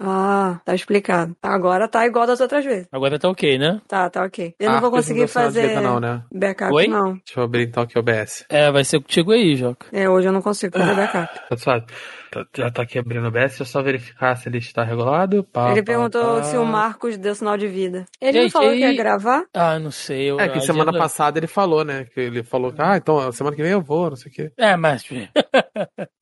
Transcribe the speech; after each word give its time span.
Ah, 0.00 0.60
tá 0.64 0.74
explicado. 0.74 1.36
Agora 1.42 1.86
tá 1.88 2.04
igual 2.06 2.26
das 2.26 2.40
outras 2.40 2.64
vezes. 2.64 2.88
Agora 2.90 3.18
tá 3.18 3.28
ok, 3.28 3.56
né? 3.58 3.80
Tá, 3.86 4.10
tá 4.10 4.24
ok. 4.24 4.54
Eu 4.58 4.70
Ah, 4.70 4.74
não 4.74 4.80
vou 4.80 4.90
conseguir 4.90 5.20
não 5.20 5.28
fazer 5.28 5.80
não, 5.80 6.00
né? 6.00 6.22
backup, 6.32 6.72
Oi? 6.74 6.88
não. 6.88 7.12
Deixa 7.14 7.38
eu 7.38 7.44
abrir 7.44 7.68
então 7.68 7.82
aqui 7.84 7.96
o 7.96 8.00
OBS. 8.00 8.44
É, 8.48 8.70
vai 8.72 8.84
ser 8.84 8.98
contigo 9.00 9.32
aí, 9.32 9.54
Joca. 9.56 9.86
É, 9.92 10.08
hoje 10.08 10.28
eu 10.28 10.32
não 10.32 10.42
consigo 10.42 10.76
fazer 10.76 10.94
backup. 10.96 11.40
Pessoal, 11.48 11.80
tá- 12.30 12.44
já 12.56 12.70
tá 12.70 12.82
aqui 12.82 12.98
abrindo 12.98 13.24
o 13.24 13.28
OBS, 13.28 13.50
deixa 13.50 13.62
eu 13.62 13.66
só 13.66 13.82
verificar 13.82 14.34
se 14.36 14.48
ele 14.48 14.58
está 14.58 14.82
regulado. 14.82 15.44
Pá, 15.44 15.70
Ele 15.70 15.82
pá, 15.82 15.86
perguntou 15.86 16.36
pá. 16.36 16.42
se 16.42 16.56
o 16.56 16.64
Marcos 16.64 17.16
deu 17.16 17.34
sinal 17.34 17.56
de 17.56 17.68
vida. 17.68 18.04
Ele 18.20 18.32
não 18.38 18.42
Gente, 18.44 18.52
falou 18.52 18.70
que 18.70 18.78
ia 18.78 18.94
gravar? 18.96 19.44
Ah, 19.54 19.78
não 19.78 19.90
sei. 19.92 20.30
Eu, 20.30 20.40
É, 20.40 20.48
que 20.48 20.60
semana 20.60 20.90
agenda- 20.90 20.98
passada 21.04 21.38
ele 21.38 21.46
falou, 21.46 21.84
né? 21.84 22.04
Que 22.12 22.20
ele 22.20 22.42
falou 22.42 22.72
que, 22.72 22.82
ah, 22.82 22.96
então 22.96 23.30
semana 23.30 23.54
que 23.54 23.62
vem 23.62 23.70
eu 23.72 23.80
vou, 23.80 24.08
não 24.10 24.16
sei 24.16 24.30
o 24.32 24.34
quê. 24.34 24.50
É, 24.58 24.76
mas. 24.76 25.04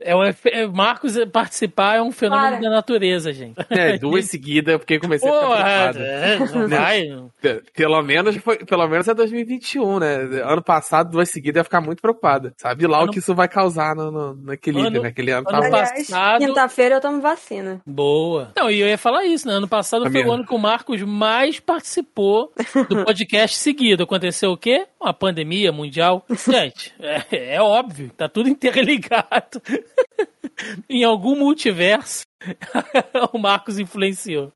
é 0.00 0.14
um 0.14 0.24
efe- 0.24 0.50
é, 0.50 0.66
Marcos 0.66 1.14
participar 1.32 1.96
é 1.96 2.02
um 2.02 2.10
fenômeno 2.12 2.56
Para. 2.58 2.60
da 2.62 2.70
natureza, 2.70 3.32
gente. 3.32 3.56
É, 3.70 3.96
duas 3.98 4.26
seguidas, 4.26 4.72
eu 4.74 4.78
fiquei 4.80 4.98
comecei 4.98 5.28
a 5.28 5.32
ficar 5.32 5.92
preocupado. 5.92 5.98
é, 6.00 6.38
não 6.38 6.68
vai. 6.68 7.60
Pelo 7.74 8.02
menos, 8.02 8.36
foi, 8.36 8.58
pelo 8.64 8.86
menos 8.88 9.08
é 9.08 9.14
2021, 9.14 9.98
né? 9.98 10.14
Ano 10.44 10.62
passado, 10.62 11.10
duas 11.10 11.28
seguidas, 11.30 11.56
eu 11.56 11.60
ia 11.60 11.64
ficar 11.64 11.80
muito 11.80 12.00
preocupada. 12.00 12.52
Sabe 12.56 12.86
lá 12.86 12.98
Ano- 12.98 13.08
o 13.08 13.10
que 13.12 13.18
isso 13.18 13.34
vai 13.34 13.48
causar 13.48 13.94
no, 13.94 14.10
no, 14.10 14.34
no 14.34 14.52
equilíbrio, 14.52 14.88
Ano- 14.88 15.02
né? 15.02 15.08
Aquele 15.08 15.30
ano 15.30 15.46
ano 15.48 15.60
tava... 15.60 15.70
passado- 15.70 16.38
quinta-feira 16.44 16.96
eu 16.96 17.00
tomo 17.00 17.20
vacina. 17.20 17.80
Boa. 17.86 18.52
Não, 18.56 18.70
e 18.70 18.80
eu 18.80 18.88
ia 18.88 18.98
falar 18.98 19.24
isso, 19.24 19.46
né? 19.46 19.54
Ano 19.54 19.68
passado 19.68 20.02
foi 20.02 20.10
Amigo. 20.20 20.30
o 20.30 20.32
ano 20.32 20.46
que 20.46 20.54
o 20.54 20.58
Marcos 20.58 21.02
mais 21.02 21.58
participou 21.60 22.52
do 22.88 23.02
podcast 23.04 23.56
seguido. 23.56 24.02
Aconteceu 24.04 24.50
o 24.52 24.56
quê? 24.56 24.86
Uma 25.00 25.12
pandemia 25.14 25.72
mundial. 25.72 26.24
Gente, 26.50 26.92
é, 27.00 27.54
é 27.56 27.62
óbvio, 27.62 28.10
tá 28.16 28.28
tudo 28.28 28.48
interligado. 28.48 29.55
em 30.88 31.04
algum 31.04 31.36
multiverso, 31.36 32.24
o 33.32 33.38
Marcos 33.38 33.78
influenciou. 33.78 34.52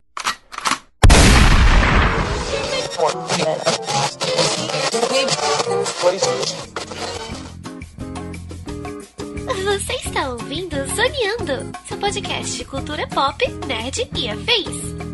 Você 9.64 9.92
está 9.94 10.28
ouvindo 10.30 10.76
Zoneando, 10.94 11.78
seu 11.86 11.96
podcast 11.98 12.56
de 12.56 12.64
cultura 12.64 13.06
pop, 13.08 13.46
nerd 13.66 14.08
e 14.16 14.28
afins. 14.28 15.10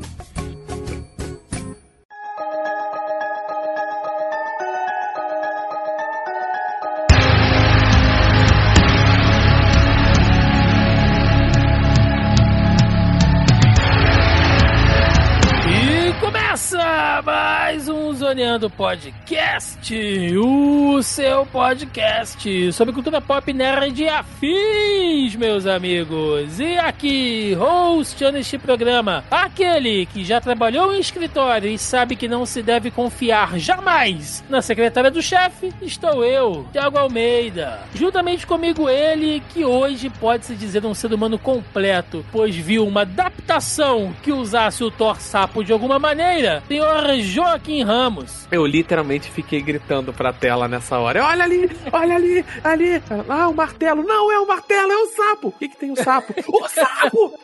Mais 17.36 17.86
um 17.86 18.14
Zoneando 18.14 18.70
Podcast, 18.70 19.94
o 20.38 21.02
seu 21.02 21.44
podcast 21.44 22.72
sobre 22.72 22.94
cultura 22.94 23.20
pop 23.20 23.52
nerd 23.52 24.02
e 24.02 24.08
afins, 24.08 25.36
meus 25.36 25.66
amigos. 25.66 26.58
E 26.58 26.78
aqui, 26.78 27.54
hosteando 27.60 28.38
este 28.38 28.56
programa, 28.56 29.22
aquele 29.30 30.06
que 30.06 30.24
já 30.24 30.40
trabalhou 30.40 30.94
em 30.94 31.00
escritório 31.00 31.68
e 31.68 31.76
sabe 31.76 32.16
que 32.16 32.26
não 32.26 32.46
se 32.46 32.62
deve 32.62 32.90
confiar 32.90 33.58
jamais 33.58 34.42
na 34.48 34.62
secretária 34.62 35.10
do 35.10 35.20
chefe, 35.20 35.74
estou 35.82 36.24
eu, 36.24 36.66
Thiago 36.72 36.96
Almeida. 36.96 37.80
Juntamente 37.94 38.46
comigo 38.46 38.88
ele, 38.88 39.42
que 39.50 39.62
hoje 39.62 40.08
pode 40.08 40.46
se 40.46 40.54
dizer 40.54 40.86
um 40.86 40.94
ser 40.94 41.12
humano 41.12 41.38
completo, 41.38 42.24
pois 42.32 42.56
viu 42.56 42.86
uma 42.86 43.02
adaptação 43.02 44.14
que 44.22 44.32
usasse 44.32 44.82
o 44.82 44.90
Thor 44.90 45.20
sapo 45.20 45.62
de 45.62 45.72
alguma 45.72 45.98
maneira, 45.98 46.62
senhor 46.66 47.25
Joaquim 47.26 47.82
Ramos. 47.82 48.46
Eu 48.50 48.64
literalmente 48.64 49.30
fiquei 49.30 49.60
gritando 49.60 50.12
pra 50.12 50.32
tela 50.32 50.68
nessa 50.68 50.98
hora. 50.98 51.24
Olha 51.24 51.44
ali, 51.44 51.70
olha 51.92 52.16
ali, 52.16 52.44
ali. 52.62 53.02
Ah, 53.28 53.48
o 53.48 53.54
martelo. 53.54 54.02
Não 54.02 54.32
é 54.32 54.38
o 54.38 54.46
martelo, 54.46 54.90
é 54.92 54.96
o 54.96 55.06
sapo. 55.08 55.48
O 55.48 55.52
que, 55.52 55.68
que 55.68 55.76
tem 55.76 55.90
o 55.90 55.96
sapo? 55.96 56.34
O 56.48 56.68
sapo! 56.68 57.34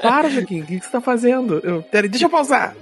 Para, 0.00 0.30
Joaquim, 0.30 0.60
o 0.60 0.66
que, 0.66 0.78
que 0.78 0.84
você 0.84 0.90
tá 0.90 1.00
fazendo? 1.00 1.60
Eu, 1.62 1.82
peraí, 1.82 2.08
deixa 2.08 2.26
eu 2.26 2.30
pausar. 2.30 2.74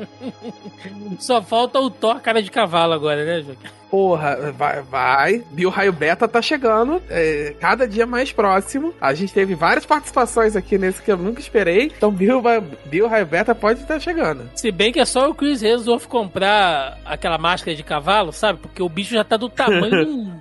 Só 1.18 1.42
falta 1.42 1.78
o 1.78 1.90
Thor 1.90 2.20
cara 2.20 2.42
de 2.42 2.50
cavalo 2.50 2.92
agora, 2.92 3.24
né, 3.24 3.42
Joaquim? 3.42 3.81
Porra, 3.92 4.50
vai, 4.56 4.80
vai. 4.80 5.44
Bio 5.50 5.68
Raio 5.68 5.92
Beta 5.92 6.26
tá 6.26 6.40
chegando, 6.40 7.02
é, 7.10 7.54
cada 7.60 7.86
dia 7.86 8.06
mais 8.06 8.32
próximo. 8.32 8.94
A 8.98 9.12
gente 9.12 9.34
teve 9.34 9.54
várias 9.54 9.84
participações 9.84 10.56
aqui 10.56 10.78
nesse 10.78 11.02
que 11.02 11.12
eu 11.12 11.18
nunca 11.18 11.40
esperei. 11.40 11.92
Então, 11.94 12.10
Bio, 12.10 12.40
vai- 12.40 12.62
Bio 12.86 13.06
Raio 13.06 13.26
Beta 13.26 13.54
pode 13.54 13.82
estar 13.82 14.00
chegando. 14.00 14.48
Se 14.54 14.72
bem 14.72 14.90
que 14.92 14.98
é 14.98 15.04
só 15.04 15.28
o 15.28 15.34
Chris 15.34 15.62
Hemsworth 15.62 16.06
comprar 16.06 16.98
aquela 17.04 17.36
máscara 17.36 17.76
de 17.76 17.82
cavalo, 17.82 18.32
sabe? 18.32 18.60
Porque 18.60 18.82
o 18.82 18.88
bicho 18.88 19.12
já 19.12 19.24
tá 19.24 19.36
do 19.36 19.50
tamanho 19.50 20.40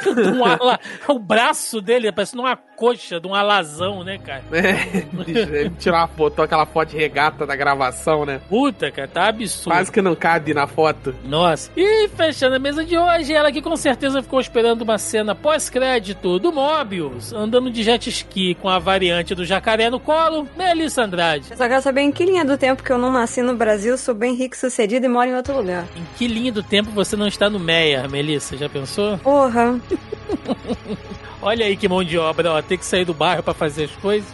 de 0.00 0.28
um... 0.30 0.44
ala... 0.44 0.78
O 1.08 1.18
braço 1.18 1.80
dele 1.80 2.12
parece 2.12 2.36
uma 2.36 2.56
coxa 2.56 3.18
de 3.20 3.26
um 3.26 3.34
alazão, 3.34 4.04
né, 4.04 4.18
cara? 4.18 4.42
É, 4.52 5.04
ele 5.28 5.70
tirar 5.70 6.02
uma 6.02 6.08
foto, 6.08 6.40
aquela 6.42 6.66
foto 6.66 6.90
de 6.90 6.96
regata 6.96 7.44
da 7.44 7.56
gravação, 7.56 8.24
né? 8.24 8.40
Puta, 8.48 8.90
cara, 8.92 9.08
tá 9.08 9.28
absurdo. 9.28 9.74
Quase 9.74 9.90
que 9.90 10.00
não 10.00 10.14
cabe 10.14 10.54
na 10.54 10.66
foto. 10.68 11.14
Nossa. 11.24 11.70
E 11.76 12.08
fechando 12.10 12.54
a 12.56 12.58
mesa 12.60 12.84
de 12.84 12.91
hoje, 12.96 13.32
ela 13.32 13.52
que 13.52 13.62
com 13.62 13.76
certeza 13.76 14.22
ficou 14.22 14.40
esperando 14.40 14.82
uma 14.82 14.98
cena 14.98 15.34
pós-crédito 15.34 16.38
do 16.38 16.52
Mobius, 16.52 17.32
andando 17.32 17.70
de 17.70 17.82
jet 17.82 18.08
ski 18.08 18.54
com 18.54 18.68
a 18.68 18.78
variante 18.78 19.34
do 19.34 19.44
jacaré 19.44 19.90
no 19.90 20.00
colo, 20.00 20.48
Melissa 20.56 21.04
Andrade. 21.04 21.46
Eu 21.50 21.56
só 21.56 21.68
quero 21.68 21.82
saber 21.82 22.02
em 22.02 22.12
que 22.12 22.24
linha 22.24 22.44
do 22.44 22.56
tempo 22.56 22.82
que 22.82 22.90
eu 22.90 22.98
não 22.98 23.12
nasci 23.12 23.42
no 23.42 23.54
Brasil, 23.56 23.96
sou 23.96 24.14
bem 24.14 24.34
rico 24.34 24.56
sucedido 24.56 25.06
e 25.06 25.08
moro 25.08 25.28
em 25.28 25.34
outro 25.34 25.56
lugar. 25.56 25.86
Em 25.96 26.04
que 26.16 26.26
linha 26.26 26.52
do 26.52 26.62
tempo 26.62 26.90
você 26.90 27.16
não 27.16 27.26
está 27.26 27.48
no 27.48 27.58
Meia, 27.58 28.08
Melissa? 28.08 28.56
Já 28.56 28.68
pensou? 28.68 29.18
Porra. 29.18 29.80
Olha 31.42 31.66
aí 31.66 31.76
que 31.76 31.88
mão 31.88 32.04
de 32.04 32.16
obra, 32.16 32.52
ó. 32.52 32.62
Tem 32.62 32.78
que 32.78 32.86
sair 32.86 33.04
do 33.04 33.12
bairro 33.12 33.42
pra 33.42 33.52
fazer 33.52 33.84
as 33.84 33.96
coisas. 33.96 34.28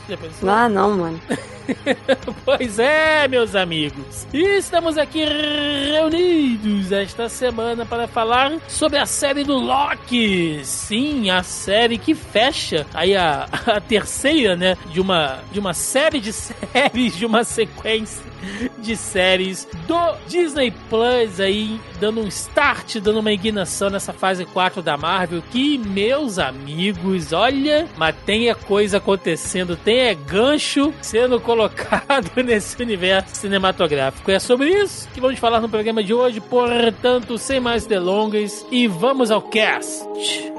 Ah, 0.46 0.69
não, 0.69 0.96
mano. 0.96 1.20
Pois 2.44 2.78
é, 2.78 3.28
meus 3.28 3.54
amigos. 3.54 4.26
E 4.32 4.56
estamos 4.56 4.96
aqui 4.96 5.22
reunidos 5.22 6.91
esta 6.92 7.28
semana 7.28 7.84
para 7.84 8.08
falar 8.08 8.58
sobre 8.69 8.98
a 8.98 9.04
série 9.04 9.44
do 9.44 9.54
Loki. 9.56 10.60
Sim, 10.64 11.30
a 11.30 11.42
série 11.42 11.98
que 11.98 12.14
fecha 12.14 12.86
aí 12.94 13.14
a, 13.14 13.46
a 13.66 13.80
terceira, 13.80 14.56
né, 14.56 14.76
de 14.92 15.00
uma 15.00 15.40
de 15.52 15.60
uma 15.60 15.75
série 15.75 16.20
de 16.20 16.32
séries, 16.32 17.16
de 17.16 17.26
uma 17.26 17.44
sequência 17.44 18.22
de 18.78 18.96
séries 18.96 19.66
do 19.86 20.14
Disney 20.26 20.72
Plus 20.88 21.40
aí, 21.40 21.80
dando 22.00 22.20
um 22.20 22.28
start, 22.28 22.96
dando 22.96 23.20
uma 23.20 23.32
ignição 23.32 23.90
nessa 23.90 24.12
fase 24.12 24.44
4 24.44 24.80
da 24.80 24.96
Marvel, 24.96 25.42
que, 25.50 25.76
meus 25.78 26.38
amigos, 26.38 26.97
olha, 27.32 27.86
mas 27.97 28.14
tem 28.26 28.48
é 28.48 28.54
coisa 28.54 28.98
acontecendo, 28.98 29.76
tem 29.76 30.00
é 30.00 30.14
gancho 30.14 30.92
sendo 31.00 31.41
colocado 31.41 32.31
nesse 32.42 32.81
universo 32.82 33.36
cinematográfico. 33.36 34.31
É 34.31 34.38
sobre 34.38 34.70
isso 34.70 35.08
que 35.12 35.20
vamos 35.20 35.38
falar 35.38 35.60
no 35.60 35.69
programa 35.69 36.03
de 36.03 36.12
hoje, 36.12 36.41
portanto, 36.41 37.38
sem 37.38 37.60
mais 37.60 37.87
delongas, 37.87 38.66
e 38.70 38.87
vamos 38.87 39.31
ao 39.31 39.42
cast. 39.42 40.57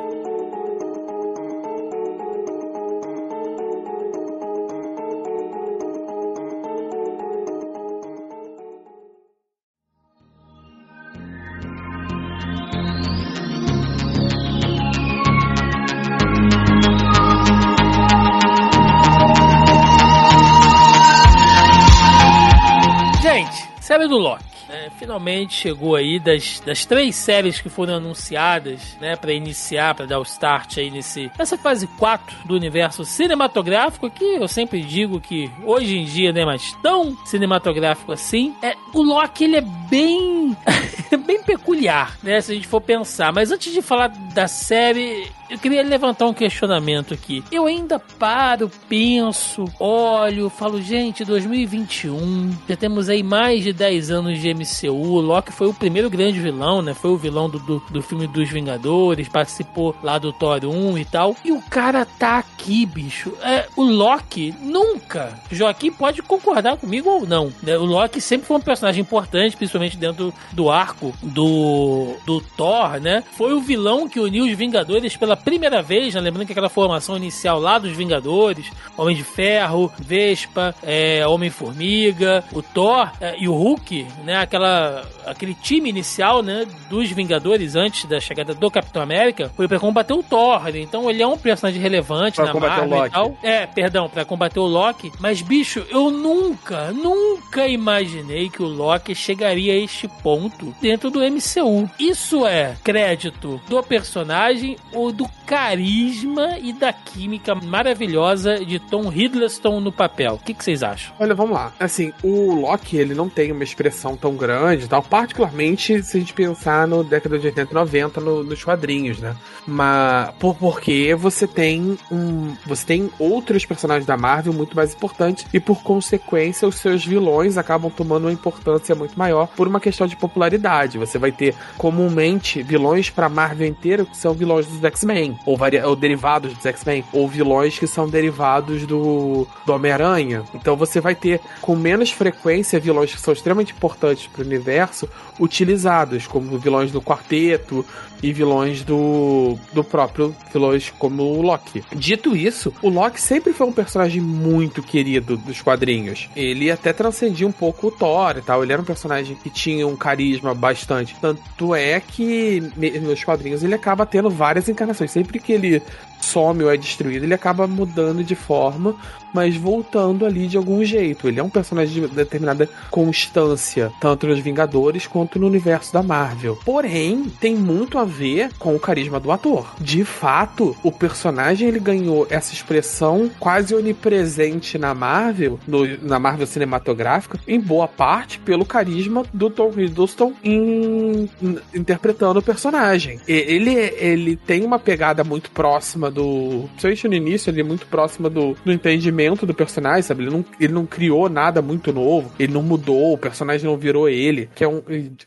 Do 24.10 24.18
Loki. 24.18 24.44
né, 24.68 24.90
finalmente 24.98 25.54
chegou 25.54 25.96
aí 25.96 26.20
das, 26.20 26.60
das 26.60 26.86
três 26.86 27.16
séries 27.16 27.62
que 27.62 27.70
foram 27.70 27.96
anunciadas, 27.96 28.98
né, 29.00 29.16
para 29.16 29.32
iniciar, 29.32 29.96
para 29.96 30.06
dar 30.06 30.20
o 30.20 30.24
start 30.24 30.78
aí 30.78 30.92
nesse 30.92 31.32
nessa 31.38 31.58
fase 31.58 31.88
4 31.98 32.46
do 32.46 32.56
universo 32.56 33.06
cinematográfico 33.06 34.10
que 34.10 34.24
eu 34.24 34.48
sempre 34.48 34.82
digo 34.82 35.22
que 35.22 35.50
hoje 35.64 35.98
em 35.98 36.06
dia 36.06 36.34
não 36.34 36.42
é 36.42 36.46
mais 36.46 36.74
tão 36.82 37.18
cinematográfico 37.26 38.12
assim. 38.12 38.54
É, 38.62 38.76
o 38.94 39.02
Loki 39.02 39.46
ele 39.46 39.58
é 39.58 39.62
bem 39.62 40.00
bem, 40.00 40.56
bem 41.26 41.44
peculiar, 41.44 42.18
né? 42.24 42.40
Se 42.42 42.52
a 42.52 42.56
gente 42.56 42.68
for 42.68 42.82
pensar. 42.82 43.34
Mas 43.34 43.52
antes 43.52 43.74
de 43.74 43.82
falar 43.82 44.08
da 44.08 44.48
série, 44.48 45.32
eu 45.50 45.58
queria 45.58 45.82
levantar 45.82 46.28
um 46.28 46.34
questionamento 46.34 47.14
aqui. 47.14 47.44
Eu 47.52 47.66
ainda 47.66 48.00
paro, 48.00 48.70
penso, 48.88 49.66
olho, 49.80 50.50
falo, 50.50 50.82
gente, 50.82 51.26
2021, 51.26 52.56
já 52.68 52.76
temos 52.76 53.10
aí 53.10 53.24
mais 53.24 53.64
de 53.64 53.74
10 53.74 54.12
anos 54.12 54.40
de 54.40 54.54
MCU. 54.54 54.94
O 54.94 55.20
Loki 55.20 55.52
foi 55.52 55.68
o 55.68 55.74
primeiro 55.74 56.10
grande 56.10 56.40
vilão, 56.40 56.82
né? 56.82 56.94
Foi 56.94 57.12
o 57.12 57.18
vilão 57.18 57.50
do, 57.50 57.60
do, 57.60 57.80
do 57.90 58.02
filme 58.02 58.28
dos 58.28 58.50
Vingadores, 58.50 59.28
participou 59.28 59.96
lá 60.04 60.18
do 60.18 60.32
Thor 60.32 60.60
1 60.64 60.98
e 60.98 61.06
tal. 61.06 61.36
E 61.44 61.52
o 61.52 61.62
cara 61.62 62.06
tá 62.06 62.40
aqui, 62.40 62.86
bicho. 62.86 63.34
É, 63.42 63.68
o 63.76 63.84
Loki 63.84 64.54
nunca. 64.62 65.40
Joaquim 65.52 65.92
pode 65.92 66.22
concordar 66.22 66.78
comigo 66.78 67.10
ou 67.10 67.26
não. 67.26 67.52
Né? 67.64 67.78
O 67.78 67.86
Loki 67.86 68.22
sempre 68.22 68.48
foi 68.48 68.58
um 68.58 68.62
personagem 68.62 69.02
importante, 69.02 69.58
principalmente 69.58 69.98
dentro 69.98 70.34
do 70.52 70.70
arco 70.70 71.14
do, 71.24 72.16
do 72.26 72.42
Thor, 72.42 73.00
né? 73.00 73.24
Foi 73.34 73.54
o 73.54 73.62
vilão 73.62 74.08
que 74.08 74.20
uniu 74.20 74.46
os 74.46 74.60
Vingadores 74.60 75.16
pela 75.16 75.39
primeira 75.40 75.82
vez, 75.82 76.14
né? 76.16 76.22
lembrando 76.22 76.46
que 76.46 76.52
aquela 76.52 76.70
formação 76.70 77.18
inicial 77.18 77.60
lá 77.60 77.78
dos 77.80 77.92
Vingadores, 77.92 78.72
Homem 78.98 79.16
de 79.16 79.24
Ferro, 79.24 79.92
Vespa, 79.98 80.76
é, 80.84 81.26
Homem-Formiga, 81.26 82.44
o 82.54 82.62
Thor 82.62 83.12
é, 83.20 83.36
e 83.40 83.48
o 83.48 83.54
Hulk, 83.54 84.06
né? 84.24 84.38
Aquela, 84.38 85.04
aquele 85.26 85.54
time 85.54 85.90
inicial, 85.90 86.42
né? 86.42 86.66
Dos 86.90 87.10
Vingadores 87.12 87.76
antes 87.76 88.06
da 88.06 88.20
chegada 88.20 88.54
do 88.54 88.72
Capitão 88.72 89.02
América, 89.02 89.52
foi 89.56 89.68
para 89.68 89.80
combater 89.80 90.14
o 90.14 90.24
Thor. 90.24 90.64
Né? 90.66 90.80
Então 90.80 91.10
ele 91.10 91.22
é 91.22 91.28
um 91.28 91.38
personagem 91.38 91.82
relevante 91.82 92.36
pra 92.36 92.54
na 92.54 92.60
Marvel 92.60 93.06
e 93.06 93.10
tal. 93.10 93.38
É, 93.44 93.66
perdão, 93.66 94.10
para 94.10 94.26
combater 94.26 94.60
o 94.60 94.66
Loki. 94.66 95.12
Mas 95.20 95.42
bicho, 95.42 95.86
eu 95.90 96.10
nunca, 96.12 96.92
nunca 96.92 97.68
imaginei 97.68 98.50
que 98.50 98.62
o 98.62 98.68
Loki 98.68 99.14
chegaria 99.16 99.74
a 99.74 99.78
este 99.78 100.08
ponto 100.08 100.74
dentro 100.82 101.10
do 101.10 101.20
MCU. 101.20 101.90
Isso 102.00 102.46
é 102.46 102.76
crédito 102.84 103.62
do 103.68 103.82
personagem 103.84 104.78
ou 104.94 105.12
do 105.12 105.29
carisma 105.46 106.60
e 106.60 106.72
da 106.72 106.94
química 106.94 107.56
maravilhosa 107.56 108.64
de 108.64 108.78
Tom 108.80 109.12
Hiddleston 109.12 109.80
no 109.80 109.92
papel. 109.92 110.36
O 110.36 110.38
que, 110.38 110.54
que, 110.54 110.64
vocês 110.64 110.84
acham? 110.84 111.14
Olha, 111.20 111.34
vamos 111.34 111.56
lá. 111.56 111.74
Assim, 111.80 112.14
o 112.22 112.54
Loki, 112.54 112.98
ele 112.98 113.16
não 113.16 113.28
tem 113.28 113.52
uma 113.52 113.64
expressão 113.64 114.16
tão 114.16 114.36
grande 114.36 114.88
tal, 114.88 115.02
particularmente 115.02 116.04
se 116.04 116.18
a 116.18 116.20
gente 116.20 116.34
pensar 116.34 116.88
no 116.88 117.04
década 117.04 117.40
de 117.40 117.48
80 117.48 117.72
e 117.72 117.74
90 117.74 118.22
no, 118.22 118.44
nos 118.44 118.64
quadrinhos, 118.64 119.20
né? 119.20 119.36
Mas 119.70 120.32
por, 120.40 120.56
porque 120.56 121.16
você 121.16 121.48
tem 121.48 121.98
um. 122.12 122.56
Você 122.66 122.86
tem 122.86 123.10
outros 123.20 123.66
personagens 123.66 124.06
da 124.06 124.18
Marvel 124.18 124.52
muito 124.52 124.76
mais 124.76 124.94
importantes 124.94 125.46
e 125.54 125.60
por 125.60 125.84
consequência 125.84 126.68
os 126.68 126.76
seus 126.76 127.06
vilões 127.06 127.58
acabam 127.58 127.92
tomando 127.92 128.24
uma 128.24 128.34
importância 128.34 128.96
muito 128.96 129.18
maior 129.18 129.48
por 129.48 129.68
uma 129.68 129.80
questão 129.80 130.08
de 130.08 130.16
popularidade. 130.16 130.98
Você 130.98 131.18
vai 131.18 131.32
ter 131.32 131.56
comumente 131.78 132.64
vilões 132.64 133.10
para 133.10 133.30
Marvel 133.30 133.68
inteira 133.68 134.06
que 134.06 134.18
são 134.18 134.34
vilões 134.34 134.66
dos 134.66 134.84
X-Men 134.84 135.38
ou, 135.46 135.58
ou 135.86 135.96
derivados 135.96 136.54
dos 136.54 136.66
X-Men, 136.66 137.04
ou 137.14 137.28
vilões 137.28 137.78
que 137.78 137.86
são 137.86 138.10
derivados 138.10 138.86
do, 138.86 139.48
do 139.66 139.74
Homem-Aranha. 139.74 140.44
Então 140.54 140.76
você 140.76 141.00
vai 141.00 141.14
ter 141.14 141.40
com 141.62 141.76
menos 141.76 142.12
frequência 142.12 142.80
vilões 142.80 143.14
que 143.14 143.22
são 143.22 143.34
extremamente 143.34 143.74
importantes 143.74 144.28
para 144.28 144.42
o 144.42 144.46
universo 144.46 145.08
utilizados, 145.40 146.26
como 146.26 146.58
vilões 146.58 146.92
do 146.92 147.02
quarteto 147.02 147.86
e 148.22 148.34
vilões 148.34 148.84
do, 148.84 149.59
do 149.74 149.84
próprio 149.84 150.36
vilões 150.52 150.92
como 150.98 151.24
o 151.24 151.42
Loki. 151.42 151.84
Dito 151.96 152.36
isso, 152.36 152.74
o 152.82 152.90
Loki 152.90 153.22
sempre 153.22 153.54
foi 153.54 153.68
um 153.68 153.72
personagem 153.72 154.22
muito 154.22 154.82
querido 154.82 155.38
dos 155.38 155.62
quadrinhos. 155.62 156.30
Ele 156.36 156.72
até 156.72 156.94
transcendia 156.94 157.48
um 157.48 157.52
pouco 157.52 157.88
o 157.88 157.92
Thor 157.92 158.38
e 158.38 158.42
tal. 158.42 158.64
Ele 158.64 158.74
era 158.74 158.82
um 158.82 158.86
personagem 158.86 159.36
que 159.36 159.50
tinha 159.50 159.88
um 159.88 159.96
carisma 159.96 160.54
bastante. 160.54 161.16
Tanto 161.22 161.76
é 161.76 162.00
que 162.00 162.62
nos 163.02 163.24
quadrinhos 163.24 163.64
ele 163.64 163.74
acaba 163.74 164.06
tendo 164.06 164.30
várias 164.30 164.70
encarnações. 164.70 165.12
Sempre 165.12 165.40
que 165.40 165.52
ele 165.52 165.82
some 166.22 166.64
ou 166.64 166.72
é 166.72 166.78
destruído, 166.78 167.24
ele 167.24 167.34
acaba 167.34 167.68
mudando 167.68 168.24
de 168.24 168.36
forma, 168.36 168.96
mas 169.34 169.56
voltando 169.56 170.26
ali 170.26 170.48
de 170.48 170.58
algum 170.58 170.84
jeito. 170.84 171.28
Ele 171.28 171.40
é 171.40 171.44
um 171.44 171.50
personagem 171.50 172.02
de 172.02 172.08
determinada 172.08 172.70
constância, 172.90 173.92
tanto 174.00 174.28
nos 174.28 174.40
Vingadores 174.40 175.08
quanto 175.08 175.40
no 175.40 175.48
universo 175.48 175.94
da 175.94 176.02
Marvel. 176.02 176.58
Porém, 176.66 177.32
tem 177.40 177.56
muito 177.56 177.98
a 177.98 178.04
ver 178.04 178.52
com 178.58 178.76
o 178.76 178.80
carisma 178.80 179.20
do 179.20 179.32
ator. 179.32 179.76
De 179.80 180.04
fato, 180.04 180.76
o 180.84 180.92
personagem 180.92 181.68
ele 181.68 181.80
ganhou 181.80 182.26
essa 182.30 182.54
expressão 182.54 183.30
quase 183.40 183.76
onipresente 183.76 184.78
na 184.78 184.94
Marvel, 184.94 185.60
no, 185.68 185.86
na 186.02 186.20
Marvel 186.20 186.48
cinematográfica, 186.48 187.40
em 187.48 187.60
boa 187.60 187.88
parte 187.88 188.40
pelo 188.40 188.66
carisma 188.66 189.24
do 189.34 189.50
Tom 189.50 189.72
Hiddleston 189.76 190.34
em, 190.44 191.30
in, 191.42 191.60
interpretando 191.74 192.40
o 192.40 192.44
personagem. 192.44 193.20
Ele, 193.28 193.74
ele 193.98 194.36
tem 194.36 194.66
uma 194.66 194.80
pegada 194.80 195.24
muito 195.24 195.52
próxima 195.52 196.09
do. 196.10 196.68
Principalmente 196.70 197.08
no 197.08 197.14
início, 197.16 197.50
ele 197.50 197.62
é 197.62 197.64
muito 197.64 197.86
próxima 197.88 198.30
do, 198.30 198.56
do 198.64 198.72
entendimento 198.72 199.46
do 199.46 199.54
personagem, 199.54 200.02
sabe? 200.02 200.24
Ele 200.24 200.32
não, 200.32 200.46
ele 200.60 200.74
não 200.74 200.86
criou 200.86 201.30
nada 201.30 201.62
muito 201.62 201.92
novo, 201.92 202.32
ele 202.40 202.54
não 202.54 202.62
mudou, 202.62 203.14
o 203.14 203.18
personagem 203.18 203.70
não 203.70 203.78
virou 203.78 204.10
ele, 204.10 204.50
que 204.56 204.64
é, 204.64 204.68
um, 204.68 204.82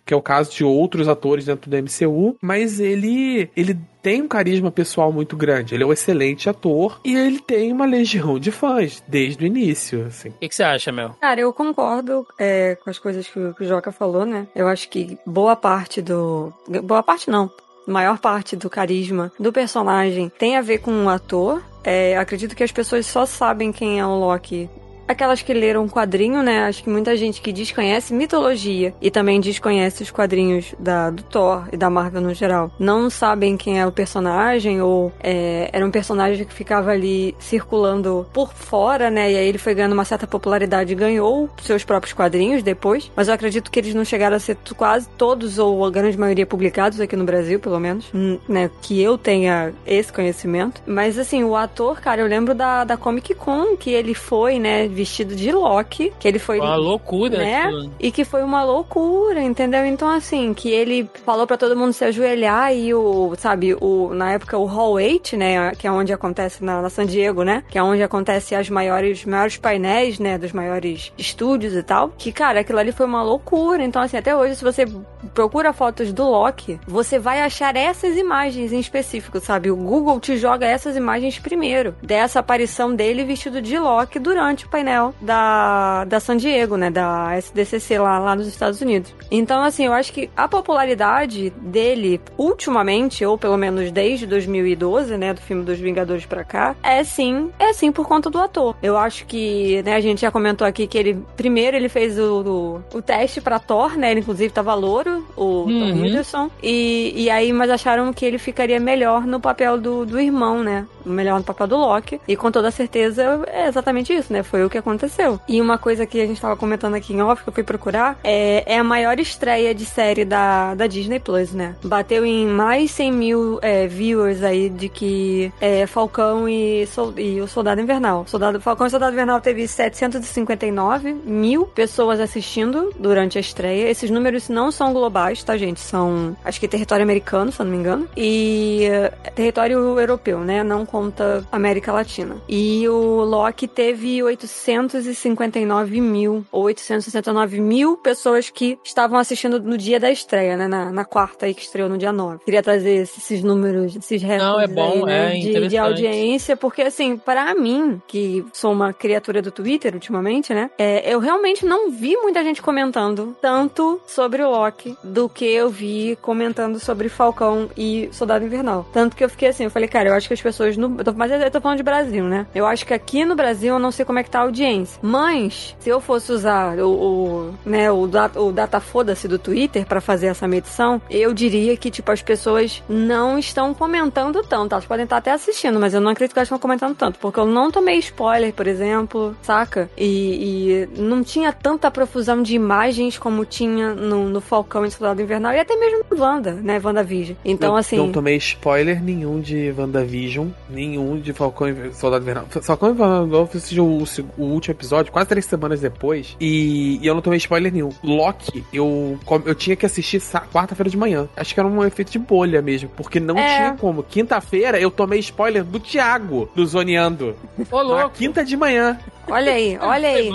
que 0.05 0.15
é 0.15 0.17
o 0.17 0.23
caso 0.23 0.53
de 0.53 0.65
outros 0.65 1.09
atores 1.09 1.47
dentro 1.47 1.71
do 1.71 1.77
MCU, 1.77 2.37
mas 2.41 2.81
ele, 2.81 3.51
ele 3.57 3.79
tem 4.03 4.21
um 4.21 4.29
carisma 4.29 4.71
pessoal 4.71 5.13
muito 5.13 5.37
grande. 5.37 5.75
Ele 5.75 5.85
é 5.85 5.87
um 5.87 5.93
excelente 5.93 6.51
ator 6.51 7.01
e 7.05 7.15
ele 7.15 7.39
tem 7.39 7.73
uma 7.73 7.87
legião 7.87 8.39
de 8.39 8.51
fãs 8.51 9.03
desde 9.07 9.45
o 9.45 9.47
início, 9.47 10.07
assim. 10.07 10.31
O 10.31 10.33
que, 10.33 10.49
que, 10.49 10.55
você 10.55 10.65
acha, 10.65 10.91
Mel? 10.91 11.17
Cara, 11.21 11.41
eu 11.41 11.53
concordo 11.53 12.27
é, 12.39 12.75
com 12.75 12.91
as 12.91 12.99
coisas 12.99 13.27
que, 13.29 13.55
que 13.55 13.65
o 13.65 13.67
Joca 13.67 13.93
falou, 13.93 14.27
né? 14.27 14.49
Eu 14.55 14.67
acho 14.67 14.89
que 14.89 15.17
boa 15.25 15.55
parte 15.55 16.03
do. 16.03 16.53
Boa 16.83 17.03
parte 17.03 17.31
não 17.31 17.51
maior 17.87 18.19
parte 18.19 18.57
do 18.57 18.71
carisma 18.71 19.33
do 19.39 19.53
personagem 19.53 20.31
tem 20.39 20.57
a 20.57 20.63
ver 20.63 20.79
com 20.79 21.05
o 21.05 21.09
ator. 21.09 21.63
É, 21.85 22.17
acredito 22.17 22.55
que 22.55 22.63
as 22.63 22.73
pessoas 22.73 23.07
só 23.07 23.27
sabem 23.27 23.73
quem 23.73 23.99
é 23.99 24.07
o 24.07 24.19
Loki 24.19 24.71
aquelas 25.13 25.43
que 25.43 25.53
leram 25.53 25.85
o 25.85 25.91
quadrinho, 25.91 26.43
né? 26.43 26.65
Acho 26.65 26.83
que 26.83 26.91
muita 26.91 27.17
gente 27.17 27.41
que 27.41 27.53
desconhece 27.53 28.13
mitologia 28.13 28.95
e 29.01 29.11
também 29.11 29.41
desconhece 29.41 30.03
os 30.03 30.11
quadrinhos 30.11 30.75
da, 30.79 31.11
do 31.11 31.23
Thor 31.23 31.69
e 31.73 31.77
da 31.77 31.89
Marvel 31.89 32.21
no 32.21 32.35
geral, 32.35 32.71
não 32.79 33.09
sabem 33.09 33.57
quem 33.57 33.81
é 33.81 33.87
o 33.87 33.93
personagem 33.93 34.81
ou 34.81 35.13
é, 35.23 35.71
era 35.73 35.87
um 35.87 35.91
personagem 35.91 36.45
que 36.45 36.53
ficava 36.53 36.91
ali 36.91 37.35
circulando 37.39 38.27
por 38.33 38.53
fora, 38.53 39.11
né? 39.11 39.33
E 39.33 39.37
aí 39.37 39.49
ele 39.49 39.59
foi 39.59 39.75
ganhando 39.75 39.93
uma 39.93 40.05
certa 40.05 40.27
popularidade 40.27 40.93
e 40.93 40.97
ganhou 40.97 41.49
seus 41.63 41.85
próprios 41.85 42.13
quadrinhos 42.13 42.63
depois. 42.63 43.11
Mas 43.15 43.29
eu 43.29 43.35
acredito 43.35 43.71
que 43.71 43.79
eles 43.79 43.95
não 43.95 44.05
chegaram 44.05 44.37
a 44.37 44.41
ser 44.41 44.57
quase 44.77 45.09
todos 45.11 45.59
ou 45.59 45.85
a 45.85 45.91
grande 45.91 46.19
maioria 46.19 46.47
publicados 46.47 47.01
aqui 47.01 47.17
no 47.17 47.25
Brasil, 47.25 47.61
pelo 47.61 47.79
menos, 47.79 48.11
né? 48.49 48.71
Que 48.81 49.01
eu 49.01 49.19
tenha 49.19 49.73
esse 49.87 50.13
conhecimento. 50.13 50.83
Mas 50.87 51.19
assim, 51.19 51.45
o 51.45 51.57
ator, 51.57 52.01
cara, 52.01 52.21
eu 52.21 52.27
lembro 52.27 52.55
da, 52.55 52.85
da 52.85 52.97
Comic 52.97 53.35
Con 53.35 53.77
que 53.77 53.91
ele 53.91 54.15
foi, 54.15 54.59
né? 54.59 54.89
Vestido 55.03 55.35
de 55.35 55.51
Loki, 55.51 56.13
que 56.19 56.29
ele 56.29 56.39
foi 56.39 56.61
uma 56.61 56.77
loucura, 56.77 57.37
né? 57.37 57.71
E 57.99 58.13
que 58.13 58.25
foi 58.25 58.43
uma 58.43 58.63
loucura, 58.63 59.43
entendeu? 59.43 59.85
Então 59.85 60.09
assim, 60.09 60.55
que 60.55 60.71
ele 60.71 61.11
falou 61.25 61.47
para 61.47 61.57
todo 61.57 61.77
mundo 61.77 61.93
se 61.93 62.05
ajoelhar 62.05 62.73
e 62.75 62.95
o, 62.95 63.35
sabe, 63.37 63.75
o 63.81 64.15
na 64.15 64.33
época 64.33 64.57
o 64.57 64.65
Hall 64.65 64.93
8, 64.93 65.37
né, 65.37 65.73
que 65.73 65.87
é 65.87 65.91
onde 65.91 66.13
acontece 66.13 66.65
na, 66.65 66.81
na 66.81 66.89
San 66.89 67.05
Diego, 67.05 67.43
né, 67.43 67.65
que 67.69 67.77
é 67.77 67.83
onde 67.83 68.03
acontece 68.03 68.55
as 68.55 68.71
maiores 68.71 69.25
maiores 69.25 69.57
painéis, 69.57 70.19
né, 70.21 70.39
dos 70.39 70.53
maiores 70.53 71.13
estúdios 71.19 71.75
e 71.75 71.83
tal. 71.83 72.11
Que 72.17 72.31
cara, 72.31 72.61
aquilo 72.61 72.79
ali 72.79 72.93
foi 72.93 73.07
uma 73.07 73.23
loucura. 73.23 73.83
Então 73.83 74.01
assim, 74.01 74.17
até 74.17 74.37
hoje 74.37 74.55
se 74.55 74.65
você 74.65 74.87
procura 75.35 75.73
fotos 75.73 76.13
do 76.13 76.25
Loki, 76.25 76.79
você 76.87 77.19
vai 77.19 77.41
achar 77.41 77.75
essas 77.77 78.17
imagens 78.17 78.73
em 78.73 78.79
específico, 78.79 79.41
sabe? 79.41 79.71
O 79.71 79.77
Google 79.77 80.21
te 80.21 80.37
joga 80.37 80.67
essas 80.67 80.97
imagens 80.97 81.39
primeiro 81.39 81.95
dessa 82.03 82.39
aparição 82.39 82.95
dele 82.95 83.25
vestido 83.25 83.61
de 83.61 83.79
Loki 83.79 84.19
durante 84.19 84.67
o 84.67 84.69
painel 84.69 84.82
painel 84.83 85.15
da, 85.21 86.05
da 86.05 86.21
San 86.21 86.37
Diego, 86.37 86.77
né? 86.77 86.91
Da 86.91 87.37
SDCC 87.37 87.99
lá, 87.99 88.19
lá 88.19 88.35
nos 88.35 88.47
Estados 88.47 88.81
Unidos. 88.81 89.15
Então, 89.31 89.63
assim, 89.63 89.87
eu 89.87 89.93
acho 89.93 90.13
que 90.13 90.29
a 90.37 90.49
popularidade 90.49 91.51
dele, 91.51 92.21
ultimamente, 92.37 93.25
ou 93.25 93.39
pelo 93.39 93.57
menos 93.57 93.91
desde 93.91 94.27
2012, 94.27 95.17
né? 95.17 95.33
Do 95.33 95.41
filme 95.41 95.65
dos 95.65 95.79
Vingadores 95.79 96.27
pra 96.27 96.45
cá, 96.45 96.75
é 96.83 97.03
sim, 97.05 97.51
é 97.59 97.73
sim 97.73 97.93
por 97.93 98.07
conta 98.07 98.29
do 98.29 98.39
ator. 98.39 98.77
Eu 98.83 98.97
acho 98.97 99.25
que, 99.27 99.83
né, 99.83 99.95
a 99.95 100.01
gente 100.01 100.21
já 100.21 100.31
comentou 100.31 100.67
aqui 100.67 100.87
que 100.87 100.99
ele, 100.99 101.25
primeiro 101.37 101.77
ele 101.77 101.89
fez 101.89 102.19
o, 102.19 102.83
o, 102.93 102.99
o 102.99 103.03
teste 103.03 103.41
pra 103.41 103.59
Thor, 103.59 103.97
né? 103.97 104.11
Ele 104.11 104.21
inclusive 104.21 104.53
tava 104.53 104.75
louro, 104.75 105.27
o 105.37 105.45
uhum. 105.45 105.67
Tom 105.67 106.05
Hiddleston. 106.05 106.51
E, 106.63 107.13
e 107.17 107.31
aí, 107.31 107.53
mas 107.53 107.71
acharam 107.71 108.13
que 108.13 108.25
ele 108.25 108.39
ficaria 108.39 108.81
melhor 108.81 109.27
no 109.27 109.41
papel 109.41 109.79
do, 109.79 110.05
do 110.05 110.21
irmão, 110.21 110.63
né? 110.63 110.87
Melhor 111.05 111.39
no 111.39 111.45
papel 111.45 111.67
do 111.67 111.77
Loki. 111.77 112.21
E 112.27 112.37
com 112.37 112.51
toda 112.51 112.71
certeza 112.71 113.43
é 113.47 113.67
exatamente 113.67 114.13
isso, 114.13 114.33
né? 114.33 114.43
Foi 114.43 114.65
o 114.65 114.71
que 114.73 114.79
aconteceu. 114.79 115.39
E 115.47 115.61
uma 115.61 115.79
coisa 115.79 116.07
que 116.07 116.21
a 116.21 116.27
gente 116.27 116.41
tava 116.41 116.57
comentando 116.57 116.95
aqui 116.95 117.13
em 117.13 117.23
off, 117.23 117.43
que 117.43 117.49
eu 117.49 117.53
fui 117.53 117.63
procurar, 117.63 118.19
é, 118.25 118.65
é 118.75 118.79
a 118.79 118.85
maior 118.85 119.21
estreia 119.21 119.75
de 119.75 119.85
série 119.85 120.25
da, 120.25 120.75
da 120.75 120.87
Disney 120.87 121.21
Plus, 121.21 121.53
né? 121.53 121.77
Bateu 121.85 122.25
em 122.25 122.47
mais 122.47 122.91
100 122.91 123.13
mil 123.13 123.59
é, 123.63 123.87
viewers 123.87 124.43
aí 124.43 124.69
de 124.69 124.89
que 124.89 125.53
é, 125.61 125.87
Falcão 125.87 126.49
e, 126.49 126.87
Sol, 126.87 127.13
e 127.17 127.41
o 127.41 127.47
Soldado 127.47 127.81
Invernal. 127.81 128.25
Soldado, 128.27 128.61
Falcão 128.61 128.87
e 128.87 128.91
Soldado 128.91 129.13
Invernal 129.13 129.41
teve 129.41 129.69
759 129.69 131.13
mil 131.25 131.67
pessoas 131.67 132.21
assistindo 132.21 132.93
durante 132.99 133.39
a 133.39 133.41
estreia. 133.41 133.89
Esses 133.89 134.11
números 134.11 134.49
não 134.49 134.71
são 134.71 134.93
globais, 134.93 135.45
tá, 135.45 135.57
gente? 135.57 135.81
São, 135.81 136.37
acho 136.45 136.59
que 136.59 136.67
território 136.67 137.03
americano, 137.03 137.53
se 137.53 137.61
eu 137.61 137.67
não 137.67 137.73
me 137.73 137.79
engano. 137.79 138.09
E 138.17 138.89
uh, 138.89 139.33
território 139.33 139.99
europeu, 139.99 140.41
né? 140.41 140.63
Não 140.63 140.87
conta 140.87 141.45
América 141.53 141.93
Latina. 141.93 142.37
E 142.49 142.89
o 142.89 143.23
Loki 143.23 143.69
teve 143.69 144.23
859 144.71 146.01
mil, 146.01 146.45
ou 146.51 146.65
869 146.65 147.61
mil 147.61 147.97
pessoas 147.97 148.51
que 148.51 148.79
estavam 148.85 149.19
assistindo 149.19 149.61
no 149.61 149.77
dia 149.77 149.99
da 149.99 150.11
estreia, 150.11 150.57
né? 150.57 150.69
Na, 150.69 150.91
na 150.91 151.05
quarta 151.05 151.47
aí 151.47 151.55
que 151.55 151.63
estreou 151.63 151.89
no 151.89 151.99
dia 151.99 152.13
9. 152.13 152.45
Queria 152.45 152.63
trazer 152.63 153.03
esses 153.03 153.43
números, 153.43 153.97
esses 153.97 154.23
recordes 154.23 154.47
Não, 154.47 154.61
é 154.61 154.67
bom, 154.67 155.05
aí, 155.05 155.05
né? 155.05 155.39
é 155.39 155.61
de, 155.61 155.69
de 155.69 155.79
audiência, 155.79 156.57
porque 156.57 156.83
assim, 156.83 157.17
para 157.17 157.55
mim, 157.55 158.01
que 158.07 158.45
sou 158.53 158.73
uma 158.73 158.93
criatura 158.93 159.43
do 159.43 159.51
Twitter 159.51 159.95
ultimamente, 159.95 160.55
né? 160.55 160.71
É, 160.79 161.13
eu 161.13 161.19
realmente 161.19 161.65
não 161.65 161.91
vi 161.91 162.17
muita 162.17 162.43
gente 162.43 162.63
comentando 162.63 163.37
tanto 163.41 164.01
sobre 164.07 164.43
o 164.43 164.51
Loki 164.51 164.97
do 165.03 165.29
que 165.29 165.45
eu 165.45 165.71
vi 165.71 166.17
comentando 166.21 166.79
sobre 166.79 167.09
Falcão 167.09 167.69
e 167.77 168.09
Soldado 168.13 168.45
Invernal. 168.45 168.87
Tanto 168.93 169.17
que 169.17 169.25
eu 169.25 169.29
fiquei 169.29 169.49
assim, 169.49 169.65
eu 169.65 169.71
falei, 169.71 169.89
cara, 169.89 170.09
eu 170.09 170.15
acho 170.15 170.29
que 170.29 170.35
as 170.35 170.43
pessoas 170.43 170.77
no. 170.77 170.97
Mas 171.17 171.31
eu 171.31 171.51
tô 171.51 171.61
falando 171.61 171.79
de 171.79 171.83
Brasil, 171.83 172.25
né? 172.25 172.47
Eu 172.55 172.67
acho 172.67 172.87
que 172.87 172.95
aqui 172.95 173.25
no 173.25 173.35
Brasil 173.35 173.75
eu 173.75 173.79
não 173.79 173.91
sei 173.91 174.05
como 174.05 174.19
é 174.19 174.23
que 174.23 174.31
tá 174.31 174.41
a 174.41 174.45
audiência. 174.53 175.01
Mas, 175.03 175.75
se 175.81 175.89
eu 175.89 176.01
fosse 176.01 176.31
usar 176.31 176.79
o, 176.79 176.91
o, 176.91 177.55
né, 177.65 177.91
o, 177.91 178.07
data, 178.07 178.41
o 178.41 178.53
data 178.53 178.79
foda-se 178.79 179.27
do 179.27 179.39
Twitter 179.39 179.87
pra 179.87 180.01
fazer 180.01 180.27
essa 180.27 180.47
medição, 180.47 181.01
eu 181.11 181.33
diria 181.33 181.77
que, 181.77 181.91
tipo, 181.91 182.13
as 182.13 182.23
pessoas 182.23 182.83
não 182.89 183.39
estão 183.39 183.73
comentando 183.73 184.43
tanto. 184.43 184.75
Elas 184.75 184.85
podem 184.85 185.05
estar 185.05 185.17
até 185.17 185.33
assistindo, 185.33 185.81
mas 185.81 185.95
eu 185.95 186.01
não 186.01 186.11
acredito 186.11 186.35
que 186.35 186.39
elas 186.39 186.47
estão 186.47 186.59
comentando 186.59 186.95
tanto. 186.95 187.19
Porque 187.19 187.41
eu 187.41 187.47
não 187.47 187.71
tomei 187.71 187.99
spoiler, 187.99 188.53
por 188.53 188.67
exemplo, 188.67 189.35
saca? 189.43 189.91
E, 189.97 190.87
e 190.97 191.01
não 191.01 191.25
tinha 191.25 191.53
tanta 191.53 191.91
profusão 191.91 192.43
de 192.43 192.55
imagens 192.55 193.19
como 193.19 193.45
tinha 193.45 193.95
no, 193.95 194.29
no 194.29 194.41
Falcão 194.41 194.85
e 194.85 194.91
Soldado 194.91 195.23
Invernal. 195.23 195.53
E 195.53 195.61
até 195.61 195.75
mesmo 195.77 196.05
no 196.11 196.21
Wanda, 196.21 196.53
né? 196.53 196.81
WandaVision. 196.83 197.37
Então, 197.45 197.73
eu 197.73 197.77
assim. 197.77 197.97
Não 197.97 198.13
tomei 198.13 198.37
spoiler 198.37 199.03
nenhum 199.03 199.41
de 199.41 199.73
WandaVision, 199.77 200.49
nenhum 200.69 201.19
de 201.19 201.33
Falcão 201.33 201.69
e 201.69 201.95
Soldado 201.95 202.23
Invernal. 202.23 202.47
Falcão 202.51 202.93
e 202.93 202.97
Soldado 202.97 203.43
assisti 203.43 203.81
o, 203.81 204.05
o 204.43 204.53
último 204.53 204.75
episódio, 204.75 205.13
quase 205.13 205.29
três 205.29 205.45
semanas 205.47 205.81
depois, 205.81 206.37
e, 206.41 206.99
e 207.03 207.07
eu 207.07 207.15
não 207.15 207.23
tomei 207.23 207.37
spoiler 207.39 207.73
nenhum. 207.73 207.91
Loki, 208.03 208.65
eu, 208.73 209.19
eu 209.47 209.55
tinha 209.55 209.77
que 209.77 209.87
assistir 209.87 210.21
quarta-feira 210.53 210.91
de 210.91 210.97
manhã. 210.97 211.29
Acho 211.37 211.55
que 211.55 211.61
era 211.61 211.69
um 211.69 211.85
efeito 211.85 212.13
de 212.13 212.19
bolha 212.19 212.61
mesmo, 212.63 212.89
porque 212.97 213.19
não 213.21 213.39
É. 213.39 213.57
tinha 213.57 213.73
como. 213.79 214.03
Quinta-feira 214.03 214.79
eu 214.81 214.91
tomei 214.91 215.19
spoiler 215.21 215.65
do 215.65 215.79
Thiago, 215.81 216.49
do 216.55 216.65
Zoneando. 216.67 217.35
Ô, 217.71 217.77
Na 217.77 217.83
louco. 217.83 218.11
quinta 218.11 218.45
de 218.45 218.57
manhã. 218.57 218.99
Olha 219.29 219.53
aí, 219.53 219.79
olha 219.81 220.09
aí, 220.09 220.31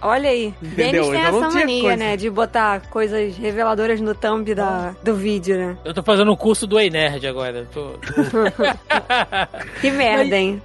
olha 0.00 0.30
aí. 0.30 0.54
Entendeu? 0.62 1.04
Denis 1.04 1.08
tem 1.10 1.20
essa 1.20 1.50
mania, 1.50 1.82
coisa. 1.82 1.96
né? 1.98 2.16
De 2.16 2.30
botar 2.30 2.80
coisas 2.88 3.36
reveladoras 3.36 4.00
no 4.00 4.14
thumb 4.14 4.54
da, 4.54 4.94
do 5.02 5.14
vídeo, 5.14 5.54
né? 5.56 5.76
Eu 5.84 5.92
tô 5.92 6.02
fazendo 6.02 6.32
um 6.32 6.36
curso 6.36 6.66
do 6.66 6.80
Ei 6.80 6.88
Nerd 6.88 7.26
agora. 7.26 7.66
Tô... 7.72 7.90
Que 9.80 9.90
merda, 9.90 10.36
hein? 10.36 10.62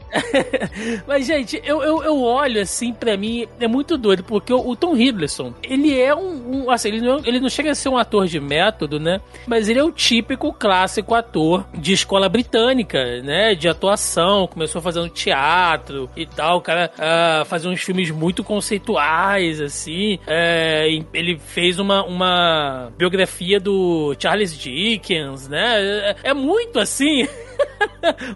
Mas, 1.06 1.26
gente, 1.26 1.62
eu, 1.66 1.82
eu, 1.84 2.04
eu 2.04 2.18
olho 2.30 2.62
assim, 2.62 2.94
pra 2.94 3.18
mim, 3.18 3.48
é 3.60 3.68
muito 3.68 3.98
doido, 3.98 4.24
porque 4.24 4.54
o, 4.54 4.70
o 4.70 4.76
Tom 4.76 4.96
Hiddleston, 4.96 5.54
ele 5.64 6.00
é 6.00 6.14
um. 6.16 6.66
um- 6.66 6.72
assim, 6.72 6.90
ele 6.90 7.02
não, 7.02 7.20
ele 7.26 7.40
não 7.40 7.50
chega 7.50 7.72
a 7.72 7.76
ser 7.76 7.90
um 7.90 7.98
ator 7.98 8.28
de 8.28 8.40
método, 8.40 9.00
né? 9.00 9.20
Mas 9.48 9.68
ele 9.70 9.80
é 9.80 9.84
o 9.84 9.92
típico 9.92 10.54
clássico 10.54 11.14
ator 11.16 11.66
de 11.74 11.94
escola 11.94 12.30
britânica, 12.30 13.22
né? 13.22 13.56
De 13.56 13.68
atuação, 13.68 14.48
começou 14.48 14.82
fazendo 14.82 15.10
teatro 15.10 16.10
e 16.16 16.26
tal. 16.26 16.58
O 16.58 16.62
cara 16.62 16.92
ah, 16.98 17.44
fazia 17.46 17.70
uns 17.70 17.82
filmes 17.82 18.12
muito 18.12 18.44
conceituais, 18.44 19.62
assim. 19.62 20.20
É, 20.28 20.88
ele 21.14 21.38
fez 21.40 21.80
uma, 21.80 22.04
uma 22.04 22.92
biografia 22.98 23.60
do 23.60 24.16
Charles 24.20 24.58
Dickens, 24.58 25.48
né? 25.48 25.80
É, 25.80 26.16
é 26.30 26.34
muito 26.34 26.80
assim. 26.80 27.28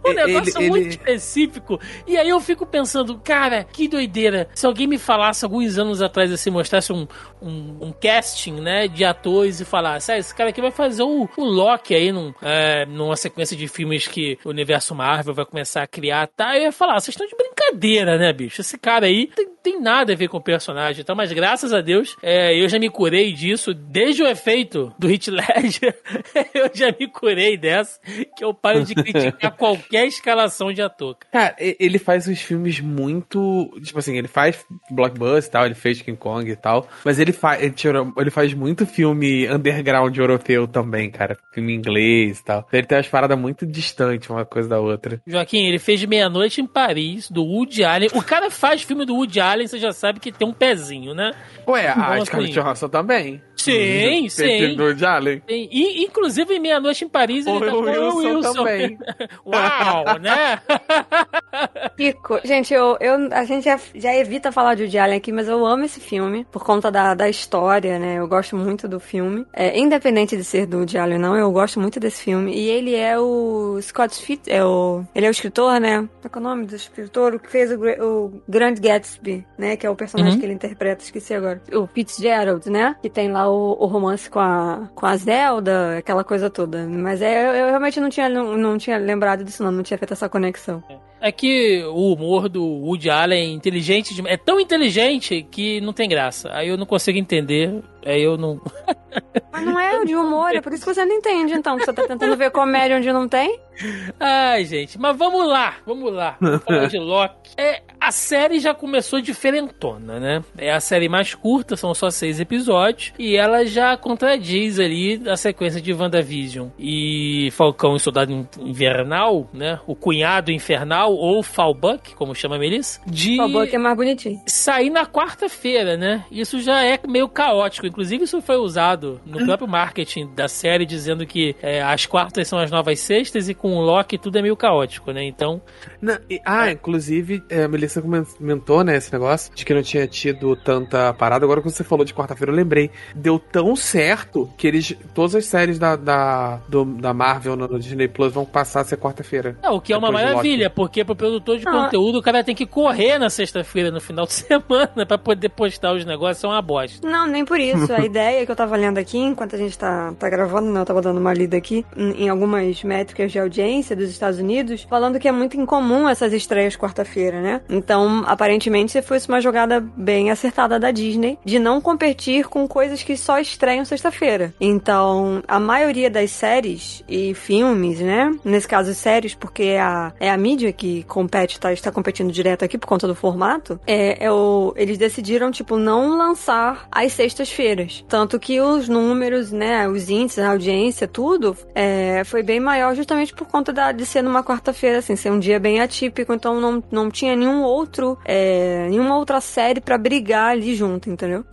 um 0.05 0.09
Ele- 0.11 0.25
negócio 0.25 0.59
ele- 0.59 0.69
muito 0.69 0.87
específico. 0.89 1.79
E 2.07 2.17
aí 2.17 2.29
eu 2.29 2.39
fico 2.39 2.65
pensando, 2.65 3.17
cara, 3.19 3.63
que 3.63 3.87
doideira. 3.87 4.47
Se 4.53 4.65
alguém 4.65 4.87
me 4.87 4.97
falasse 4.97 5.43
alguns 5.45 5.77
anos 5.77 6.01
atrás, 6.01 6.31
assim, 6.31 6.49
mostrasse 6.49 6.91
um, 6.93 7.07
um, 7.41 7.77
um 7.87 7.91
casting, 7.91 8.53
né, 8.61 8.87
de 8.87 9.03
atores 9.03 9.59
e 9.59 9.65
falasse, 9.65 10.11
ah, 10.11 10.17
esse 10.17 10.33
cara 10.33 10.49
aqui 10.49 10.61
vai 10.61 10.71
fazer 10.71 11.03
o, 11.03 11.29
o 11.37 11.43
Loki 11.43 11.93
aí 11.95 12.11
num, 12.11 12.33
é, 12.41 12.85
numa 12.85 13.15
sequência 13.15 13.55
de 13.55 13.67
filmes 13.67 14.07
que 14.07 14.37
o 14.43 14.49
universo 14.49 14.93
Marvel 14.95 15.33
vai 15.33 15.45
começar 15.45 15.83
a 15.83 15.87
criar, 15.87 16.27
tá? 16.27 16.57
Eu 16.57 16.63
ia 16.63 16.71
falar, 16.71 16.99
vocês 16.99 17.09
estão 17.15 17.27
de 17.27 17.35
brincadeira, 17.35 18.17
né, 18.17 18.31
bicho? 18.33 18.61
Esse 18.61 18.77
cara 18.77 19.05
aí 19.05 19.27
tem, 19.27 19.47
tem 19.61 19.81
nada 19.81 20.13
a 20.13 20.15
ver 20.15 20.27
com 20.27 20.37
o 20.37 20.41
personagem, 20.43 21.01
então, 21.01 21.15
mas 21.15 21.31
graças 21.31 21.73
a 21.73 21.81
Deus, 21.81 22.15
é, 22.21 22.53
eu 22.59 22.67
já 22.69 22.79
me 22.79 22.89
curei 22.89 23.31
disso 23.33 23.73
desde 23.73 24.23
o 24.23 24.27
efeito 24.27 24.93
do 24.97 25.07
Hit 25.07 25.29
Ledger. 25.31 25.95
eu 26.53 26.69
já 26.73 26.93
me 26.97 27.07
curei 27.07 27.57
dessa, 27.57 27.99
que 28.35 28.43
eu 28.43 28.53
paro 28.53 28.83
de 28.83 28.93
criticar 28.95 29.32
qualquer 29.51 30.05
escalação 30.07 30.71
de 30.73 30.81
ator. 30.81 31.15
cara. 31.31 31.43
Cara, 31.53 31.55
ele 31.59 31.99
faz 31.99 32.27
uns 32.27 32.41
filmes 32.41 32.79
muito. 32.79 33.71
Tipo 33.83 33.99
assim, 33.99 34.17
ele 34.17 34.27
faz 34.27 34.65
blockbuster 34.89 35.49
e 35.49 35.51
tal, 35.51 35.65
ele 35.65 35.75
fez 35.75 36.01
King 36.01 36.17
Kong 36.17 36.49
e 36.49 36.55
tal. 36.55 36.87
Mas 37.03 37.19
ele, 37.19 37.31
fa 37.31 37.57
ele, 37.59 38.31
faz 38.31 38.53
muito 38.53 38.85
filme 38.85 39.47
underground 39.49 40.15
europeu 40.17 40.67
também, 40.67 41.09
cara. 41.09 41.37
Filme 41.53 41.73
inglês 41.73 42.39
e 42.39 42.43
tal. 42.43 42.67
Ele 42.71 42.85
tem 42.87 42.97
umas 42.97 43.07
paradas 43.07 43.37
muito 43.37 43.65
distantes 43.65 44.29
uma 44.29 44.45
coisa 44.45 44.69
da 44.69 44.79
outra. 44.79 45.21
Joaquim, 45.25 45.65
ele 45.67 45.79
fez 45.79 46.03
Meia-Noite 46.05 46.61
em 46.61 46.67
Paris, 46.67 47.29
do 47.29 47.43
Woody 47.43 47.83
Allen. 47.83 48.09
O 48.13 48.21
cara 48.23 48.49
faz 48.49 48.81
filme 48.83 49.05
do 49.05 49.15
Woody 49.15 49.39
Allen, 49.39 49.67
você 49.67 49.77
já 49.77 49.91
sabe 49.91 50.19
que 50.19 50.31
tem 50.31 50.47
um 50.47 50.53
pezinho, 50.53 51.13
né? 51.13 51.31
Ué, 51.67 51.87
a 51.87 52.15
Bom, 52.17 52.25
Scarlett. 52.25 52.53
Johansson 52.53 52.89
também. 52.89 53.41
Sim, 53.55 54.27
sim. 54.29 54.75
do 54.75 54.83
Woody 54.83 55.05
Allen. 55.05 55.39
Tem- 55.39 55.69
E, 55.71 56.03
inclusive, 56.03 56.53
em 56.53 56.59
Meia-Noite 56.59 57.05
em 57.05 57.09
Paris, 57.09 57.45
ele 57.47 57.55
O 57.57 57.59
tá 57.65 57.73
o 57.73 58.17
Wilson 58.17 58.53
também. 58.53 58.97
Uau, 59.45 60.19
né? 60.19 60.59
Que 61.95 62.13
co- 62.13 62.39
Gente, 62.43 62.73
eu, 62.73 62.97
eu, 62.99 63.29
a 63.31 63.43
gente 63.45 63.65
já, 63.65 63.79
já 63.95 64.13
evita 64.15 64.51
falar 64.51 64.75
de 64.75 64.83
Woody 64.83 64.97
Allen 64.97 65.17
aqui, 65.17 65.31
mas 65.31 65.47
eu 65.47 65.65
amo 65.65 65.83
esse 65.85 65.99
filme 65.99 66.45
por 66.51 66.63
conta 66.63 66.91
da, 66.91 67.13
da 67.13 67.29
história, 67.29 67.99
né? 67.99 68.15
Eu 68.19 68.27
gosto 68.27 68.55
muito 68.57 68.87
do 68.87 68.99
filme. 68.99 69.45
É, 69.53 69.77
independente 69.79 70.35
de 70.35 70.43
ser 70.43 70.65
do 70.65 70.77
Woody 70.79 70.97
Allen 70.97 71.15
ou 71.17 71.21
não, 71.21 71.35
eu 71.37 71.51
gosto 71.51 71.79
muito 71.79 71.99
desse 71.99 72.23
filme. 72.23 72.53
E 72.53 72.69
ele 72.69 72.95
é 72.95 73.17
o 73.19 73.77
Scott 73.81 74.15
Fitt, 74.23 74.49
é 74.51 74.63
o, 74.63 75.03
ele 75.13 75.25
é 75.25 75.29
o 75.29 75.31
escritor, 75.31 75.79
né? 75.79 76.07
Qual 76.21 76.31
é 76.35 76.37
o 76.37 76.41
nome 76.49 76.65
do 76.65 76.75
escritor? 76.75 77.35
O 77.35 77.39
que 77.39 77.49
fez 77.49 77.71
o, 77.71 77.75
o 78.03 78.41
Grand 78.49 78.75
Gatsby, 78.75 79.45
né? 79.57 79.75
Que 79.77 79.85
é 79.85 79.89
o 79.89 79.95
personagem 79.95 80.33
Uhum. 80.33 80.39
que 80.39 80.45
ele 80.45 80.53
interpreta, 80.53 81.03
esqueci 81.03 81.33
agora. 81.33 81.61
O 81.73 81.85
Fitzgerald, 81.85 82.69
né? 82.69 82.95
Que 83.01 83.09
tem 83.09 83.31
lá 83.31 83.47
o, 83.49 83.77
o 83.79 83.85
romance 83.85 84.29
com 84.29 84.39
a, 84.39 84.89
com 84.95 85.05
a 85.05 85.15
Zelda, 85.15 85.97
aquela 85.99 86.23
coisa 86.23 86.49
toda. 86.49 86.87
Mas 86.87 87.21
é, 87.21 87.49
eu, 87.49 87.53
eu 87.55 87.67
realmente 87.67 87.99
não 87.99 88.09
tinha, 88.09 88.27
não, 88.29 88.57
não 88.57 88.77
tinha 88.77 88.97
lembrado 89.13 89.43
disso, 89.43 89.63
não. 89.63 89.71
Não 89.71 89.83
tinha 89.83 89.97
feito 89.97 90.13
essa 90.13 90.27
conexão. 90.27 90.83
É 91.21 91.31
que 91.31 91.83
o 91.85 92.13
humor 92.13 92.49
do 92.49 92.63
Woody 92.63 93.09
Allen 93.09 93.51
é 93.51 93.53
inteligente, 93.53 94.13
é 94.27 94.35
tão 94.35 94.59
inteligente 94.59 95.45
que 95.49 95.79
não 95.81 95.93
tem 95.93 96.09
graça. 96.09 96.49
Aí 96.51 96.67
eu 96.67 96.77
não 96.77 96.85
consigo 96.85 97.17
entender, 97.17 97.81
aí 98.05 98.23
eu 98.23 98.37
não... 98.37 98.61
Mas 99.51 99.65
não 99.65 99.79
é 99.79 99.93
de 100.03 100.15
humor, 100.15 100.55
é 100.55 100.61
por 100.61 100.73
isso 100.73 100.85
que 100.85 100.93
você 100.93 101.05
não 101.05 101.15
entende, 101.15 101.53
então. 101.53 101.77
que 101.77 101.85
Você 101.85 101.93
tá 101.93 102.07
tentando 102.07 102.35
ver 102.35 102.51
comédia 102.51 102.97
onde 102.97 103.11
não 103.11 103.27
tem? 103.27 103.59
Ai, 104.19 104.65
gente, 104.65 104.99
mas 104.99 105.17
vamos 105.17 105.47
lá, 105.47 105.75
vamos 105.85 106.13
lá. 106.13 106.37
Vamos 106.39 106.63
falar 106.63 106.87
de 106.87 106.97
Loki. 106.99 107.51
É, 107.57 107.81
a 107.99 108.11
série 108.11 108.59
já 108.59 108.73
começou 108.73 109.21
diferentona, 109.21 110.19
né? 110.19 110.43
É 110.57 110.71
a 110.71 110.79
série 110.79 111.09
mais 111.09 111.33
curta, 111.33 111.75
são 111.75 111.93
só 111.93 112.09
seis 112.09 112.39
episódios, 112.39 113.13
e 113.17 113.35
ela 113.35 113.65
já 113.65 113.95
contradiz 113.97 114.79
ali 114.79 115.21
a 115.27 115.35
sequência 115.35 115.81
de 115.81 115.93
WandaVision 115.93 116.69
e 116.77 117.49
Falcão 117.51 117.95
e 117.95 117.99
Soldado 117.99 118.47
Invernal, 118.59 119.49
né? 119.53 119.79
O 119.87 119.95
cunhado 119.95 120.51
infernal, 120.51 121.13
ou 121.13 121.41
Falbuck, 121.41 122.15
como 122.15 122.35
chama 122.35 122.55
a 122.55 122.59
Melissa, 122.59 123.01
de 123.05 123.39
O 123.41 123.47
Buck 123.47 123.73
é 123.73 123.79
mais 123.79 123.95
bonitinho. 123.95 124.41
sair 124.45 124.89
na 124.89 125.05
quarta-feira, 125.05 125.97
né? 125.97 126.25
Isso 126.31 126.59
já 126.61 126.83
é 126.83 126.99
meio 127.07 127.27
caótico. 127.29 127.87
Inclusive, 127.93 128.23
isso 128.23 128.41
foi 128.41 128.55
usado 128.57 129.21
no 129.23 129.45
próprio 129.45 129.67
marketing 129.67 130.27
da 130.35 130.47
série, 130.47 130.83
dizendo 130.83 131.27
que 131.27 131.55
é, 131.61 131.79
as 131.79 132.07
quartas 132.07 132.47
são 132.47 132.57
as 132.57 132.71
novas 132.71 132.99
sextas 132.99 133.47
e 133.47 133.53
com 133.53 133.75
o 133.75 133.81
Loki 133.81 134.17
tudo 134.17 134.35
é 134.39 134.41
meio 134.41 134.57
caótico, 134.57 135.11
né? 135.11 135.23
Então. 135.23 135.61
Não, 136.01 136.17
e- 136.27 136.41
ah, 136.43 136.71
inclusive, 136.71 137.43
é, 137.49 137.63
a 137.65 137.67
Melissa 137.67 138.01
comentou, 138.01 138.83
né, 138.83 138.97
esse 138.97 139.13
negócio 139.13 139.53
de 139.53 139.63
que 139.63 139.73
não 139.75 139.83
tinha 139.83 140.07
tido 140.07 140.55
tanta 140.55 141.13
parada. 141.13 141.45
Agora, 141.45 141.61
quando 141.61 141.73
você 141.75 141.83
falou 141.83 142.03
de 142.03 142.15
quarta-feira, 142.15 142.51
eu 142.51 142.55
lembrei. 142.55 142.89
Deu 143.15 143.37
tão 143.37 143.75
certo 143.75 144.49
que 144.57 144.65
eles. 144.65 144.95
Todas 145.13 145.35
as 145.35 145.45
séries 145.45 145.77
da, 145.77 145.95
da, 145.95 146.57
do- 146.67 146.83
da 146.85 147.13
Marvel 147.13 147.55
no, 147.55 147.79
Disney 147.79 148.07
Plus 148.07 148.33
vão 148.33 148.43
passar 148.45 148.81
a 148.81 148.83
ser 148.85 148.97
quarta-feira. 148.97 149.55
Não, 149.61 149.75
o 149.75 149.81
que 149.81 149.93
é 149.93 149.97
uma 149.97 150.11
maravilha, 150.11 150.67
porque 150.69 151.05
pro 151.05 151.15
produtor 151.15 151.59
de 151.59 151.67
Ah. 151.67 151.71
conteúdo 151.71 152.17
o 152.17 152.21
cara 152.23 152.43
tem 152.43 152.55
que 152.55 152.65
correr 152.65 153.19
na 153.19 153.29
sexta-feira, 153.29 153.91
no 153.91 154.01
final 154.01 154.25
de 154.25 154.33
semana, 154.33 155.05
pra 155.07 155.17
poder 155.17 155.49
postar 155.49 155.93
os 155.93 156.03
negócios, 156.05 156.43
é 156.43 156.47
uma 156.47 156.61
bosta. 156.61 157.07
Não, 157.07 157.27
nem 157.27 157.45
por 157.45 157.59
isso. 157.59 157.82
A 157.91 157.99
ideia 158.05 158.45
que 158.45 158.51
eu 158.51 158.55
tava 158.55 158.75
lendo 158.75 158.97
aqui, 158.97 159.17
enquanto 159.17 159.55
a 159.55 159.57
gente 159.57 159.77
tá, 159.77 160.13
tá 160.17 160.29
gravando, 160.29 160.71
né? 160.71 160.79
Eu 160.79 160.85
tava 160.85 161.01
dando 161.01 161.19
uma 161.19 161.33
lida 161.33 161.57
aqui 161.57 161.85
em, 161.95 162.23
em 162.23 162.29
algumas 162.29 162.83
métricas 162.83 163.31
de 163.31 163.39
audiência 163.39 163.95
dos 163.95 164.09
Estados 164.09 164.39
Unidos, 164.39 164.85
falando 164.89 165.19
que 165.19 165.27
é 165.27 165.31
muito 165.31 165.57
incomum 165.57 166.07
essas 166.07 166.33
estreias 166.33 166.75
quarta-feira, 166.75 167.41
né? 167.41 167.61
Então, 167.69 168.23
aparentemente, 168.25 169.01
foi 169.01 169.17
uma 169.27 169.41
jogada 169.41 169.79
bem 169.79 170.31
acertada 170.31 170.79
da 170.79 170.91
Disney 170.91 171.37
de 171.43 171.59
não 171.59 171.81
competir 171.81 172.47
com 172.47 172.67
coisas 172.67 173.03
que 173.03 173.15
só 173.17 173.39
estreiam 173.39 173.85
sexta-feira. 173.85 174.53
Então, 174.59 175.43
a 175.47 175.59
maioria 175.59 176.09
das 176.09 176.31
séries 176.31 177.03
e 177.07 177.33
filmes, 177.33 177.99
né? 177.99 178.31
Nesse 178.43 178.67
caso, 178.67 178.93
séries, 178.93 179.33
porque 179.33 179.63
é 179.63 179.81
a, 179.81 180.13
é 180.19 180.29
a 180.29 180.37
mídia 180.37 180.71
que 180.71 181.03
compete, 181.03 181.59
tá, 181.59 181.71
está 181.71 181.91
competindo 181.91 182.31
direto 182.31 182.63
aqui 182.65 182.77
por 182.77 182.87
conta 182.87 183.07
do 183.07 183.15
formato, 183.15 183.79
é, 183.85 184.25
é 184.25 184.31
o, 184.31 184.73
eles 184.75 184.97
decidiram, 184.97 185.51
tipo, 185.51 185.77
não 185.77 186.17
lançar 186.17 186.87
às 186.91 187.13
sextas-feiras. 187.13 187.72
Tanto 188.07 188.39
que 188.39 188.59
os 188.61 188.87
números, 188.87 189.51
né, 189.51 189.87
os 189.87 190.09
índices, 190.09 190.39
a 190.39 190.51
audiência, 190.51 191.07
tudo, 191.07 191.55
é, 191.73 192.23
foi 192.23 192.43
bem 192.43 192.59
maior 192.59 192.95
justamente 192.95 193.33
por 193.33 193.47
conta 193.47 193.73
da, 193.73 193.91
de 193.91 194.05
ser 194.05 194.21
numa 194.21 194.43
quarta-feira, 194.43 194.99
assim, 194.99 195.15
ser 195.15 195.31
um 195.31 195.39
dia 195.39 195.59
bem 195.59 195.81
atípico, 195.81 196.33
então 196.33 196.59
não, 196.59 196.83
não 196.91 197.09
tinha 197.09 197.35
nenhum 197.35 197.63
outro, 197.63 198.17
é, 198.25 198.87
nenhuma 198.89 199.17
outra 199.17 199.41
série 199.41 199.81
pra 199.81 199.97
brigar 199.97 200.51
ali 200.51 200.75
junto, 200.75 201.09
entendeu? 201.09 201.43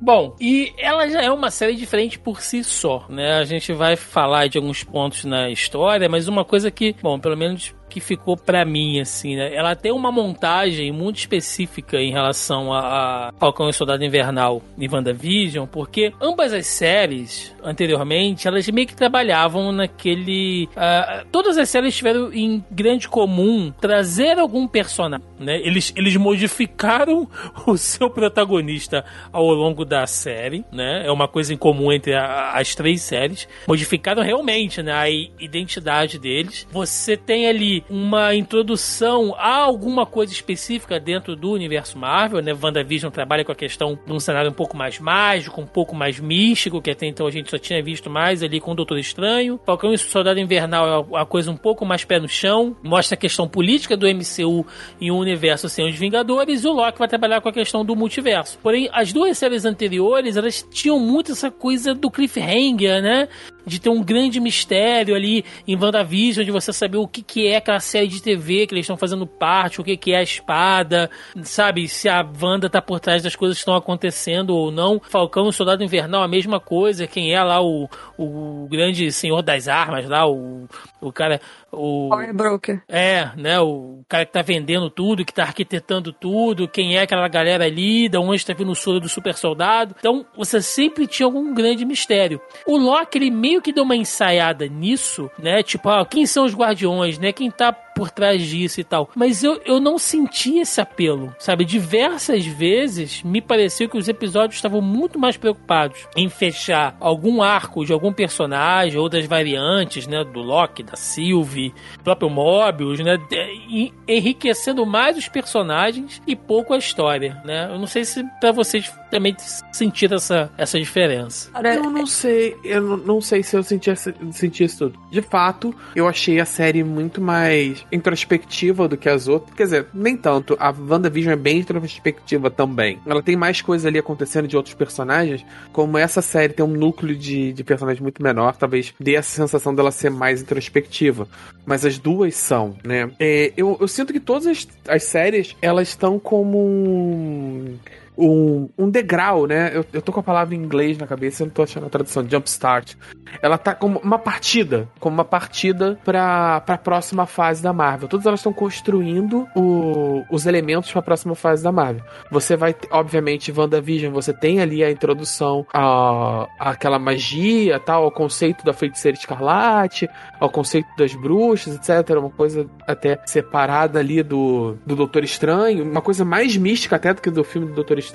Bom, 0.00 0.34
e 0.40 0.72
ela 0.78 1.08
já 1.08 1.22
é 1.22 1.30
uma 1.30 1.50
série 1.50 1.74
diferente 1.74 2.18
por 2.18 2.40
si 2.40 2.64
só, 2.64 3.06
né? 3.08 3.38
A 3.38 3.44
gente 3.44 3.72
vai 3.72 3.96
falar 3.96 4.48
de 4.48 4.58
alguns 4.58 4.82
pontos 4.82 5.24
na 5.24 5.50
história, 5.50 6.08
mas 6.08 6.28
uma 6.28 6.44
coisa 6.44 6.70
que, 6.70 6.94
bom, 7.02 7.18
pelo 7.18 7.36
menos 7.36 7.74
que 7.88 8.00
ficou 8.00 8.36
pra 8.36 8.64
mim, 8.64 9.00
assim, 9.00 9.36
né? 9.36 9.54
Ela 9.54 9.74
tem 9.74 9.92
uma 9.92 10.12
montagem 10.12 10.92
muito 10.92 11.16
específica 11.18 11.98
em 12.00 12.10
relação 12.12 12.72
a, 12.72 13.28
a 13.28 13.32
Falcão 13.38 13.68
e 13.68 13.72
Soldado 13.72 14.04
Invernal 14.04 14.62
e 14.78 14.88
WandaVision, 14.88 15.66
porque 15.66 16.12
ambas 16.20 16.52
as 16.52 16.66
séries, 16.66 17.54
anteriormente, 17.62 18.46
elas 18.46 18.68
meio 18.68 18.86
que 18.86 18.94
trabalhavam 18.96 19.72
naquele... 19.72 20.68
ah, 20.76 21.24
todas 21.32 21.56
as 21.58 21.68
séries 21.68 21.96
tiveram 21.96 22.32
em 22.32 22.62
grande 22.70 23.08
comum 23.08 23.72
trazer 23.80 24.38
algum 24.38 24.66
personagem, 24.68 25.26
né? 25.38 25.58
Eles, 25.60 25.92
eles 25.96 26.16
modificaram 26.16 27.28
o 27.66 27.76
seu 27.76 28.10
protagonista 28.10 29.04
ao 29.32 29.46
longo 29.52 29.84
da 29.84 30.06
série, 30.06 30.64
né? 30.72 31.02
É 31.06 31.10
uma 31.10 31.28
coisa 31.28 31.52
em 31.52 31.56
comum 31.56 31.92
entre 31.92 32.14
a- 32.14 32.52
as 32.54 32.74
três 32.74 33.02
séries. 33.02 33.48
Modificaram 33.66 34.22
realmente, 34.22 34.82
né? 34.82 34.92
A 34.92 35.08
identidade 35.08 36.18
deles. 36.18 36.66
Você 36.70 37.16
tem 37.16 37.48
ali 37.48 37.77
uma 37.88 38.34
introdução 38.34 39.34
a 39.36 39.56
alguma 39.56 40.06
coisa 40.06 40.32
específica 40.32 40.98
dentro 40.98 41.34
do 41.36 41.52
universo 41.52 41.98
Marvel, 41.98 42.42
né? 42.42 42.52
WandaVision 42.52 43.10
trabalha 43.10 43.44
com 43.44 43.52
a 43.52 43.54
questão 43.54 43.98
de 44.06 44.12
um 44.12 44.20
cenário 44.20 44.50
um 44.50 44.54
pouco 44.54 44.76
mais 44.76 44.98
mágico, 44.98 45.60
um 45.60 45.66
pouco 45.66 45.94
mais 45.94 46.20
místico, 46.20 46.80
que 46.80 46.90
até 46.90 47.06
então 47.06 47.26
a 47.26 47.30
gente 47.30 47.50
só 47.50 47.58
tinha 47.58 47.82
visto 47.82 48.10
mais 48.10 48.42
ali 48.42 48.60
com 48.60 48.72
o 48.72 48.74
Doutor 48.74 48.98
Estranho. 48.98 49.60
Falcão 49.64 49.92
e 49.92 49.98
Soldado 49.98 50.40
Invernal 50.40 50.88
é 50.88 50.98
uma 50.98 51.26
coisa 51.26 51.50
um 51.50 51.56
pouco 51.56 51.84
mais 51.84 52.04
pé 52.04 52.18
no 52.18 52.28
chão, 52.28 52.76
mostra 52.82 53.14
a 53.14 53.18
questão 53.18 53.48
política 53.48 53.96
do 53.96 54.06
MCU 54.06 54.66
em 55.00 55.10
um 55.10 55.18
universo 55.18 55.68
sem 55.68 55.88
os 55.88 55.96
Vingadores, 55.96 56.64
e 56.64 56.68
o 56.68 56.72
Loki 56.72 56.98
vai 56.98 57.08
trabalhar 57.08 57.40
com 57.40 57.48
a 57.48 57.52
questão 57.52 57.84
do 57.84 57.96
multiverso. 57.96 58.58
Porém, 58.62 58.88
as 58.92 59.12
duas 59.12 59.36
séries 59.36 59.64
anteriores, 59.64 60.36
elas 60.36 60.66
tinham 60.70 60.98
muito 60.98 61.32
essa 61.32 61.50
coisa 61.50 61.94
do 61.94 62.10
cliffhanger, 62.10 63.02
né? 63.02 63.28
De 63.66 63.80
ter 63.80 63.90
um 63.90 64.02
grande 64.02 64.40
mistério 64.40 65.14
ali 65.14 65.44
em 65.66 65.76
WandaVision, 65.76 66.44
de 66.44 66.50
você 66.50 66.72
saber 66.72 66.96
o 66.96 67.06
que, 67.06 67.22
que 67.22 67.46
é 67.46 67.60
aquela 67.68 67.80
série 67.80 68.08
de 68.08 68.22
TV 68.22 68.66
que 68.66 68.74
eles 68.74 68.84
estão 68.84 68.96
fazendo 68.96 69.26
parte, 69.26 69.80
o 69.80 69.84
que, 69.84 69.96
que 69.96 70.12
é 70.12 70.18
a 70.18 70.22
espada, 70.22 71.10
sabe? 71.42 71.86
Se 71.86 72.08
a 72.08 72.26
Wanda 72.40 72.70
tá 72.70 72.80
por 72.80 72.98
trás 72.98 73.22
das 73.22 73.36
coisas 73.36 73.58
que 73.58 73.60
estão 73.60 73.76
acontecendo 73.76 74.56
ou 74.56 74.70
não. 74.70 74.98
Falcão 74.98 75.48
e 75.48 75.52
Soldado 75.52 75.84
Invernal, 75.84 76.22
a 76.22 76.28
mesma 76.28 76.58
coisa. 76.58 77.06
Quem 77.06 77.34
é 77.34 77.42
lá 77.42 77.62
o, 77.62 77.88
o 78.16 78.66
grande 78.70 79.12
senhor 79.12 79.42
das 79.42 79.68
armas 79.68 80.08
lá, 80.08 80.26
o, 80.26 80.66
o 81.00 81.12
cara. 81.12 81.40
O, 81.70 82.08
Power 82.08 82.34
Broker. 82.34 82.82
é, 82.88 83.30
né? 83.36 83.60
O 83.60 84.02
cara 84.08 84.24
que 84.24 84.32
tá 84.32 84.42
vendendo 84.42 84.88
tudo, 84.88 85.24
que 85.24 85.32
tá 85.32 85.44
arquitetando 85.44 86.12
tudo, 86.12 86.68
quem 86.68 86.96
é 86.96 87.02
aquela 87.02 87.28
galera 87.28 87.64
ali, 87.64 88.08
da 88.08 88.20
onde 88.20 88.44
tá 88.44 88.54
vindo 88.54 88.70
o 88.70 88.76
soro 88.76 89.00
do 89.00 89.08
super 89.08 89.34
soldado. 89.34 89.94
Então, 89.98 90.24
você 90.36 90.62
sempre 90.62 91.06
tinha 91.06 91.26
algum 91.26 91.52
grande 91.52 91.84
mistério. 91.84 92.40
O 92.66 92.76
Loki, 92.76 93.18
ele 93.18 93.30
meio 93.30 93.60
que 93.60 93.72
deu 93.72 93.84
uma 93.84 93.96
ensaiada 93.96 94.66
nisso, 94.66 95.30
né? 95.38 95.62
Tipo, 95.62 95.90
ah, 95.90 96.06
quem 96.06 96.26
são 96.26 96.44
os 96.44 96.54
guardiões, 96.54 97.18
né? 97.18 97.32
Quem 97.32 97.50
tá 97.50 97.72
por 97.98 98.10
trás 98.10 98.42
disso 98.42 98.80
e 98.80 98.84
tal. 98.84 99.10
Mas 99.14 99.42
eu, 99.44 99.60
eu 99.64 99.80
não 99.80 99.98
senti 99.98 100.58
esse 100.58 100.80
apelo, 100.80 101.34
sabe? 101.38 101.64
Diversas 101.64 102.46
vezes 102.46 103.22
me 103.22 103.40
pareceu 103.42 103.88
que 103.88 103.98
os 103.98 104.08
episódios 104.08 104.56
estavam 104.56 104.80
muito 104.80 105.18
mais 105.18 105.36
preocupados 105.36 105.98
em 106.16 106.28
fechar 106.28 106.96
algum 107.00 107.42
arco 107.42 107.84
de 107.84 107.92
algum 107.92 108.12
personagem 108.12 108.98
ou 108.98 109.08
das 109.08 109.26
variantes, 109.26 110.06
né? 110.06 110.24
Do 110.24 110.40
Loki, 110.40 110.82
da 110.82 110.96
Sylvie, 110.96 111.74
do 111.98 112.04
próprio 112.04 112.30
Mobius, 112.30 113.00
né? 113.00 113.16
de- 113.28 113.92
enriquecendo 114.06 114.84
mais 114.86 115.16
os 115.18 115.28
personagens 115.28 116.22
e 116.26 116.34
pouco 116.36 116.72
a 116.74 116.78
história, 116.78 117.40
né? 117.44 117.68
Eu 117.70 117.78
não 117.78 117.86
sei 117.86 118.04
se 118.04 118.22
pra 118.40 118.52
vocês 118.52 118.92
também 119.10 119.34
sentiram 119.72 120.16
essa, 120.16 120.50
essa 120.56 120.78
diferença. 120.78 121.50
Eu 121.76 121.90
não 121.90 122.06
sei, 122.06 122.56
eu 122.62 122.80
não, 122.98 123.20
sei 123.20 123.42
se 123.42 123.56
eu 123.56 123.62
senti, 123.62 123.90
senti 124.32 124.64
isso 124.64 124.78
tudo. 124.90 124.98
De 125.10 125.22
fato, 125.22 125.74
eu 125.96 126.06
achei 126.06 126.38
a 126.40 126.44
série 126.44 126.84
muito 126.84 127.20
mais 127.20 127.84
introspectiva 127.90 128.88
do 128.88 128.96
que 128.96 129.08
as 129.08 129.28
outras. 129.28 129.54
Quer 129.54 129.64
dizer, 129.64 129.86
nem 129.92 130.16
tanto. 130.16 130.56
A 130.58 130.70
WandaVision 130.70 131.32
é 131.32 131.36
bem 131.36 131.58
introspectiva 131.58 132.50
também. 132.50 132.98
Ela 133.06 133.22
tem 133.22 133.36
mais 133.36 133.60
coisas 133.60 133.86
ali 133.86 133.98
acontecendo 133.98 134.48
de 134.48 134.56
outros 134.56 134.74
personagens. 134.74 135.44
Como 135.72 135.98
essa 135.98 136.22
série 136.22 136.52
tem 136.52 136.64
um 136.64 136.68
núcleo 136.68 137.16
de, 137.16 137.52
de 137.52 137.64
personagens 137.64 138.00
muito 138.00 138.22
menor, 138.22 138.56
talvez 138.56 138.94
dê 138.98 139.14
essa 139.14 139.30
sensação 139.30 139.74
dela 139.74 139.90
ser 139.90 140.10
mais 140.10 140.42
introspectiva. 140.42 141.28
Mas 141.64 141.84
as 141.84 141.98
duas 141.98 142.34
são, 142.34 142.76
né? 142.84 143.10
É, 143.18 143.52
eu, 143.56 143.76
eu 143.80 143.88
sinto 143.88 144.12
que 144.12 144.20
todas 144.20 144.46
as, 144.46 144.68
as 144.86 145.04
séries, 145.04 145.56
elas 145.60 145.88
estão 145.88 146.18
como 146.18 146.58
um 146.58 147.76
um, 148.18 148.68
um 148.76 148.90
degrau, 148.90 149.46
né? 149.46 149.70
Eu, 149.72 149.84
eu 149.92 150.02
tô 150.02 150.12
com 150.12 150.20
a 150.20 150.22
palavra 150.22 150.54
em 150.54 150.58
inglês 150.58 150.98
na 150.98 151.06
cabeça, 151.06 151.42
eu 151.42 151.46
não 151.46 151.54
tô 151.54 151.62
achando 151.62 151.86
a 151.86 151.88
tradução, 151.88 152.26
jumpstart. 152.28 152.94
Ela 153.40 153.56
tá 153.56 153.74
como 153.74 153.98
uma 154.00 154.18
partida, 154.18 154.88
como 154.98 155.14
uma 155.14 155.24
partida 155.24 155.98
pra, 156.04 156.60
pra 156.62 156.76
próxima 156.76 157.26
fase 157.26 157.62
da 157.62 157.72
Marvel. 157.72 158.08
Todas 158.08 158.26
elas 158.26 158.40
estão 158.40 158.52
construindo 158.52 159.46
o- 159.54 160.24
os 160.30 160.46
elementos 160.46 160.90
pra 160.90 161.00
próxima 161.02 161.34
fase 161.34 161.62
da 161.62 161.70
Marvel. 161.70 162.02
Você 162.30 162.56
vai, 162.56 162.74
obviamente, 162.90 163.52
WandaVision, 163.52 164.12
você 164.12 164.32
tem 164.32 164.60
ali 164.60 164.82
a 164.82 164.90
introdução 164.90 165.64
a, 165.72 166.48
àquela 166.58 166.98
magia, 166.98 167.78
tal, 167.78 168.04
ao 168.04 168.10
conceito 168.10 168.64
da 168.64 168.72
feiticeira 168.72 169.16
escarlate, 169.16 170.08
ao 170.40 170.50
conceito 170.50 170.88
das 170.96 171.14
bruxas, 171.14 171.76
etc. 171.76 172.16
Uma 172.18 172.30
coisa 172.30 172.66
até 172.86 173.20
separada 173.26 173.98
ali 173.98 174.22
do, 174.22 174.76
do 174.84 174.96
Doutor 174.96 175.22
Estranho, 175.22 175.84
uma 175.84 176.00
coisa 176.02 176.24
mais 176.24 176.56
mística 176.56 176.96
até 176.96 177.12
do 177.14 177.20
que 177.22 177.30
do 177.30 177.44
filme 177.44 177.68
do 177.68 177.74
Doutor 177.74 177.98
Estranho. 177.98 178.07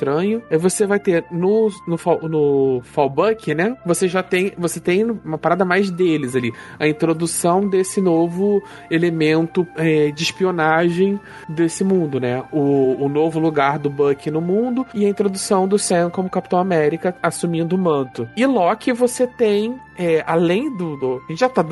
Aí 0.50 0.58
você 0.58 0.86
vai 0.86 1.00
ter 1.00 1.26
no, 1.32 1.70
no, 1.88 1.98
no 2.30 2.82
Fallback, 2.84 3.54
né? 3.54 3.76
Você 3.86 4.08
já 4.08 4.22
tem, 4.24 4.54
você 4.58 4.80
tem 4.80 5.04
uma 5.04 5.38
parada 5.38 5.64
mais 5.66 5.90
deles 5.90 6.36
ali. 6.36 6.54
A 6.80 6.88
introdução 6.88 7.68
desse 7.68 8.02
novo 8.02 8.62
elemento 8.90 9.68
é, 9.76 10.12
de 10.12 10.24
espionagem 10.24 11.20
desse 11.50 11.84
mundo, 11.84 12.20
né? 12.20 12.44
O, 12.52 13.04
o 13.06 13.10
novo 13.10 13.40
lugar 13.40 13.80
do 13.80 13.90
Buck 13.90 14.30
no 14.32 14.42
mundo 14.42 14.86
e 14.94 15.06
a 15.06 15.10
introdução 15.10 15.68
do 15.68 15.78
Sam 15.78 16.10
como 16.10 16.30
Capitão 16.30 16.60
América 16.60 17.16
assumindo 17.22 17.76
o 17.76 17.80
manto. 17.80 18.28
E 18.36 18.46
Loki 18.46 18.94
você 18.94 19.28
tem 19.28 19.76
é, 19.98 20.24
além 20.26 20.76
do, 20.76 20.98
do- 20.98 21.22
A 21.28 21.32
gente 21.32 21.40
já 21.40 21.50
tá. 21.50 21.64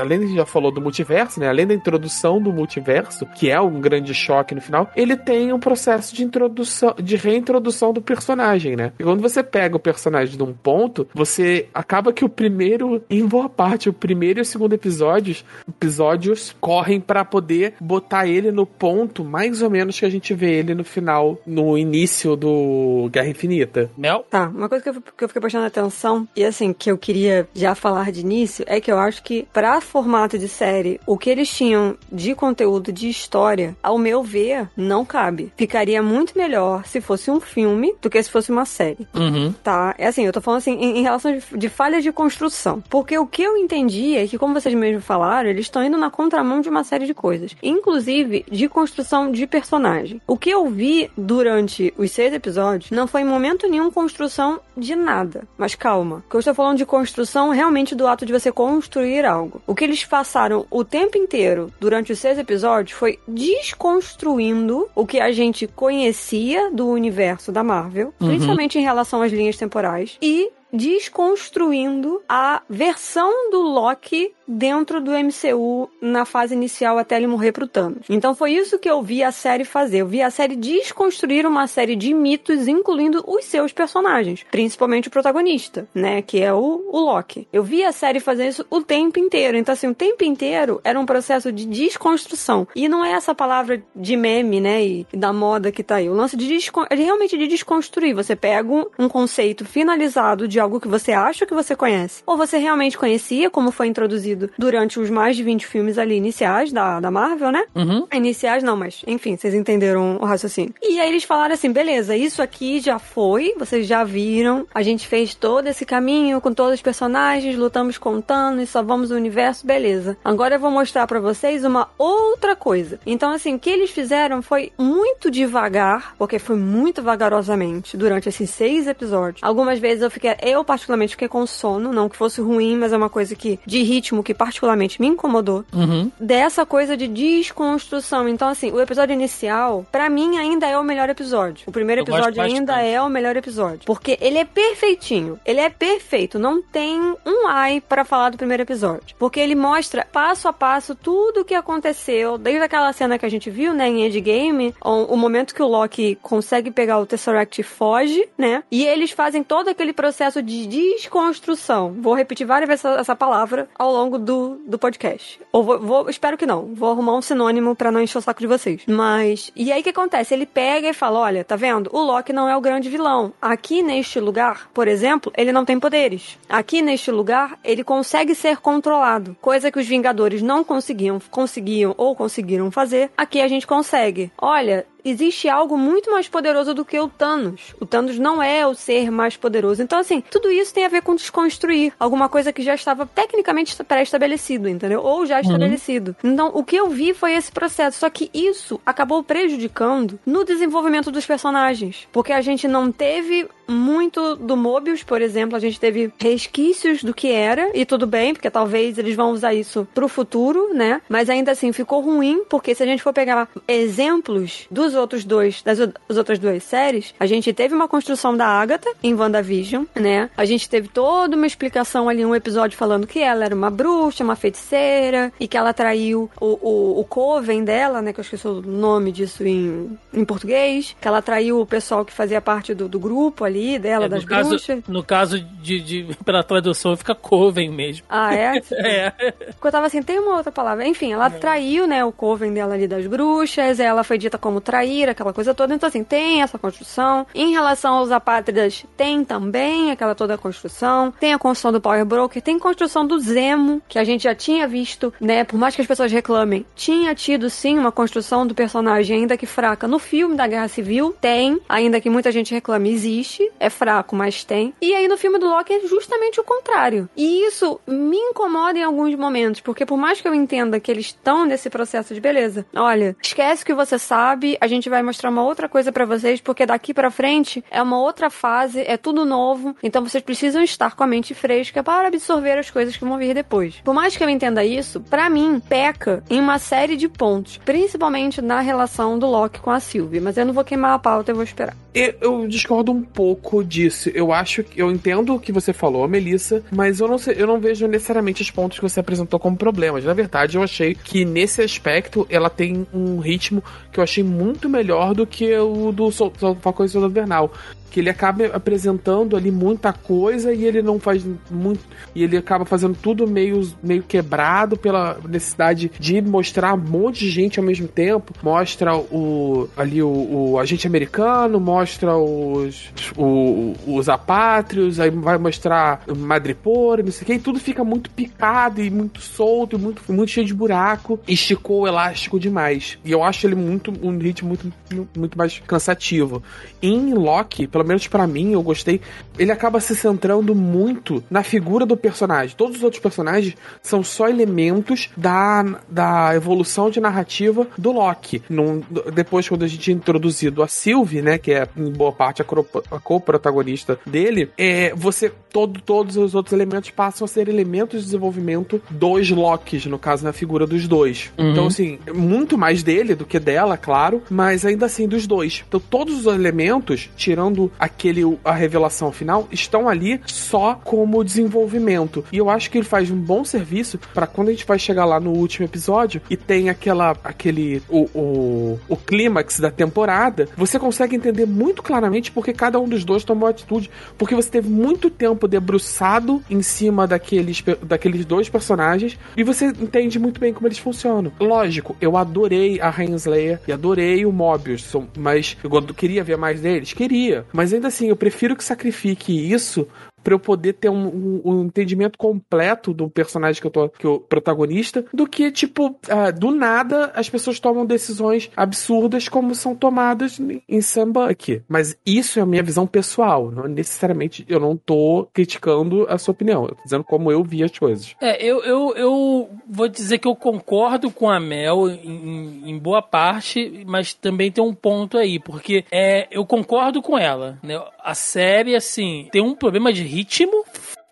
Além 0.00 0.18
a 0.18 0.22
gente 0.22 0.34
já 0.34 0.46
falou 0.46 0.72
do 0.72 0.80
multiverso, 0.80 1.38
né? 1.38 1.48
Além 1.48 1.66
da 1.66 1.74
introdução 1.74 2.40
do 2.42 2.52
multiverso, 2.52 3.24
que 3.26 3.48
é 3.48 3.60
um 3.60 3.80
grande 3.80 4.12
choque 4.12 4.54
no 4.54 4.60
final, 4.60 4.90
ele 4.96 5.16
tem 5.16 5.52
um 5.52 5.58
processo 5.60 6.14
de 6.14 6.24
introdução, 6.24 6.94
de 7.00 7.14
reintrodução 7.16 7.59
introdução 7.60 7.92
do 7.92 8.00
personagem, 8.00 8.74
né? 8.74 8.92
E 8.98 9.04
quando 9.04 9.20
você 9.20 9.42
pega 9.42 9.76
o 9.76 9.80
personagem 9.80 10.36
de 10.36 10.42
um 10.42 10.52
ponto, 10.52 11.06
você 11.14 11.68
acaba 11.74 12.12
que 12.12 12.24
o 12.24 12.28
primeiro, 12.28 13.02
em 13.08 13.24
boa 13.26 13.48
parte, 13.48 13.88
o 13.88 13.92
primeiro 13.92 14.40
e 14.40 14.42
o 14.42 14.44
segundo 14.44 14.72
episódios, 14.72 15.44
episódios 15.68 16.56
correm 16.60 17.00
para 17.00 17.24
poder 17.24 17.74
botar 17.80 18.26
ele 18.26 18.50
no 18.50 18.66
ponto 18.66 19.24
mais 19.24 19.62
ou 19.62 19.70
menos 19.70 19.98
que 19.98 20.06
a 20.06 20.10
gente 20.10 20.34
vê 20.34 20.54
ele 20.54 20.74
no 20.74 20.84
final, 20.84 21.38
no 21.46 21.76
início 21.76 22.34
do 22.34 23.08
Guerra 23.12 23.28
Infinita. 23.28 23.90
Mel? 23.96 24.24
Tá, 24.30 24.48
uma 24.48 24.68
coisa 24.68 24.82
que 24.82 24.90
eu, 24.90 25.02
que 25.16 25.24
eu 25.24 25.28
fiquei 25.28 25.40
prestando 25.40 25.66
atenção, 25.66 26.26
e 26.34 26.44
assim, 26.44 26.72
que 26.72 26.90
eu 26.90 26.96
queria 26.96 27.46
já 27.54 27.74
falar 27.74 28.10
de 28.10 28.20
início, 28.20 28.64
é 28.66 28.80
que 28.80 28.90
eu 28.90 28.98
acho 28.98 29.22
que, 29.22 29.46
pra 29.52 29.80
formato 29.80 30.38
de 30.38 30.48
série, 30.48 31.00
o 31.06 31.18
que 31.18 31.28
eles 31.28 31.50
tinham 31.50 31.96
de 32.10 32.34
conteúdo 32.34 32.92
de 32.92 33.08
história, 33.08 33.76
ao 33.82 33.98
meu 33.98 34.22
ver, 34.22 34.68
não 34.76 35.04
cabe. 35.04 35.52
Ficaria 35.56 36.02
muito 36.02 36.36
melhor 36.36 36.86
se 36.86 37.00
fosse 37.00 37.30
um 37.30 37.39
filme 37.40 37.94
do 38.00 38.10
que 38.10 38.22
se 38.22 38.30
fosse 38.30 38.50
uma 38.50 38.64
série. 38.64 39.06
Uhum. 39.14 39.52
Tá? 39.62 39.94
É 39.98 40.06
assim, 40.06 40.24
eu 40.24 40.32
tô 40.32 40.40
falando 40.40 40.58
assim, 40.58 40.72
em, 40.72 40.98
em 40.98 41.02
relação 41.02 41.32
de, 41.32 41.42
de 41.56 41.68
falhas 41.68 42.02
de 42.02 42.12
construção. 42.12 42.82
Porque 42.88 43.16
o 43.18 43.26
que 43.26 43.42
eu 43.42 43.56
entendi 43.56 44.16
é 44.16 44.26
que, 44.26 44.38
como 44.38 44.54
vocês 44.54 44.74
mesmos 44.74 45.04
falaram, 45.04 45.48
eles 45.48 45.66
estão 45.66 45.84
indo 45.84 45.96
na 45.96 46.10
contramão 46.10 46.60
de 46.60 46.68
uma 46.68 46.84
série 46.84 47.06
de 47.06 47.14
coisas. 47.14 47.56
Inclusive, 47.62 48.44
de 48.50 48.68
construção 48.68 49.30
de 49.30 49.46
personagem. 49.46 50.20
O 50.26 50.36
que 50.36 50.50
eu 50.50 50.66
vi 50.68 51.10
durante 51.16 51.92
os 51.96 52.10
seis 52.10 52.32
episódios 52.32 52.90
não 52.90 53.06
foi 53.06 53.22
em 53.22 53.24
momento 53.24 53.68
nenhum 53.68 53.90
construção 53.90 54.60
de 54.76 54.94
nada. 54.94 55.44
Mas 55.56 55.74
calma, 55.74 56.24
que 56.28 56.36
eu 56.36 56.40
estou 56.40 56.54
falando 56.54 56.78
de 56.78 56.86
construção 56.86 57.50
realmente 57.50 57.94
do 57.94 58.06
ato 58.06 58.26
de 58.26 58.32
você 58.32 58.50
construir 58.50 59.24
algo. 59.24 59.60
O 59.66 59.74
que 59.74 59.84
eles 59.84 60.04
passaram 60.04 60.66
o 60.70 60.84
tempo 60.84 61.16
inteiro 61.18 61.72
durante 61.78 62.12
os 62.12 62.18
seis 62.18 62.38
episódios 62.38 62.96
foi 62.96 63.18
desconstruindo 63.26 64.88
o 64.94 65.06
que 65.06 65.20
a 65.20 65.32
gente 65.32 65.66
conhecia 65.66 66.70
do 66.70 66.88
universo 66.88 67.29
da 67.52 67.62
Marvel, 67.62 68.12
Uhum. 68.20 68.28
principalmente 68.28 68.78
em 68.78 68.82
relação 68.82 69.22
às 69.22 69.32
linhas 69.32 69.56
temporais, 69.56 70.16
e 70.22 70.50
desconstruindo 70.72 72.22
a 72.28 72.62
versão 72.68 73.50
do 73.50 73.60
Loki 73.60 74.32
dentro 74.50 75.00
do 75.00 75.12
MCU 75.12 75.88
na 76.00 76.24
fase 76.24 76.54
inicial 76.54 76.98
até 76.98 77.16
ele 77.16 77.26
morrer 77.26 77.52
pro 77.52 77.68
Thanos. 77.68 78.06
Então 78.08 78.34
foi 78.34 78.52
isso 78.52 78.78
que 78.78 78.90
eu 78.90 79.02
vi 79.02 79.22
a 79.22 79.30
série 79.30 79.64
fazer. 79.64 79.98
Eu 79.98 80.06
vi 80.06 80.20
a 80.20 80.30
série 80.30 80.56
desconstruir 80.56 81.46
uma 81.46 81.66
série 81.66 81.94
de 81.94 82.12
mitos, 82.12 82.66
incluindo 82.66 83.24
os 83.26 83.44
seus 83.44 83.72
personagens, 83.72 84.44
principalmente 84.50 85.08
o 85.08 85.10
protagonista, 85.10 85.86
né, 85.94 86.20
que 86.22 86.40
é 86.40 86.52
o, 86.52 86.84
o 86.90 86.98
Loki. 86.98 87.46
Eu 87.52 87.62
vi 87.62 87.84
a 87.84 87.92
série 87.92 88.20
fazer 88.20 88.48
isso 88.48 88.66
o 88.68 88.82
tempo 88.82 89.18
inteiro. 89.18 89.56
Então 89.56 89.72
assim, 89.72 89.88
o 89.88 89.94
tempo 89.94 90.24
inteiro 90.24 90.80
era 90.82 90.98
um 90.98 91.06
processo 91.06 91.52
de 91.52 91.64
desconstrução. 91.66 92.66
E 92.74 92.88
não 92.88 93.04
é 93.04 93.12
essa 93.12 93.34
palavra 93.34 93.82
de 93.94 94.16
meme, 94.16 94.60
né, 94.60 94.84
e, 94.84 95.06
da 95.12 95.32
moda 95.32 95.70
que 95.70 95.82
tá 95.82 95.96
aí. 95.96 96.08
O 96.08 96.14
lance 96.14 96.36
de 96.36 96.48
descon 96.48 96.84
é 96.90 96.94
realmente 96.94 97.38
de 97.38 97.46
desconstruir. 97.46 98.14
Você 98.14 98.34
pega 98.34 98.68
um 98.98 99.08
conceito 99.08 99.64
finalizado 99.64 100.48
de 100.48 100.58
algo 100.58 100.80
que 100.80 100.88
você 100.88 101.12
acha 101.12 101.46
que 101.46 101.54
você 101.54 101.76
conhece, 101.76 102.22
ou 102.26 102.36
você 102.36 102.58
realmente 102.58 102.98
conhecia, 102.98 103.50
como 103.50 103.70
foi 103.70 103.86
introduzido 103.86 104.39
durante 104.58 104.98
os 104.98 105.10
mais 105.10 105.36
de 105.36 105.42
20 105.42 105.66
filmes 105.66 105.98
ali 105.98 106.16
iniciais 106.16 106.72
da, 106.72 107.00
da 107.00 107.10
Marvel, 107.10 107.50
né? 107.50 107.64
Uhum. 107.74 108.06
Iniciais 108.12 108.62
não, 108.62 108.76
mas 108.76 109.02
enfim, 109.06 109.36
vocês 109.36 109.54
entenderam 109.54 110.18
o 110.20 110.24
raciocínio. 110.24 110.74
E 110.82 111.00
aí 111.00 111.08
eles 111.08 111.24
falaram 111.24 111.54
assim: 111.54 111.72
beleza, 111.72 112.16
isso 112.16 112.42
aqui 112.42 112.80
já 112.80 112.98
foi, 112.98 113.54
vocês 113.58 113.86
já 113.86 114.04
viram, 114.04 114.66
a 114.74 114.82
gente 114.82 115.06
fez 115.06 115.34
todo 115.34 115.66
esse 115.66 115.84
caminho 115.84 116.40
com 116.40 116.52
todos 116.52 116.74
os 116.74 116.82
personagens, 116.82 117.56
lutamos 117.56 117.98
com 117.98 118.20
Thanos, 118.20 118.68
salvamos 118.68 119.10
o 119.10 119.14
universo, 119.14 119.66
beleza. 119.66 120.16
Agora 120.24 120.56
eu 120.56 120.60
vou 120.60 120.70
mostrar 120.70 121.06
pra 121.06 121.20
vocês 121.20 121.64
uma 121.64 121.88
outra 121.98 122.54
coisa. 122.54 123.00
Então, 123.06 123.32
assim, 123.32 123.54
o 123.54 123.58
que 123.58 123.70
eles 123.70 123.90
fizeram 123.90 124.42
foi 124.42 124.72
muito 124.78 125.30
devagar, 125.30 126.14
porque 126.16 126.38
foi 126.38 126.56
muito 126.56 127.02
vagarosamente 127.02 127.96
durante 127.96 128.28
esses 128.28 128.50
seis 128.50 128.86
episódios. 128.86 129.42
Algumas 129.42 129.78
vezes 129.78 130.02
eu 130.02 130.10
fiquei, 130.10 130.34
eu 130.42 130.64
particularmente 130.64 131.12
fiquei 131.12 131.28
com 131.28 131.46
sono, 131.46 131.92
não 131.92 132.08
que 132.08 132.16
fosse 132.16 132.40
ruim, 132.40 132.76
mas 132.76 132.92
é 132.92 132.96
uma 132.96 133.10
coisa 133.10 133.34
que 133.34 133.58
de 133.66 133.82
ritmo 133.82 134.22
que 134.22 134.29
particularmente 134.34 135.00
me 135.00 135.06
incomodou 135.08 135.64
Uhum. 135.72 136.10
dessa 136.20 136.64
coisa 136.66 136.96
de 136.96 137.06
desconstrução. 137.08 138.28
Então, 138.28 138.48
assim, 138.48 138.70
o 138.70 138.80
episódio 138.80 139.12
inicial, 139.12 139.84
pra 139.90 140.08
mim, 140.08 140.38
ainda 140.38 140.66
é 140.66 140.78
o 140.78 140.84
melhor 140.84 141.08
episódio. 141.08 141.64
O 141.66 141.72
primeiro 141.72 142.02
episódio 142.02 142.42
ainda 142.42 142.80
é 142.82 143.00
o 143.00 143.08
melhor 143.08 143.36
episódio. 143.36 143.80
Porque 143.86 144.18
ele 144.20 144.38
é 144.38 144.44
perfeitinho. 144.44 145.38
Ele 145.44 145.60
é 145.60 145.68
perfeito. 145.70 146.38
Não 146.38 146.62
tem 146.62 147.00
um 147.26 147.46
ai 147.48 147.80
pra 147.80 148.04
falar 148.04 148.30
do 148.30 148.36
primeiro 148.38 148.62
episódio. 148.62 149.14
Porque 149.18 149.40
ele 149.40 149.54
mostra 149.54 150.06
passo 150.10 150.48
a 150.48 150.52
passo 150.52 150.94
tudo 150.94 151.40
o 151.40 151.44
que 151.44 151.54
aconteceu, 151.54 152.36
desde 152.38 152.62
aquela 152.62 152.92
cena 152.92 153.18
que 153.18 153.26
a 153.26 153.28
gente 153.30 153.50
viu, 153.50 153.72
né, 153.74 153.88
em 153.88 154.04
Endgame, 154.06 154.74
o, 154.84 155.14
o 155.14 155.16
momento 155.16 155.54
que 155.54 155.62
o 155.62 155.66
Loki 155.68 156.18
consegue 156.22 156.70
pegar 156.70 156.98
o 156.98 157.06
Tesseract 157.06 157.60
e 157.60 157.64
foge, 157.64 158.28
né? 158.36 158.62
E 158.70 158.84
eles 158.86 159.10
fazem 159.10 159.42
todo 159.42 159.68
aquele 159.68 159.92
processo 159.92 160.42
de 160.42 160.66
desconstrução. 160.66 161.94
Vou 162.00 162.14
repetir 162.14 162.46
várias 162.46 162.68
vezes 162.68 162.84
essa, 162.84 163.00
essa 163.00 163.16
palavra 163.16 163.68
ao 163.78 163.92
longo 163.92 164.18
do, 164.20 164.60
do 164.66 164.78
podcast. 164.78 165.40
Ou 165.52 165.62
vou, 165.64 165.78
vou- 165.80 166.10
espero 166.10 166.36
que 166.38 166.46
não. 166.46 166.74
Vou 166.74 166.90
arrumar 166.90 167.16
um 167.16 167.22
sinônimo 167.22 167.74
pra 167.74 167.90
não 167.90 168.00
encher 168.00 168.18
o 168.18 168.20
saco 168.22 168.40
de 168.40 168.46
vocês. 168.46 168.82
Mas, 168.86 169.50
e 169.56 169.72
aí 169.72 169.80
o 169.80 169.82
que 169.84 169.90
acontece? 169.90 170.34
Ele 170.34 170.46
pega 170.46 170.88
e 170.88 170.94
fala: 170.94 171.18
olha, 171.20 171.44
tá 171.44 171.56
vendo? 171.56 171.90
O 171.92 172.00
Loki 172.02 172.32
não 172.32 172.48
é 172.48 172.56
o 172.56 172.60
grande 172.60 172.88
vilão. 172.88 173.32
Aqui 173.40 173.82
neste 173.82 174.20
lugar, 174.20 174.68
por 174.72 174.86
exemplo, 174.86 175.32
ele 175.36 175.52
não 175.52 175.64
tem 175.64 175.80
poderes. 175.80 176.38
Aqui 176.48 176.82
neste 176.82 177.10
lugar, 177.10 177.58
ele 177.64 177.82
consegue 177.82 178.34
ser 178.34 178.58
controlado. 178.58 179.36
Coisa 179.40 179.70
que 179.70 179.78
os 179.78 179.86
Vingadores 179.86 180.42
não 180.42 180.62
conseguiam, 180.62 181.20
conseguiam 181.30 181.94
ou 181.96 182.14
conseguiram 182.14 182.70
fazer. 182.70 183.10
Aqui 183.16 183.40
a 183.40 183.48
gente 183.48 183.66
consegue. 183.66 184.30
Olha, 184.38 184.86
existe 185.04 185.48
algo 185.48 185.76
muito 185.76 186.10
mais 186.10 186.28
poderoso 186.28 186.74
do 186.74 186.84
que 186.84 186.98
o 186.98 187.08
Thanos. 187.08 187.74
O 187.80 187.86
Thanos 187.86 188.18
não 188.18 188.42
é 188.42 188.66
o 188.66 188.74
ser 188.74 189.10
mais 189.10 189.36
poderoso. 189.36 189.82
Então, 189.82 189.98
assim, 189.98 190.22
tudo 190.30 190.50
isso 190.50 190.74
tem 190.74 190.84
a 190.84 190.88
ver 190.88 191.02
com 191.02 191.14
desconstruir 191.14 191.92
alguma 191.98 192.28
coisa 192.28 192.52
que 192.52 192.62
já 192.62 192.74
estava 192.74 193.06
tecnicamente 193.06 193.76
pré-estabelecido, 193.84 194.68
entendeu? 194.68 195.02
Ou 195.02 195.26
já 195.26 195.40
estabelecido. 195.40 196.16
Então, 196.22 196.50
o 196.54 196.64
que 196.64 196.76
eu 196.76 196.88
vi 196.88 197.14
foi 197.14 197.34
esse 197.34 197.50
processo. 197.50 197.98
Só 198.00 198.10
que 198.10 198.30
isso 198.32 198.80
acabou 198.84 199.22
prejudicando 199.22 200.18
no 200.24 200.44
desenvolvimento 200.44 201.10
dos 201.10 201.26
personagens. 201.26 202.08
Porque 202.12 202.32
a 202.32 202.40
gente 202.40 202.66
não 202.68 202.90
teve 202.92 203.48
muito 203.70 204.36
do 204.36 204.56
Mobius, 204.56 205.02
por 205.02 205.22
exemplo, 205.22 205.56
a 205.56 205.60
gente 205.60 205.78
teve 205.78 206.12
resquícios 206.18 207.02
do 207.02 207.14
que 207.14 207.30
era, 207.30 207.70
e 207.74 207.84
tudo 207.84 208.06
bem, 208.06 208.34
porque 208.34 208.50
talvez 208.50 208.98
eles 208.98 209.14
vão 209.14 209.30
usar 209.30 209.54
isso 209.54 209.86
pro 209.94 210.08
futuro, 210.08 210.74
né? 210.74 211.00
Mas 211.08 211.30
ainda 211.30 211.52
assim 211.52 211.72
ficou 211.72 212.00
ruim, 212.00 212.42
porque 212.48 212.74
se 212.74 212.82
a 212.82 212.86
gente 212.86 213.02
for 213.02 213.12
pegar 213.12 213.48
exemplos 213.68 214.66
dos 214.70 214.94
outros 214.94 215.24
dois, 215.24 215.62
das 215.62 215.78
das 215.78 216.16
outras 216.16 216.38
duas 216.38 216.62
séries, 216.62 217.14
a 217.18 217.26
gente 217.26 217.52
teve 217.52 217.74
uma 217.74 217.88
construção 217.88 218.36
da 218.36 218.46
Agatha 218.46 218.90
em 219.02 219.14
WandaVision, 219.14 219.84
né? 219.94 220.30
A 220.36 220.44
gente 220.44 220.68
teve 220.68 220.88
toda 220.88 221.36
uma 221.36 221.46
explicação 221.46 222.08
ali, 222.08 222.24
um 222.24 222.34
episódio 222.34 222.76
falando 222.76 223.06
que 223.06 223.20
ela 223.20 223.44
era 223.44 223.54
uma 223.54 223.70
bruxa, 223.70 224.24
uma 224.24 224.36
feiticeira, 224.36 225.32
e 225.38 225.46
que 225.46 225.56
ela 225.56 225.72
traiu 225.72 226.30
o, 226.40 226.46
o, 226.46 227.00
o 227.00 227.04
coven 227.04 227.64
dela, 227.64 228.02
né? 228.02 228.12
Que 228.12 228.20
eu 228.20 228.22
esqueci 228.22 228.46
o 228.46 228.60
nome 228.60 229.12
disso 229.12 229.46
em, 229.46 229.98
em 230.12 230.24
português, 230.24 230.96
que 231.00 231.08
ela 231.08 231.22
traiu 231.22 231.60
o 231.60 231.66
pessoal 231.66 232.04
que 232.04 232.12
fazia 232.12 232.40
parte 232.40 232.74
do, 232.74 232.88
do 232.88 232.98
grupo 232.98 233.44
ali 233.44 233.59
dela, 233.78 234.06
É, 234.06 234.08
das 234.08 234.22
no, 234.22 234.28
caso, 234.28 234.48
bruxas. 234.50 234.82
no 234.88 235.02
caso 235.04 235.40
de, 235.40 235.80
de- 235.80 236.16
pela 236.24 236.42
tradução, 236.42 236.96
fica 236.96 237.14
Coven 237.14 237.70
mesmo. 237.70 238.04
Ah, 238.08 238.34
é? 238.34 238.60
É. 238.72 239.10
Porque 239.10 239.66
eu 239.66 239.72
tava 239.72 239.86
assim, 239.86 240.02
tem 240.02 240.18
uma 240.18 240.36
outra 240.36 240.50
palavra. 240.52 240.86
Enfim, 240.86 241.12
ela 241.12 241.28
traiu, 241.30 241.86
né, 241.86 242.04
o 242.04 242.10
coven 242.12 242.52
dela 242.52 242.74
ali 242.74 242.86
das 242.88 243.06
bruxas, 243.06 243.78
ela 243.78 244.02
foi 244.02 244.18
dita 244.18 244.38
como 244.38 244.60
traíra, 244.60 245.12
aquela 245.12 245.32
coisa 245.32 245.54
toda. 245.54 245.74
Então, 245.74 245.88
assim, 245.88 246.02
tem 246.02 246.42
essa 246.42 246.58
construção. 246.58 247.26
Em 247.34 247.52
relação 247.52 247.94
aos 247.96 248.10
apátridas, 248.10 248.84
tem 248.96 249.24
também 249.24 249.90
aquela 249.90 250.14
toda 250.14 250.36
construção. 250.38 251.12
Tem 251.20 251.32
a 251.34 251.38
construção 251.38 251.72
do 251.72 251.80
Power 251.80 252.04
Broker, 252.04 252.40
tem 252.42 252.58
construção 252.58 253.06
do 253.06 253.18
Zemo, 253.18 253.82
que 253.88 253.98
a 253.98 254.04
gente 254.04 254.24
já 254.24 254.34
tinha 254.34 254.66
visto, 254.66 255.12
né, 255.20 255.44
por 255.44 255.58
mais 255.58 255.74
que 255.76 255.82
as 255.82 255.86
pessoas 255.86 256.10
reclamem, 256.10 256.64
tinha 256.74 257.14
tido 257.14 257.48
sim 257.50 257.78
uma 257.78 257.92
construção 257.92 258.46
do 258.46 258.54
personagem, 258.54 259.20
ainda 259.20 259.36
que 259.36 259.46
fraca, 259.46 259.86
no 259.86 259.98
filme 259.98 260.34
da 260.36 260.46
Guerra 260.46 260.68
Civil. 260.68 261.14
Tem, 261.20 261.60
ainda 261.68 262.00
que 262.00 262.08
muita 262.10 262.30
gente 262.32 262.52
reclame, 262.54 262.90
existe. 262.90 263.49
É 263.58 263.70
fraco, 263.70 264.14
mas 264.14 264.44
tem. 264.44 264.74
E 264.80 264.94
aí 264.94 265.08
no 265.08 265.16
filme 265.16 265.38
do 265.38 265.48
Loki 265.48 265.72
é 265.72 265.80
justamente 265.80 266.40
o 266.40 266.44
contrário. 266.44 267.08
E 267.16 267.46
isso 267.46 267.80
me 267.86 268.16
incomoda 268.16 268.78
em 268.78 268.82
alguns 268.82 269.14
momentos, 269.14 269.60
porque 269.60 269.86
por 269.86 269.96
mais 269.96 270.20
que 270.20 270.28
eu 270.28 270.34
entenda 270.34 270.80
que 270.80 270.90
eles 270.90 271.06
estão 271.06 271.44
nesse 271.44 271.68
processo 271.68 272.14
de 272.14 272.20
beleza, 272.20 272.66
olha, 272.74 273.16
esquece 273.22 273.62
o 273.62 273.66
que 273.66 273.74
você 273.74 273.98
sabe, 273.98 274.56
a 274.60 274.66
gente 274.66 274.88
vai 274.88 275.02
mostrar 275.02 275.30
uma 275.30 275.42
outra 275.42 275.68
coisa 275.68 275.92
pra 275.92 276.04
vocês, 276.04 276.40
porque 276.40 276.66
daqui 276.66 276.94
pra 276.94 277.10
frente 277.10 277.64
é 277.70 277.82
uma 277.82 278.00
outra 278.00 278.30
fase, 278.30 278.80
é 278.80 278.96
tudo 278.96 279.24
novo, 279.24 279.76
então 279.82 280.04
vocês 280.04 280.22
precisam 280.22 280.62
estar 280.62 280.94
com 280.94 281.04
a 281.04 281.06
mente 281.06 281.34
fresca 281.34 281.82
para 281.82 282.08
absorver 282.08 282.58
as 282.58 282.70
coisas 282.70 282.96
que 282.96 283.04
vão 283.04 283.18
vir 283.18 283.34
depois. 283.34 283.80
Por 283.84 283.94
mais 283.94 284.16
que 284.16 284.24
eu 284.24 284.28
entenda 284.28 284.64
isso, 284.64 285.00
pra 285.00 285.28
mim 285.30 285.60
peca 285.60 286.22
em 286.28 286.40
uma 286.40 286.58
série 286.58 286.96
de 286.96 287.08
pontos, 287.08 287.58
principalmente 287.64 288.40
na 288.40 288.60
relação 288.60 289.18
do 289.18 289.26
Loki 289.26 289.60
com 289.60 289.70
a 289.70 289.80
Sylvie, 289.80 290.20
mas 290.20 290.36
eu 290.36 290.46
não 290.46 290.52
vou 290.52 290.64
queimar 290.64 290.94
a 290.94 290.98
pauta, 290.98 291.30
eu 291.30 291.34
vou 291.34 291.44
esperar. 291.44 291.76
Eu 291.92 292.46
discordo 292.46 292.92
um 292.92 293.02
pouco 293.02 293.29
pouco 293.30 293.62
disso. 293.62 294.10
Eu 294.12 294.32
acho 294.32 294.64
que 294.64 294.80
eu 294.80 294.90
entendo 294.90 295.34
o 295.34 295.40
que 295.40 295.52
você 295.52 295.72
falou, 295.72 296.06
Melissa, 296.08 296.62
mas 296.70 296.98
eu 296.98 297.06
não 297.06 297.18
sei, 297.18 297.36
eu 297.38 297.46
não 297.46 297.60
vejo 297.60 297.86
necessariamente 297.86 298.42
os 298.42 298.50
pontos 298.50 298.78
que 298.78 298.82
você 298.82 298.98
apresentou 298.98 299.38
como 299.38 299.56
problemas. 299.56 300.04
Na 300.04 300.14
verdade, 300.14 300.56
eu 300.56 300.62
achei 300.62 300.94
que 300.94 301.24
nesse 301.24 301.62
aspecto 301.62 302.26
ela 302.28 302.50
tem 302.50 302.86
um 302.92 303.18
ritmo 303.18 303.62
que 303.92 304.00
eu 304.00 304.04
achei 304.04 304.24
muito 304.24 304.68
melhor 304.68 305.14
do 305.14 305.26
que 305.26 305.56
o 305.56 305.92
do 305.92 306.10
Falcão 306.10 306.84
e 306.84 306.88
Soldado 306.88 307.12
Invernal 307.12 307.52
que 307.90 308.00
ele 308.00 308.10
acaba 308.10 308.46
apresentando 308.46 309.36
ali 309.36 309.50
muita 309.50 309.92
coisa 309.92 310.52
e 310.52 310.64
ele 310.64 310.80
não 310.82 310.98
faz 310.98 311.24
muito 311.50 311.80
e 312.14 312.22
ele 312.22 312.36
acaba 312.36 312.64
fazendo 312.64 312.96
tudo 313.00 313.26
meio, 313.26 313.60
meio 313.82 314.02
quebrado 314.02 314.76
pela 314.76 315.18
necessidade 315.28 315.90
de 315.98 316.20
mostrar 316.22 316.74
um 316.74 316.78
monte 316.78 317.20
de 317.20 317.30
gente 317.30 317.58
ao 317.58 317.64
mesmo 317.64 317.88
tempo. 317.88 318.32
Mostra 318.42 318.96
o 318.96 319.68
ali 319.76 320.02
o, 320.02 320.52
o 320.52 320.58
agente 320.58 320.86
americano 320.86 321.58
mostra 321.60 322.16
os 322.16 322.92
o, 323.16 323.74
os 323.86 324.08
apátrios 324.08 325.00
aí 325.00 325.10
vai 325.10 325.38
mostrar 325.38 326.02
Madripoor 326.16 327.02
não 327.02 327.12
sei 327.12 327.22
o 327.22 327.26
que 327.26 327.34
e 327.34 327.38
tudo 327.38 327.58
fica 327.58 327.84
muito 327.84 328.10
picado 328.10 328.82
e 328.82 328.90
muito 328.90 329.20
solto 329.20 329.76
e 329.76 329.78
muito, 329.78 330.02
muito 330.08 330.30
cheio 330.30 330.46
de 330.46 330.54
buraco. 330.54 331.18
Esticou 331.26 331.82
o 331.82 331.86
elástico 331.86 332.38
demais. 332.38 332.98
E 333.04 333.10
eu 333.10 333.22
acho 333.22 333.46
ele 333.46 333.54
muito 333.54 333.92
um 334.02 334.16
ritmo 334.18 334.48
muito, 334.48 334.72
muito 335.16 335.38
mais 335.38 335.58
cansativo. 335.66 336.42
Em 336.82 337.14
Loki 337.14 337.66
pelo 337.66 337.79
menos 337.84 338.06
para 338.06 338.26
mim, 338.26 338.52
eu 338.52 338.62
gostei. 338.62 339.00
Ele 339.38 339.52
acaba 339.52 339.80
se 339.80 339.94
centrando 339.94 340.54
muito 340.54 341.22
na 341.30 341.42
figura 341.42 341.86
do 341.86 341.96
personagem. 341.96 342.56
Todos 342.56 342.78
os 342.78 342.82
outros 342.82 343.00
personagens 343.00 343.54
são 343.82 344.02
só 344.02 344.28
elementos 344.28 345.10
da, 345.16 345.64
da 345.88 346.34
evolução 346.34 346.90
de 346.90 347.00
narrativa 347.00 347.66
do 347.76 347.92
Loki. 347.92 348.42
Num, 348.48 348.82
depois, 349.14 349.48
quando 349.48 349.64
a 349.64 349.68
gente 349.68 349.90
é 349.90 349.94
introduzido 349.94 350.62
a 350.62 350.68
Sylvie, 350.68 351.22
né, 351.22 351.38
que 351.38 351.52
é 351.52 351.68
em 351.76 351.90
boa 351.90 352.12
parte 352.12 352.42
a, 352.42 352.44
co-protagonista 352.44 353.98
dele, 354.06 354.50
é, 354.56 354.94
você 354.94 355.32
todo, 355.52 355.80
todos 355.80 356.16
os 356.16 356.34
outros 356.34 356.52
elementos 356.52 356.90
passam 356.90 357.24
a 357.24 357.28
ser 357.28 357.48
elementos 357.48 358.00
de 358.00 358.06
desenvolvimento 358.06 358.80
dos 358.90 359.30
Lokis, 359.30 359.86
no 359.86 359.98
caso, 359.98 360.24
na 360.24 360.32
figura 360.32 360.66
dos 360.66 360.86
dois. 360.86 361.30
Uhum. 361.36 361.50
Então, 361.50 361.66
assim, 361.66 361.98
muito 362.14 362.56
mais 362.56 362.82
dele 362.82 363.14
do 363.14 363.24
que 363.24 363.38
dela, 363.38 363.76
claro, 363.76 364.22
mas 364.30 364.64
ainda 364.64 364.86
assim 364.86 365.06
dos 365.08 365.26
dois. 365.26 365.64
Então, 365.66 365.80
todos 365.80 366.26
os 366.26 366.32
elementos, 366.32 367.10
tirando 367.16 367.69
aquele 367.78 368.38
a 368.44 368.52
revelação 368.52 369.12
final 369.12 369.48
estão 369.50 369.88
ali 369.88 370.20
só 370.26 370.74
como 370.74 371.24
desenvolvimento. 371.24 372.24
E 372.32 372.38
eu 372.38 372.48
acho 372.50 372.70
que 372.70 372.78
ele 372.78 372.84
faz 372.84 373.10
um 373.10 373.16
bom 373.16 373.44
serviço 373.44 373.98
para 374.14 374.26
quando 374.26 374.48
a 374.48 374.50
gente 374.52 374.66
vai 374.66 374.78
chegar 374.78 375.04
lá 375.04 375.20
no 375.20 375.30
último 375.30 375.64
episódio 375.66 376.20
e 376.30 376.36
tem 376.36 376.68
aquela 376.68 377.16
aquele 377.22 377.82
o, 377.88 378.08
o, 378.14 378.80
o 378.88 378.96
clímax 378.96 379.60
da 379.60 379.70
temporada, 379.70 380.48
você 380.56 380.78
consegue 380.78 381.16
entender 381.16 381.46
muito 381.46 381.82
claramente 381.82 382.30
porque 382.30 382.52
cada 382.52 382.78
um 382.78 382.88
dos 382.88 383.04
dois 383.04 383.24
tomou 383.24 383.48
atitude, 383.48 383.90
porque 384.16 384.34
você 384.34 384.50
teve 384.50 384.68
muito 384.68 385.10
tempo 385.10 385.48
debruçado 385.48 386.42
em 386.48 386.62
cima 386.62 387.06
daqueles 387.06 387.62
daqueles 387.82 388.24
dois 388.24 388.48
personagens 388.48 389.18
e 389.36 389.42
você 389.42 389.66
entende 389.66 390.18
muito 390.18 390.40
bem 390.40 390.52
como 390.52 390.66
eles 390.66 390.78
funcionam. 390.78 391.32
Lógico, 391.38 391.96
eu 392.00 392.16
adorei 392.16 392.80
a 392.80 392.90
Renslayer 392.90 393.60
e 393.66 393.72
adorei 393.72 394.24
o 394.24 394.32
Mobius, 394.32 394.92
mas 395.16 395.56
eu 395.62 395.82
queria 395.94 396.24
ver 396.24 396.36
mais 396.36 396.60
deles, 396.60 396.92
queria, 396.92 397.44
mas 397.52 397.59
ainda 397.72 397.88
assim, 397.88 398.08
eu 398.08 398.16
prefiro 398.16 398.56
que 398.56 398.64
sacrifique 398.64 399.32
isso 399.32 399.86
para 400.22 400.34
eu 400.34 400.38
poder 400.38 400.74
ter 400.74 400.88
um, 400.88 401.06
um, 401.06 401.40
um, 401.44 401.64
entendimento 401.64 402.18
completo 402.18 402.92
do 402.92 403.08
personagem 403.08 403.60
que 403.60 403.66
eu 403.66 403.70
tô, 403.70 403.88
que 403.88 404.06
eu 404.06 404.20
protagonista, 404.20 405.04
do 405.12 405.26
que, 405.26 405.50
tipo, 405.50 405.88
uh, 405.88 406.38
do 406.38 406.50
nada 406.50 407.10
as 407.14 407.28
pessoas 407.28 407.58
tomam 407.60 407.86
decisões 407.86 408.50
absurdas 408.56 409.28
como 409.28 409.54
são 409.54 409.74
tomadas 409.74 410.40
em 410.68 410.80
samba 410.80 411.30
aqui. 411.30 411.62
Mas 411.68 411.96
isso 412.04 412.38
é 412.38 412.42
a 412.42 412.46
minha 412.46 412.62
visão 412.62 412.86
pessoal. 412.86 413.50
Não 413.50 413.64
necessariamente 413.64 414.44
eu 414.48 414.60
não 414.60 414.76
tô 414.76 415.28
criticando 415.32 416.06
a 416.08 416.18
sua 416.18 416.32
opinião. 416.32 416.64
Eu 416.64 416.74
tô 416.74 416.82
dizendo 416.84 417.04
como 417.04 417.30
eu 417.30 417.42
vi 417.42 417.62
as 417.62 417.76
coisas. 417.76 418.14
É, 418.20 418.44
eu, 418.44 418.62
eu, 418.62 418.94
eu 418.96 419.50
vou 419.68 419.88
dizer 419.88 420.18
que 420.18 420.28
eu 420.28 420.34
concordo 420.34 421.10
com 421.10 421.28
a 421.30 421.40
Mel 421.40 421.88
em, 421.88 422.70
em 422.70 422.78
boa 422.78 423.02
parte, 423.02 423.84
mas 423.86 424.14
também 424.14 424.50
tem 424.50 424.62
um 424.62 424.74
ponto 424.74 425.16
aí, 425.18 425.38
porque 425.38 425.84
é, 425.90 426.28
eu 426.30 426.44
concordo 426.44 427.02
com 427.02 427.18
ela. 427.18 427.58
Né? 427.62 427.80
A 428.02 428.14
série, 428.14 428.74
assim, 428.74 429.28
tem 429.30 429.42
um 429.42 429.54
problema 429.54 429.92
de 429.92 430.02
ritmo 430.10 430.58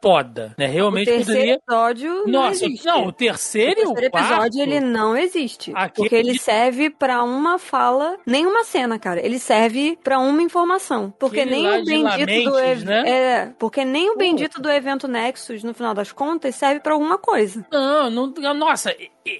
foda, 0.00 0.54
né? 0.58 0.66
Realmente 0.66 1.10
o 1.10 1.14
terceiro 1.14 1.38
poderia. 1.38 1.54
episódio 1.54 2.24
não 2.26 2.42
Nossa, 2.42 2.64
existe. 2.64 2.86
não, 2.86 3.06
o 3.06 3.12
terceiro, 3.12 3.70
o 3.72 3.74
terceiro 3.94 4.06
o 4.08 4.10
quarto, 4.10 4.26
episódio 4.32 4.62
ele 4.62 4.80
não 4.80 5.16
existe, 5.16 5.72
Aquele 5.74 5.92
porque 6.08 6.14
ele 6.14 6.38
serve 6.38 6.90
pra 6.90 7.22
uma 7.24 7.58
fala, 7.58 8.16
nem 8.26 8.46
uma 8.46 8.64
cena, 8.64 8.98
cara. 8.98 9.24
Ele 9.24 9.38
serve 9.38 9.98
pra 10.02 10.18
uma 10.18 10.42
informação, 10.42 11.12
porque 11.18 11.40
Aquele 11.40 11.56
nem 11.62 11.80
o 11.80 11.84
bendito 11.84 12.50
do 12.50 12.58
ev- 12.58 12.84
né? 12.84 13.04
é, 13.08 13.52
porque 13.58 13.84
nem 13.84 14.10
o 14.10 14.16
bendito 14.16 14.60
do 14.60 14.70
evento 14.70 15.08
Nexus 15.08 15.62
no 15.64 15.74
final 15.74 15.94
das 15.94 16.12
contas 16.12 16.54
serve 16.54 16.80
pra 16.80 16.92
alguma 16.92 17.18
coisa. 17.18 17.66
Não, 17.72 18.08
não, 18.10 18.54
nossa, 18.54 18.94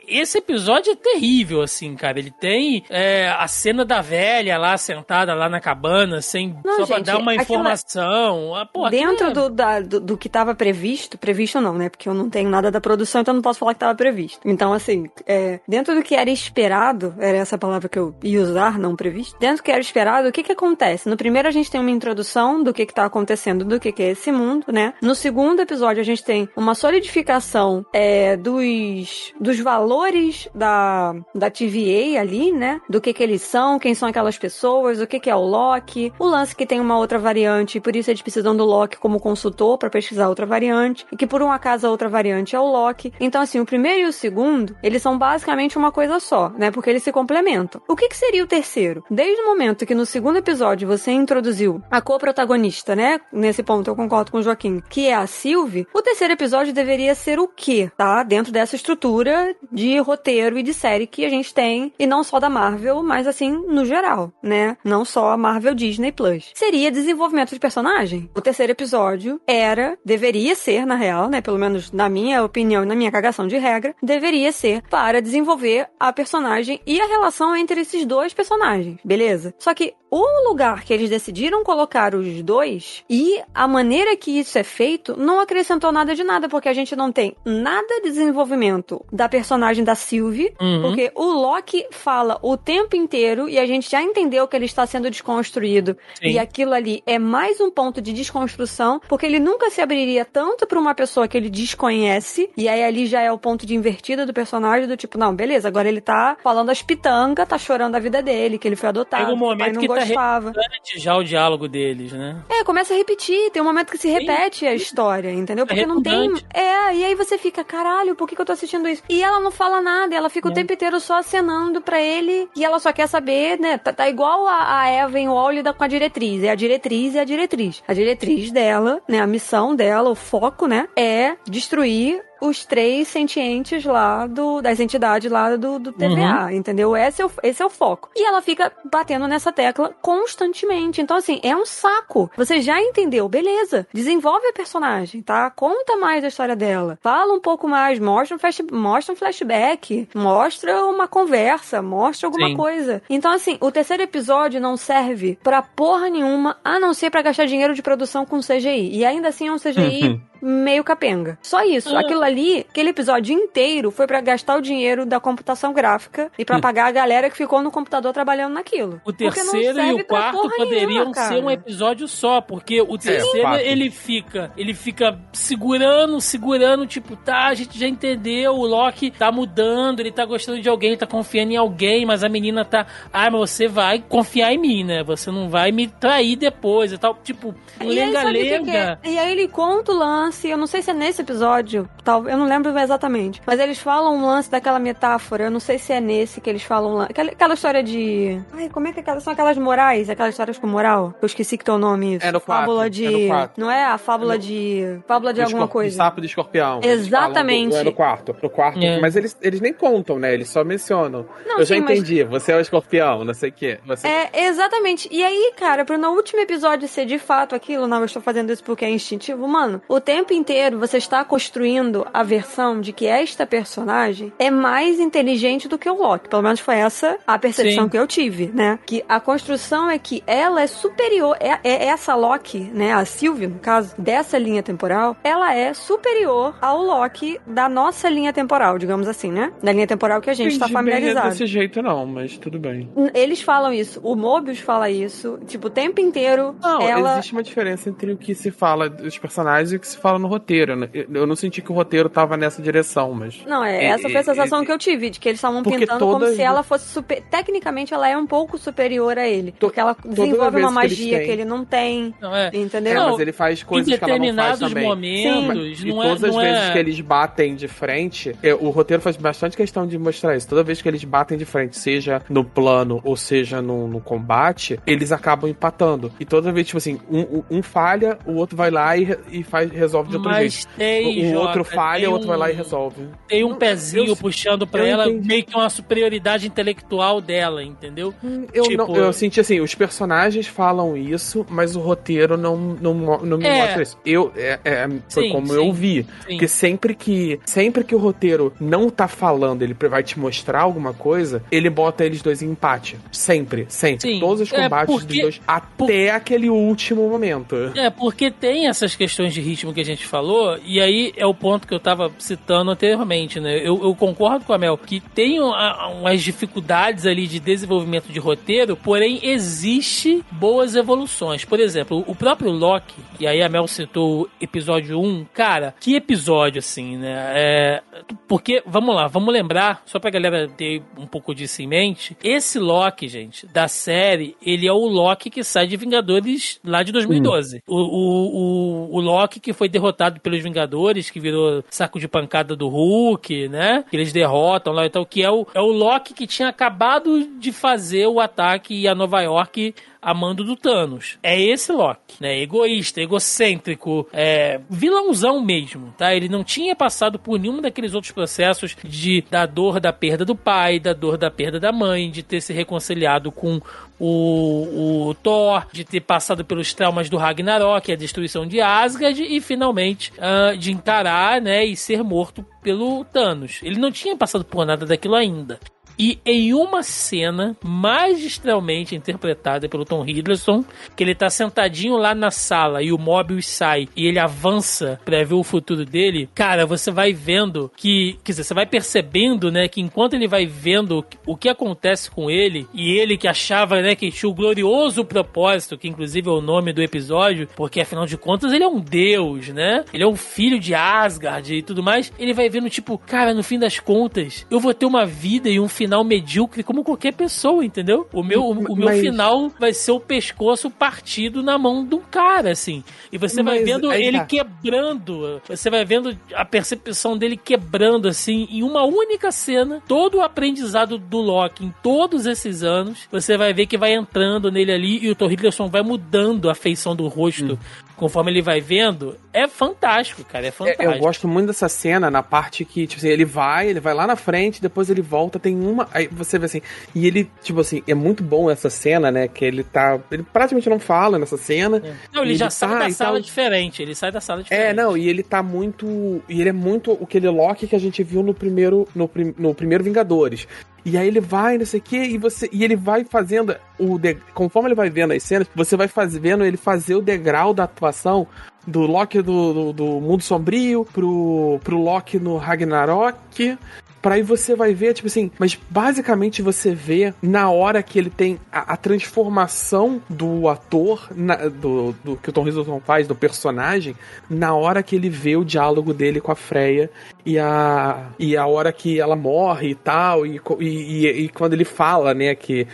esse 0.07 0.39
episódio 0.39 0.93
é 0.93 0.97
terrível, 0.97 1.63
assim, 1.63 1.95
cara. 1.95 2.19
Ele 2.19 2.31
tem 2.31 2.85
é, 2.91 3.29
a 3.29 3.47
cena 3.49 3.85
da 3.85 4.01
velha 4.01 4.59
lá 4.59 4.77
sentada 4.77 5.35
lá 5.35 5.49
na 5.49 5.61
cabana, 5.61 6.21
sem 6.21 6.59
Não, 6.65 6.79
só 6.81 6.87
pra 6.87 6.97
gente, 6.97 7.07
dar 7.07 7.19
uma 7.19 7.33
aquilo 7.33 7.41
é- 7.41 7.43
informação. 7.43 8.55
Ah, 8.55 8.63
aquilo 8.63 8.91
Dentro 8.91 9.27
é- 9.29 9.33
do, 9.33 9.49
da- 9.49 9.81
do, 9.81 10.01
do 10.01 10.19
que 10.19 10.29
estava 10.49 10.55
previsto, 10.55 11.19
previsto 11.19 11.61
não, 11.61 11.75
né? 11.75 11.89
Porque 11.89 12.09
eu 12.09 12.15
não 12.15 12.31
tenho 12.31 12.49
nada 12.49 12.71
da 12.71 12.81
produção, 12.81 13.21
então 13.21 13.35
não 13.35 13.43
posso 13.43 13.59
falar 13.59 13.75
que 13.75 13.77
estava 13.77 13.95
previsto. 13.95 14.41
Então, 14.45 14.73
assim, 14.73 15.09
é, 15.27 15.61
dentro 15.69 15.95
do 15.95 16.03
que 16.03 16.15
era 16.15 16.31
esperado, 16.31 17.15
era 17.19 17.39
essa 17.39 17.59
palavra 17.59 17.89
que 17.89 17.99
eu 17.99 18.15
ia 18.23 18.41
usar, 18.41 18.79
não 18.79 18.97
previsto. 18.97 19.39
Dentro 19.39 19.59
do 19.59 19.63
que 19.63 19.71
era 19.71 19.81
esperado, 19.81 20.29
o 20.29 20.33
que 20.33 20.43
que 20.43 20.53
acontece? 20.53 21.09
No 21.09 21.17
primeiro 21.17 21.49
a 21.49 21.51
gente 21.51 21.71
tem 21.71 21.81
uma 21.81 21.91
introdução 21.91 22.63
do 22.63 22.73
que 22.73 22.87
que 22.87 22.95
tá 22.95 23.05
acontecendo, 23.05 23.65
do 23.65 23.81
que 23.81 23.93
que 23.93 24.03
é 24.03 24.11
esse 24.11 24.33
mundo, 24.33 24.67
né? 24.73 24.95
No 25.03 25.15
segundo 25.15 25.61
episódio 25.61 26.01
a 26.01 26.05
gente 26.05 26.25
tem 26.25 26.49
uma 26.57 26.75
solidificação 26.75 27.85
é, 27.93 28.37
dos, 28.37 29.33
dos 29.41 29.59
valores 29.61 30.49
da, 30.55 31.15
da 31.35 31.51
TVA 31.51 32.21
ali, 32.21 32.53
né? 32.53 32.81
Do 32.89 33.01
que 33.01 33.13
que 33.13 33.23
eles 33.23 33.43
são, 33.43 33.79
quem 33.79 33.95
são 33.95 34.09
aquelas 34.09 34.39
pessoas, 34.39 35.01
o 35.01 35.07
que 35.07 35.21
que 35.21 35.31
é 35.31 35.35
o 35.35 35.41
Loki, 35.41 36.13
o 36.19 36.27
lance 36.27 36.55
que 36.55 36.67
tem 36.67 36.81
uma 36.81 36.97
outra 36.97 37.19
variante, 37.19 37.81
por 37.81 37.95
isso 37.95 38.11
eles 38.11 38.23
precisam 38.23 38.57
do 38.57 38.65
Loki 38.65 38.99
como 38.99 39.21
consultor 39.21 39.79
para 39.79 39.91
pesquisar 39.91 40.29
outra 40.39 40.47
variante, 40.47 41.07
e 41.11 41.17
que 41.17 41.27
por 41.27 41.43
um 41.43 41.51
acaso 41.51 41.87
a 41.87 41.91
outra 41.91 42.09
variante 42.09 42.55
é 42.55 42.61
o 42.61 42.71
Loki. 42.71 43.13
Então, 43.19 43.43
assim, 43.43 43.59
o 43.59 43.67
primeiro 43.67 44.03
e 44.03 44.07
o 44.07 44.13
segundo, 44.13 44.77
eles 44.83 45.03
são 45.03 45.19
basicamente 45.19 45.77
uma 45.77 45.91
coisa 45.91 46.21
só, 46.21 46.51
né? 46.57 46.71
Porque 46.71 46.91
eles 46.91 47.03
se 47.03 47.11
complementam. 47.11 47.81
O 47.89 47.97
que 47.97 48.09
que 48.09 48.17
seria 48.17 48.45
o 48.45 48.47
terceiro? 48.47 49.05
Desde 49.11 49.43
o 49.43 49.47
momento 49.47 49.85
que 49.85 49.95
no 49.95 50.07
segundo 50.07 50.37
episódio 50.37 50.87
você 50.87 51.11
introduziu 51.11 51.83
a 51.91 52.01
co-protagonista, 52.01 52.95
né? 52.95 53.21
Nesse 53.33 53.63
ponto 53.63 53.91
eu 53.91 53.97
concordo 53.97 54.31
com 54.31 54.39
o 54.39 54.43
Joaquim, 54.43 54.81
que 54.89 55.07
é 55.07 55.15
a 55.15 55.27
Sylvie, 55.27 55.87
o 55.93 56.03
terceiro 56.03 56.35
episódio 56.35 56.73
deveria 56.73 57.15
ser 57.15 57.41
o 57.41 57.49
quê, 57.49 57.91
tá? 57.97 58.23
Dentro 58.23 58.53
dessa 58.53 58.77
estrutura 58.77 59.55
de 59.73 59.99
roteiro 59.99 60.59
e 60.59 60.63
de 60.63 60.73
série 60.73 61.07
que 61.07 61.25
a 61.25 61.29
gente 61.29 61.53
tem, 61.53 61.93
e 61.99 62.07
não 62.07 62.23
só 62.23 62.39
da 62.39 62.49
Marvel, 62.49 63.03
mas 63.03 63.27
assim, 63.27 63.51
no 63.51 63.85
geral, 63.85 64.33
né? 64.43 64.77
Não 64.85 65.05
só 65.05 65.31
a 65.31 65.37
Marvel 65.37 65.75
Disney 65.75 66.13
Plus. 66.13 66.51
Seria 66.55 66.91
desenvolvimento 66.91 67.51
de 67.51 67.61
personagem. 67.61 68.31
O 68.35 68.41
terceiro 68.41 68.73
episódio 68.73 69.41
era, 69.47 69.99
deveria 70.05 70.28
ser, 70.55 70.85
na 70.87 70.95
real, 70.95 71.29
né? 71.29 71.41
Pelo 71.41 71.59
menos 71.59 71.91
na 71.93 72.09
minha 72.09 72.43
opinião 72.45 72.83
e 72.83 72.87
na 72.87 72.95
minha 72.95 73.11
cagação 73.11 73.47
de 73.47 73.57
regra, 73.59 73.95
deveria 74.03 74.53
ser 74.53 74.83
para 74.91 75.21
desenvolver 75.23 75.89
a 75.99 76.13
personagem 76.13 76.81
e 76.87 77.01
a 77.01 77.07
relação 77.07 77.55
entre 77.57 77.81
esses 77.81 78.05
dois 78.05 78.33
personagens, 78.35 78.99
beleza? 79.05 79.55
Só 79.59 79.75
que 79.75 79.95
o 80.11 80.49
lugar 80.49 80.85
que 80.85 80.93
eles 80.95 81.11
decidiram 81.11 81.63
colocar 81.63 82.15
os 82.15 82.43
dois 82.43 83.05
e 83.11 83.43
a 83.55 83.69
maneira 83.69 84.17
que 84.17 84.39
isso 84.39 84.59
é 84.59 84.65
feito 84.65 85.15
não 85.19 85.39
acrescentou 85.39 85.93
nada 85.93 86.15
de 86.15 86.25
nada, 86.25 86.49
porque 86.49 86.69
a 86.69 86.73
gente 86.73 86.97
não 86.97 87.13
tem 87.13 87.37
nada 87.45 88.01
de 88.03 88.09
desenvolvimento 88.09 89.05
da 89.13 89.29
personagem 89.29 89.85
da 89.85 89.95
Sylvie, 89.95 90.55
Uhum. 90.61 90.83
porque 90.83 91.13
o 91.15 91.25
Loki 91.25 91.85
fala 91.91 92.39
o 92.43 92.57
tempo 92.57 92.97
inteiro 92.97 93.49
e 93.49 93.59
a 93.59 93.67
gente 93.67 93.91
já 93.91 94.03
entendeu 94.03 94.49
que 94.49 94.57
ele 94.57 94.65
está 94.65 94.87
sendo 94.87 95.11
desconstruído. 95.11 95.97
Sim. 96.15 96.29
E 96.31 96.39
aquilo 96.39 96.73
ali 96.73 97.03
é 97.07 97.19
mais 97.19 97.61
um 97.61 97.71
ponto 97.71 98.01
de 98.01 98.13
desconstrução, 98.13 99.01
porque 99.09 99.27
ele 99.27 99.39
nunca 99.39 99.71
se 99.71 99.81
abriria 99.81 100.18
tanto 100.25 100.67
pra 100.67 100.79
uma 100.79 100.95
pessoa 100.95 101.27
que 101.29 101.37
ele 101.37 101.51
desconhece, 101.51 102.51
e 102.57 102.69
aí 102.69 102.83
ali 102.83 103.07
já 103.07 103.21
é 103.21 103.31
o 103.33 103.39
ponto 103.39 103.65
de 103.67 103.75
invertida 103.75 104.27
do 104.27 104.33
personagem, 104.33 104.87
do 104.87 104.97
tipo, 104.97 105.19
não, 105.19 105.35
beleza, 105.35 105.69
agora 105.69 105.89
ele 105.89 106.01
tá 106.01 106.37
falando 106.43 106.71
as 106.71 106.83
pitangas, 106.83 107.47
tá 107.49 107.59
chorando 107.59 107.95
a 107.95 107.99
vida 107.99 108.23
dele, 108.23 108.59
que 108.59 108.69
ele 108.69 108.77
foi 108.77 108.89
adotado, 108.91 109.23
Chega 109.25 109.35
um 109.35 109.39
que 109.39 109.45
o 109.45 109.47
momento 109.49 109.75
não 109.75 109.81
que 109.81 109.89
tá 109.89 109.95
gostava. 109.95 110.49
Antes 110.51 111.03
já 111.03 111.17
o 111.17 111.23
diálogo 111.25 111.69
deles, 111.69 112.13
né? 112.13 112.43
É, 112.49 112.65
começa 112.65 112.95
a 112.95 112.97
repetir, 112.97 113.51
tem 113.51 113.63
um 113.63 113.65
momento 113.65 113.91
que 113.91 113.99
se 113.99 114.09
repete 114.09 114.67
a 114.67 114.75
história, 114.75 115.31
entendeu? 115.31 115.67
Porque 115.67 115.87
não 115.87 116.03
tem. 116.03 116.33
É, 116.53 116.95
e 116.95 117.05
aí 117.05 117.15
você 117.15 117.39
fica, 117.39 117.65
caralho, 117.65 118.15
por 118.15 118.29
que, 118.29 118.35
que 118.35 118.41
eu 118.41 118.47
tô 118.47 118.53
assistindo 118.53 118.89
isso? 118.89 119.03
E 119.09 119.23
ela 119.23 119.41
não 119.41 119.51
fala 119.51 119.81
nada, 119.81 120.15
ela 120.15 120.29
fica 120.31 120.49
o 120.49 120.51
É. 120.51 120.55
tempo 120.55 120.73
inteiro 120.73 121.01
só 121.01 121.19
acenando 121.19 121.81
pra 121.81 122.01
ele 122.01 122.49
e 122.57 122.65
ela 122.65 122.79
só 122.79 122.93
quer 122.93 123.07
saber, 123.07 123.59
né? 123.59 123.79
Tá, 123.79 123.93
tá 123.93 124.09
igual 124.09 124.47
a, 124.47 124.81
a 124.83 124.89
Eva 124.89 125.19
em 125.19 125.29
Wall 125.29 125.49
com 125.77 125.85
a 125.85 125.89
diretriz. 125.89 126.43
É 126.43 126.51
a 126.51 126.55
diretriz 126.55 127.15
e 127.15 127.19
a 127.19 127.25
diretriz. 127.25 127.83
A 127.89 127.95
diretriz 127.95 128.51
dela, 128.51 129.01
né? 129.09 129.21
A 129.21 129.27
missão 129.27 129.75
dela, 129.75 130.08
o 130.09 130.15
foco, 130.15 130.67
né? 130.67 130.89
É 130.97 131.37
destruir 131.47 132.23
os 132.41 132.65
três 132.65 133.09
sentientes 133.09 133.85
lá 133.85 134.27
do, 134.27 134.61
das 134.61 134.81
entidades 134.81 135.31
lá 135.31 135.57
do, 135.57 135.79
do 135.79 135.93
TVA, 135.93 136.45
Uhum. 136.45 136.51
entendeu? 136.51 136.97
Esse 136.97 137.23
é, 137.23 137.27
o, 137.27 137.31
esse 137.43 137.63
é 137.63 137.67
o 137.67 137.71
foco. 137.71 138.11
E 138.17 138.25
ela 138.27 138.41
fica 138.41 138.73
batendo 138.91 139.27
nessa 139.27 139.53
tecla 139.53 139.93
constantemente. 140.01 141.01
Então, 141.01 141.17
assim, 141.17 141.41
é 141.43 141.57
um 141.57 141.67
saco. 141.67 142.31
Você 142.37 142.61
já 142.61 142.81
entendeu, 142.81 143.29
beleza. 143.29 143.87
Desenvolve 143.93 144.47
a 144.47 144.53
personagem, 144.53 145.23
tá? 145.23 145.51
Conta 145.51 145.97
mais 145.97 146.23
da 146.23 146.29
história 146.29 146.55
dela. 146.55 146.99
Fala 147.01 147.33
um 147.35 147.41
pouco 147.41 147.67
mais, 147.69 147.99
mostra 147.99 148.37
um, 148.37 148.39
flash, 148.39 148.61
mostra 148.71 149.13
um 149.15 149.17
flashback, 149.17 150.09
mostra 150.15 150.85
uma 150.87 151.09
conversa, 151.09 151.81
mostra 151.83 152.27
alguma 152.29 152.49
Sim. 152.49 152.57
coisa. 152.57 153.03
Então, 153.09 153.33
assim, 153.33 153.57
o 153.61 153.71
terceiro 153.71 154.03
episódio 154.03 154.61
não 154.61 154.77
serve 154.77 155.39
pra 155.43 155.63
porra 155.63 156.09
nenhuma, 156.09 156.57
a 156.65 156.79
não 156.79 156.93
ser 156.95 157.11
pra 157.11 157.23
gastar 157.23 157.47
dinheiro 157.47 157.75
de 157.75 157.83
produção 157.83 158.25
com 158.27 158.41
CGI. 158.41 158.91
E 158.97 159.05
ainda 159.05 159.29
assim 159.29 159.49
é 159.49 159.53
um 159.53 159.59
CGI 159.59 160.21
meio 160.41 160.83
capenga. 160.85 161.39
Só 161.43 161.63
isso. 161.65 161.95
Ah. 161.97 162.01
Aquilo 162.01 162.23
ali, 162.23 162.67
aquele 162.69 162.91
episódio 162.91 163.33
inteiro 163.35 163.91
foi 163.91 164.07
pra 164.07 164.21
gastar 164.21 164.57
o 164.57 164.61
dinheiro 164.61 165.05
da 165.05 165.21
computação 165.21 165.73
gráfica 165.73 166.31
e 166.39 166.45
pra 166.45 166.59
pagar 166.61 166.87
a 166.87 166.93
galera 166.93 167.31
que 167.31 167.37
ficou 167.37 167.63
no 167.63 167.71
computador 167.71 168.13
trabalhando 168.13 168.55
naquilo. 168.55 169.01
O 169.05 169.13
terceiro 169.13 169.81
e 169.81 169.93
o 169.93 170.05
quarto 170.05 170.49
poderiam 170.57 171.05
nenhuma, 171.07 171.15
ser 171.15 171.43
um 171.43 171.51
episódio 171.51 172.09
só, 172.09 172.41
porque 172.41 172.81
o 172.81 172.97
terceiro 172.99 173.43
fato. 173.49 173.61
ele 173.61 173.91
fica, 173.91 174.53
ele 174.57 174.75
fica 174.75 175.19
segurando, 175.33 176.21
segurando, 176.21 176.87
tipo, 176.87 177.17
tá, 177.17 177.47
a 177.47 177.55
gente 177.55 177.79
já 177.79 177.87
entendeu, 177.89 178.55
o 178.55 178.67
Loki 178.67 179.11
tá 179.11 179.31
mudando, 179.33 180.01
ele 180.01 180.13
tá 180.13 180.25
gostando 180.25 180.61
de 180.61 180.69
alguém, 180.69 180.97
tá 180.97 181.07
confiando 181.07 181.53
em 181.53 181.57
alguém, 181.57 182.05
mas 182.05 182.23
a 182.23 182.29
menina 182.29 182.65
tá, 182.65 182.87
ah, 183.13 183.31
mas 183.31 183.51
você 183.51 183.67
vai 183.69 183.99
confiar 184.07 184.53
em 184.53 184.59
mim, 184.59 184.85
né? 184.85 185.03
Você 185.05 185.31
não 185.31 185.49
vai 185.49 185.73
me 185.73 185.87
trair 185.89 186.37
depois 186.37 186.93
e 186.93 186.99
tal, 186.99 187.15
tipo, 187.23 187.55
E 187.81 187.85
que 187.85 187.87
lenga-lenga. 187.87 188.99
é? 189.03 189.09
E 189.09 189.19
aí 189.19 189.33
ele 189.33 189.49
conta 189.49 189.93
o 189.93 189.97
lance, 189.97 190.28
eu 190.45 190.57
não 190.57 190.67
sei 190.67 190.83
se 190.83 190.91
é 190.91 190.95
nesse 190.95 191.23
episódio, 191.23 191.89
tal, 192.05 192.29
eu 192.29 192.37
não 192.37 192.47
lembro 192.47 192.77
exatamente, 192.79 193.41
mas 193.47 193.59
eles 193.61 193.79
falam 193.79 194.17
um 194.17 194.27
lance 194.27 194.51
daquela 194.51 194.79
metáfora, 194.79 195.45
eu 195.45 195.51
não 195.51 195.61
sei 195.61 195.79
se 195.79 195.93
é 195.93 196.01
nesse 196.01 196.41
que 196.41 196.49
eles 196.49 196.63
falam 196.63 196.95
lá, 196.95 197.05
aquela, 197.05 197.31
aquela 197.31 197.55
história 197.55 197.83
de... 197.83 198.41
Ai, 198.53 198.69
como 198.69 198.89
é 198.89 198.93
que 198.93 198.99
é 199.01 199.03
aquelas, 199.03 199.23
são 199.23 199.33
aquelas 199.33 199.57
morais, 199.59 200.09
aquelas 200.11 200.31
histórias 200.35 200.59
com 200.59 200.67
moral? 200.67 201.15
Eu 201.21 201.27
esqueci 201.27 201.57
que 201.59 201.65
tem 201.65 201.75
o 201.75 201.79
nome 201.79 202.17
isso. 202.17 202.27
É 202.27 202.33
no 202.33 202.41
Fábula 202.41 202.87
é 202.87 202.89
de... 202.91 203.09
no 203.09 203.29
quatro. 203.29 203.61
não 203.61 203.71
é 203.71 203.85
a 203.85 203.99
fábula 203.99 204.35
É 204.35 204.37
no- 204.39 204.43
de... 204.43 204.99
Fábula 205.07 205.33
de 205.33 205.43
alguma 205.43 205.69
coisa. 205.69 205.97
Sapo 205.97 206.21
do 206.21 206.27
escorpião. 206.27 206.81
Exatamente. 206.83 207.71
do- 207.71 207.77
é 207.77 207.85
no 207.85 207.93
quarto. 207.93 208.37
No 208.43 208.51
quarto. 208.51 208.79
É. 208.83 209.01
Mas 209.01 209.17
eles, 209.17 209.37
eles 209.41 209.61
nem 209.61 209.73
contam, 209.73 210.19
né? 210.19 210.33
Eles 210.35 210.49
só 210.49 210.65
mencionam. 210.65 211.27
Não, 211.47 211.59
eu 211.59 211.65
já 211.67 211.75
sim, 211.75 211.81
mas- 211.81 211.99
entendi. 211.99 212.25
Você 212.25 212.53
é 212.53 212.57
o 212.57 212.61
escorpião, 212.61 213.25
não 213.25 213.35
sei 213.35 213.51
o 213.51 213.53
quê. 213.53 213.79
Você... 213.87 214.07
É, 214.07 214.31
exatamente. 214.47 215.09
E 215.11 215.23
aí, 215.25 215.53
cara, 215.57 215.85
pro 215.85 215.99
no 215.99 216.11
último 216.11 216.41
episódio 216.41 216.87
ser 216.89 217.07
de 217.07 217.19
fato 217.19 217.55
aquilo, 217.55 217.87
não, 217.87 217.99
eu 217.99 218.05
estou 218.05 218.23
fazendo 218.23 218.53
isso 218.53 218.63
porque 218.63 218.85
é 218.85 218.91
instintivo, 218.91 219.47
mano, 219.49 219.81
o 219.89 220.01
tempo 220.01 220.18
inteiro 220.33 220.79
você 220.79 220.99
está 220.99 221.25
construindo 221.25 222.07
a 222.13 222.23
versão 222.23 222.81
de 222.81 222.93
que 222.93 223.07
esta 223.07 223.47
personagem 223.47 224.33
é 224.39 224.51
mais 224.51 224.99
inteligente 225.01 225.69
do 225.69 225.79
que 225.79 225.89
o 225.89 225.95
Loki. 225.95 226.29
Pelo 226.29 226.43
menos 226.43 226.61
foi 226.61 226.77
essa 226.77 227.19
a 227.27 227.39
percepção 227.39 227.85
Sim. 227.85 227.91
que 227.91 227.99
eu 227.99 228.07
tive, 228.07 228.51
né? 228.55 228.79
Que 228.87 229.05
a 229.09 229.21
construção 229.21 229.91
é 229.91 229.99
que 229.99 230.23
ela 230.27 230.63
é 230.63 230.67
superior, 230.67 231.37
é, 231.41 231.59
é 231.63 231.87
essa 231.87 232.15
Loki, 232.15 232.71
né? 232.73 232.93
A 232.93 233.05
Sylvie, 233.05 233.47
no 233.47 233.59
caso, 233.59 233.95
dessa 233.99 234.39
linha 234.39 234.63
temporal, 234.63 235.17
ela 235.23 235.55
é 235.55 235.75
superior 235.75 236.57
ao 236.61 236.83
Loki 236.83 237.41
da 237.47 237.69
nossa 237.69 238.09
linha 238.09 238.33
temporal, 238.33 238.79
digamos 238.79 239.07
assim, 239.09 239.31
né? 239.31 239.53
Da 239.63 239.73
linha 239.73 239.87
temporal 239.87 240.21
que 240.21 240.31
a 240.31 240.35
gente 240.35 240.53
está 240.53 240.67
bem 240.67 240.75
familiarizado. 240.75 241.29
desse 241.31 241.47
jeito, 241.47 241.83
não, 241.83 242.07
mas 242.07 242.37
tudo 242.39 242.59
bem. 242.59 242.91
Eles 243.15 243.41
falam 243.43 243.73
isso, 243.73 244.01
o 244.03 244.15
Mobius 244.17 244.59
fala 244.59 244.91
isso, 244.91 245.39
tipo, 245.47 245.69
o 245.69 245.71
tempo 245.71 246.01
inteiro 246.01 246.55
Não, 246.61 246.81
ela. 246.81 247.13
existe 247.15 247.33
uma 247.33 247.43
diferença 247.43 247.89
entre 247.89 248.13
o 248.13 248.17
que 248.17 248.35
se 248.35 248.51
fala 248.51 248.89
dos 248.89 249.19
personagens 249.19 249.73
e 249.73 249.77
o 249.77 249.81
que 249.81 249.89
se 249.89 249.97
fala 249.97 250.08
no 250.17 250.29
roteiro. 250.29 250.77
né? 250.77 250.89
Eu- 250.93 251.27
não 251.27 251.35
senti 251.35 251.61
que 251.61 251.73
o 251.73 251.75
roteiro 251.75 252.09
tava 252.09 252.37
nessa 252.37 252.63
direção, 252.63 253.13
mas. 253.13 253.41
Não, 253.45 253.65
é, 253.65 253.83
E- 253.83 253.87
essa 253.87 254.03
foi 254.09 254.17
a 254.17 254.21
e- 254.21 254.25
sensação 254.25 254.63
e- 254.63 254.67
que 254.67 254.71
eu 254.71 254.79
tive, 254.79 255.11
de 255.11 255.19
que 255.19 255.29
eles 255.29 255.39
estavam 255.39 255.63
Porque 255.65 255.81
pintando 255.81 255.99
como 256.07 256.21
todas- 256.21 256.37
se 256.37 256.43
ela 256.43 256.63
fosse 256.63 256.89
super. 256.89 257.21
Tecnicamente, 257.23 257.93
ela 257.93 258.09
é 258.09 258.17
um 258.17 258.27
pouco 258.27 258.57
superior 258.59 259.19
a 259.19 259.27
ele. 259.27 259.53
Porque 259.59 259.81
ela 259.81 259.97
desenvolve 260.05 260.61
uma 260.61 260.71
magia 260.71 261.19
que 261.25 261.31
ele 261.31 261.45
não 261.45 261.65
tem. 261.65 262.15
Não, 262.21 262.35
é. 262.35 262.51
Entendeu? 262.55 262.93
É, 262.93 262.97
Não, 262.97 263.11
mas 263.11 263.21
ele 263.21 263.33
faz 263.33 263.63
coisas 263.65 263.89
que 263.99 264.05
ela 264.05 264.19
não 264.19 264.35
faz 264.37 264.59
determinados 264.61 264.61
também. 264.69 264.85
momentos, 264.87 265.83
E 265.83 265.89
não 265.89 266.03
é, 266.03 266.07
todas 266.09 266.25
as 266.25 266.35
não 266.35 266.43
vezes 266.43 266.63
é... 266.63 266.73
que 266.73 266.79
eles 266.79 267.01
batem 267.01 267.55
de 267.57 267.67
frente, 267.69 268.35
é, 268.43 268.55
o 268.55 268.71
roteiro 268.71 269.03
faz 269.03 269.17
bastante 269.17 269.57
questão 269.57 269.87
de 269.87 269.99
mostrar 269.99 270.37
isso. 270.37 270.49
Toda 270.49 270.63
vez 270.63 270.81
que 270.81 270.89
eles 270.89 271.03
batem 271.05 271.37
de 271.37 271.45
frente, 271.45 271.77
seja 271.77 272.23
no 272.29 272.45
plano 272.45 273.01
ou 273.05 273.17
seja 273.17 273.61
no, 273.61 273.89
no 273.89 274.01
combate, 274.01 274.79
eles 274.87 275.11
acabam 275.13 275.49
empatando. 275.51 276.13
E 276.21 276.25
toda 276.25 276.53
vez, 276.53 276.67
tipo 276.67 276.79
assim, 276.79 277.01
um, 277.11 277.43
um- 277.51 277.63
falha, 277.63 278.19
o 278.25 278.35
outro 278.35 278.57
vai 278.57 278.71
lá 278.71 278.97
e, 278.97 279.19
e 279.31 279.43
faz, 279.43 279.71
resolve 279.71 279.98
de 280.07 280.17
outro 280.17 280.31
Mas 280.31 280.53
jeito. 280.55 280.69
tem, 280.77 281.07
O, 281.33 281.37
o 281.37 281.41
outro 281.41 281.65
Jota, 281.65 281.75
falha, 281.77 282.09
o 282.11 282.13
outro 282.13 282.29
vai 282.29 282.37
lá 282.37 282.51
e 282.51 282.55
um- 282.55 282.57
resolve. 282.57 283.03
Tem 283.27 283.45
um 283.45 283.55
pezinho 283.55 284.07
eu- 284.09 284.17
puxando 284.17 284.67
pra 284.67 284.87
ela, 284.87 285.09
entendi. 285.09 285.27
meio 285.29 285.45
que 285.45 285.55
uma 285.57 285.69
superioridade 285.71 286.47
intelectual 286.47 287.21
dela, 287.21 287.63
entendeu? 287.63 288.15
Eu, 288.53 288.65
Tipo- 288.65 288.77
não, 288.89 288.97
eu 288.97 289.13
senti 289.13 289.41
assim, 289.41 289.61
os 289.61 289.75
personagens 289.75 290.47
falam 290.47 290.97
isso, 290.97 291.45
mas 291.49 291.75
o 291.77 291.81
roteiro 291.81 292.37
não, 292.37 292.57
não, 292.57 292.95
não 292.95 293.39
me 293.39 293.47
É. 293.47 293.63
mostra 293.63 293.83
isso. 293.83 293.99
Eu, 294.05 294.33
é, 294.37 294.59
é, 294.65 294.89
foi 295.09 295.25
Sim, 295.25 295.33
como 295.33 295.47
sim. 295.49 295.55
eu 295.55 295.73
vi. 295.73 296.03
Sim. 296.03 296.07
Porque 296.29 296.49
sempre 296.49 296.95
que, 296.95 297.41
sempre 297.45 297.85
que 297.85 297.95
o 297.95 297.99
roteiro 297.99 298.53
não 298.61 298.91
tá 298.91 299.09
falando, 299.09 299.63
ele 299.63 299.75
vai 299.75 300.03
te 300.03 300.19
mostrar 300.19 300.61
alguma 300.63 300.93
coisa, 300.93 301.43
ele 301.51 301.71
bota 301.71 302.05
eles 302.05 302.23
dois 302.23 302.43
em 302.43 302.51
empate. 302.51 302.97
Sempre, 303.13 303.67
sempre. 303.69 304.13
Sim. 304.15 304.21
Todos 304.21 304.41
os 304.43 304.53
É, 304.53 304.63
combates 304.63 304.95
porque- 304.95 305.07
dos 305.07 305.23
dois, 305.23 305.41
até 305.47 306.11
aquele 306.11 306.49
último 306.51 307.09
momento. 307.09 307.57
É, 307.77 307.91
porque 307.91 308.31
tem 308.31 308.67
essas 308.69 308.95
questões 308.97 309.33
de 309.33 309.41
ritmo 309.41 309.73
que 309.73 309.81
a 309.81 309.85
gente 309.89 310.07
falou, 310.07 310.59
e 310.65 310.81
aí 310.81 311.13
é 311.17 311.27
o 311.27 311.35
ponto 311.35 311.67
que 311.67 311.75
eu 311.75 311.81
tava 311.81 312.11
citando 312.19 312.71
anteriormente, 312.71 313.41
né? 313.41 313.59
Eu, 313.59 313.83
eu 313.83 313.95
concordo 313.95 314.45
com 314.45 314.53
a 314.53 314.59
Mel 314.59 314.77
que 314.79 315.01
tem 315.01 315.41
uma- 315.41 315.89
umas 315.89 316.23
dificuldades 316.23 317.07
ali 317.07 317.27
de 317.27 317.39
desenvolvimento 317.41 318.09
de 318.13 318.19
roteiro, 318.19 318.77
porém 318.77 319.21
existe 319.23 320.23
boas 320.31 320.75
evoluções. 320.77 321.45
Por 321.45 321.59
exemplo, 321.61 322.05
o 322.07 322.15
próprio 322.15 322.51
Loki, 322.51 322.95
e 323.19 323.27
aí 323.27 323.43
a 323.43 323.49
Mel 323.49 323.67
citou 323.67 324.23
o 324.23 324.29
episódio 324.41 325.01
1, 325.01 325.27
cara, 325.33 325.75
que 325.81 325.95
episódio 325.95 326.59
assim, 326.61 326.97
né? 326.97 327.15
É, 327.35 327.83
porque, 328.27 328.63
vamos 328.67 328.95
lá, 328.95 329.07
vamos 329.07 329.33
lembrar, 329.33 329.83
só 329.87 329.99
pra 329.99 330.11
galera 330.11 330.49
ter 330.49 330.83
um 330.97 331.07
pouco 331.07 331.35
disso 331.35 331.63
em 331.63 331.67
mente, 331.67 332.17
esse 332.23 332.59
Loki, 332.59 333.09
gente, 333.09 333.47
da 333.47 333.69
série, 333.69 334.37
ele 334.45 334.67
é 334.67 334.73
o 334.73 334.87
Loki 334.87 335.31
que 335.31 335.43
sai 335.43 335.67
de 335.67 335.77
Vingadores 335.77 336.61
lá 336.65 336.83
de 336.83 336.93
2012. 336.93 337.63
O, 337.67 337.77
o, 337.77 338.89
o, 338.91 338.97
o 338.97 339.01
Loki 339.01 339.41
que 339.41 339.53
foi 339.53 339.69
derrotado 339.79 340.21
pelos 340.21 340.43
Vingadores, 340.43 341.11
que 341.11 341.21
virou 341.21 341.65
saco 341.71 342.01
de 342.01 342.09
pancada 342.09 342.57
do 342.57 342.69
Hulk, 342.69 343.49
né? 343.49 343.85
Que 343.89 343.97
eles 343.97 344.13
derrotam 344.13 344.73
lá 344.73 344.85
e 344.85 344.91
tal, 344.91 345.07
que 345.07 345.23
é 345.23 345.31
o, 345.31 345.47
é 345.55 345.61
o 345.61 345.67
Loki 345.67 346.13
que 346.13 346.27
tinha 346.27 346.49
acabado 346.49 347.25
de 347.39 347.53
fazer 347.53 348.07
o 348.07 348.21
ataque 348.21 348.87
a 348.89 348.95
Nova 348.95 349.21
York 349.23 349.75
a 350.01 350.15
mando 350.15 350.45
do 350.45 350.57
Thanos. 350.57 351.19
É 351.23 351.41
esse 351.41 351.73
Loki, 351.73 352.17
né? 352.21 352.41
Egoísta, 352.41 353.01
egocêntrico, 353.01 354.09
é, 354.13 354.61
vilãozão 354.69 355.41
mesmo, 355.45 355.93
tá? 355.97 356.15
Ele 356.15 356.29
não 356.29 356.45
tinha 356.45 356.75
passado 356.75 357.19
por 357.19 357.39
nenhum 357.39 357.61
daqueles 357.61 357.95
outros 357.95 358.13
processos 358.13 358.77
de 358.85 359.25
da 359.31 359.47
dor 359.47 359.81
da 359.81 359.93
perda 359.93 360.25
do 360.25 360.35
pai, 360.35 360.79
da 360.79 360.93
dor 360.93 361.17
da 361.17 361.31
perda 361.31 361.59
da 361.59 361.73
mãe, 361.73 362.11
de 362.11 362.23
ter 362.23 362.41
se 362.41 362.53
reconciliado 362.53 363.33
com 363.33 363.61
o, 363.99 365.09
o 365.09 365.15
Thor, 365.15 365.67
de 365.73 365.85
ter 365.85 366.01
passado 366.01 366.45
pelos 366.45 366.73
traumas 366.73 367.11
do 367.11 367.17
Ragnarok, 367.17 367.91
a 367.91 367.97
destruição 367.97 368.47
de 368.47 368.61
Asgard 368.61 369.23
e 369.23 369.41
finalmente 369.41 370.13
ah, 370.19 370.55
de 370.57 370.73
encarar, 370.73 371.41
né, 371.41 371.65
e 371.65 371.77
ser 371.77 372.03
morto 372.03 372.45
pelo 372.63 373.05
Thanos. 373.05 373.61
Ele 373.63 373.79
não 373.79 373.91
tinha 373.91 374.17
passado 374.17 374.45
por 374.45 374.65
nada 374.65 374.87
daquilo 374.87 375.17
ainda. 375.17 375.59
E 375.99 376.19
em 376.25 376.55
uma 376.55 376.83
cena 376.83 377.57
magistralmente 377.63 378.95
interpretada 378.95 379.69
pelo 379.69 379.85
Tom 379.85 380.05
Hiddleston, 380.07 380.65
que 380.95 381.03
ele 381.03 381.15
tá 381.15 381.29
sentadinho 381.29 381.97
lá 381.97 382.15
na 382.15 382.31
sala 382.31 382.83
e 382.83 382.93
o 382.93 382.99
Mobius 382.99 383.47
sai 383.47 383.89
e 383.97 384.07
ele 384.07 384.19
avança 384.19 385.01
pra 385.05 385.25
ver 385.25 385.35
o 385.35 385.43
futuro 385.43 385.85
dele, 385.85 386.29
cara, 386.35 386.67
você 386.67 386.91
vai 386.91 387.13
vendo 387.13 387.71
que, 387.77 388.19
quer 388.23 388.33
dizer, 388.33 388.45
você 388.45 388.55
vai 388.55 388.67
percebendo, 388.67 389.51
né, 389.51 389.69
que 389.69 389.81
enquanto 389.81 390.15
ele 390.15 390.29
vai 390.29 390.47
vendo 390.47 391.05
o 391.27 391.37
que 391.37 391.49
acontece 391.49 392.11
com 392.11 392.31
ele, 392.31 392.67
e 392.73 392.93
ele 392.93 393.17
que 393.17 393.27
achava, 393.27 393.81
né, 393.81 393.95
que 393.95 394.11
tinha 394.11 394.31
o 394.31 394.35
glorioso 394.35 395.05
propósito, 395.05 395.77
que 395.77 395.89
inclusive 395.89 396.29
é 396.29 396.33
o 396.33 396.41
nome 396.41 396.73
do 396.73 396.83
episódio, 396.83 397.49
porque 397.57 397.81
afinal 397.81 398.07
de 398.07 398.17
contas 398.17 398.53
ele 398.53 398.65
é 398.65 398.69
um 398.69 398.81
deus, 398.81 399.49
né? 399.49 399.85
Ele 399.93 400.03
é 400.03 400.07
um 400.07 400.17
filho 400.17 400.59
de 400.59 400.75
Asgard 400.75 401.55
e 401.55 401.63
tudo 401.63 401.83
mais. 401.83 402.13
Ele 402.19 402.33
vai 402.33 402.49
vendo, 402.49 402.71
tipo, 402.71 402.99
cara, 402.99 403.35
no 403.35 403.43
fim 403.43 403.59
das 403.59 403.79
contas, 403.79 404.47
eu 404.51 404.61
vou 404.61 404.75
ter 404.75 404.87
uma 404.87 405.07
vida 405.07 405.49
e 405.49 405.59
um 405.59 405.69
final 405.69 405.88
medíocre 406.05 406.63
como 406.63 406.85
qualquer 406.85 407.13
pessoa, 407.15 407.65
entendeu? 407.65 408.07
O 408.13 408.23
meu, 408.23 408.43
o, 408.45 408.51
o 408.51 408.77
meu 408.77 408.87
Mas- 408.87 409.01
final 409.01 409.51
vai 409.59 409.73
ser 409.73 409.93
o 409.93 410.01
pescoço 410.01 410.71
partido 410.71 411.43
na 411.43 411.57
mão 411.59 411.85
de 411.85 411.95
um 411.95 412.01
cara, 412.01 412.51
assim. 412.53 412.85
E 413.13 413.19
você 413.19 413.43
vai 413.43 413.57
Mas 413.61 413.65
vendo 413.65 413.91
aí 413.91 414.05
ele 414.05 414.19
tá. 414.19 414.27
quebrando, 414.27 415.41
você 415.49 415.71
vai 415.71 415.85
vendo 415.85 416.17
a 416.35 416.45
percepção 416.45 417.17
dele 417.17 417.37
quebrando, 417.37 418.09
assim, 418.09 418.47
em 418.51 418.63
uma 418.63 418.85
única 418.85 419.31
cena, 419.33 419.83
todo 419.87 420.19
o 420.19 420.23
aprendizado 420.23 420.99
do 420.99 421.19
Loki 421.19 421.65
em 421.65 421.75
todos 421.83 422.27
esses 422.27 422.63
anos, 422.63 423.09
você 423.11 423.37
vai 423.37 423.53
ver 423.53 423.67
que 423.67 423.79
vai 423.79 423.95
entrando 423.95 424.51
nele 424.51 424.73
ali 424.73 425.05
e 425.05 425.11
o 425.11 425.15
Tom 425.15 425.31
Hiddleston 425.31 425.69
vai 425.69 425.83
mudando 425.83 426.51
a 426.51 426.55
feição 426.55 426.95
do 426.95 427.07
rosto. 427.09 427.59
Conforme 427.99 428.31
ele 428.31 428.41
vai 428.41 428.61
vendo, 428.61 429.17
é 429.33 429.49
fantástico, 429.49 430.25
cara. 430.25 430.47
É 430.47 430.49
É, 430.49 430.53
fantástico. 430.53 430.83
eu 430.83 430.99
gosto 430.99 431.29
muito 431.29 431.49
dessa 431.49 431.69
cena 431.69 432.11
na 432.11 432.23
parte 432.23 432.65
que, 432.65 432.87
tipo 432.87 433.01
assim, 433.01 433.09
ele 433.09 433.25
vai, 433.25 433.69
ele 433.69 433.81
vai 433.81 433.93
lá 433.93 434.07
na 434.07 434.17
frente, 434.17 434.63
depois 434.63 434.89
ele 434.89 435.03
volta, 435.03 435.39
tem 435.39 435.55
uma. 435.59 435.89
Aí 435.93 436.07
você 436.07 436.39
vê 436.39 436.47
assim. 436.47 436.63
E 436.95 437.07
ele, 437.07 437.29
tipo 437.43 437.61
assim, 437.61 437.83
é 437.87 437.95
muito 437.95 438.23
bom 438.23 438.49
essa 438.51 438.71
cena, 438.71 439.11
né? 439.11 439.27
Que 439.29 439.45
ele 439.45 439.65
tá. 439.65 439.99
Ele 440.11 440.23
praticamente 440.23 440.71
não 440.71 440.79
fala 440.79 441.19
nessa 441.19 441.37
cena. 441.37 441.83
Não, 442.13 442.23
ele 442.23 442.37
já 442.37 442.47
ele 442.47 442.53
sai 442.53 442.69
tá 442.69 442.79
da 442.79 442.91
sala 442.91 443.13
tal. 443.13 443.21
diferente. 443.21 443.83
Ele 443.83 443.95
sai 443.95 444.13
da 444.13 444.21
sala 444.21 444.43
diferente. 444.43 444.67
É, 444.67 444.73
não, 444.73 444.97
e 444.97 445.09
ele 445.09 445.23
tá 445.23 445.43
muito. 445.43 446.23
E 446.29 446.41
ele 446.41 446.51
é 446.51 446.53
muito 446.53 446.93
aquele 447.03 447.29
Loki 447.29 447.67
que 447.67 447.77
a 447.77 447.81
gente 447.81 448.03
viu 448.03 448.23
no 448.23 448.33
primeiro. 448.33 448.87
No, 448.95 449.11
no 449.37 449.55
primeiro 449.55 449.83
Vingadores. 449.83 450.47
E 450.89 450.97
aí 450.97 451.07
ele 451.07 451.21
vai, 451.21 451.59
não 451.59 451.67
sei 451.67 451.81
o 451.81 451.83
quê, 451.83 452.03
e 452.05 452.17
você. 452.17 452.49
E 452.51 452.65
ele 452.65 452.75
vai 452.75 453.05
fazendo 453.05 453.55
o. 453.79 453.99
De, 453.99 454.15
conforme 454.33 454.69
ele 454.69 454.75
vai 454.75 454.89
vendo 454.89 455.13
as 455.13 455.23
cenas, 455.23 455.47
você 455.55 455.77
vai 455.77 455.87
faz, 455.87 456.17
vendo 456.17 456.45
ele 456.47 456.57
fazer 456.57 456.95
o 456.95 457.03
degrau 457.03 457.53
da 457.53 457.65
atuação 457.65 458.27
do 458.67 458.81
Loki 458.81 459.21
do, 459.21 459.53
do, 459.53 459.73
do 459.75 459.85
Mundo 460.01 460.23
Sombrio 460.23 460.87
pro, 460.87 461.61
pro 461.63 461.79
Loki 461.79 462.19
no 462.19 462.39
Ragnarok. 462.39 463.59
Pra 464.01 464.15
aí 464.15 464.23
você 464.23 464.55
vai 464.55 464.73
ver, 464.73 464.95
tipo 464.95 465.09
assim, 465.09 465.29
mas 465.41 465.59
basicamente 465.69 466.41
você 466.41 466.73
vê 466.73 467.13
na 467.21 467.51
hora 467.51 467.83
que 467.83 467.99
ele 467.99 468.09
tem 468.11 468.39
a, 468.51 468.75
a 468.75 468.77
transformação 468.77 470.01
do 470.09 470.49
ator, 470.49 471.09
na- 471.15 471.49
do, 471.49 471.93
do 472.05 472.17
que 472.17 472.31
o 472.31 472.33
Tom 472.33 472.47
Hiddleston 472.47 472.81
faz, 472.81 473.09
do 473.09 473.15
personagem, 473.17 473.97
na 474.31 474.55
hora 474.55 474.85
que 474.85 474.95
ele 474.95 475.11
vê 475.11 475.37
o 475.37 475.45
diálogo 475.45 475.93
dele 475.93 476.21
com 476.21 476.31
a 476.31 476.37
Freya 476.37 476.89
e 477.29 477.39
a, 477.39 478.07
e 478.19 478.37
a 478.37 478.47
hora 478.47 478.73
que 478.73 478.99
ela 478.99 479.15
morre 479.15 479.69
e 479.71 479.75
tal, 479.75 480.25
e, 480.25 480.41
e, 480.61 480.67
e- 481.07 481.21
e 481.25 481.29
quando 481.29 481.53
ele 481.53 481.65
fala, 481.65 482.15
né, 482.15 482.35
que, 482.35 482.67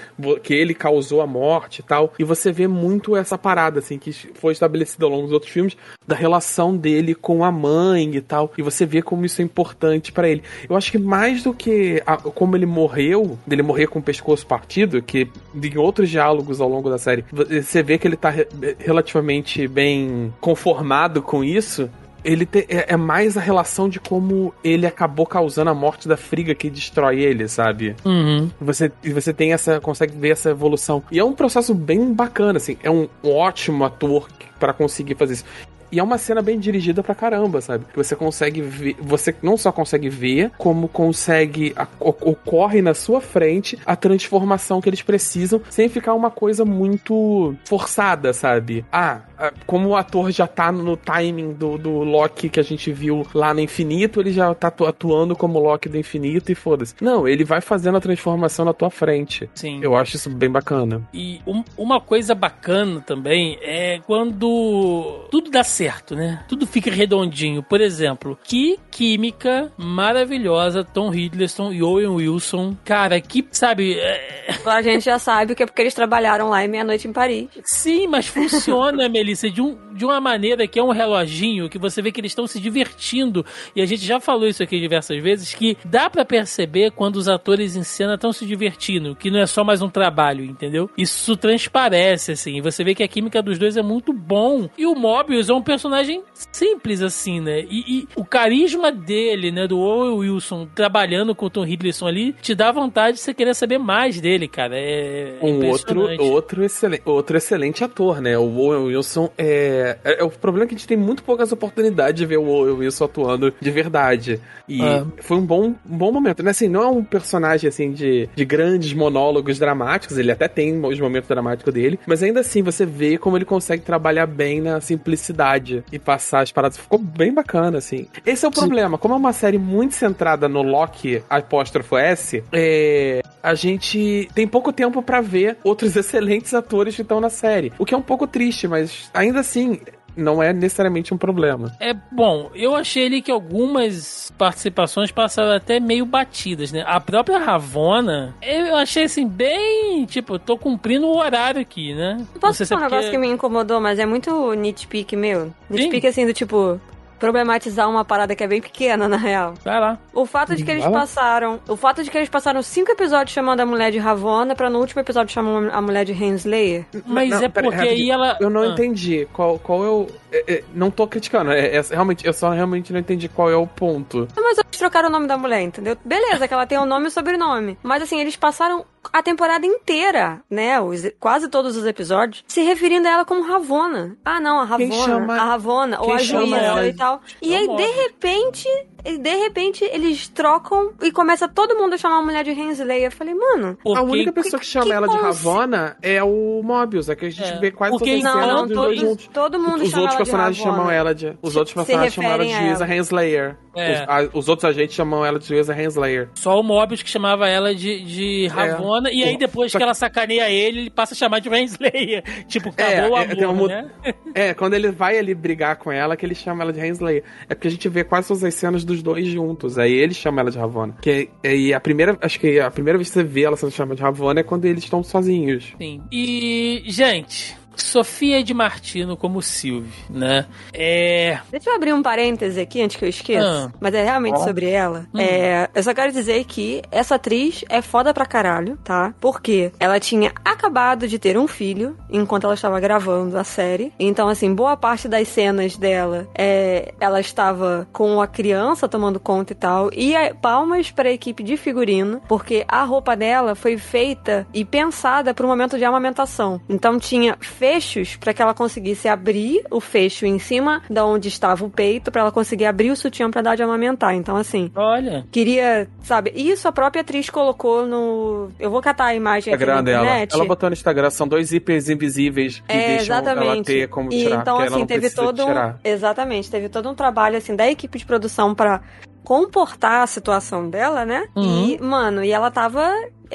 que 0.43 0.55
ele 0.55 0.75
causou 0.75 1.21
a 1.21 1.27
morte 1.27 1.81
e 1.81 1.83
tal, 1.83 2.13
e 2.19 2.23
você 2.25 2.53
vê 2.53 2.69
muito 2.69 3.17
essa 3.17 3.37
parada, 3.37 3.81
assim, 3.81 3.99
que 3.99 4.13
foi 4.35 4.53
estabelecida 4.53 5.05
ao 5.07 5.11
longo 5.11 5.25
dos 5.25 5.33
outros 5.33 5.51
filmes, 5.51 5.77
da 6.07 6.15
relação 6.15 6.77
dele 6.77 7.15
com 7.15 7.43
a 7.45 7.51
mãe 7.51 8.15
e 8.15 8.21
tal, 8.21 8.53
e 8.57 8.63
você 8.63 8.87
vê 8.87 9.03
como 9.03 9.25
isso 9.27 9.43
é 9.43 9.45
importante 9.45 10.13
pra 10.13 10.29
ele. 10.29 10.43
Eu 10.69 10.77
acho 10.77 10.93
que 10.93 10.99
mais 10.99 11.43
do 11.43 11.53
que 11.53 12.01
a- 12.07 12.17
como 12.17 12.55
ele 12.57 12.67
morreu, 12.67 13.37
dele 13.47 13.63
morrer 13.63 13.89
com 13.89 13.99
o 13.99 14.03
pescoço 14.03 14.47
partido, 14.47 15.03
que 15.03 15.29
em 15.55 15.77
outros 15.79 16.09
diálogos 16.11 16.61
ao 16.61 16.69
longo 16.69 16.89
da 16.89 16.99
série, 16.99 17.25
você 17.33 17.83
vê 17.83 17.99
que 17.99 18.07
ele 18.07 18.17
tá 18.17 18.31
re- 18.31 18.47
relativamente 18.79 19.67
bem 19.67 20.33
conformado 20.41 21.21
com 21.23 21.43
isso. 21.43 21.91
Ele 22.25 22.47
te- 22.47 22.67
é, 22.69 22.95
é 22.95 22.97
mais 22.97 23.37
a 23.37 23.41
relação 23.41 23.89
de 23.89 24.01
como 24.01 24.55
ele 24.65 24.87
acabou 24.87 25.27
causando 25.27 25.71
a 25.71 25.75
morte 25.75 26.09
da 26.09 26.17
Friga 26.17 26.55
que 26.55 26.71
destrói 26.71 27.21
ele, 27.21 27.47
sabe? 27.49 27.95
Uhum. 28.05 28.51
Você, 28.61 28.91
e 29.03 29.11
você 29.13 29.33
tem 29.33 29.53
essa. 29.53 29.81
consegue 29.81 30.17
ver 30.17 30.31
essa 30.31 30.51
evolução. 30.51 31.03
E 31.11 31.19
é 31.19 31.25
um 31.25 31.33
processo 31.33 31.75
bem 31.75 32.13
bacana, 32.15 32.57
assim. 32.57 32.77
É 32.83 32.91
um 32.91 33.09
ótimo 33.23 33.85
ator 33.85 34.29
para 34.59 34.73
conseguir 34.73 35.15
fazer 35.17 35.35
isso. 35.35 35.45
E 35.93 36.01
é 36.01 36.03
uma 36.03 36.19
cena 36.19 36.43
bem 36.43 36.59
dirigida 36.59 37.05
pra 37.05 37.15
caramba, 37.15 37.61
sabe? 37.61 37.85
Que 37.93 37.97
você 37.97 38.17
consegue 38.17 38.61
ver. 38.61 38.97
Você 39.01 39.33
não 39.41 39.57
só 39.57 39.71
consegue 39.71 40.09
ver, 40.09 40.51
como 40.59 40.89
consegue. 40.89 41.73
a- 41.77 41.87
ocorre 42.01 42.83
na 42.83 42.95
sua 42.95 43.21
frente 43.21 43.79
a 43.87 43.95
transformação 43.95 44.81
que 44.81 44.89
eles 44.89 45.03
precisam, 45.03 45.61
sem 45.71 45.89
ficar 45.89 46.15
uma 46.15 46.33
coisa 46.33 46.65
muito 46.65 47.55
forçada, 47.65 48.33
sabe? 48.33 48.85
Ah, 48.91 49.21
como 49.67 49.91
o 49.91 49.97
ator 49.97 50.31
já 50.31 50.47
tá 50.47 50.71
no 50.73 50.97
timing 50.97 51.53
do, 51.55 51.77
do 51.79 51.91
Loki 52.03 52.49
que 52.49 52.61
a 52.61 52.63
gente 52.63 52.93
viu 52.93 53.27
lá 53.35 53.53
no 53.55 53.61
Infinito, 53.61 54.21
ele 54.21 54.33
já 54.33 54.55
tá 54.55 54.69
atu- 54.69 54.87
atuando 54.87 55.35
como 55.37 55.59
Loki 55.59 55.89
do 55.89 55.97
Infinito 55.99 56.51
e 56.53 56.55
foda-se. 56.55 56.95
Não, 57.01 57.27
ele 57.27 57.45
vai 57.45 57.61
fazendo 57.61 57.97
a 57.97 58.01
transformação 58.01 58.65
na 58.65 58.73
tua 58.73 58.91
frente. 58.91 59.49
Sim. 59.55 59.81
Eu 59.83 59.97
acho 59.97 60.17
isso 60.17 60.31
bem 60.31 60.51
bacana. 60.51 61.03
E 61.13 61.41
um- 61.47 61.65
uma 61.77 62.01
coisa 62.01 62.35
bacana 62.35 63.01
também 63.01 63.59
é 63.63 64.01
quando 64.07 65.27
tudo 65.31 65.51
dá 65.51 65.63
certo, 65.65 66.15
né? 66.15 66.45
Tudo 66.49 66.67
fica 66.67 66.91
redondinho. 66.91 67.63
Por 67.63 67.81
exemplo, 67.81 68.39
que 68.45 68.79
química 68.91 69.73
maravilhosa 69.77 70.85
Tom 70.85 71.13
Hiddleston 71.13 71.73
e 71.73 71.83
Owen 71.83 72.09
Wilson. 72.09 72.77
Cara, 72.85 73.21
que, 73.21 73.47
sabe... 73.51 73.95
é- 73.99 74.45
A 74.65 74.83
gente 74.83 75.05
já 75.05 75.19
sabe 75.19 75.55
que 75.55 75.63
é 75.63 75.67
porque 75.67 75.83
eles 75.83 75.95
trabalharam 75.95 76.49
lá 76.49 76.65
em 76.65 76.69
Meia-Noite 76.69 77.09
em 77.09 77.13
Paris. 77.13 77.49
Sim, 77.65 78.07
mas 78.07 78.27
funciona, 78.27 79.09
Melissa, 79.25 79.51
de, 79.51 79.63
um, 79.63 79.77
de 79.93 80.05
uma 80.05 80.21
maneira 80.21 80.67
que 80.69 80.79
é 80.79 80.83
um 80.83 80.91
reloginho, 80.91 81.69
que 81.69 81.79
você 81.79 82.03
vê 82.03 82.13
que 82.13 82.21
eles 82.21 82.33
estão 82.33 82.47
se 82.47 82.61
divertindo. 82.61 83.45
E 83.75 83.81
a 83.81 83.87
gente 83.87 84.05
já 84.05 84.21
falou 84.21 84.47
isso 84.47 84.63
aqui 84.63 84.79
diversas 84.79 85.21
vezes, 85.23 85.55
que 85.55 85.77
dá 85.85 86.11
pra 86.11 86.25
perceber 86.25 86.91
quando 86.91 87.17
os 87.17 87.29
atores 87.29 87.75
em 87.75 87.83
cena 87.83 88.15
estão 88.15 88.33
se 88.33 88.45
divertindo, 88.45 89.17
que 89.17 89.31
não 89.31 89.41
é 89.41 89.47
só 89.47 89.65
mais 89.65 89.81
um 89.81 89.89
trabalho, 89.89 90.45
entendeu? 90.45 90.91
Isso 90.97 91.37
transparece, 91.37 92.33
assim. 92.33 92.61
Você 92.61 92.85
vê 92.85 92.95
que 92.95 93.03
a 93.03 93.09
química 93.09 93.43
dos 93.43 93.59
dois 93.59 93.77
é 93.77 93.83
muito 93.83 94.13
bom. 94.13 94.69
E 94.77 94.87
o 94.87 94.95
Mobius 94.95 95.49
é 95.49 95.55
um 95.55 95.63
personagem 95.63 96.23
simples, 96.53 97.01
assim, 97.01 97.41
né? 97.41 97.61
E, 97.71 98.01
e 98.01 98.09
o 98.15 98.25
carisma 98.25 98.93
dele, 98.93 99.51
né, 99.51 99.67
do 99.67 99.79
Owen 99.79 100.19
Wilson, 100.19 100.69
trabalhando 100.75 101.35
com 101.35 101.47
o 101.47 101.51
Tom 101.51 101.65
Hiddleston 101.65 102.07
ali, 102.07 102.33
te 102.43 102.55
dá 102.55 102.71
vontade 102.71 103.17
de 103.17 103.23
você 103.23 103.33
querer 103.33 103.55
saber 103.55 103.79
mais 103.79 104.21
dele, 104.21 104.47
cara. 104.47 104.77
É, 104.77 105.39
Um 105.41 105.67
outro, 105.67 106.03
outro, 106.21 106.65
excelente, 106.65 107.03
outro 107.07 107.37
excelente 107.37 107.83
ator, 107.83 108.21
né? 108.21 108.37
O 108.37 108.57
Owen 108.59 108.85
Wilson 108.87 109.14
é, 109.39 109.97
é, 110.05 110.21
é 110.21 110.25
O 110.25 110.31
problema 110.31 110.65
é 110.65 110.69
que 110.69 110.75
a 110.75 110.79
gente 110.79 110.87
tem 110.89 110.97
muito 110.97 111.23
poucas 111.23 111.53
oportunidades 111.53 112.15
de 112.19 112.27
ver 112.27 112.39
o 112.39 112.77
Wilson 112.77 113.05
atuando 113.05 113.53
de 113.61 113.71
verdade. 113.71 114.41
E 114.69 114.81
Ah. 114.83 115.05
foi 115.21 115.37
um 115.37 115.45
bom, 115.47 115.75
um 115.89 115.97
bom 115.99 116.13
momento. 116.13 116.43
Né? 116.43 116.51
Assim, 116.51 116.69
não 116.69 116.83
é 116.83 116.89
um 116.89 117.05
personagem 117.05 117.69
assim 117.69 117.93
de, 117.93 118.29
de 118.35 118.45
grandes 118.45 118.93
monólogos 118.93 119.59
dramáticos, 119.59 120.19
ele 120.19 120.33
até 120.33 120.49
tem 120.49 120.85
os 120.85 120.99
momentos 121.01 121.29
dramáticos 121.29 121.73
dele, 121.73 121.99
mas 122.07 122.23
ainda 122.23 122.41
assim 122.41 122.63
você 122.63 122.85
vê 122.87 123.17
como 123.19 123.37
ele 123.37 123.45
consegue 123.45 123.83
trabalhar 123.83 124.27
bem 124.27 124.61
na 124.61 124.81
simplicidade 124.81 125.85
e 125.93 125.99
passar 125.99 126.41
as 126.43 126.53
paradas. 126.53 126.79
Ficou 126.79 126.99
bem 126.99 127.33
bacana, 127.33 127.79
assim. 127.79 128.07
Esse 128.25 128.45
é 128.45 128.49
o 128.49 128.51
problema. 128.51 128.99
Como 128.99 129.15
é 129.15 129.17
uma 129.17 129.33
série 129.33 129.59
muito 129.59 129.95
centrada 129.95 130.49
no 130.49 130.63
Loki 130.63 131.23
apóstrofo 131.29 131.97
S, 131.97 132.43
é, 132.53 133.21
a 133.43 133.55
gente 133.55 134.29
tem 134.35 134.47
pouco 134.47 134.73
tempo 134.73 135.03
pra 135.03 135.21
ver 135.21 135.59
outros 135.63 135.95
excelentes 135.97 136.55
atores 136.55 136.97
que 136.97 137.03
estão 137.03 137.21
na 137.21 137.31
série. 137.31 137.73
O 137.79 137.85
que 137.85 137.95
é 137.95 137.97
um 137.97 138.03
pouco 138.03 138.27
triste, 138.27 138.67
mas 138.67 139.04
ainda 139.13 139.41
assim. 139.41 139.81
Não 140.17 140.41
é 140.41 140.53
necessariamente 140.53 141.13
um 141.13 141.19
problema. 141.19 141.75
É 141.81 141.93
bom, 141.93 142.49
eu 142.55 142.77
achei 142.77 143.07
ali 143.07 143.21
que 143.21 143.33
algumas 143.33 144.33
participações 144.39 145.11
passaram 145.11 145.51
até 145.51 145.81
meio 145.81 146.07
batidas, 146.07 146.71
né? 146.71 146.85
A 146.87 147.01
própria 147.01 147.37
Ravona, 147.39 148.33
eu 148.41 148.77
achei 148.77 149.05
assim, 149.05 149.27
bem. 149.27 150.07
Tipo, 150.07 150.35
eu 150.35 150.39
tô 150.39 150.57
cumprindo 150.57 151.07
o 151.09 151.17
horário 151.17 151.61
aqui, 151.61 151.93
né? 151.95 152.17
Não 152.19 152.41
Posso 152.41 152.63
é 152.63 152.67
falar 152.67 152.83
um 152.83 152.85
negócio 152.85 153.11
que 153.11 153.19
me 153.19 153.27
incomodou, 153.27 153.81
mas 153.81 153.99
é 153.99 154.07
muito 154.07 154.55
nitpick 154.55 155.15
meu. 155.15 155.53
Nitpick 155.69 156.07
assim 156.07 156.25
do 156.25 156.33
tipo. 156.33 156.81
Problematizar 157.25 157.89
uma 157.89 158.05
parada 158.05 158.35
que 158.35 158.43
é 158.45 158.47
bem 158.47 158.61
pequena, 158.61 159.09
na 159.09 159.17
real. 159.17 159.55
Vai 159.65 159.81
lá. 159.81 159.99
O 160.13 160.25
fato 160.27 160.55
de 160.55 160.65
que 160.65 160.71
eles 160.71 160.87
passaram. 160.87 161.59
O 161.69 161.77
fato 161.77 162.03
de 162.03 162.11
que 162.11 162.17
eles 162.17 162.29
passaram 162.29 162.63
cinco 162.63 162.91
episódios 162.93 163.33
chamando 163.33 163.61
a 163.61 163.67
mulher 163.67 163.91
de 163.91 163.99
Ravona 163.99 164.55
pra 164.55 164.69
no 164.71 164.79
último 164.79 165.01
episódio 165.01 165.33
chamar 165.33 165.71
a 165.73 165.81
mulher 165.83 166.05
de 166.05 166.13
Henslayer. 166.13 166.87
Mas 167.07 167.31
Não, 167.31 167.43
é 167.43 167.49
porque 167.49 167.77
aí 167.81 168.11
ela. 168.11 168.37
Eu 168.41 168.51
não 168.51 168.63
Ah. 168.63 168.67
entendi 168.69 169.27
qual, 169.33 169.59
qual 169.59 169.85
é 169.85 169.89
o. 169.89 170.07
é- 170.35 170.53
é, 170.55 170.65
não 170.75 170.91
tô 170.91 171.07
criticando, 171.07 171.51
é, 171.53 171.77
é- 171.77 171.81
realmente, 171.91 172.27
eu 172.27 172.33
só 172.33 172.51
realmente 172.51 172.93
não 172.93 173.01
entendi 173.01 173.29
qual 173.29 173.51
é 173.51 173.57
o 173.57 173.67
ponto. 173.67 174.27
Mas 174.37 174.59
eles 174.59 174.79
trocaram 174.79 175.09
o 175.09 175.13
nome 175.13 175.27
da 175.27 175.37
mulher, 175.39 175.61
entendeu? 175.63 175.97
Beleza, 176.05 176.47
que 176.49 176.55
ela 176.55 176.67
tem 176.67 176.79
o 176.79 176.87
nome 176.87 177.07
e 177.07 177.09
o 177.09 177.11
sobrenome. 177.11 177.79
Mas 177.83 178.03
assim, 178.03 178.21
eles 178.21 178.37
passaram 178.37 178.85
a 179.13 179.23
temporada 179.23 179.67
inteira, 179.67 180.41
né? 180.51 180.81
Os, 180.81 181.03
quase 181.21 181.49
todos 181.49 181.77
os 181.77 181.85
episódios, 181.87 182.45
se 182.49 182.63
referindo 182.63 183.07
a 183.07 183.11
ela 183.13 183.25
como 183.25 183.43
Ravona. 183.43 184.17
Ah, 184.25 184.41
não, 184.41 184.61
a 184.61 184.77
Quem 184.77 184.89
Ravona. 184.91 185.05
chama- 185.07 185.35
a 185.37 185.45
Ravona, 185.45 186.01
ou 186.01 186.07
quem 186.07 186.15
a 186.15 186.19
chama 186.19 186.41
juíza 186.47 186.57
ela? 186.57 186.87
e 186.89 186.95
tal. 186.95 187.21
E 187.41 187.55
aí, 187.55 187.67
de 187.77 187.87
repente, 188.03 188.69
e 189.05 189.19
de 189.19 189.37
repente, 189.37 189.85
eles 189.85 190.29
trocam 190.29 190.93
e 191.03 191.11
começa 191.13 191.47
todo 191.49 191.77
mundo 191.77 191.95
a 191.95 191.99
chamar 191.99 192.19
a 192.19 192.23
mulher 192.23 192.45
de 192.45 192.51
Hensley. 192.51 193.05
Eu 193.05 193.11
falei, 193.11 193.35
mano. 193.35 193.77
Porque, 193.83 193.99
a 193.99 194.03
única 194.03 194.33
pessoa 194.33 194.59
que 194.61 194.67
chama 194.67 194.87
que 194.87 194.93
ela 194.93 195.09
de 195.09 195.17
Ravona 195.17 195.97
é 196.03 196.23
o 196.23 196.61
Mobius, 196.65 197.09
é 197.09 197.15
que 197.17 197.27
a 197.27 197.31
gente 197.31 197.45
É, 197.53 197.59
vê 197.59 197.71
quase 197.71 197.93
porque 197.93 198.11
todas 198.11 198.25
as 198.25 198.31
então- 198.35 198.41
cenas 198.49 198.69
Não, 198.71 198.75
todos, 198.83 199.01
juntos. 199.01 199.27
todo 199.33 199.59
mundo 199.61 199.83
Os 199.83 199.91
chama 199.91 200.03
outros 200.03 200.15
ela 200.15 200.25
personagens 200.25 200.59
Ravonna. 200.65 200.77
chamam 200.79 200.91
ela 200.93 201.15
de. 201.15 201.37
Os 201.43 201.57
outros 201.57 201.75
personagens 201.75 202.15
chamam 202.15 202.31
ela 202.33 202.43
de 202.45 202.49
referem 202.51 202.67
a 202.67 202.69
juíza 202.71 202.85
ela. 202.85 202.95
Henslayer. 202.95 203.57
É. 203.77 203.93
Os, 203.93 204.01
a- 204.09 204.39
os 204.39 204.49
outros 204.49 204.65
agentes 204.71 204.95
chamam 204.95 205.25
ela 205.27 205.39
de 205.39 205.47
juíza 205.49 205.75
Henslayer. 205.81 206.29
Só 206.35 206.59
o 206.59 206.63
Mobius 206.63 207.03
que 207.03 207.11
chamava 207.11 207.49
ela 207.49 207.75
de, 207.75 208.05
de 208.05 208.47
Ravona, 208.47 209.11
e 209.11 209.25
aí 209.25 209.37
depois 209.37 209.73
Só 209.73 209.79
que 209.79 209.83
ela 209.85 209.95
sacaneia 209.95 210.49
ele, 210.49 210.79
ele 210.81 210.91
passa 210.91 211.13
a 211.15 211.17
chamar 211.17 211.41
de 211.41 211.49
Renslayer. 211.49 212.23
Tipo, 212.47 212.69
acabou 212.71 213.17
o 213.17 213.19
é, 213.19 213.27
tem 213.27 213.45
amor, 213.45 213.69
uma- 213.71 213.83
né? 213.83 213.91
É, 214.35 214.55
quando 214.55 214.75
ele 214.75 214.91
vai 214.91 215.19
ali 215.19 215.35
brigar 215.35 215.77
com 215.77 215.91
ela, 215.91 216.17
que 216.17 216.25
ele 216.25 216.35
chama 216.35 216.63
ela 216.63 216.73
de 216.73 216.81
Henslayer. 216.81 217.23
É 217.49 217.55
porque 217.55 217.69
a 217.69 217.71
gente 217.71 217.89
vê 217.89 218.05
quase 218.05 218.29
todas 218.29 218.45
as 218.45 218.55
cenas 218.55 218.85
dos 218.95 219.03
dois 219.03 219.27
juntos. 219.27 219.79
Aí 219.79 219.93
ele 219.93 220.15
chama 220.15 220.41
ela 220.41 220.51
de 220.51 220.59
Ravonna. 220.59 220.97
Que 221.01 221.29
é, 221.43 221.57
e 221.57 221.75
a 221.75 221.81
primeira, 221.81 222.17
acho 222.21 222.39
que 222.39 222.59
a 222.61 222.71
primeira 222.71 222.99
vez 222.99 223.09
que 223.09 223.15
você 223.15 223.25
vê 223.25 223.43
ela 223.43 223.57
sendo 223.57 223.73
chamada 223.73 223.97
de 223.97 224.03
Ravonna 224.03 224.41
é 224.41 224.43
quando 224.43 224.65
eles 224.65 224.85
estão 224.85 225.03
sozinhos. 225.03 225.75
Sim. 225.79 226.01
E, 226.11 226.83
gente, 226.87 227.57
Sofia 227.77 228.43
de 228.43 228.55
Martino 228.55 229.17
como 229.17 229.43
Sylvie, 229.43 229.93
né? 230.11 230.47
É. 230.73 231.39
Deixa 231.51 231.71
eu 231.71 231.75
abrir 231.75 231.93
um 231.93 232.03
parêntese 232.03 232.61
aqui 232.61 232.83
antes 232.83 232.97
que 232.97 233.05
eu 233.05 233.09
esqueça. 233.09 233.71
Ah. 233.73 233.77
Mas 233.81 233.95
é 233.95 234.03
realmente 234.03 234.43
sobre 234.43 234.69
ela. 234.69 235.07
Hum. 235.15 235.21
É, 235.21 235.69
eu 235.75 235.83
só 235.83 235.95
quero 235.95 236.13
dizer 236.13 236.45
que 236.45 236.83
essa 236.91 237.17
atriz 237.17 237.65
é 237.69 237.81
foda 237.83 238.13
pra 238.13 238.27
caralho, 238.27 238.77
tá? 238.85 239.15
Porque 239.21 239.73
ela 239.79 240.01
tinha 240.01 240.33
acabado 240.45 241.07
de 241.09 241.19
ter 241.19 241.39
um 241.39 241.47
filho 241.47 241.97
enquanto 242.11 242.45
ela 242.45 242.55
estava 242.55 242.79
gravando 242.81 243.39
a 243.39 243.45
série. 243.45 243.93
Então, 243.99 244.29
assim, 244.29 244.55
boa 244.55 244.77
parte 244.77 245.09
das 245.09 245.29
cenas 245.29 245.77
dela 245.77 246.29
é, 246.35 246.93
ela 247.01 247.21
estava 247.21 247.87
com 247.93 248.21
a 248.21 248.27
criança 248.27 248.89
tomando 248.89 249.21
conta 249.21 249.53
e 249.53 249.57
tal. 249.57 249.91
E 249.93 250.15
é, 250.15 250.33
palmas 250.33 250.91
pra 250.91 251.11
equipe 251.11 251.43
de 251.43 251.57
figurino, 251.57 252.21
porque 252.29 252.65
a 252.69 252.85
roupa 252.85 253.17
dela 253.17 253.55
foi 253.55 253.77
feita 253.77 254.47
e 254.53 254.65
pensada 254.65 255.35
pro 255.35 255.47
momento 255.47 255.79
de 255.79 255.85
amamentação. 255.85 256.61
Então 256.69 256.99
tinha 256.99 257.37
fechos 257.65 258.17
pra 258.17 258.35
que 258.35 258.43
ela 258.43 258.53
conseguisse 258.53 259.09
abrir 259.09 259.65
o 259.71 259.81
fecho 259.81 260.27
em 260.27 260.39
cima 260.39 260.83
da 260.91 261.07
onde 261.07 261.29
estava 261.29 261.65
o 261.65 261.71
peito 261.71 262.13
pra 262.13 262.21
ela 262.21 262.31
conseguir 262.31 262.67
abrir 262.67 262.91
o 262.91 262.97
sutiã 262.97 263.31
pra 263.31 263.41
dar 263.41 263.57
de 263.57 263.63
amamentar. 263.63 264.15
Então 264.15 264.37
assim, 264.37 264.71
Olha. 264.75 265.25
queria, 265.33 265.89
sabe, 266.03 266.31
isso 266.37 266.69
a 266.69 266.73
própria 266.73 267.01
atriz 267.01 267.31
colocou 267.31 267.87
no, 267.87 268.51
eu 268.61 268.71
vou 268.71 268.83
catar 268.83 269.07
a 269.07 269.15
imagem 269.15 269.55
aqui 269.55 269.63
Instagram 269.63 269.77
na 269.77 269.83
dela. 269.83 270.05
internet. 270.05 270.35
Ela 270.35 270.45
botou 270.45 270.69
no 270.69 270.75
Instagram, 270.75 271.09
são 271.09 271.27
dois 271.27 271.49
zíperes 271.49 271.89
invisíveis 271.89 272.63
que 272.69 272.77
É, 272.77 272.97
deixam 272.99 273.17
ela 273.17 273.63
ter 273.63 273.89
como 273.89 274.13
E 274.13 274.25
tirar, 274.25 274.41
então, 274.43 274.59
assim, 274.59 274.81
não 274.81 274.87
teve 274.87 275.09
todo 275.09 275.47
um. 275.47 275.75
Exatamente, 275.83 276.51
teve 276.51 276.69
todo 276.69 276.91
um 276.91 276.95
trabalho, 276.95 277.39
assim, 277.39 277.57
da 277.57 277.67
equipe 277.71 277.99
de 277.99 278.05
produção 278.05 278.55
pra 278.55 278.83
comportar 279.25 280.03
a 280.03 280.07
situação 280.07 280.69
dela, 280.69 281.07
né? 281.07 281.27
Uhum. 281.35 281.67
E, 281.67 281.81
mano, 281.81 282.23
e 282.23 282.31
ela 282.31 282.51
tava 282.51 282.93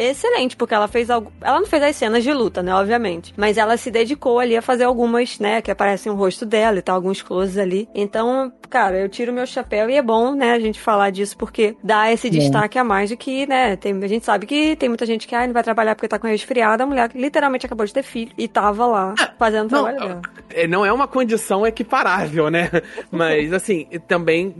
excelente, 0.07 0.55
porque 0.55 0.73
ela 0.73 0.87
fez 0.87 1.09
algo. 1.09 1.31
Ela 1.41 1.59
não 1.59 1.67
fez 1.67 1.83
as 1.83 1.95
cenas 1.95 2.23
de 2.23 2.33
luta, 2.33 2.61
né? 2.63 2.73
Obviamente. 2.73 3.33
Mas 3.35 3.57
ela 3.57 3.77
se 3.77 3.91
dedicou 3.91 4.39
ali 4.39 4.55
a 4.55 4.61
fazer 4.61 4.83
algumas, 4.83 5.39
né? 5.39 5.61
Que 5.61 5.71
aparecem 5.71 6.11
o 6.11 6.15
rosto 6.15 6.45
dela 6.45 6.79
e 6.79 6.81
tal, 6.81 6.95
alguns 6.95 7.21
closes 7.21 7.57
ali. 7.57 7.87
Então, 7.93 8.51
cara, 8.69 8.99
eu 8.99 9.09
tiro 9.09 9.33
meu 9.33 9.45
chapéu 9.45 9.89
e 9.89 9.95
é 9.95 10.01
bom, 10.01 10.33
né, 10.35 10.51
a 10.51 10.59
gente 10.59 10.79
falar 10.79 11.09
disso, 11.09 11.35
porque 11.37 11.75
dá 11.83 12.11
esse 12.11 12.29
destaque 12.29 12.77
a 12.77 12.83
mais 12.83 13.09
de 13.09 13.17
que, 13.17 13.47
né? 13.47 13.75
Tem, 13.75 13.97
a 14.03 14.07
gente 14.07 14.25
sabe 14.25 14.45
que 14.45 14.75
tem 14.75 14.87
muita 14.87 15.05
gente 15.05 15.27
que 15.27 15.35
ah, 15.35 15.45
não 15.45 15.53
vai 15.53 15.63
trabalhar 15.63 15.95
porque 15.95 16.07
tá 16.07 16.19
com 16.19 16.27
resfriada. 16.27 16.83
A 16.83 16.87
mulher 16.87 17.09
que 17.09 17.17
literalmente 17.17 17.65
acabou 17.65 17.85
de 17.85 17.93
ter 17.93 18.03
filho 18.03 18.31
e 18.37 18.47
tava 18.47 18.85
lá 18.85 19.15
fazendo 19.37 19.69
o 19.69 19.75
Não, 19.75 19.83
trabalho 19.83 19.99
dela. 19.99 20.21
É, 20.49 20.67
não 20.67 20.85
é 20.85 20.93
uma 20.93 21.07
condição 21.07 21.65
equiparável, 21.65 22.49
né? 22.49 22.69
Mas, 23.11 23.51
assim, 23.53 23.87
também, 24.07 24.55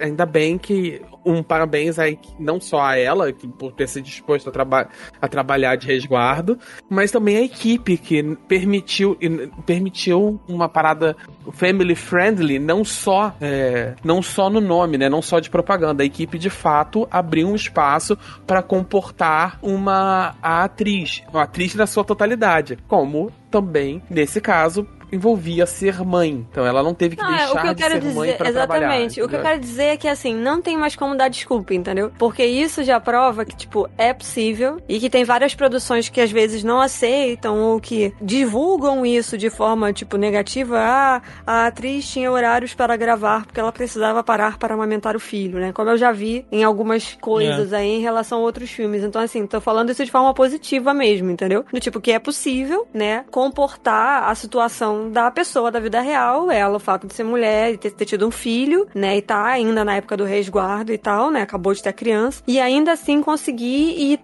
ainda 0.00 0.24
bem 0.24 0.56
que 0.56 1.02
um 1.24 1.42
parabéns 1.42 1.98
aí, 1.98 2.18
não 2.38 2.60
só 2.60 2.80
a 2.80 2.96
ela, 2.96 3.32
que, 3.32 3.46
por 3.46 3.72
ter 3.72 3.88
se 3.88 4.00
disposto 4.00 4.50
a, 4.50 4.77
a 5.20 5.28
trabalhar 5.28 5.76
de 5.76 5.86
resguardo, 5.86 6.58
mas 6.88 7.10
também 7.10 7.36
a 7.36 7.42
equipe 7.42 7.96
que 7.96 8.36
permitiu, 8.46 9.16
permitiu 9.66 10.40
uma 10.48 10.68
parada 10.68 11.16
family 11.52 11.94
friendly, 11.94 12.58
não 12.58 12.84
só, 12.84 13.34
é, 13.40 13.94
não 14.04 14.22
só 14.22 14.50
no 14.50 14.60
nome, 14.60 14.98
né? 14.98 15.08
Não 15.08 15.22
só 15.22 15.40
de 15.40 15.50
propaganda. 15.50 16.02
A 16.02 16.06
equipe, 16.06 16.38
de 16.38 16.50
fato, 16.50 17.08
abriu 17.10 17.48
um 17.48 17.54
espaço 17.54 18.16
para 18.46 18.62
comportar 18.62 19.58
uma 19.62 20.34
atriz, 20.42 21.22
uma 21.32 21.44
atriz 21.44 21.74
na 21.74 21.86
sua 21.86 22.04
totalidade, 22.04 22.78
como 22.86 23.32
também, 23.50 24.02
nesse 24.10 24.40
caso, 24.40 24.86
envolvia 25.12 25.66
ser 25.66 26.02
mãe. 26.04 26.46
Então 26.50 26.66
ela 26.66 26.82
não 26.82 26.94
teve 26.94 27.16
que 27.16 27.22
Não, 27.22 27.32
é, 27.32 27.38
deixar 27.38 27.52
o 27.58 27.60
que 27.62 27.68
eu 27.68 27.74
de 27.74 27.82
quero 27.82 27.94
ser 27.94 28.00
dizer, 28.00 28.14
mãe 28.14 28.32
pra 28.32 28.52
trabalhar. 28.52 28.86
exatamente. 28.86 29.22
O 29.22 29.28
que 29.28 29.36
eu 29.36 29.42
quero 29.42 29.60
dizer 29.60 29.82
é 29.84 29.96
que 29.96 30.08
assim, 30.08 30.34
não 30.34 30.60
tem 30.62 30.76
mais 30.76 30.94
como 30.96 31.16
dar 31.16 31.28
desculpa, 31.28 31.74
entendeu? 31.74 32.10
Porque 32.18 32.44
isso 32.44 32.82
já 32.84 32.98
prova 33.00 33.44
que 33.44 33.56
tipo 33.56 33.88
é 33.96 34.12
possível 34.12 34.80
e 34.88 34.98
que 35.00 35.10
tem 35.10 35.24
várias 35.24 35.54
produções 35.54 36.08
que 36.08 36.20
às 36.20 36.30
vezes 36.30 36.62
não 36.64 36.80
aceitam 36.80 37.58
ou 37.60 37.80
que 37.80 38.12
divulgam 38.20 39.04
isso 39.04 39.36
de 39.38 39.50
forma 39.50 39.92
tipo 39.92 40.16
negativa. 40.16 40.78
Ah, 40.78 41.22
a 41.46 41.66
atriz 41.66 42.08
tinha 42.10 42.30
horários 42.30 42.74
para 42.74 42.96
gravar 42.96 43.44
porque 43.46 43.60
ela 43.60 43.72
precisava 43.72 44.22
parar 44.22 44.58
para 44.58 44.74
amamentar 44.74 45.16
o 45.16 45.20
filho, 45.20 45.58
né? 45.58 45.72
Como 45.72 45.90
eu 45.90 45.96
já 45.96 46.12
vi 46.12 46.44
em 46.50 46.64
algumas 46.64 47.16
coisas 47.20 47.72
aí 47.72 47.88
em 47.88 48.00
relação 48.00 48.38
a 48.38 48.42
outros 48.42 48.70
filmes. 48.70 49.02
Então 49.02 49.20
assim, 49.22 49.46
tô 49.46 49.60
falando 49.60 49.90
isso 49.90 50.04
de 50.04 50.10
forma 50.10 50.32
positiva 50.34 50.92
mesmo, 50.94 51.30
entendeu? 51.30 51.64
Do 51.72 51.80
tipo 51.80 52.00
que 52.00 52.12
é 52.12 52.18
possível, 52.18 52.86
né, 52.92 53.24
comportar 53.30 54.28
a 54.28 54.34
situação 54.34 54.97
da 55.12 55.30
pessoa 55.30 55.70
da 55.70 55.80
vida 55.80 56.00
real, 56.00 56.50
ela, 56.50 56.76
o 56.76 56.80
fato 56.80 57.06
de 57.06 57.14
ser 57.14 57.24
mulher 57.24 57.74
e 57.74 57.78
ter, 57.78 57.90
ter 57.90 58.04
tido 58.04 58.26
um 58.26 58.30
filho, 58.30 58.86
né, 58.94 59.16
e 59.16 59.22
tá 59.22 59.44
ainda 59.44 59.84
na 59.84 59.96
época 59.96 60.16
do 60.16 60.24
resguardo 60.24 60.92
e 60.92 60.98
tal, 60.98 61.30
né, 61.30 61.42
acabou 61.42 61.72
de 61.72 61.82
ter 61.82 61.90
a 61.90 61.92
criança, 61.92 62.42
e 62.46 62.58
ainda 62.60 62.92
assim 62.92 63.22
conseguir 63.22 63.94
e 63.96 64.20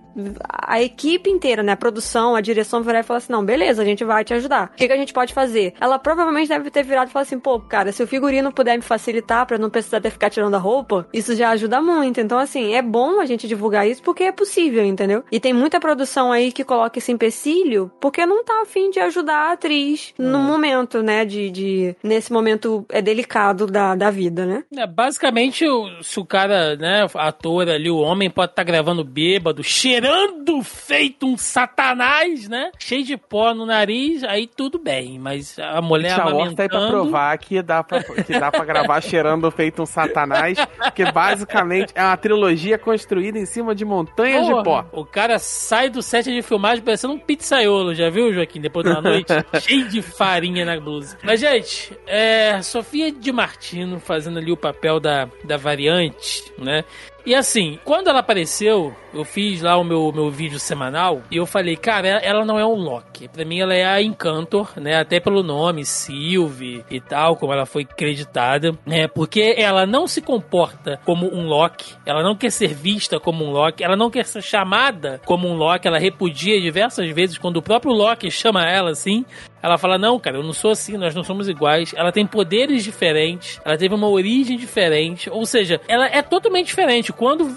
a 0.49 0.83
equipe 0.83 1.31
inteira, 1.31 1.62
né, 1.62 1.73
a 1.73 1.77
produção, 1.77 2.35
a 2.35 2.41
direção 2.41 2.83
virar 2.83 3.01
e 3.01 3.03
falar 3.03 3.19
assim, 3.19 3.33
não, 3.33 3.45
beleza, 3.45 3.83
a 3.83 3.85
gente 3.85 4.05
vai 4.05 4.25
te 4.25 4.35
ajudar. 4.35 4.71
O 4.73 4.77
que, 4.77 4.87
que 4.87 4.93
a 4.93 4.97
gente 4.97 5.12
pode 5.12 5.33
fazer? 5.33 5.75
Ela 5.81 5.99
provavelmente 5.99 6.49
deve 6.49 6.71
ter 6.71 6.83
virado 6.83 7.09
e 7.09 7.12
falar 7.12 7.23
assim, 7.23 7.39
pô, 7.39 7.61
cara, 7.61 7.93
se 7.93 8.03
o 8.03 8.07
figurino 8.07 8.53
puder 8.53 8.77
me 8.77 8.83
facilitar 8.83 9.47
pra 9.47 9.59
não 9.59 9.71
precisar 9.71 10.01
ter 10.01 10.11
ficar 10.11 10.31
tirando 10.31 10.55
a 10.55 10.59
roupa, 10.59 11.07
isso 11.12 11.35
já 11.35 11.51
ajuda 11.51 11.81
muito. 11.83 12.21
Então, 12.21 12.39
assim, 12.39 12.75
é 12.75 12.83
bom 12.83 13.21
a 13.21 13.27
gente 13.27 13.47
divulgar 13.47 13.87
isso 13.89 14.03
porque 14.03 14.25
é 14.25 14.33
possível, 14.33 14.85
entendeu? 14.85 15.25
E 15.31 15.39
tem 15.39 15.53
muita 15.53 15.81
produção 15.81 16.33
aí 16.33 16.53
que 16.53 16.65
coloca 16.65 16.99
esse 16.99 17.12
empecilho 17.12 17.91
porque 18.01 18.25
não 18.25 18.45
tá 18.45 18.62
afim 18.62 18.91
de 18.91 19.01
ajudar 19.01 19.51
a 19.51 19.53
atriz 19.53 20.15
no 20.19 20.39
momento, 20.39 21.03
né, 21.03 21.25
de, 21.25 21.51
de 21.51 21.97
nesse 22.03 22.33
momento 22.33 22.87
é 22.89 23.03
delicado 23.03 23.67
da, 23.67 23.95
da 23.95 24.11
vida, 24.11 24.47
né? 24.47 24.65
É, 24.77 24.87
basicamente, 24.87 25.65
se 26.03 26.21
o 26.21 26.25
cara, 26.25 26.77
né, 26.77 27.07
ator 27.15 27.69
ali, 27.69 27.91
o 27.91 27.99
homem 27.99 28.31
pode 28.31 28.53
estar 28.53 28.65
gravando 28.65 29.05
bêbado, 29.05 29.62
cheirando 30.05 30.62
feito 30.62 31.26
um 31.26 31.36
satanás, 31.36 32.48
né? 32.48 32.70
Cheio 32.78 33.05
de 33.05 33.16
pó 33.16 33.55
no 33.55 33.64
nariz, 33.64 34.22
aí 34.22 34.46
tudo 34.46 34.78
bem. 34.78 35.18
Mas 35.18 35.59
a 35.59 35.80
mulher 35.80 36.18
Wars 36.18 36.55
tá 36.55 36.62
aí 36.62 36.68
pra 36.68 36.78
amamentando... 36.78 36.88
provar 36.90 37.38
que 37.38 37.62
dá 37.62 37.82
pra, 37.82 38.02
que 38.02 38.38
dá 38.38 38.50
pra 38.50 38.64
gravar 38.64 39.00
cheirando 39.02 39.50
feito 39.50 39.82
um 39.82 39.86
satanás, 39.86 40.59
que 40.94 41.11
basicamente 41.11 41.92
é 41.94 42.02
uma 42.02 42.16
trilogia 42.16 42.78
construída 42.78 43.38
em 43.38 43.46
cima 43.46 43.74
de 43.74 43.84
montanhas 43.84 44.46
Porra, 44.46 44.59
de 44.59 44.64
pó. 44.64 44.84
O 44.92 45.05
cara 45.05 45.38
sai 45.38 45.88
do 45.88 46.02
set 46.02 46.30
de 46.30 46.42
filmagem 46.42 46.84
parecendo 46.84 47.14
um 47.14 47.18
pizzaiolo, 47.18 47.94
já 47.94 48.11
viu, 48.11 48.32
Joaquim? 48.32 48.61
Depois 48.61 48.84
da 48.84 49.00
noite, 49.00 49.32
cheio 49.61 49.88
de 49.88 50.02
farinha 50.02 50.64
na 50.64 50.78
blusa. 50.78 51.16
Mas, 51.22 51.40
gente, 51.40 51.96
é, 52.07 52.61
Sofia 52.62 53.11
de 53.11 53.32
Martino 53.32 53.98
fazendo 53.98 54.38
ali 54.38 54.52
o 54.52 54.57
papel 54.57 55.00
da, 55.00 55.28
da 55.44 55.57
variante, 55.57 56.52
né? 56.59 56.84
E 57.27 57.35
assim, 57.35 57.79
quando 57.85 58.09
ela 58.09 58.18
apareceu, 58.18 58.95
eu 59.14 59.25
fiz 59.25 59.62
lá 59.62 59.79
o 59.79 59.85
meu, 59.85 60.12
meu 60.12 60.31
vídeo 60.31 60.59
semanal 60.59 61.22
e 61.31 61.37
eu 61.37 61.47
falei, 61.47 61.75
cara, 61.75 62.09
ela, 62.09 62.45
não 62.45 62.59
é 62.59 62.66
um 62.66 62.75
Loki. 62.75 63.29
Pra 63.29 63.47
mim, 63.47 63.61
ela 63.61 63.75
é 63.75 63.85
a 63.85 64.03
Encantor, 64.03 64.72
né? 64.77 64.97
Até 64.97 65.20
pelo 65.20 65.43
nome, 65.43 65.87
Sylvie 65.87 66.85
e 66.91 67.01
tal, 67.01 67.37
como 67.37 67.53
ela 67.53 67.64
foi 67.64 67.87
creditada, 67.87 68.72
né? 68.85 69.09
Porque 69.09 69.55
ela 69.57 69.87
não 69.87 70.07
se 70.07 70.20
comporta 70.20 71.01
como 71.05 71.27
um 71.35 71.47
Loki, 71.47 71.95
ela 72.05 72.22
não 72.22 72.37
quer 72.37 72.51
ser 72.51 72.75
vista 72.75 73.18
como 73.18 73.43
um 73.43 73.51
Loki, 73.51 73.83
ela 73.83 73.97
não 73.97 74.11
quer 74.11 74.27
ser 74.27 74.43
chamada 74.43 75.18
como 75.25 75.49
um 75.49 75.55
Loki, 75.55 75.89
ela 75.89 75.99
repudia 75.99 76.61
diversas 76.61 77.09
vezes 77.11 77.39
quando 77.39 77.57
o 77.57 77.62
próprio 77.62 77.93
Loki 77.93 78.31
chama 78.31 78.68
ela 78.68 78.91
assim. 78.91 79.25
Ela 79.65 79.79
fala: 79.79 79.97
Não, 79.97 80.21
cara, 80.21 80.37
eu 80.37 80.43
não 80.43 80.53
sou 80.53 80.73
assim, 80.73 80.99
nós 80.99 81.15
não 81.15 81.25
somos 81.25 81.49
iguais. 81.49 81.95
Ela 81.97 82.12
tem 82.12 82.27
poderes 82.27 82.85
diferentes, 82.85 83.59
ela 83.65 83.79
teve 83.79 83.95
uma 83.95 84.09
origem 84.09 84.59
diferente. 84.59 85.31
Ou 85.31 85.47
seja, 85.47 85.81
ela 85.89 86.07
é 86.07 86.21
totalmente 86.21 86.67
diferente. 86.67 87.15
Quando 87.15 87.49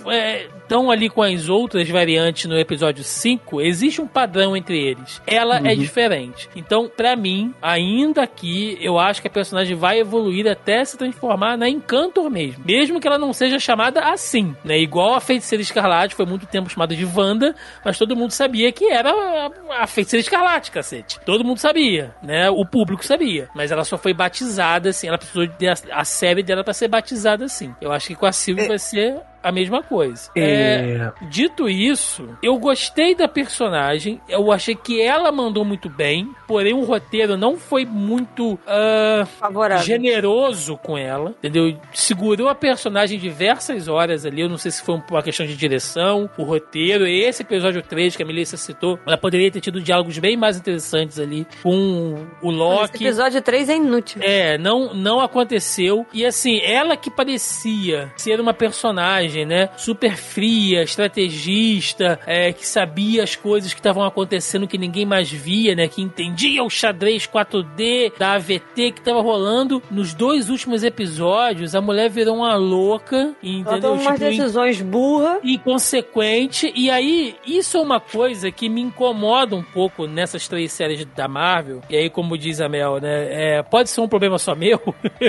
estão 0.58 0.89
ali 0.89 1.10
com 1.10 1.22
as 1.22 1.49
outras 1.49 1.89
variantes 1.89 2.45
no 2.45 2.58
episódio 2.58 3.03
5, 3.03 3.62
existe 3.62 4.01
um 4.01 4.08
padrão 4.08 4.55
entre 4.55 4.78
eles. 4.78 5.22
Ela 5.28 5.58
é 5.58 5.76
diferente. 5.76 6.49
Então, 6.55 6.89
pra 6.89 7.16
mim, 7.16 7.53
ainda 7.62 8.24
aqui, 8.24 8.78
eu 8.80 8.97
acho 8.97 9.22
que 9.22 9.28
a 9.28 9.32
personagem 9.32 9.76
vai 9.76 9.99
evoluir 9.99 10.47
até 10.47 10.84
se 10.86 10.97
transformar 10.97 11.58
na 11.58 11.68
Encantor 11.68 12.30
mesmo. 12.30 12.64
Mesmo 12.66 13.01
que 13.01 13.08
ela 13.08 13.18
não 13.18 13.34
seja 13.34 13.60
chamada 13.60 14.01
assim, 14.01 14.55
né? 14.64 14.80
Igual 14.80 15.14
a 15.14 15.20
Feiticeira 15.20 15.62
Escarlate 15.62 16.16
foi 16.16 16.26
muito 16.26 16.45
tempo 16.45 16.70
chamada 16.70 16.95
de 16.95 17.05
Wanda, 17.05 17.53
mas 17.84 17.97
todo 17.97 18.16
mundo 18.16 18.32
sabia 18.32 18.72
que 18.72 18.86
era 18.86 19.12
a 19.78 19.88
Feiticeira 19.88 20.22
Escarlate, 20.22 20.72
cacete. 20.72 21.20
Todo 21.26 21.43
mundo 21.43 21.58
sabia, 21.58 21.96
né? 22.21 22.49
O 22.49 22.65
público 22.65 23.05
sabia. 23.05 23.49
Mas 23.55 23.71
ela 23.71 23.83
só 23.83 23.97
foi 23.97 24.13
batizada 24.13 24.89
assim, 24.89 25.07
ela 25.07 25.17
precisou 25.17 25.47
de 25.47 25.67
a, 25.67 25.73
a 25.91 26.05
série 26.05 26.43
dela 26.43 26.63
pra 26.63 26.73
ser 26.73 26.87
batizada 26.87 27.45
assim. 27.45 27.73
Eu 27.81 27.91
acho 27.91 28.07
que 28.07 28.15
com 28.15 28.25
a 28.25 28.31
Sylvie 28.31 28.67
vai 28.67 28.79
ser 28.79 29.21
a 29.47 29.51
mesma 29.51 29.81
coisa. 29.81 30.29
É. 30.35 31.11
Dito 31.29 31.69
isso, 31.69 32.27
eu 32.41 32.57
gostei 32.57 33.15
da 33.15 33.27
personagem. 33.27 34.19
Eu 34.27 34.51
achei 34.51 34.75
que 34.75 35.01
ela 35.01 35.31
mandou 35.31 35.63
muito 35.63 35.89
bem. 35.89 36.29
Porém, 36.47 36.73
o 36.73 36.83
roteiro 36.83 37.37
não 37.37 37.57
foi 37.57 37.85
muito 37.85 38.57
ah, 38.67 39.25
Favorável. 39.39 39.85
generoso 39.85 40.77
com 40.77 40.97
ela. 40.97 41.31
Entendeu? 41.31 41.77
Segurou 41.93 42.49
a 42.49 42.55
personagem 42.55 43.19
diversas 43.19 43.87
horas 43.87 44.25
ali. 44.25 44.41
Eu 44.41 44.49
não 44.49 44.57
sei 44.57 44.71
se 44.71 44.81
foi 44.81 45.01
uma 45.09 45.23
questão 45.23 45.45
de 45.45 45.55
direção, 45.55 46.29
o 46.37 46.43
roteiro. 46.43 47.05
Esse 47.07 47.43
episódio 47.43 47.81
3 47.81 48.15
que 48.15 48.23
a 48.23 48.25
Melissa 48.25 48.57
citou, 48.57 48.99
ela 49.05 49.17
poderia 49.17 49.51
ter 49.51 49.61
tido 49.61 49.81
diálogos 49.81 50.17
bem 50.19 50.35
mais 50.37 50.57
interessantes 50.57 51.19
ali 51.19 51.45
com 51.63 52.15
o 52.41 52.49
Esse 52.49 52.57
Loki. 52.57 53.03
episódio 53.03 53.41
3 53.41 53.69
é 53.69 53.75
inútil. 53.75 54.21
É, 54.23 54.57
não, 54.57 54.93
não 54.93 55.19
aconteceu. 55.19 56.05
E 56.13 56.25
assim, 56.25 56.59
ela 56.61 56.95
que 56.97 57.09
parecia 57.09 58.11
ser 58.15 58.39
uma 58.39 58.53
personagem 58.53 59.36
personagem, 59.38 59.45
né? 59.45 59.69
Super 59.77 60.15
fria, 60.15 60.83
estrategista, 60.83 62.19
é, 62.25 62.51
que 62.53 62.65
sabia 62.65 63.23
as 63.23 63.35
coisas 63.35 63.73
que 63.73 63.79
estavam 63.79 64.03
acontecendo 64.03 64.67
que 64.67 64.77
ninguém 64.77 65.05
mais 65.05 65.29
via, 65.31 65.75
né? 65.75 65.88
Que 65.88 66.01
entendia 66.01 66.63
o 66.63 66.69
xadrez 66.69 67.27
4D 67.27 68.13
da 68.17 68.33
AVT 68.33 68.91
que 68.93 69.01
tava 69.01 69.21
rolando. 69.21 69.81
Nos 69.91 70.13
dois 70.13 70.49
últimos 70.49 70.83
episódios, 70.83 71.75
a 71.75 71.81
mulher 71.81 72.09
virou 72.09 72.38
uma 72.38 72.55
louca, 72.55 73.33
entendeu? 73.43 73.71
Ela 73.73 73.81
toma 73.81 73.93
umas 74.01 74.17
Tipo, 74.17 74.29
decisões 74.31 74.81
burras. 74.81 75.39
inconsequente. 75.43 76.71
E 76.75 76.89
aí, 76.89 77.35
isso 77.45 77.77
é 77.77 77.81
uma 77.81 77.99
coisa 77.99 78.51
que 78.51 78.69
me 78.69 78.81
incomoda 78.81 79.55
um 79.55 79.63
pouco 79.63 80.07
nessas 80.07 80.47
três 80.47 80.71
séries 80.71 81.05
da 81.15 81.27
Marvel. 81.27 81.81
E 81.89 81.95
aí, 81.95 82.09
como 82.09 82.38
diz 82.38 82.61
a 82.61 82.69
Mel, 82.69 82.99
né? 82.99 83.57
é, 83.57 83.63
pode 83.63 83.89
ser 83.89 84.01
um 84.01 84.07
problema 84.07 84.38
só 84.38 84.55
meu. 84.55 84.79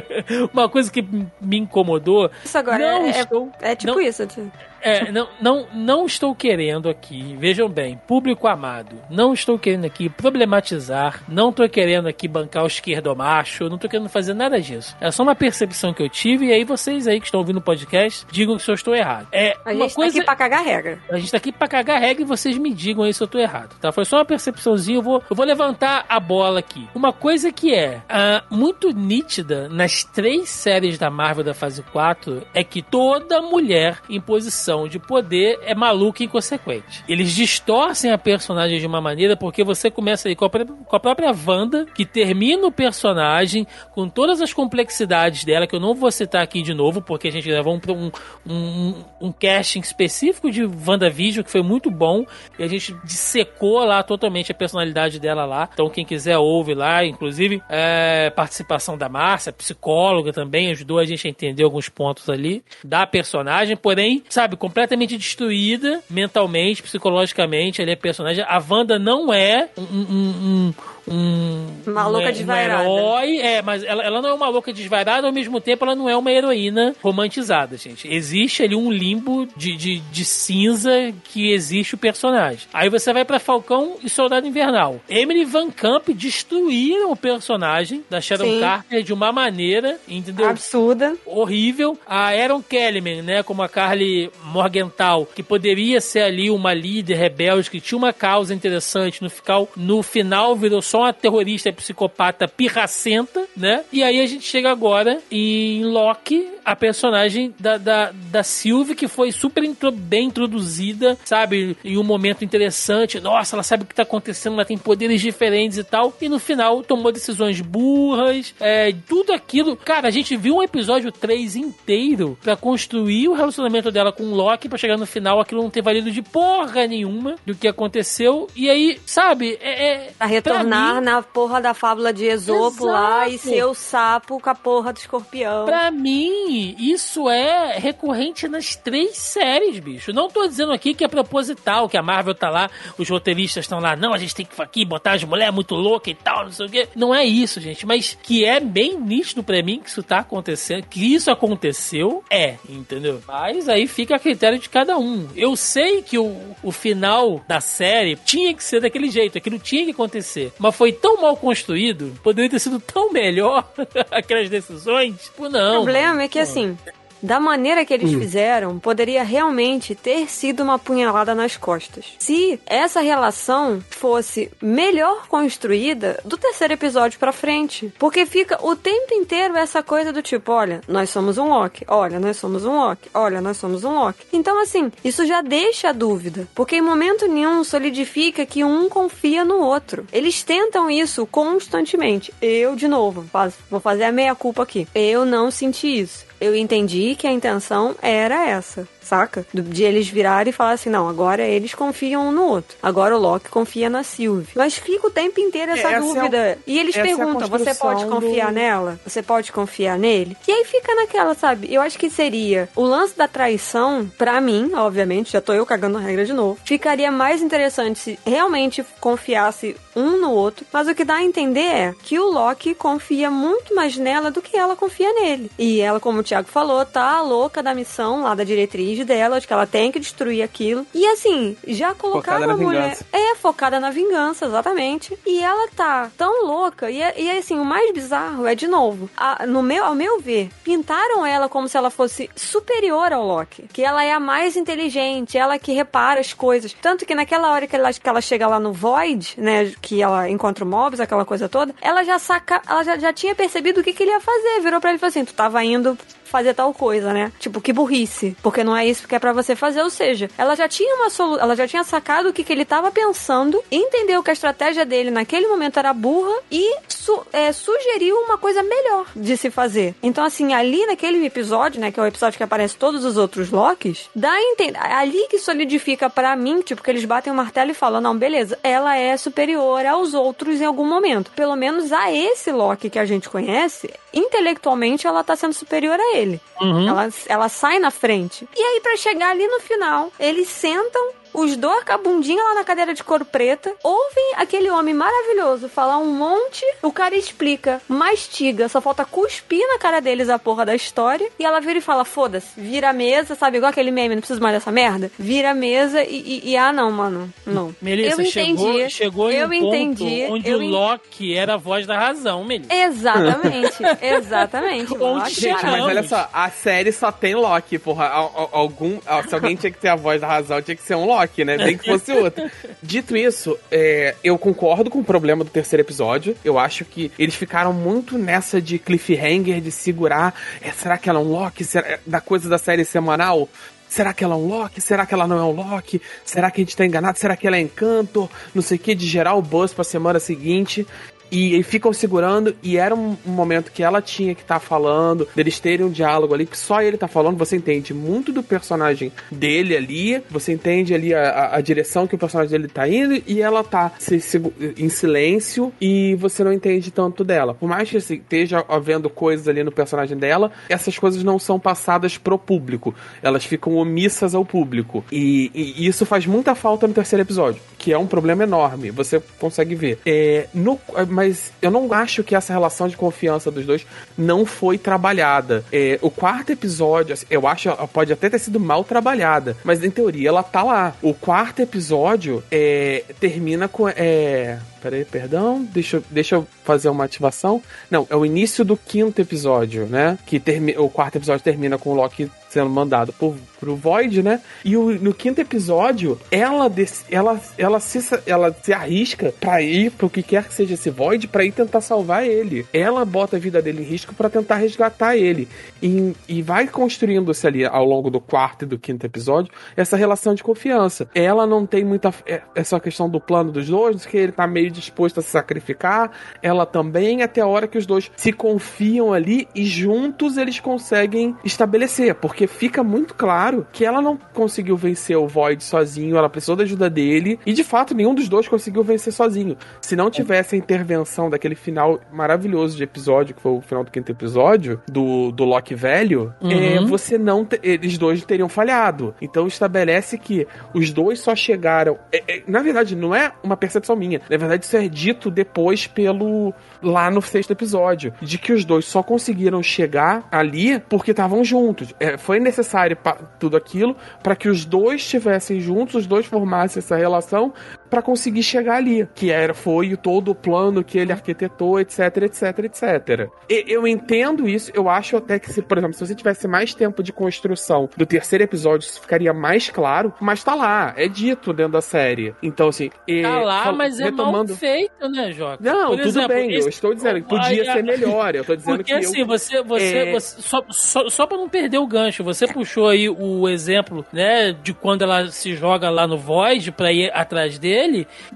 uma 0.52 0.68
coisa 0.68 0.90
que 0.90 1.02
me 1.40 1.58
incomodou. 1.58 2.30
Isso 2.44 2.56
agora 2.58 2.78
não 2.78 3.06
é, 3.06 3.10
é- 3.10 3.20
estou, 3.20 3.50
é 3.60 3.74
tipo 3.76 3.97
não- 3.98 4.08
isso. 4.08 4.26
tipo, 4.26 4.50
é, 4.80 5.10
não, 5.10 5.28
não, 5.40 5.66
não 5.72 6.06
estou 6.06 6.34
querendo 6.34 6.88
aqui, 6.88 7.36
vejam 7.38 7.68
bem, 7.68 8.00
público 8.06 8.46
amado, 8.46 8.96
não 9.10 9.32
estou 9.32 9.58
querendo 9.58 9.84
aqui 9.84 10.08
problematizar, 10.08 11.22
não 11.28 11.50
estou 11.50 11.68
querendo 11.68 12.08
aqui 12.08 12.28
bancar 12.28 12.64
o 12.64 12.66
esquerdomacho, 12.66 13.68
não 13.68 13.76
estou 13.76 13.90
querendo 13.90 14.08
fazer 14.08 14.34
nada 14.34 14.60
disso. 14.60 14.96
É 15.00 15.10
só 15.10 15.22
uma 15.22 15.34
percepção 15.34 15.92
que 15.92 16.02
eu 16.02 16.08
tive 16.08 16.46
e 16.46 16.52
aí 16.52 16.64
vocês 16.64 17.06
aí 17.06 17.20
que 17.20 17.26
estão 17.26 17.40
ouvindo 17.40 17.58
o 17.58 17.62
podcast 17.62 18.26
digam 18.30 18.58
se 18.58 18.70
eu 18.70 18.74
estou 18.74 18.94
errado. 18.94 19.28
É 19.32 19.56
A 19.64 19.72
uma 19.72 19.84
gente 19.84 19.94
coisa... 19.94 20.12
tá 20.12 20.18
aqui 20.18 20.26
pra 20.26 20.36
cagar 20.36 20.64
regra. 20.64 20.98
A 21.10 21.18
gente 21.18 21.30
tá 21.30 21.36
aqui 21.36 21.52
pra 21.52 21.68
cagar 21.68 22.00
regra 22.00 22.22
e 22.22 22.26
vocês 22.26 22.56
me 22.58 22.72
digam 22.72 23.04
aí 23.04 23.12
se 23.12 23.22
eu 23.22 23.28
tô 23.28 23.38
errado, 23.38 23.76
tá? 23.80 23.92
Foi 23.92 24.04
só 24.04 24.18
uma 24.18 24.24
percepçãozinha, 24.24 24.98
eu 24.98 25.02
vou, 25.02 25.22
eu 25.28 25.36
vou 25.36 25.46
levantar 25.46 26.04
a 26.08 26.20
bola 26.20 26.60
aqui. 26.60 26.88
Uma 26.94 27.12
coisa 27.12 27.52
que 27.52 27.74
é 27.74 28.02
ah, 28.08 28.42
muito 28.50 28.90
nítida 28.90 29.68
nas 29.68 30.04
três 30.04 30.48
séries 30.48 30.98
da 30.98 31.10
Marvel 31.10 31.44
da 31.44 31.54
fase 31.54 31.82
4 31.82 32.46
é 32.54 32.62
que 32.62 32.82
toda 32.82 33.40
mulher 33.42 33.98
em 34.08 34.20
posição 34.20 34.67
de 34.88 34.98
poder 34.98 35.58
é 35.62 35.74
maluca 35.74 36.22
e 36.22 36.26
inconsequente. 36.26 37.04
Eles 37.08 37.34
distorcem 37.34 38.10
a 38.10 38.18
personagem 38.18 38.78
de 38.78 38.86
uma 38.86 39.00
maneira 39.00 39.36
porque 39.36 39.64
você 39.64 39.90
começa 39.90 40.28
aí 40.28 40.36
com 40.36 40.44
a, 40.44 40.50
com 40.50 40.96
a 40.96 41.00
própria 41.00 41.32
Wanda, 41.46 41.86
que 41.86 42.04
termina 42.04 42.66
o 42.66 42.72
personagem 42.72 43.66
com 43.94 44.08
todas 44.08 44.40
as 44.40 44.52
complexidades 44.52 45.44
dela, 45.44 45.66
que 45.66 45.74
eu 45.74 45.80
não 45.80 45.94
vou 45.94 46.10
citar 46.10 46.42
aqui 46.42 46.62
de 46.62 46.74
novo, 46.74 47.00
porque 47.00 47.28
a 47.28 47.32
gente 47.32 47.48
gravou 47.48 47.74
um, 47.74 47.92
um, 47.92 48.10
um, 48.46 49.04
um 49.20 49.32
casting 49.32 49.80
específico 49.80 50.50
de 50.50 50.64
WandaVision, 50.64 51.44
que 51.44 51.50
foi 51.50 51.62
muito 51.62 51.90
bom, 51.90 52.24
e 52.58 52.62
a 52.62 52.68
gente 52.68 52.94
dissecou 53.04 53.84
lá 53.84 54.02
totalmente 54.02 54.52
a 54.52 54.54
personalidade 54.54 55.18
dela 55.18 55.44
lá. 55.44 55.68
Então, 55.72 55.88
quem 55.88 56.04
quiser 56.04 56.38
ouve 56.38 56.74
lá, 56.74 57.04
inclusive, 57.04 57.62
é, 57.68 58.30
participação 58.30 58.96
da 58.98 59.08
Márcia, 59.08 59.52
psicóloga 59.52 60.32
também, 60.32 60.70
ajudou 60.70 60.98
a 60.98 61.04
gente 61.04 61.26
a 61.26 61.30
entender 61.30 61.62
alguns 61.62 61.88
pontos 61.88 62.28
ali 62.28 62.64
da 62.84 63.06
personagem, 63.06 63.76
porém, 63.76 64.22
sabe, 64.28 64.56
completamente 64.58 65.16
destruída 65.16 66.02
mentalmente, 66.10 66.82
psicologicamente, 66.82 67.80
ali 67.80 67.92
é 67.92 67.96
personagem. 67.96 68.44
A 68.46 68.62
Wanda 68.68 68.98
não 68.98 69.32
é 69.32 69.68
um, 69.78 69.82
um, 69.82 70.74
um 71.10 71.66
Uma 71.86 72.06
louca 72.06 72.28
um 72.28 72.32
desvairada. 72.32 72.82
herói, 72.84 73.38
é, 73.38 73.62
mas 73.62 73.82
ela, 73.82 74.02
ela 74.02 74.22
não 74.22 74.28
é 74.30 74.34
uma 74.34 74.48
louca 74.48 74.72
desvairada, 74.72 75.26
ao 75.26 75.32
mesmo 75.32 75.60
tempo 75.60 75.84
ela 75.84 75.94
não 75.94 76.08
é 76.08 76.16
uma 76.16 76.30
heroína 76.30 76.94
romantizada, 77.02 77.76
gente. 77.76 78.06
Existe 78.12 78.62
ali 78.62 78.74
um 78.76 78.90
limbo 78.90 79.46
de, 79.56 79.76
de, 79.76 79.98
de 80.00 80.24
cinza 80.24 81.12
que 81.24 81.50
existe 81.52 81.94
o 81.94 81.98
personagem. 81.98 82.68
Aí 82.72 82.88
você 82.88 83.12
vai 83.12 83.24
pra 83.24 83.38
Falcão 83.38 83.96
e 84.02 84.08
Soldado 84.08 84.46
Invernal. 84.46 85.00
Emily 85.08 85.44
Van 85.44 85.70
Camp 85.70 86.08
destruíram 86.10 87.10
o 87.12 87.16
personagem 87.16 88.04
da 88.08 88.20
Sharon 88.20 88.44
Sim. 88.44 88.60
Carter 88.60 89.02
de 89.02 89.12
uma 89.12 89.32
maneira, 89.32 89.98
entendeu? 90.08 90.48
Absurda. 90.48 91.14
horrível. 91.26 91.98
A 92.06 92.28
Aaron 92.28 92.62
Kellyman, 92.62 93.22
né, 93.22 93.42
como 93.42 93.62
a 93.62 93.68
Carly 93.68 94.30
Morgenthau, 94.44 95.26
que 95.26 95.42
poderia 95.42 96.00
ser 96.00 96.20
ali 96.22 96.50
uma 96.50 96.72
líder 96.74 97.14
rebelde, 97.14 97.70
que 97.70 97.80
tinha 97.80 97.98
uma 97.98 98.12
causa 98.12 98.54
interessante, 98.54 99.22
no 99.22 99.30
final, 99.30 99.68
no 99.76 100.02
final 100.02 100.56
virou 100.56 100.82
só 100.82 100.97
uma 100.98 101.12
terrorista 101.12 101.72
psicopata 101.72 102.46
pirracenta, 102.48 103.44
né? 103.56 103.84
E 103.92 104.02
aí 104.02 104.20
a 104.20 104.26
gente 104.26 104.44
chega 104.44 104.70
agora 104.70 105.18
em 105.30 105.84
Loki, 105.84 106.48
a 106.64 106.76
personagem 106.76 107.54
da, 107.58 107.78
da, 107.78 108.10
da 108.12 108.42
Sylvie, 108.42 108.94
que 108.94 109.08
foi 109.08 109.32
super 109.32 109.64
intro- 109.64 109.90
bem 109.90 110.26
introduzida, 110.26 111.16
sabe? 111.24 111.76
Em 111.84 111.96
um 111.96 112.02
momento 112.04 112.44
interessante. 112.44 113.18
Nossa, 113.20 113.56
ela 113.56 113.62
sabe 113.62 113.84
o 113.84 113.86
que 113.86 113.94
tá 113.94 114.02
acontecendo, 114.02 114.52
ela 114.54 114.64
tem 114.64 114.76
poderes 114.76 115.20
diferentes 115.20 115.78
e 115.78 115.84
tal. 115.84 116.14
E 116.20 116.28
no 116.28 116.38
final 116.38 116.82
tomou 116.82 117.10
decisões 117.10 117.60
burras, 117.60 118.54
é, 118.60 118.92
tudo 119.08 119.32
aquilo. 119.32 119.76
Cara, 119.76 120.08
a 120.08 120.10
gente 120.10 120.36
viu 120.36 120.56
um 120.56 120.62
episódio 120.62 121.10
3 121.10 121.56
inteiro 121.56 122.36
pra 122.42 122.54
construir 122.56 123.28
o 123.28 123.34
relacionamento 123.34 123.90
dela 123.90 124.12
com 124.12 124.24
o 124.24 124.34
Loki, 124.34 124.68
pra 124.68 124.76
chegar 124.78 124.96
no 124.98 125.06
final 125.06 125.40
aquilo 125.40 125.62
não 125.62 125.70
ter 125.70 125.82
valido 125.82 126.10
de 126.10 126.20
porra 126.22 126.86
nenhuma 126.86 127.36
do 127.46 127.54
que 127.54 127.66
aconteceu. 127.68 128.46
E 128.54 128.68
aí, 128.68 129.00
sabe, 129.06 129.58
é. 129.60 129.86
é 130.08 130.10
Pra 130.18 130.26
retornar 130.26 130.87
na 131.00 131.22
porra 131.22 131.60
da 131.60 131.74
fábula 131.74 132.12
de 132.12 132.24
Esopo 132.26 132.86
lá 132.86 133.28
e 133.28 133.34
Exato. 133.34 133.48
ser 133.48 133.64
o 133.64 133.74
sapo 133.74 134.40
com 134.40 134.50
a 134.50 134.54
porra 134.54 134.92
do 134.92 134.98
escorpião. 134.98 135.64
Pra 135.64 135.90
mim, 135.90 136.74
isso 136.78 137.28
é 137.28 137.78
recorrente 137.78 138.48
nas 138.48 138.74
três 138.76 139.16
séries, 139.16 139.78
bicho. 139.78 140.12
Não 140.12 140.28
tô 140.28 140.46
dizendo 140.46 140.72
aqui 140.72 140.94
que 140.94 141.04
é 141.04 141.08
proposital, 141.08 141.88
que 141.88 141.96
a 141.96 142.02
Marvel 142.02 142.34
tá 142.34 142.50
lá, 142.50 142.70
os 142.96 143.08
roteiristas 143.08 143.64
estão 143.64 143.80
lá, 143.80 143.96
não, 143.96 144.12
a 144.12 144.18
gente 144.18 144.34
tem 144.34 144.46
que 144.46 144.60
aqui 144.60 144.84
botar 144.84 145.12
as 145.12 145.24
mulheres 145.24 145.54
muito 145.54 145.74
loucas 145.74 146.12
e 146.12 146.14
tal, 146.14 146.44
não 146.44 146.52
sei 146.52 146.66
o 146.66 146.70
quê. 146.70 146.88
Não 146.94 147.14
é 147.14 147.24
isso, 147.24 147.60
gente, 147.60 147.86
mas 147.86 148.16
que 148.22 148.44
é 148.44 148.60
bem 148.60 148.98
nítido 148.98 149.42
pra 149.42 149.62
mim 149.62 149.80
que 149.80 149.88
isso 149.88 150.02
tá 150.02 150.18
acontecendo, 150.18 150.84
que 150.84 151.14
isso 151.14 151.30
aconteceu, 151.30 152.24
é, 152.30 152.56
entendeu? 152.68 153.20
Mas 153.26 153.68
aí 153.68 153.86
fica 153.86 154.16
a 154.16 154.18
critério 154.18 154.58
de 154.58 154.68
cada 154.68 154.98
um. 154.98 155.28
Eu 155.34 155.56
sei 155.56 156.02
que 156.02 156.18
o, 156.18 156.36
o 156.62 156.72
final 156.72 157.40
da 157.46 157.60
série 157.60 158.16
tinha 158.16 158.54
que 158.54 158.62
ser 158.62 158.80
daquele 158.80 159.10
jeito, 159.10 159.38
aquilo 159.38 159.58
tinha 159.58 159.84
que 159.84 159.90
acontecer, 159.90 160.52
mas 160.58 160.74
foi 160.78 160.92
tão 160.92 161.20
mal 161.20 161.36
construído, 161.36 162.14
poderia 162.22 162.48
ter 162.48 162.60
sido 162.60 162.78
tão 162.78 163.10
melhor 163.12 163.68
aquelas 164.12 164.48
decisões. 164.48 165.28
Pô, 165.36 165.48
não. 165.48 165.80
O 165.80 165.82
problema 165.82 166.22
é 166.22 166.28
que, 166.28 166.38
assim, 166.38 166.78
da 167.22 167.40
maneira 167.40 167.84
que 167.84 167.94
eles 167.94 168.12
fizeram, 168.12 168.78
poderia 168.78 169.22
realmente 169.22 169.94
ter 169.94 170.28
sido 170.28 170.62
uma 170.62 170.78
punhalada 170.78 171.34
nas 171.34 171.56
costas. 171.56 172.04
Se 172.18 172.60
essa 172.66 173.00
relação 173.00 173.82
fosse 173.90 174.50
melhor 174.60 175.26
construída 175.28 176.20
do 176.24 176.36
terceiro 176.36 176.74
episódio 176.74 177.18
pra 177.18 177.32
frente. 177.32 177.92
Porque 177.98 178.26
fica 178.26 178.58
o 178.64 178.76
tempo 178.76 179.14
inteiro 179.14 179.56
essa 179.56 179.82
coisa 179.82 180.12
do 180.12 180.22
tipo, 180.22 180.52
olha, 180.52 180.80
nós 180.88 181.10
somos 181.10 181.38
um 181.38 181.48
Loki, 181.48 181.84
olha, 181.88 182.18
nós 182.18 182.36
somos 182.36 182.64
um 182.64 182.76
Loki, 182.76 183.08
olha, 183.14 183.40
nós 183.40 183.56
somos 183.56 183.84
um 183.84 183.94
Loki. 183.94 184.26
Então, 184.32 184.60
assim, 184.60 184.90
isso 185.04 185.26
já 185.26 185.40
deixa 185.40 185.90
a 185.90 185.92
dúvida. 185.92 186.46
Porque 186.54 186.76
em 186.76 186.82
momento 186.82 187.26
nenhum 187.26 187.64
solidifica 187.64 188.46
que 188.46 188.64
um 188.64 188.88
confia 188.88 189.44
no 189.44 189.58
outro. 189.58 190.06
Eles 190.12 190.42
tentam 190.42 190.90
isso 190.90 191.26
constantemente. 191.26 192.32
Eu, 192.40 192.76
de 192.76 192.88
novo, 192.88 193.24
vou 193.70 193.80
fazer 193.80 194.04
a 194.04 194.12
meia-culpa 194.12 194.62
aqui. 194.62 194.86
Eu 194.94 195.24
não 195.24 195.50
senti 195.50 196.00
isso. 196.00 196.27
Eu 196.40 196.54
entendi 196.54 197.16
que 197.16 197.26
a 197.26 197.32
intenção 197.32 197.96
era 198.00 198.48
essa, 198.48 198.86
saca? 199.08 199.46
De 199.52 199.82
eles 199.84 200.08
virarem 200.08 200.50
e 200.50 200.52
falar 200.52 200.72
assim, 200.72 200.90
não, 200.90 201.08
agora 201.08 201.42
eles 201.42 201.74
confiam 201.74 202.28
um 202.28 202.32
no 202.32 202.44
outro. 202.44 202.76
Agora 202.82 203.16
o 203.16 203.20
Loki 203.20 203.48
confia 203.48 203.88
na 203.90 204.02
Sylvie. 204.02 204.52
Mas 204.54 204.74
fica 204.76 205.06
o 205.06 205.10
tempo 205.10 205.40
inteiro 205.40 205.72
essa, 205.72 205.88
Essa 205.88 205.96
é 205.96 206.00
dúvida. 206.00 206.58
e 206.66 206.78
eles 206.78 206.96
é 206.96 207.02
perguntam, 207.02 207.48
você 207.48 207.74
pode 207.74 208.04
confiar 208.06 208.48
do- 208.48 208.54
nela? 208.54 209.00
Você 209.06 209.22
pode 209.22 209.50
confiar 209.52 209.98
nele? 209.98 210.36
E 210.46 210.52
aí 210.52 210.64
fica 210.64 210.94
naquela, 210.94 211.34
sabe? 211.34 211.72
Eu 211.72 211.80
acho 211.80 211.98
que 211.98 212.10
seria 212.10 212.68
o 212.76 212.82
lance 212.82 213.16
da 213.16 213.26
traição, 213.26 214.10
pra 214.18 214.40
mim, 214.40 214.70
obviamente, 214.74 215.32
já 215.32 215.40
tô 215.40 215.52
eu 215.52 215.64
cagando 215.66 215.98
a 215.98 216.00
regra 216.00 216.24
de 216.24 216.32
novo, 216.32 216.58
ficaria 216.64 217.10
mais 217.10 217.40
interessante 217.42 217.98
se 217.98 218.18
realmente 218.26 218.84
confiasse 219.00 219.74
um 219.96 220.20
no 220.20 220.30
outro, 220.30 220.64
mas 220.72 220.86
o 220.86 220.94
que 220.94 221.04
dá 221.04 221.14
a 221.16 221.24
entender 221.24 221.60
é 221.60 221.94
que 222.02 222.18
o 222.18 222.30
Loki 222.30 222.74
confia 222.74 223.30
muito 223.30 223.74
mais 223.74 223.96
nela 223.96 224.30
do 224.30 224.40
que 224.40 224.56
ela 224.56 224.76
confia 224.76 225.12
nele. 225.12 225.50
E 225.58 225.80
ela, 225.80 225.98
como 225.98 226.20
o 226.20 226.22
Thiago 226.22 226.48
falou, 226.48 226.84
tá 226.84 227.20
louca 227.20 227.62
da 227.62 227.74
missão 227.74 228.22
lá 228.22 228.34
da 228.34 228.44
diretriz 228.44 228.97
dela, 229.04 229.40
de 229.40 229.46
que 229.46 229.52
ela 229.52 229.66
tem 229.66 229.90
que 229.92 229.98
destruir 230.00 230.42
aquilo. 230.42 230.86
E 230.94 231.06
assim, 231.08 231.56
já 231.66 231.94
colocaram 231.94 232.50
a 232.50 232.56
mulher. 232.56 232.82
vingança. 232.82 233.06
É, 233.12 233.34
focada 233.36 233.78
na 233.80 233.90
vingança, 233.90 234.46
exatamente. 234.46 235.18
E 235.26 235.40
ela 235.42 235.68
tá 235.74 236.10
tão 236.16 236.46
louca. 236.46 236.90
E, 236.90 236.98
e 237.16 237.30
assim, 237.30 237.58
o 237.58 237.64
mais 237.64 237.92
bizarro 237.92 238.46
é, 238.46 238.54
de 238.54 238.66
novo, 238.66 239.08
a- 239.16 239.46
no 239.46 239.62
meu, 239.62 239.84
ao 239.84 239.94
meu 239.94 240.20
ver, 240.20 240.50
pintaram 240.64 241.24
ela 241.26 241.48
como 241.48 241.68
se 241.68 241.76
ela 241.76 241.90
fosse 241.90 242.28
superior 242.36 243.12
ao 243.12 243.26
Loki. 243.26 243.64
Que 243.72 243.82
ela 243.82 244.02
é 244.04 244.12
a 244.12 244.20
mais 244.20 244.56
inteligente, 244.56 245.36
ela 245.38 245.58
que 245.58 245.72
repara 245.72 246.20
as 246.20 246.32
coisas. 246.32 246.72
Tanto 246.80 247.04
que 247.06 247.14
naquela 247.14 247.50
hora 247.52 247.66
que 247.66 247.76
ela, 247.76 247.92
que 247.92 248.08
ela 248.08 248.20
chega 248.20 248.46
lá 248.46 248.58
no 248.60 248.72
Void, 248.72 249.34
né, 249.38 249.72
que 249.80 250.02
ela 250.02 250.28
encontra 250.28 250.64
o 250.64 250.68
Mobius, 250.68 251.00
aquela 251.00 251.24
coisa 251.24 251.48
toda, 251.48 251.74
ela 251.80 252.02
já 252.04 252.18
saca, 252.18 252.60
ela 252.68 252.82
já, 252.82 252.98
já 252.98 253.12
tinha 253.12 253.34
percebido 253.34 253.80
o 253.80 253.84
que, 253.84 253.92
que 253.92 254.02
ele 254.02 254.10
ia 254.12 254.20
fazer. 254.20 254.60
Virou 254.60 254.80
pra 254.80 254.90
ele 254.90 254.96
e 254.96 255.00
falou 255.00 255.10
assim: 255.10 255.24
tu 255.24 255.34
tava 255.34 255.62
indo 255.64 255.96
fazer 256.28 256.54
tal 256.54 256.72
coisa, 256.72 257.12
né? 257.12 257.32
Tipo, 257.38 257.60
que 257.60 257.72
burrice, 257.72 258.36
porque 258.42 258.62
não 258.62 258.76
é 258.76 258.86
isso 258.86 259.06
que 259.08 259.14
é 259.14 259.18
para 259.18 259.32
você 259.32 259.56
fazer, 259.56 259.82
ou 259.82 259.90
seja, 259.90 260.30
ela 260.36 260.54
já 260.54 260.68
tinha 260.68 260.94
uma 260.96 261.10
solu 261.10 261.38
ela 261.38 261.54
já 261.54 261.66
tinha 261.66 261.84
sacado 261.84 262.28
o 262.28 262.32
que, 262.32 262.44
que 262.44 262.52
ele 262.52 262.64
tava 262.64 262.90
pensando, 262.90 263.62
entendeu 263.70 264.22
que 264.22 264.30
a 264.30 264.32
estratégia 264.32 264.84
dele 264.84 265.10
naquele 265.10 265.46
momento 265.46 265.78
era 265.78 265.92
burra 265.92 266.34
e 266.50 266.76
su 266.88 267.22
é, 267.32 267.52
sugeriu 267.52 268.16
uma 268.16 268.36
coisa 268.36 268.62
melhor 268.62 269.06
de 269.14 269.36
se 269.36 269.50
fazer. 269.50 269.94
Então, 270.02 270.24
assim, 270.24 270.52
ali 270.52 270.84
naquele 270.86 271.24
episódio, 271.24 271.80
né, 271.80 271.90
que 271.90 271.98
é 271.98 272.02
o 272.02 272.06
episódio 272.06 272.36
que 272.36 272.42
aparece 272.42 272.76
todos 272.76 273.04
os 273.04 273.16
outros 273.16 273.50
Locks, 273.50 274.10
dá 274.14 274.30
a 274.30 274.42
entender, 274.42 274.78
ali 274.78 275.26
que 275.28 275.38
solidifica 275.38 276.10
para 276.10 276.34
mim, 276.36 276.60
tipo, 276.60 276.82
que 276.82 276.90
eles 276.90 277.04
batem 277.04 277.32
o 277.32 277.36
martelo 277.36 277.70
e 277.70 277.74
falam, 277.74 278.00
não, 278.00 278.16
beleza, 278.16 278.58
ela 278.62 278.96
é 278.96 279.16
superior 279.16 279.84
aos 279.86 280.14
outros 280.14 280.60
em 280.60 280.64
algum 280.64 280.86
momento. 280.86 281.30
Pelo 281.32 281.56
menos 281.56 281.92
a 281.92 282.12
esse 282.12 282.52
Loki 282.52 282.90
que 282.90 282.98
a 282.98 283.04
gente 283.04 283.28
conhece, 283.28 283.90
intelectualmente 284.12 285.06
ela 285.06 285.24
tá 285.24 285.36
sendo 285.36 285.52
superior 285.52 285.98
a 285.98 286.16
ele. 286.16 286.17
Uhum. 286.60 286.88
Ela, 286.88 287.08
ela 287.26 287.48
sai 287.48 287.78
na 287.78 287.90
frente. 287.90 288.48
E 288.56 288.60
aí, 288.60 288.80
para 288.80 288.96
chegar 288.96 289.30
ali 289.30 289.46
no 289.46 289.60
final, 289.60 290.12
eles 290.18 290.48
sentam 290.48 291.10
os 291.40 291.56
dois 291.56 291.84
com 291.84 291.92
a 291.92 291.98
bundinha 291.98 292.42
lá 292.42 292.54
na 292.54 292.64
cadeira 292.64 292.94
de 292.94 293.02
couro 293.04 293.24
preta, 293.24 293.72
ouvem 293.82 294.32
aquele 294.36 294.70
homem 294.70 294.94
maravilhoso 294.94 295.68
falar 295.68 295.98
um 295.98 296.12
monte, 296.12 296.64
o 296.82 296.92
cara 296.92 297.14
explica, 297.14 297.80
mastiga, 297.88 298.68
só 298.68 298.80
falta 298.80 299.04
cuspir 299.04 299.66
na 299.68 299.78
cara 299.78 300.00
deles 300.00 300.28
a 300.28 300.38
porra 300.38 300.64
da 300.64 300.74
história, 300.74 301.28
e 301.38 301.44
ela 301.44 301.60
vira 301.60 301.78
e 301.78 301.82
fala, 301.82 302.04
foda-se, 302.04 302.48
vira 302.60 302.90
a 302.90 302.92
mesa, 302.92 303.34
sabe, 303.34 303.56
igual 303.58 303.70
aquele 303.70 303.90
meme, 303.90 304.14
não 304.14 304.20
preciso 304.20 304.40
mais 304.40 304.54
dessa 304.54 304.70
merda, 304.72 305.10
vira 305.18 305.50
a 305.50 305.54
mesa 305.54 306.02
e, 306.02 306.42
e, 306.44 306.50
e 306.50 306.56
ah 306.56 306.72
não, 306.72 306.90
mano, 306.90 307.32
não. 307.46 307.74
Melissa, 307.80 308.22
eu 308.22 308.26
chegou, 308.30 308.70
entendi, 308.70 308.90
chegou 308.90 309.30
em 309.30 309.36
eu 309.36 309.48
um 309.48 309.52
entendi, 309.52 310.20
ponto 310.22 310.32
onde 310.34 310.48
eu 310.50 310.58
o 310.58 310.62
en- 310.62 310.70
Loki 310.70 311.34
era 311.36 311.54
a 311.54 311.56
voz 311.56 311.86
da 311.86 311.98
razão, 311.98 312.44
Melissa. 312.44 312.72
Exatamente, 312.74 313.76
exatamente. 314.02 314.94
Onde 314.98 315.30
Gente, 315.34 315.64
mas 315.64 315.82
olha 315.84 316.02
só, 316.02 316.28
a 316.32 316.50
série 316.50 316.92
só 316.92 317.10
tem 317.12 317.34
Loki, 317.34 317.78
porra. 317.78 318.06
Al- 318.08 318.32
al- 318.34 318.48
Algum, 318.52 318.98
al- 319.06 319.24
se 319.24 319.34
alguém 319.34 319.54
tinha 319.56 319.70
que 319.70 319.78
ter 319.78 319.88
a 319.88 319.96
voz 319.96 320.20
da 320.20 320.26
razão, 320.26 320.60
tinha 320.62 320.76
que 320.76 320.82
ser 320.82 320.94
um 320.94 321.04
Loki, 321.04 321.27
né? 321.44 321.56
Nem 321.56 321.76
que 321.76 321.86
fosse 321.86 322.12
outro. 322.12 322.50
Dito 322.82 323.16
isso, 323.16 323.58
é, 323.70 324.14
eu 324.22 324.38
concordo 324.38 324.90
com 324.90 325.00
o 325.00 325.04
problema 325.04 325.44
do 325.44 325.50
terceiro 325.50 325.82
episódio. 325.82 326.36
Eu 326.44 326.58
acho 326.58 326.84
que 326.84 327.10
eles 327.18 327.34
ficaram 327.34 327.72
muito 327.72 328.18
nessa 328.18 328.60
de 328.60 328.78
cliffhanger, 328.78 329.60
de 329.60 329.70
segurar. 329.70 330.34
é, 330.60 330.70
será 330.72 330.98
que 330.98 331.08
ela 331.08 331.20
é 331.20 331.22
um 331.22 331.30
Loki? 331.30 331.64
Será, 331.64 331.88
é, 331.88 332.00
da 332.06 332.20
coisa 332.20 332.48
da 332.48 332.58
série 332.58 332.84
semanal? 332.84 333.48
Será 333.88 334.12
que 334.12 334.22
ela 334.22 334.34
é 334.34 334.36
um 334.36 334.46
Loki? 334.46 334.80
Será 334.80 335.06
que 335.06 335.14
ela 335.14 335.26
não 335.26 335.38
é 335.38 335.42
um 335.42 335.52
Loki? 335.52 336.00
Será 336.24 336.50
que 336.50 336.60
a 336.60 336.64
gente 336.64 336.76
tá 336.76 336.84
enganado? 336.84 337.18
Será 337.18 337.36
que 337.36 337.46
ela 337.46 337.56
é 337.56 337.60
Encanto? 337.60 338.30
Não 338.54 338.60
sei 338.60 338.76
o 338.76 338.80
que, 338.80 338.94
de 338.94 339.06
gerar 339.06 339.34
o 339.34 339.42
buzz 339.42 339.72
pra 339.72 339.82
semana 339.82 340.20
seguinte. 340.20 340.86
E, 341.30 341.56
e 341.56 341.62
ficam 341.62 341.92
segurando, 341.92 342.54
e 342.62 342.76
era 342.76 342.94
um, 342.94 343.16
um 343.26 343.30
momento 343.30 343.70
que 343.72 343.82
ela 343.82 344.00
tinha 344.00 344.34
que 344.34 344.42
estar 344.42 344.58
falando, 344.60 345.28
deles 345.34 345.58
terem 345.60 345.84
um 345.86 345.90
diálogo 345.90 346.32
ali, 346.34 346.46
que 346.46 346.56
só 346.56 346.80
ele 346.80 346.96
tá 346.96 347.06
falando, 347.08 347.36
você 347.36 347.56
entende 347.56 347.92
muito 347.92 348.32
do 348.32 348.42
personagem 348.42 349.12
dele 349.30 349.76
ali, 349.76 350.22
você 350.30 350.52
entende 350.52 350.94
ali 350.94 351.12
a, 351.14 351.20
a- 351.28 351.56
a 351.56 351.60
direção 351.60 352.06
que 352.06 352.14
o 352.14 352.18
personagem 352.18 352.52
dele 352.52 352.68
tá 352.72 352.88
indo, 352.88 353.22
e 353.26 353.40
ela 353.42 353.62
tá 353.64 353.92
se, 353.98 354.20
segu- 354.20 354.52
em 354.76 354.88
silêncio, 354.88 355.72
e 355.80 356.14
você 356.16 356.42
não 356.44 356.52
entende 356.52 356.90
tanto 356.90 357.24
dela. 357.24 357.54
Por 357.54 357.68
mais 357.68 357.90
que 357.90 357.96
assim, 357.96 358.14
esteja 358.14 358.64
havendo 358.68 359.10
coisas 359.10 359.48
ali 359.48 359.62
no 359.62 359.72
personagem 359.72 360.16
dela, 360.16 360.50
essas 360.68 360.98
coisas 360.98 361.22
não 361.24 361.38
são 361.38 361.58
passadas 361.58 362.16
pro 362.16 362.38
público, 362.38 362.94
elas 363.22 363.44
ficam 363.44 363.74
omissas 363.76 364.34
ao 364.34 364.44
público. 364.44 365.04
E, 365.12 365.50
e 365.54 365.86
isso 365.86 366.06
faz 366.06 366.26
muita 366.26 366.54
falta 366.54 366.86
no 366.86 366.94
terceiro 366.94 367.22
episódio, 367.22 367.60
que 367.78 367.92
é 367.92 367.98
um 367.98 368.06
problema 368.06 368.44
enorme, 368.44 368.90
você 368.90 369.20
consegue 369.38 369.74
ver. 369.74 369.98
É, 370.06 370.46
no, 370.54 370.78
mas 371.18 371.50
eu 371.60 371.68
não 371.68 371.92
acho 371.92 372.22
que 372.22 372.36
essa 372.36 372.52
relação 372.52 372.86
de 372.86 372.96
confiança 372.96 373.50
dos 373.50 373.66
dois 373.66 373.84
não 374.16 374.46
foi 374.46 374.78
trabalhada. 374.78 375.64
É, 375.72 375.98
o 376.00 376.12
quarto 376.12 376.52
episódio, 376.52 377.12
assim, 377.12 377.26
eu 377.28 377.44
acho, 377.44 377.68
pode 377.88 378.12
até 378.12 378.30
ter 378.30 378.38
sido 378.38 378.60
mal 378.60 378.84
trabalhada, 378.84 379.56
mas 379.64 379.82
em 379.82 379.90
teoria 379.90 380.28
ela 380.28 380.44
tá 380.44 380.62
lá. 380.62 380.94
O 381.02 381.12
quarto 381.12 381.60
episódio 381.60 382.40
é, 382.52 383.02
termina 383.18 383.66
com. 383.66 383.88
É, 383.88 384.60
Peraí, 384.82 385.04
perdão. 385.04 385.62
Deixa, 385.72 385.96
eu- 385.98 386.04
deixa 386.10 386.34
eu 386.36 386.46
fazer 386.64 386.88
uma 386.88 387.04
ativação. 387.04 387.62
Não, 387.90 388.06
é 388.08 388.16
o 388.16 388.24
início 388.24 388.64
do 388.64 388.76
quinto 388.76 389.20
episódio, 389.20 389.86
né? 389.86 390.18
Que 390.26 390.38
termi 390.38 390.74
o 390.78 390.88
quarto 390.88 391.16
episódio 391.16 391.42
termina 391.42 391.76
com 391.78 391.90
o 391.90 391.94
Loki 391.94 392.30
sendo 392.48 392.70
mandado 392.70 393.12
por, 393.12 393.36
pro 393.60 393.76
Void, 393.76 394.22
né? 394.22 394.40
E 394.64 394.74
o- 394.74 394.98
no 394.98 395.12
quinto 395.12 395.38
episódio, 395.40 396.18
ela, 396.30 396.66
dec- 396.70 397.04
ela, 397.10 397.38
ela, 397.58 397.78
se, 397.78 397.98
ela 398.26 398.56
se 398.62 398.72
arrisca 398.72 399.34
pra 399.38 399.60
ir 399.60 399.90
pro 399.90 400.08
que 400.08 400.22
quer 400.22 400.44
que 400.48 400.54
seja 400.54 400.72
esse 400.74 400.88
Void 400.88 401.28
pra 401.28 401.44
ir 401.44 401.52
tentar 401.52 401.82
salvar 401.82 402.24
ele. 402.26 402.66
Ela 402.72 403.04
bota 403.04 403.36
a 403.36 403.38
vida 403.40 403.60
dele 403.60 403.82
em 403.82 403.84
risco 403.84 404.14
pra 404.14 404.30
tentar 404.30 404.54
resgatar 404.56 405.14
ele. 405.16 405.46
E, 405.82 406.14
e 406.26 406.40
vai 406.40 406.66
construindo-se 406.66 407.46
ali 407.46 407.66
ao 407.66 407.84
longo 407.84 408.08
do 408.10 408.20
quarto 408.20 408.62
e 408.64 408.66
do 408.66 408.78
quinto 408.78 409.04
episódio 409.04 409.52
essa 409.76 409.96
relação 409.96 410.34
de 410.34 410.42
confiança. 410.42 411.08
Ela 411.14 411.46
não 411.46 411.66
tem 411.66 411.84
muita. 411.84 412.14
é- 412.26 412.40
Essa 412.54 412.80
questão 412.80 413.10
do 413.10 413.20
plano 413.20 413.52
dos 413.52 413.66
dois, 413.68 414.06
que 414.06 414.16
ele 414.16 414.32
tá 414.32 414.46
meio 414.46 414.67
disposto 414.70 415.18
a 415.20 415.22
se 415.22 415.30
sacrificar. 415.30 416.10
Ela 416.42 416.64
também, 416.66 417.22
até 417.22 417.40
a 417.40 417.46
hora 417.46 417.66
que 417.68 417.78
os 417.78 417.86
dois 417.86 418.10
se 418.16 418.32
confiam 418.32 419.12
ali 419.12 419.48
e 419.54 419.64
juntos 419.64 420.36
eles 420.36 420.60
conseguem 420.60 421.36
estabelecer. 421.44 422.14
Porque 422.14 422.46
fica 422.46 422.82
muito 422.82 423.14
claro 423.14 423.66
que 423.72 423.84
ela 423.84 424.00
não 424.02 424.16
conseguiu 424.34 424.76
vencer 424.76 425.16
o 425.16 425.26
Void 425.26 425.62
sozinho, 425.62 426.16
ela 426.16 426.28
precisou 426.28 426.56
da 426.56 426.64
ajuda 426.64 426.88
dele. 426.90 427.38
E 427.46 427.52
de 427.52 427.64
fato, 427.64 427.94
nenhum 427.94 428.14
dos 428.14 428.28
dois 428.28 428.48
conseguiu 428.48 428.82
vencer 428.82 429.12
sozinho. 429.12 429.56
Se 429.80 429.96
não 429.96 430.10
tivesse 430.10 430.54
a 430.54 430.58
intervenção 430.58 431.30
daquele 431.30 431.54
final 431.54 432.00
maravilhoso 432.12 432.76
de 432.76 432.82
episódio, 432.84 433.34
que 433.34 433.40
foi 433.42 433.52
o 433.52 433.60
final 433.60 433.84
do 433.84 433.90
quinto 433.90 434.10
episódio, 434.12 434.80
do, 434.88 435.30
do 435.32 435.44
Loki 435.44 435.74
velho, 435.74 436.32
Uhum. 436.40 436.50
é, 436.50 436.80
você 436.84 437.16
não. 437.18 437.44
te- 437.44 437.60
eles 437.62 437.96
dois 437.98 438.24
teriam 438.24 438.48
falhado. 438.48 439.14
Então 439.20 439.46
estabelece 439.46 440.18
que 440.18 440.46
os 440.74 440.90
dois 440.92 441.20
só 441.20 441.34
chegaram. 441.34 441.98
é- 442.12 442.22
é- 442.38 442.42
na 442.46 442.60
verdade, 442.62 442.94
não 442.96 443.14
é 443.14 443.32
uma 443.42 443.56
percepção 443.56 443.94
minha. 443.96 444.20
Na 444.30 444.36
verdade, 444.36 444.57
isso 444.64 444.76
é 444.76 444.88
dito 444.88 445.30
depois 445.30 445.86
pelo. 445.86 446.54
lá 446.82 447.10
no 447.10 447.20
sexto 447.22 447.52
episódio. 447.52 448.12
De 448.20 448.38
que 448.38 448.52
os 448.52 448.64
dois 448.64 448.84
só 448.84 449.02
conseguiram 449.02 449.62
chegar 449.62 450.26
ali 450.30 450.78
porque 450.78 451.10
estavam 451.10 451.44
juntos. 451.44 451.94
É, 451.98 452.16
foi 452.16 452.38
necessário 452.40 452.96
tudo 453.38 453.56
aquilo 453.56 453.96
para 454.22 454.36
que 454.36 454.48
os 454.48 454.64
dois 454.64 455.00
estivessem 455.02 455.60
juntos, 455.60 455.94
os 455.94 456.06
dois 456.06 456.26
formassem 456.26 456.80
essa 456.80 456.96
relação 456.96 457.52
para 457.88 458.02
conseguir 458.02 458.42
chegar 458.42 458.76
ali. 458.76 459.08
Que 459.14 459.30
era, 459.30 459.54
foi 459.54 459.96
todo 459.96 460.30
o 460.30 460.34
plano 460.34 460.82
que 460.84 460.98
ele 460.98 461.12
arquitetou, 461.12 461.78
etc, 461.80 461.98
etc, 462.22 462.58
etc. 462.64 463.28
E 463.48 463.64
eu 463.68 463.86
entendo 463.86 464.48
isso, 464.48 464.70
eu 464.74 464.88
acho 464.88 465.16
até 465.16 465.38
que 465.38 465.52
se, 465.52 465.62
por 465.62 465.78
exemplo, 465.78 465.94
se 465.94 466.06
você 466.06 466.14
tivesse 466.14 466.46
mais 466.48 466.74
tempo 466.74 467.02
de 467.02 467.12
construção 467.12 467.88
do 467.96 468.06
terceiro 468.06 468.44
episódio, 468.44 468.86
isso 468.86 469.00
ficaria 469.00 469.32
mais 469.32 469.70
claro, 469.70 470.12
mas 470.20 470.42
tá 470.44 470.54
lá, 470.54 470.94
é 470.96 471.08
dito 471.08 471.52
dentro 471.52 471.72
da 471.72 471.80
série. 471.80 472.34
Então, 472.42 472.68
assim. 472.68 472.90
e- 473.06 473.22
Tá 473.22 473.40
lá, 473.40 473.72
mas 473.72 473.98
é 474.00 474.10
mal 474.10 474.46
feito, 474.48 475.08
né, 475.08 475.32
Joca? 475.32 475.58
Não, 475.60 475.88
Por 475.90 475.96
tudo 475.98 476.08
exemplo, 476.08 476.28
bem, 476.28 476.52
eu 476.52 476.68
estou 476.68 476.94
dizendo 476.94 477.22
que 477.22 477.28
podia 477.28 477.64
ser 477.72 477.82
melhor. 477.82 478.34
Eu 478.34 478.44
tô 478.44 478.54
dizendo 478.56 478.76
Porque 478.76 478.92
que. 478.92 478.98
assim, 479.06 479.20
eu... 479.20 479.26
você, 479.26 479.62
você, 479.62 479.96
É. 479.98 480.12
você- 480.12 480.40
só, 480.42 480.64
só, 480.70 481.08
só 481.08 481.26
pra 481.26 481.36
não 481.36 481.48
perder 481.48 481.78
o 481.78 481.86
gancho, 481.86 482.22
você 482.24 482.46
puxou 482.46 482.88
aí 482.88 483.08
o 483.08 483.48
exemplo, 483.48 484.04
né, 484.12 484.52
de 484.52 484.72
quando 484.74 485.02
ela 485.02 485.28
se 485.30 485.54
joga 485.54 485.90
lá 485.90 486.06
no 486.06 486.16
Void 486.18 486.72
pra 486.72 486.92
ir 486.92 487.10
atrás 487.14 487.58
dele, 487.58 487.77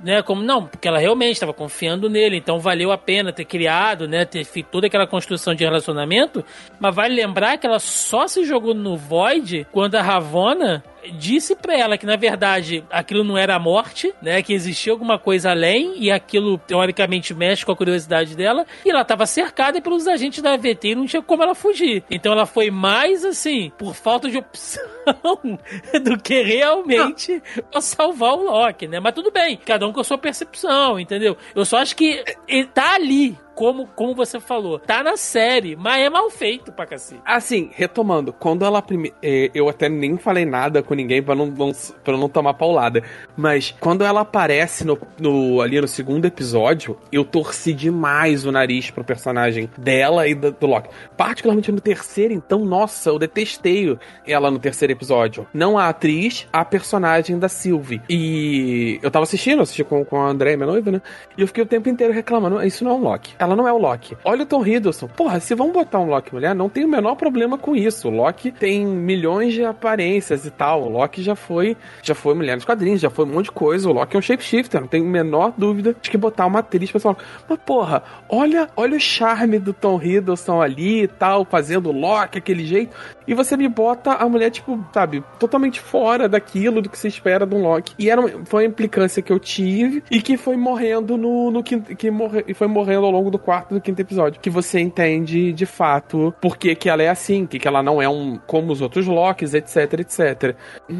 né, 0.02 0.22
como 0.22 0.42
não, 0.42 0.66
porque 0.66 0.86
ela 0.86 0.98
realmente 0.98 1.34
estava 1.34 1.52
confiando 1.52 2.08
nele, 2.08 2.36
então 2.36 2.58
valeu 2.58 2.92
a 2.92 2.98
pena 2.98 3.32
ter 3.32 3.44
criado, 3.44 4.06
né, 4.06 4.24
ter 4.24 4.44
feito 4.44 4.68
toda 4.70 4.86
aquela 4.86 5.06
construção 5.06 5.54
de 5.54 5.64
relacionamento, 5.64 6.44
mas 6.78 6.94
vale 6.94 7.14
lembrar 7.14 7.56
que 7.58 7.66
ela 7.66 7.78
só 7.78 8.26
se 8.26 8.44
jogou 8.44 8.74
no 8.74 8.96
Void 8.96 9.66
quando 9.72 9.94
a 9.96 10.02
Ravonna 10.02 10.82
disse 11.10 11.54
pra 11.56 11.76
ela 11.76 11.98
que 11.98 12.06
na 12.06 12.16
verdade 12.16 12.84
aquilo 12.90 13.24
não 13.24 13.36
era 13.36 13.54
a 13.54 13.58
morte, 13.58 14.14
né, 14.22 14.42
que 14.42 14.52
existia 14.52 14.92
alguma 14.92 15.18
coisa 15.18 15.50
além 15.50 15.94
e 15.96 16.10
aquilo 16.10 16.58
teoricamente 16.58 17.34
mexe 17.34 17.64
com 17.64 17.72
a 17.72 17.76
curiosidade 17.76 18.36
dela 18.36 18.66
e 18.84 18.90
ela 18.90 19.02
estava 19.02 19.26
cercada 19.26 19.80
pelos 19.80 20.06
agentes 20.06 20.42
da 20.42 20.54
AVT 20.54 20.88
e 20.88 20.94
não 20.94 21.06
tinha 21.06 21.22
como 21.22 21.42
ela 21.42 21.54
fugir. 21.54 22.04
Então 22.10 22.32
ela 22.32 22.46
foi 22.46 22.70
mais 22.70 23.24
assim 23.24 23.72
por 23.78 23.94
falta 23.94 24.30
de 24.30 24.38
opção 24.38 24.82
do 26.02 26.18
que 26.18 26.42
realmente 26.42 27.42
pra 27.70 27.80
salvar 27.80 28.34
o 28.34 28.44
Loki, 28.44 28.86
né? 28.86 29.00
Mas 29.00 29.14
tudo 29.14 29.30
bem, 29.30 29.56
cada 29.56 29.86
um 29.86 29.92
com 29.92 30.00
a 30.00 30.04
sua 30.04 30.18
percepção, 30.18 30.98
entendeu? 30.98 31.36
Eu 31.54 31.64
só 31.64 31.78
acho 31.78 31.96
que 31.96 32.22
ele 32.46 32.66
tá 32.66 32.94
ali 32.94 33.36
como, 33.62 33.86
como 33.94 34.12
você 34.12 34.40
falou, 34.40 34.76
tá 34.80 35.04
na 35.04 35.16
série, 35.16 35.76
mas 35.76 36.00
é 36.02 36.10
mal 36.10 36.28
feito 36.28 36.72
pra 36.72 36.84
cacete. 36.84 37.20
Assim, 37.24 37.70
retomando, 37.76 38.32
quando 38.32 38.64
ela 38.64 38.82
primeiro. 38.82 39.14
eu 39.22 39.68
até 39.68 39.88
nem 39.88 40.16
falei 40.16 40.44
nada 40.44 40.82
com 40.82 40.94
ninguém 40.94 41.22
pra 41.22 41.32
não, 41.36 41.46
não, 41.46 41.70
pra 42.02 42.16
não 42.16 42.28
tomar 42.28 42.54
paulada. 42.54 43.04
Mas 43.36 43.72
quando 43.78 44.02
ela 44.02 44.22
aparece 44.22 44.84
no, 44.84 44.98
no- 45.20 45.60
ali 45.60 45.80
no 45.80 45.86
segundo 45.86 46.24
episódio, 46.24 46.98
eu 47.12 47.24
torci 47.24 47.72
demais 47.72 48.44
o 48.44 48.50
nariz 48.50 48.90
pro 48.90 49.04
personagem 49.04 49.70
dela 49.78 50.26
e 50.26 50.34
do, 50.34 50.50
do 50.50 50.66
Loki. 50.66 50.88
Particularmente 51.16 51.70
no 51.70 51.80
terceiro, 51.80 52.34
então, 52.34 52.64
nossa, 52.64 53.10
eu 53.10 53.18
detestei 53.18 53.96
ela 54.26 54.50
no 54.50 54.58
terceiro 54.58 54.92
episódio. 54.92 55.46
Não 55.54 55.78
a 55.78 55.88
atriz, 55.88 56.48
a 56.52 56.64
personagem 56.64 57.38
da 57.38 57.48
Sylvie. 57.48 58.02
E 58.10 58.98
eu 59.04 59.10
tava 59.10 59.22
assistindo, 59.22 59.62
assisti 59.62 59.84
com, 59.84 60.04
com 60.04 60.20
a 60.20 60.26
André, 60.28 60.56
minha 60.56 60.66
noiva, 60.66 60.90
né? 60.90 61.00
E 61.38 61.42
eu 61.42 61.46
fiquei 61.46 61.62
o 61.62 61.66
tempo 61.66 61.88
inteiro 61.88 62.12
reclamando, 62.12 62.60
isso 62.66 62.82
não 62.82 62.90
é 62.90 62.94
um 62.94 63.00
Loki. 63.02 63.34
Ela 63.38 63.51
ela 63.52 63.56
não 63.56 63.68
é 63.68 63.72
o 63.72 63.78
Loki. 63.78 64.16
Olha 64.24 64.42
o 64.42 64.46
Tom 64.46 64.66
Hiddleston. 64.66 65.08
Porra, 65.08 65.38
se 65.38 65.54
vão 65.54 65.70
botar 65.70 65.98
um 66.00 66.06
Loki 66.06 66.34
mulher, 66.34 66.54
não 66.54 66.68
tem 66.68 66.84
o 66.84 66.88
menor 66.88 67.14
problema 67.14 67.58
com 67.58 67.76
isso. 67.76 68.08
O 68.08 68.10
Loki 68.10 68.50
tem 68.50 68.86
milhões 68.86 69.52
de 69.52 69.64
aparências 69.64 70.46
e 70.46 70.50
tal. 70.50 70.84
O 70.84 70.88
Loki 70.88 71.22
já 71.22 71.34
foi, 71.34 71.76
já 72.02 72.14
foi 72.14 72.34
mulher 72.34 72.56
nos 72.56 72.64
quadrinhos, 72.64 73.00
já 73.00 73.10
foi 73.10 73.24
um 73.24 73.28
monte 73.28 73.46
de 73.46 73.52
coisa. 73.52 73.88
O 73.88 73.92
Loki 73.92 74.16
é 74.16 74.18
um 74.18 74.22
shapeshifter, 74.22 74.80
não 74.80 74.88
tenho 74.88 75.04
a 75.04 75.08
menor 75.08 75.52
dúvida 75.56 75.94
de 76.00 76.10
que 76.10 76.16
botar 76.16 76.46
uma 76.46 76.60
atriz 76.60 76.90
pra 76.90 77.02
mas 77.48 77.58
porra, 77.66 78.02
olha, 78.28 78.68
olha 78.76 78.96
o 78.96 79.00
charme 79.00 79.58
do 79.58 79.72
Tom 79.72 80.00
Hiddleston 80.00 80.62
ali 80.62 81.02
e 81.02 81.08
tal, 81.08 81.44
fazendo 81.44 81.90
o 81.90 81.92
Loki 81.92 82.38
aquele 82.38 82.64
jeito, 82.64 82.96
e 83.26 83.34
você 83.34 83.56
me 83.56 83.68
bota 83.68 84.12
a 84.12 84.28
mulher, 84.28 84.50
tipo, 84.50 84.84
sabe, 84.92 85.22
totalmente 85.38 85.80
fora 85.80 86.28
daquilo 86.28 86.80
do 86.80 86.88
que 86.88 86.98
se 86.98 87.08
espera 87.08 87.46
de 87.46 87.54
um 87.54 87.62
Loki. 87.62 87.94
E 87.98 88.08
era 88.08 88.20
uma, 88.20 88.30
foi 88.44 88.64
implicância 88.64 89.22
que 89.22 89.32
eu 89.32 89.38
tive 89.38 90.02
e 90.10 90.20
que 90.22 90.36
foi 90.36 90.56
morrendo 90.56 91.16
no, 91.16 91.50
no 91.50 91.62
quinto, 91.62 91.94
que 91.96 92.10
morre, 92.10 92.54
foi 92.54 92.66
morrendo 92.66 93.04
ao 93.06 93.10
longo 93.10 93.30
do 93.32 93.38
quarto 93.38 93.74
do 93.74 93.80
quinto 93.80 94.00
episódio. 94.00 94.40
Que 94.40 94.50
você 94.50 94.78
entende 94.78 95.52
de 95.52 95.66
fato 95.66 96.32
por 96.40 96.56
que, 96.56 96.74
que 96.74 96.88
ela 96.88 97.02
é 97.02 97.08
assim, 97.08 97.46
que, 97.46 97.58
que 97.58 97.66
ela 97.66 97.82
não 97.82 98.00
é 98.00 98.08
um 98.08 98.38
como 98.46 98.72
os 98.72 98.80
outros 98.80 99.06
Locks, 99.06 99.54
etc, 99.54 100.00
etc. 100.00 100.56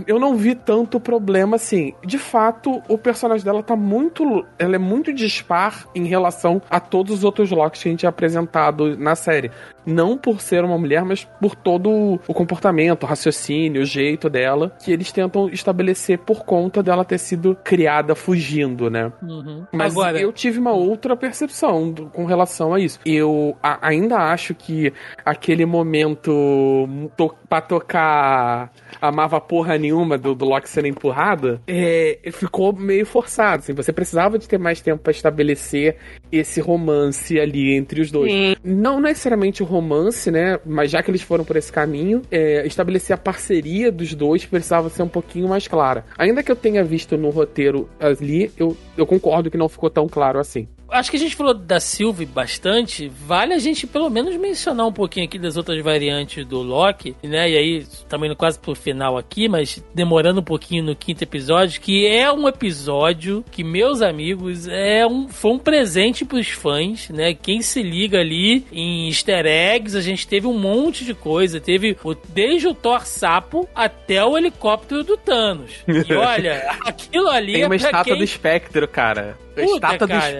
Eu 0.06 0.18
não 0.18 0.36
vi 0.36 0.54
tanto 0.54 0.98
problema 0.98 1.56
assim. 1.56 1.94
De 2.04 2.18
fato, 2.18 2.82
o 2.88 2.98
personagem 2.98 3.44
dela 3.44 3.62
tá 3.62 3.76
muito. 3.76 4.44
Ela 4.58 4.76
é 4.76 4.78
muito 4.78 5.12
dispar 5.12 5.86
em 5.94 6.06
relação 6.06 6.60
a 6.68 6.80
todos 6.80 7.18
os 7.18 7.24
outros 7.24 7.50
Locks 7.50 7.82
que 7.82 7.88
a 7.88 7.92
gente 7.92 8.06
é 8.06 8.08
apresentado 8.08 8.96
na 8.96 9.14
série. 9.14 9.50
Não 9.84 10.16
por 10.16 10.40
ser 10.40 10.64
uma 10.64 10.78
mulher, 10.78 11.04
mas 11.04 11.24
por 11.40 11.54
todo 11.54 12.20
o 12.26 12.34
comportamento, 12.34 13.02
o 13.02 13.06
raciocínio, 13.06 13.82
o 13.82 13.84
jeito 13.84 14.30
dela, 14.30 14.76
que 14.84 14.92
eles 14.92 15.10
tentam 15.12 15.48
estabelecer 15.48 16.18
por 16.18 16.44
conta 16.44 16.82
dela 16.82 17.04
ter 17.04 17.18
sido 17.18 17.56
criada 17.64 18.14
fugindo, 18.14 18.88
né? 18.90 19.12
Uhum. 19.22 19.66
Mas 19.72 19.92
Agora, 19.92 20.20
eu 20.20 20.32
tive 20.32 20.58
uma 20.58 20.72
outra 20.72 21.16
percepção 21.16 21.90
do- 21.90 22.06
com 22.06 22.24
relação 22.24 22.72
a 22.74 22.80
isso. 22.80 22.98
Eu 23.04 23.56
a- 23.62 23.78
ainda 23.88 24.16
acho 24.18 24.54
que 24.54 24.92
aquele 25.24 25.66
momento 25.66 26.88
to, 27.16 27.34
pra 27.48 27.60
tocar 27.60 28.70
amava 29.00 29.40
porra 29.40 29.76
nenhuma 29.78 30.16
do, 30.18 30.34
do 30.34 30.44
Loki 30.44 30.68
sendo 30.68 30.86
empurrado, 30.88 31.60
é, 31.66 32.18
ficou 32.32 32.72
meio 32.72 33.04
forçado. 33.06 33.60
Assim, 33.60 33.72
você 33.74 33.92
precisava 33.92 34.38
de 34.38 34.48
ter 34.48 34.58
mais 34.58 34.80
tempo 34.80 35.02
pra 35.02 35.10
estabelecer 35.10 35.96
esse 36.32 36.60
romance 36.60 37.38
ali 37.38 37.74
entre 37.74 38.00
os 38.00 38.10
dois. 38.10 38.32
Sim. 38.32 38.56
Não 38.64 39.00
necessariamente 39.00 39.62
o 39.62 39.66
romance, 39.66 40.30
né? 40.30 40.58
Mas 40.64 40.90
já 40.90 41.02
que 41.02 41.10
eles 41.10 41.22
foram 41.22 41.44
por 41.44 41.56
esse 41.56 41.70
caminho, 41.70 42.22
é, 42.30 42.66
estabelecer 42.66 43.14
a 43.14 43.18
parceria 43.18 43.92
dos 43.92 44.14
dois 44.14 44.46
precisava 44.46 44.88
ser 44.88 45.02
um 45.02 45.08
pouquinho 45.08 45.48
mais 45.48 45.68
clara. 45.68 46.04
Ainda 46.16 46.42
que 46.42 46.50
eu 46.50 46.56
tenha 46.56 46.82
visto 46.82 47.16
no 47.16 47.30
roteiro 47.30 47.88
ali, 48.00 48.50
eu, 48.56 48.76
eu 48.96 49.06
concordo 49.06 49.50
que 49.50 49.58
não 49.58 49.68
ficou 49.68 49.90
tão 49.90 50.08
claro 50.08 50.38
assim. 50.38 50.66
Acho 50.92 51.10
que 51.10 51.16
a 51.16 51.20
gente 51.20 51.34
falou 51.34 51.54
da 51.54 51.80
Sylvie 51.80 52.26
bastante. 52.26 53.08
Vale 53.08 53.54
a 53.54 53.58
gente 53.58 53.86
pelo 53.86 54.10
menos 54.10 54.36
mencionar 54.36 54.86
um 54.86 54.92
pouquinho 54.92 55.26
aqui 55.26 55.38
das 55.38 55.56
outras 55.56 55.82
variantes 55.82 56.44
do 56.44 56.60
Loki, 56.60 57.16
né? 57.22 57.50
E 57.50 57.56
aí, 57.56 57.86
também 58.08 58.28
indo 58.28 58.36
quase 58.36 58.58
pro 58.58 58.74
final 58.74 59.16
aqui, 59.16 59.48
mas 59.48 59.82
demorando 59.94 60.40
um 60.40 60.44
pouquinho 60.44 60.84
no 60.84 60.96
quinto 60.96 61.22
episódio, 61.22 61.80
que 61.80 62.06
é 62.06 62.30
um 62.32 62.46
episódio 62.48 63.44
que, 63.50 63.64
meus 63.64 64.02
amigos, 64.02 64.68
é 64.68 65.06
um, 65.06 65.28
foi 65.28 65.52
um 65.52 65.58
presente 65.58 66.24
pros 66.24 66.48
fãs, 66.48 67.08
né? 67.08 67.34
Quem 67.34 67.62
se 67.62 67.82
liga 67.82 68.20
ali 68.20 68.64
em 68.72 69.08
easter 69.08 69.46
eggs, 69.46 69.96
a 69.96 70.00
gente 70.00 70.26
teve 70.26 70.46
um 70.46 70.58
monte 70.58 71.04
de 71.04 71.14
coisa. 71.14 71.60
Teve 71.60 71.96
o, 72.04 72.14
desde 72.14 72.68
o 72.68 72.74
Thor 72.74 73.06
sapo 73.06 73.68
até 73.74 74.24
o 74.24 74.36
helicóptero 74.36 75.02
do 75.02 75.16
Thanos. 75.16 75.72
E 75.86 76.12
olha, 76.14 76.76
aquilo 76.80 77.28
ali 77.28 77.54
Tem 77.54 77.62
é 77.62 77.66
uma 77.66 77.68
pra 77.68 77.76
estátua 77.76 78.04
quem... 78.04 78.18
do 78.18 78.24
espectro, 78.24 78.88
cara. 78.88 79.36
Puta, 79.54 79.74
estátua 79.74 80.06
do 80.06 80.10
cara. 80.10 80.32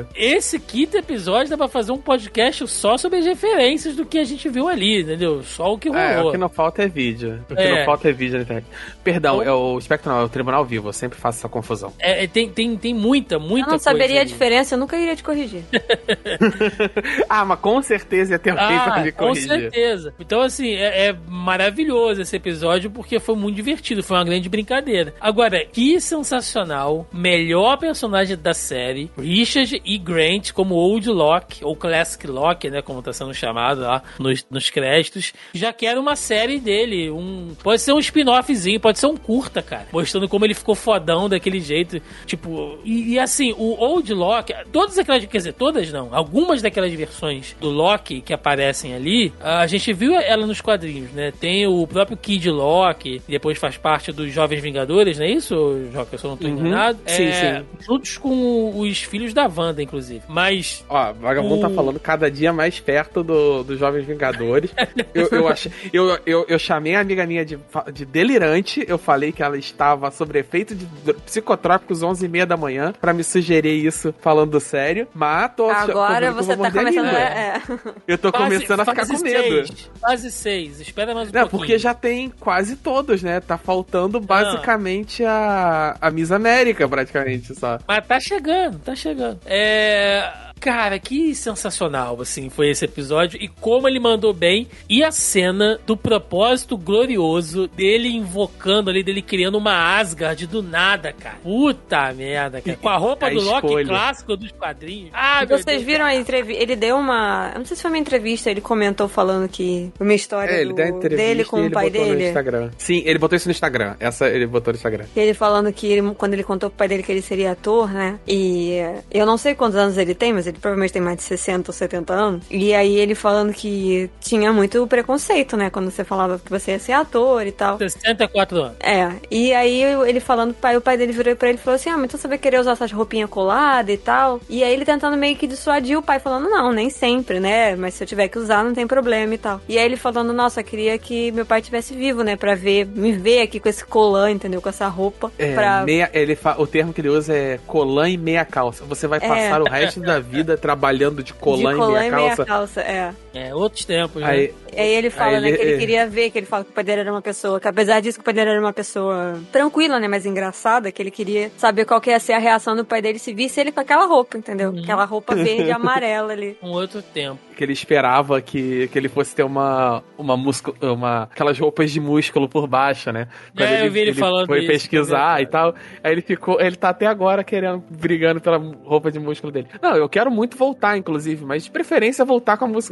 Espectro. 0.00 0.22
Esse 0.22 0.58
quinto 0.58 0.96
episódio 0.96 1.50
dá 1.50 1.56
pra 1.56 1.68
fazer 1.68 1.92
um 1.92 1.98
podcast 1.98 2.66
só 2.68 2.96
sobre 2.96 3.18
as 3.18 3.26
referências 3.26 3.94
do 3.96 4.04
que 4.04 4.18
a 4.18 4.24
gente 4.24 4.48
viu 4.48 4.68
ali, 4.68 5.02
entendeu? 5.02 5.42
Só 5.42 5.72
o 5.72 5.78
que 5.78 5.88
É, 5.88 6.16
rolou. 6.16 6.28
o 6.28 6.32
que 6.32 6.38
não 6.38 6.48
falta 6.48 6.82
é 6.82 6.88
vídeo. 6.88 7.44
O 7.50 7.54
que 7.54 7.62
É. 7.62 7.78
não 7.78 7.84
falta 7.84 8.08
é 8.08 8.12
vídeo 8.12 8.36
na 8.36 8.42
internet. 8.42 8.66
Perdão, 9.04 9.42
Então- 9.42 9.48
é 9.48 9.52
o 9.52 9.78
espectro 9.78 10.10
não, 10.10 10.20
é 10.20 10.24
o 10.24 10.28
tribunal 10.28 10.64
vivo. 10.64 10.88
Eu 10.88 10.92
sempre 10.92 11.18
faço 11.18 11.38
essa 11.40 11.48
confusão. 11.48 11.92
É, 11.98 12.24
é, 12.24 12.26
tem, 12.26 12.48
tem, 12.48 12.76
tem 12.76 12.94
muita, 12.94 13.38
muita 13.38 13.68
Eu 13.68 13.72
não 13.72 13.78
saberia 13.78 14.06
coisa 14.16 14.20
a 14.22 14.24
diferença, 14.24 14.74
eu 14.74 14.78
nunca 14.78 14.96
iria 14.96 15.16
te 15.16 15.22
corrigir. 15.22 15.62
ah, 17.28 17.44
mas 17.44 17.58
com 17.60 17.80
certeza 17.82 18.32
ia 18.32 18.38
ter 18.38 18.50
alguém 18.50 18.66
pra 18.78 18.94
Ah, 18.94 19.00
me 19.00 19.12
com 19.12 19.26
corrigir. 19.26 19.48
certeza. 19.48 20.14
Então, 20.18 20.40
assim, 20.42 20.72
é, 20.74 21.08
é 21.08 21.16
maravilhoso 21.28 22.20
esse 22.22 22.36
episódio 22.36 22.90
porque 22.90 23.18
foi 23.18 23.34
muito 23.36 23.56
divertido, 23.56 24.02
foi 24.02 24.16
uma 24.16 24.24
grande 24.24 24.48
brincadeira. 24.48 25.14
Agora, 25.20 25.64
que 25.64 26.00
sensacional, 26.00 27.06
melhor 27.12 27.76
personagem 27.78 28.36
da 28.36 28.54
série, 28.54 29.10
Richard 29.18 29.80
E. 29.84 29.98
Grant 29.98 30.52
como 30.52 30.74
Old 30.74 31.08
Locke, 31.08 31.64
ou 31.64 31.76
Classic 31.76 32.26
Locke, 32.26 32.70
né, 32.70 32.82
como 32.82 33.02
tá 33.02 33.12
sendo 33.12 33.34
chamado 33.34 33.80
lá 33.82 34.02
nos, 34.18 34.44
nos 34.50 34.70
créditos. 34.70 35.32
Já 35.52 35.72
quero 35.72 36.00
uma 36.00 36.16
série 36.16 36.58
dele, 36.58 37.10
um 37.10 37.54
pode 37.62 37.80
ser 37.80 37.92
um 37.92 37.98
spin-offzinho, 37.98 38.80
pode 38.80 38.91
ser 38.98 39.06
um 39.06 39.16
curta, 39.16 39.62
cara, 39.62 39.86
mostrando 39.92 40.28
como 40.28 40.44
ele 40.44 40.54
ficou 40.54 40.74
fodão 40.74 41.28
daquele 41.28 41.60
jeito, 41.60 42.00
tipo, 42.26 42.78
e, 42.84 43.12
e 43.14 43.18
assim, 43.18 43.52
o 43.56 43.74
Old 43.78 44.12
Locke, 44.12 44.54
todas 44.72 44.98
aquelas, 44.98 45.24
quer 45.24 45.38
dizer, 45.38 45.52
todas 45.54 45.92
não, 45.92 46.08
algumas 46.14 46.60
daquelas 46.62 46.92
versões 46.92 47.56
do 47.60 47.68
Loki 47.70 48.20
que 48.20 48.32
aparecem 48.32 48.94
ali, 48.94 49.32
a 49.40 49.66
gente 49.66 49.92
viu 49.92 50.14
ela 50.14 50.46
nos 50.46 50.60
quadrinhos, 50.60 51.10
né? 51.12 51.32
Tem 51.40 51.66
o 51.66 51.86
próprio 51.86 52.16
Kid 52.16 52.50
Loki, 52.50 53.20
depois 53.28 53.58
faz 53.58 53.76
parte 53.76 54.12
dos 54.12 54.32
Jovens 54.32 54.60
Vingadores, 54.62 55.18
não 55.18 55.26
é 55.26 55.30
isso, 55.30 55.88
Joca? 55.92 56.16
Se 56.18 56.24
eu 56.24 56.30
não 56.30 56.36
tô 56.36 56.46
Uhum. 56.46 56.52
enganado. 56.58 56.98
Sim, 57.06 57.24
É, 57.24 57.32
sim. 57.60 57.66
Juntos 57.86 58.18
com 58.18 58.78
os 58.80 59.02
filhos 59.02 59.32
da 59.34 59.46
Wanda, 59.54 59.82
inclusive. 59.82 60.22
Mas 60.28 60.84
Ó, 60.88 61.12
vagabundo 61.14 61.60
tá 61.60 61.68
O- 61.68 61.74
falando 61.74 61.98
cada 62.00 62.30
dia 62.30 62.52
mais 62.52 62.78
perto 62.80 63.22
do- 63.22 63.62
dos 63.64 63.78
Jovens 63.78 64.04
Vingadores. 64.06 64.70
eu, 65.14 65.26
eu, 65.30 65.54
eu, 65.92 66.18
eu, 66.26 66.46
eu 66.48 66.58
chamei 66.58 66.94
a 66.94 67.00
amiga 67.00 67.26
minha 67.26 67.44
de, 67.44 67.58
de 67.92 68.04
delirante. 68.04 68.81
Eu 68.88 68.98
falei 68.98 69.32
que 69.32 69.42
ela 69.42 69.56
estava 69.58 70.10
sob 70.10 70.38
efeito 70.38 70.74
de 70.74 70.86
psicotrópicos 71.26 72.02
11 72.02 72.24
e 72.24 72.28
meia 72.28 72.46
da 72.46 72.56
manhã 72.56 72.92
pra 73.00 73.12
me 73.12 73.22
sugerir 73.24 73.84
isso 73.84 74.14
falando 74.20 74.58
sério. 74.60 75.06
Mas 75.14 75.50
tô 75.56 75.68
Agora 75.70 76.30
você 76.32 76.56
tá 76.56 76.68
a 76.68 76.70
começando. 76.70 77.04
língua. 77.04 77.18
É, 77.18 77.56
é. 77.56 77.62
Eu 78.06 78.18
tô 78.18 78.30
fase- 78.30 78.44
começando 78.44 78.80
a 78.80 78.84
ficar 78.84 79.06
com 79.06 79.18
medo. 79.18 79.66
seis, 79.66 79.90
Fase 80.00 80.30
6, 80.30 80.80
espera 80.80 81.14
mais 81.14 81.28
um 81.28 81.32
Não, 81.32 81.40
pouquinho. 81.42 81.58
porque 81.60 81.78
já 81.78 81.94
tem 81.94 82.30
quase 82.40 82.76
todos, 82.76 83.22
né? 83.22 83.40
Tá 83.40 83.56
faltando 83.58 84.20
basicamente 84.20 85.24
a, 85.24 85.96
a 86.00 86.10
Miss 86.10 86.30
América, 86.32 86.88
praticamente, 86.88 87.54
só. 87.54 87.78
Mas 87.86 88.06
tá 88.06 88.18
chegando, 88.20 88.78
tá 88.78 88.94
chegando. 88.94 89.38
É. 89.46 90.51
Cara, 90.62 90.96
que 90.98 91.34
sensacional, 91.34 92.20
assim, 92.20 92.48
foi 92.48 92.70
esse 92.70 92.84
episódio 92.84 93.36
e 93.42 93.48
como 93.48 93.88
ele 93.88 93.98
mandou 93.98 94.32
bem. 94.32 94.68
E 94.88 95.02
a 95.02 95.10
cena 95.10 95.78
do 95.84 95.96
propósito 95.96 96.76
glorioso 96.78 97.66
dele 97.66 98.08
invocando 98.08 98.88
ali, 98.88 99.02
dele 99.02 99.20
criando 99.22 99.58
uma 99.58 99.98
Asgard 99.98 100.46
do 100.46 100.62
nada, 100.62 101.12
cara. 101.12 101.38
Puta 101.42 102.12
merda, 102.14 102.60
cara. 102.60 102.76
Com 102.80 102.88
a 102.88 102.96
roupa 102.96 103.26
A 103.26 103.30
do 103.30 103.40
Loki 103.40 103.66
escolha. 103.66 103.86
clássico 103.88 104.36
dos 104.36 104.52
quadrinhos. 104.52 105.10
Ah, 105.12 105.40
meu 105.40 105.48
Vocês 105.58 105.64
Deus, 105.64 105.82
viram 105.82 106.04
a 106.04 106.14
entrevista? 106.14 106.62
Ele 106.62 106.76
deu 106.76 106.96
uma. 106.96 107.50
Eu 107.54 107.58
não 107.58 107.66
sei 107.66 107.76
se 107.76 107.82
foi 107.82 107.90
uma 107.90 107.98
entrevista, 107.98 108.48
ele 108.48 108.60
comentou 108.60 109.08
falando 109.08 109.48
que. 109.48 109.90
Uma 109.98 110.14
história 110.14 110.52
É, 110.52 110.60
ele 110.60 110.72
do- 110.72 111.00
dele 111.08 111.42
e 111.42 111.44
com 111.44 111.56
o 111.56 111.64
ele 111.64 111.70
pai 111.74 111.90
botou 111.90 112.06
no 112.06 112.12
dele. 112.14 112.28
Instagram. 112.28 112.70
Sim, 112.78 113.02
ele 113.04 113.18
botou 113.18 113.36
isso 113.36 113.48
no 113.48 113.52
Instagram. 113.52 113.96
Essa 113.98 114.28
ele 114.28 114.46
botou 114.46 114.72
no 114.72 114.76
Instagram. 114.76 115.06
Ele 115.16 115.34
falando 115.34 115.72
que 115.72 115.88
ele- 115.88 116.14
quando 116.14 116.34
ele 116.34 116.44
contou 116.44 116.70
pro 116.70 116.78
pai 116.78 116.86
dele 116.86 117.02
que 117.02 117.10
ele 117.10 117.20
seria 117.22 117.50
ator, 117.50 117.90
né? 117.92 118.20
E 118.28 118.78
eu 119.10 119.26
não 119.26 119.36
sei 119.36 119.56
quantos 119.56 119.76
anos 119.76 119.98
ele 119.98 120.14
tem, 120.14 120.32
mas 120.32 120.46
ele 120.46 120.51
provavelmente 120.60 120.92
tem 120.92 121.02
mais 121.02 121.16
de 121.18 121.22
60 121.24 121.70
ou 121.70 121.74
70 121.74 122.12
anos. 122.12 122.44
E 122.50 122.74
aí 122.74 122.96
ele 122.96 123.14
falando 123.14 123.52
que 123.52 124.10
tinha 124.20 124.52
muito 124.52 124.86
preconceito, 124.86 125.56
né? 125.56 125.70
Quando 125.70 125.90
você 125.90 126.04
falava 126.04 126.38
que 126.38 126.50
você 126.50 126.72
ia 126.72 126.78
ser 126.78 126.92
ator 126.92 127.46
e 127.46 127.52
tal. 127.52 127.78
64 127.78 128.56
anos. 128.62 128.76
É, 128.80 129.10
e 129.30 129.52
aí 129.52 129.82
ele 129.82 130.20
falando 130.20 130.52
pro 130.52 130.62
pai, 130.62 130.76
o 130.76 130.80
pai 130.80 130.96
dele 130.96 131.12
virou 131.12 131.34
pra 131.36 131.48
ele 131.48 131.58
e 131.58 131.60
falou 131.60 131.76
assim: 131.76 131.90
Ah, 131.90 131.96
mas 131.96 132.04
então 132.06 132.20
você 132.20 132.28
vai 132.28 132.38
querer 132.38 132.60
usar 132.60 132.72
essas 132.72 132.92
roupinhas 132.92 133.28
coladas 133.30 133.94
e 133.94 133.98
tal. 133.98 134.40
E 134.48 134.62
aí 134.64 134.72
ele 134.72 134.84
tentando 134.84 135.16
meio 135.16 135.36
que 135.36 135.46
dissuadir 135.46 135.98
o 135.98 136.02
pai, 136.02 136.18
falando: 136.18 136.48
Não, 136.48 136.72
nem 136.72 136.90
sempre, 136.90 137.40
né? 137.40 137.76
Mas 137.76 137.94
se 137.94 138.02
eu 138.04 138.08
tiver 138.08 138.28
que 138.28 138.38
usar, 138.38 138.64
não 138.64 138.74
tem 138.74 138.86
problema 138.86 139.34
e 139.34 139.38
tal. 139.38 139.60
E 139.68 139.78
aí 139.78 139.84
ele 139.84 139.96
falando: 139.96 140.32
Nossa, 140.32 140.60
eu 140.60 140.64
queria 140.64 140.96
que 140.98 141.30
meu 141.32 141.46
pai 141.46 141.62
tivesse 141.62 141.94
vivo, 141.94 142.22
né? 142.22 142.36
Pra 142.36 142.54
ver, 142.54 142.86
me 142.86 143.12
ver 143.12 143.40
aqui 143.42 143.60
com 143.60 143.68
esse 143.68 143.84
colã, 143.84 144.30
entendeu? 144.30 144.60
Com 144.60 144.68
essa 144.68 144.88
roupa. 144.88 145.30
É, 145.38 145.54
pra... 145.54 145.82
meia, 145.84 146.10
ele 146.12 146.34
fa- 146.34 146.56
o 146.58 146.66
termo 146.66 146.92
que 146.92 147.00
ele 147.00 147.08
usa 147.08 147.34
é 147.34 147.58
colã 147.66 148.08
e 148.08 148.16
meia 148.16 148.44
calça. 148.44 148.84
Você 148.84 149.06
vai 149.06 149.18
É. 149.22 149.28
passar 149.28 149.60
o 149.62 149.64
resto 149.64 150.00
da 150.00 150.18
vida 150.18 150.41
trabalhando 150.60 151.22
de 151.22 151.32
colã, 151.32 151.72
de 151.72 151.78
colã 151.78 152.06
e 152.06 152.10
meia 152.10 152.28
calça. 152.28 152.44
calça, 152.44 152.80
é. 152.80 153.12
É, 153.34 153.54
outros 153.54 153.84
tempos, 153.84 154.20
né? 154.22 154.28
Aí, 154.28 154.54
Aí 154.76 154.94
ele 154.94 155.10
fala, 155.10 155.32
Aí 155.36 155.40
né, 155.40 155.48
ele- 155.48 155.56
que 155.56 155.62
ele 155.62 155.74
é. 155.74 155.78
queria 155.78 156.06
ver, 156.06 156.30
que 156.30 156.38
ele 156.38 156.46
fala 156.46 156.64
que 156.64 156.70
o 156.70 156.72
pai 156.72 156.84
dele 156.84 157.00
era 157.02 157.10
uma 157.12 157.20
pessoa, 157.22 157.58
que 157.60 157.68
apesar 157.68 158.00
disso 158.00 158.18
que 158.18 158.22
o 158.22 158.24
pai 158.24 158.32
dele 158.34 158.50
era 158.50 158.60
uma 158.60 158.72
pessoa 158.72 159.38
tranquila, 159.50 159.98
né, 160.00 160.08
mas 160.08 160.24
engraçada, 160.26 160.90
que 160.92 161.00
ele 161.02 161.10
queria 161.10 161.50
saber 161.56 161.84
qual 161.84 162.00
que 162.00 162.10
ia 162.10 162.18
ser 162.20 162.32
a 162.34 162.38
reação 162.38 162.74
do 162.76 162.84
pai 162.84 163.02
dele 163.02 163.18
se 163.18 163.32
visse 163.34 163.60
ele 163.60 163.70
com 163.72 163.80
aquela 163.80 164.06
roupa, 164.06 164.38
entendeu? 164.38 164.70
Uhum. 164.70 164.82
Aquela 164.82 165.04
roupa 165.04 165.34
verde 165.34 165.64
e 165.64 165.70
amarela 165.72 166.32
ali. 166.32 166.56
Um 166.62 166.70
outro 166.70 167.02
tempo. 167.02 167.38
Que 167.56 167.64
ele 167.64 167.72
esperava 167.74 168.40
que, 168.40 168.88
que 168.88 168.98
ele 168.98 169.08
fosse 169.10 169.34
ter 169.36 169.42
uma, 169.42 170.02
uma 170.16 170.36
músculo, 170.38 170.74
uma, 170.80 171.24
aquelas 171.24 171.58
roupas 171.58 171.90
de 171.92 172.00
músculo 172.00 172.48
por 172.48 172.66
baixo, 172.66 173.12
né? 173.12 173.28
É, 173.56 173.86
eu 173.86 173.90
vi 173.90 174.00
ele 174.00 174.14
falando 174.14 174.46
foi 174.46 174.60
isso, 174.60 174.68
pesquisar 174.68 175.38
é 175.38 175.42
e 175.42 175.46
tal. 175.46 175.74
Aí 176.02 176.12
ele 176.12 176.22
ficou, 176.22 176.58
ele 176.60 176.76
tá 176.76 176.88
até 176.88 177.06
agora 177.06 177.44
querendo, 177.44 177.84
brigando 177.90 178.40
pela 178.40 178.56
roupa 178.56 179.12
de 179.12 179.18
músculo 179.20 179.52
dele. 179.52 179.68
Não, 179.82 179.94
eu 179.94 180.08
quero 180.08 180.30
muito 180.30 180.56
voltar, 180.56 180.96
inclusive, 180.96 181.44
mas 181.44 181.64
de 181.64 181.70
preferência 181.70 182.24
voltar 182.24 182.56
com 182.56 182.64
a, 182.64 182.68
mus- 182.68 182.90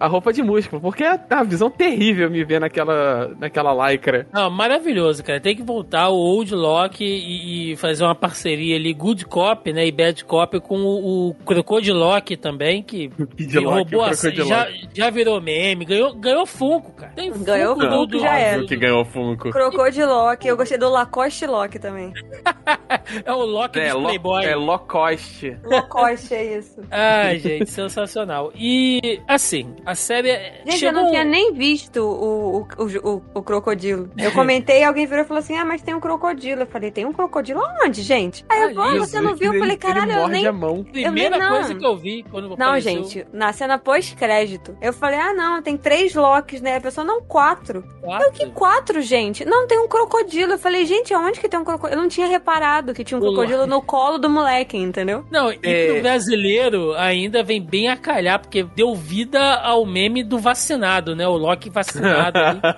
a, 0.00 0.06
roupa 0.06 0.32
de 0.32 0.42
músculo, 0.42 0.80
porque 0.80 1.04
é 1.04 1.18
uma 1.30 1.44
visão 1.44 1.70
terrível 1.70 2.30
me 2.30 2.44
ver 2.44 2.60
naquela, 2.60 3.30
naquela 3.38 3.90
lycra. 3.90 4.26
Não, 4.32 4.50
maravilhoso, 4.50 5.22
cara. 5.22 5.40
Tem 5.40 5.54
que 5.56 5.62
voltar 5.62 6.08
o 6.08 6.16
Old 6.16 6.54
Lock 6.54 7.04
e, 7.04 7.72
e 7.72 7.76
fazer 7.76 8.04
uma 8.04 8.14
parceria 8.14 8.76
ali, 8.76 8.92
Good 8.92 9.26
Cop, 9.26 9.72
né, 9.72 9.86
e 9.86 9.92
Bad 9.92 10.24
Cop 10.24 10.60
com 10.60 10.76
o, 10.78 11.28
o 11.30 11.34
Crocodilock 11.44 12.36
também, 12.36 12.82
que 12.82 13.10
roubou 13.64 14.02
a 14.02 14.10
Crocodilock. 14.10 14.48
já, 14.48 14.68
já 14.92 15.10
virou 15.10 15.40
meme, 15.40 15.84
ganhou, 15.84 16.14
ganhou 16.14 16.46
Funko, 16.46 16.92
cara. 16.92 17.12
Tem 17.14 17.32
Funko 17.32 17.44
Ganhou 17.44 17.74
do, 17.74 17.88
Funko, 17.88 18.06
do, 18.06 18.20
já 18.20 18.38
era. 18.38 18.52
Óbvio 18.54 18.68
que 18.68 18.76
ganhou 18.76 19.04
Funko. 19.04 19.50
Crocodilock, 19.50 20.46
eu 20.46 20.56
gostei 20.56 20.78
do 20.78 20.88
Lacoste 20.88 21.46
Lock 21.46 21.78
também. 21.78 22.12
É 23.24 23.32
o 23.32 23.44
Loki 23.44 23.78
É, 23.78 23.86
dos 23.92 23.94
lo, 23.94 24.02
Playboy. 24.04 24.44
é 24.44 24.54
Locoste. 24.56 25.56
Lacoste, 25.64 26.34
é 26.34 26.58
isso. 26.58 26.80
Ai, 26.90 27.38
gente, 27.38 27.70
sensacional. 27.70 28.52
E, 28.54 29.20
assim, 29.28 29.63
a 29.84 29.94
série... 29.94 30.32
Gente, 30.64 30.78
chegou... 30.78 30.98
eu 30.98 31.04
não 31.04 31.10
tinha 31.10 31.24
nem 31.24 31.52
visto 31.52 31.98
o, 31.98 32.66
o, 32.78 33.12
o, 33.14 33.22
o, 33.34 33.42
crocodilo. 33.42 34.10
Eu 34.16 34.32
comentei, 34.32 34.82
alguém 34.84 35.06
virou 35.06 35.24
e 35.24 35.26
falou 35.26 35.40
assim: 35.40 35.56
Ah, 35.56 35.64
mas 35.64 35.82
tem 35.82 35.94
um 35.94 36.00
crocodilo. 36.00 36.62
Eu 36.62 36.66
falei, 36.66 36.90
tem 36.90 37.04
um 37.04 37.12
crocodilo 37.12 37.60
aonde, 37.60 38.02
gente? 38.02 38.44
Aí 38.48 38.62
eu, 38.62 38.80
Ali, 38.80 38.96
ah, 38.98 39.00
você 39.00 39.20
não 39.20 39.34
viu? 39.36 39.52
Eu 39.52 39.60
falei, 39.60 39.76
caralho, 39.76 40.12
ele 40.12 40.20
eu 40.20 40.28
nem. 40.28 40.46
a 40.46 40.52
mão. 40.52 40.84
Primeira 40.84 41.36
eu 41.36 41.40
nem- 41.40 41.48
coisa 41.50 41.74
que 41.74 41.86
eu 41.86 41.96
vi 41.96 42.22
quando 42.30 42.48
Não, 42.50 42.66
apareceu. 42.66 42.92
gente, 43.04 43.26
na 43.32 43.52
cena 43.52 43.78
pós-crédito, 43.78 44.76
eu 44.80 44.92
falei, 44.92 45.18
ah, 45.18 45.32
não, 45.32 45.62
tem 45.62 45.76
três 45.76 46.14
locks, 46.14 46.60
né? 46.60 46.76
A 46.76 46.80
pessoa, 46.80 47.04
não, 47.04 47.22
quatro. 47.22 47.84
Quatro. 48.00 48.32
Que 48.32 48.46
quatro, 48.50 49.00
gente? 49.00 49.44
Não, 49.44 49.66
tem 49.66 49.78
um 49.78 49.88
crocodilo. 49.88 50.52
Eu 50.52 50.58
falei, 50.58 50.84
gente, 50.84 51.12
aonde 51.14 51.40
que 51.40 51.48
tem 51.48 51.58
um 51.58 51.64
crocodilo? 51.64 51.98
Eu 51.98 52.02
não 52.02 52.08
tinha 52.08 52.26
reparado 52.26 52.94
que 52.94 53.04
tinha 53.04 53.18
um 53.18 53.22
O 53.22 53.26
crocodilo 53.26 53.66
no 53.66 53.80
colo 53.82 54.18
do 54.18 54.28
moleque, 54.28 54.76
entendeu? 54.76 55.24
Não, 55.30 55.52
e 55.52 55.58
É. 55.62 55.92
pro 55.92 56.02
brasileiro 56.02 56.94
ainda 56.94 57.42
vem 57.42 57.62
bem 57.62 57.88
a 57.88 57.96
calhar, 57.96 58.40
porque 58.40 58.62
deu 58.62 58.94
vida 58.94 59.53
ao 59.62 59.84
meme 59.86 60.22
do 60.22 60.38
vacinado, 60.38 61.14
né? 61.14 61.26
O 61.26 61.36
Loki 61.36 61.70
vacinado 61.70 62.38
ali. 62.38 62.60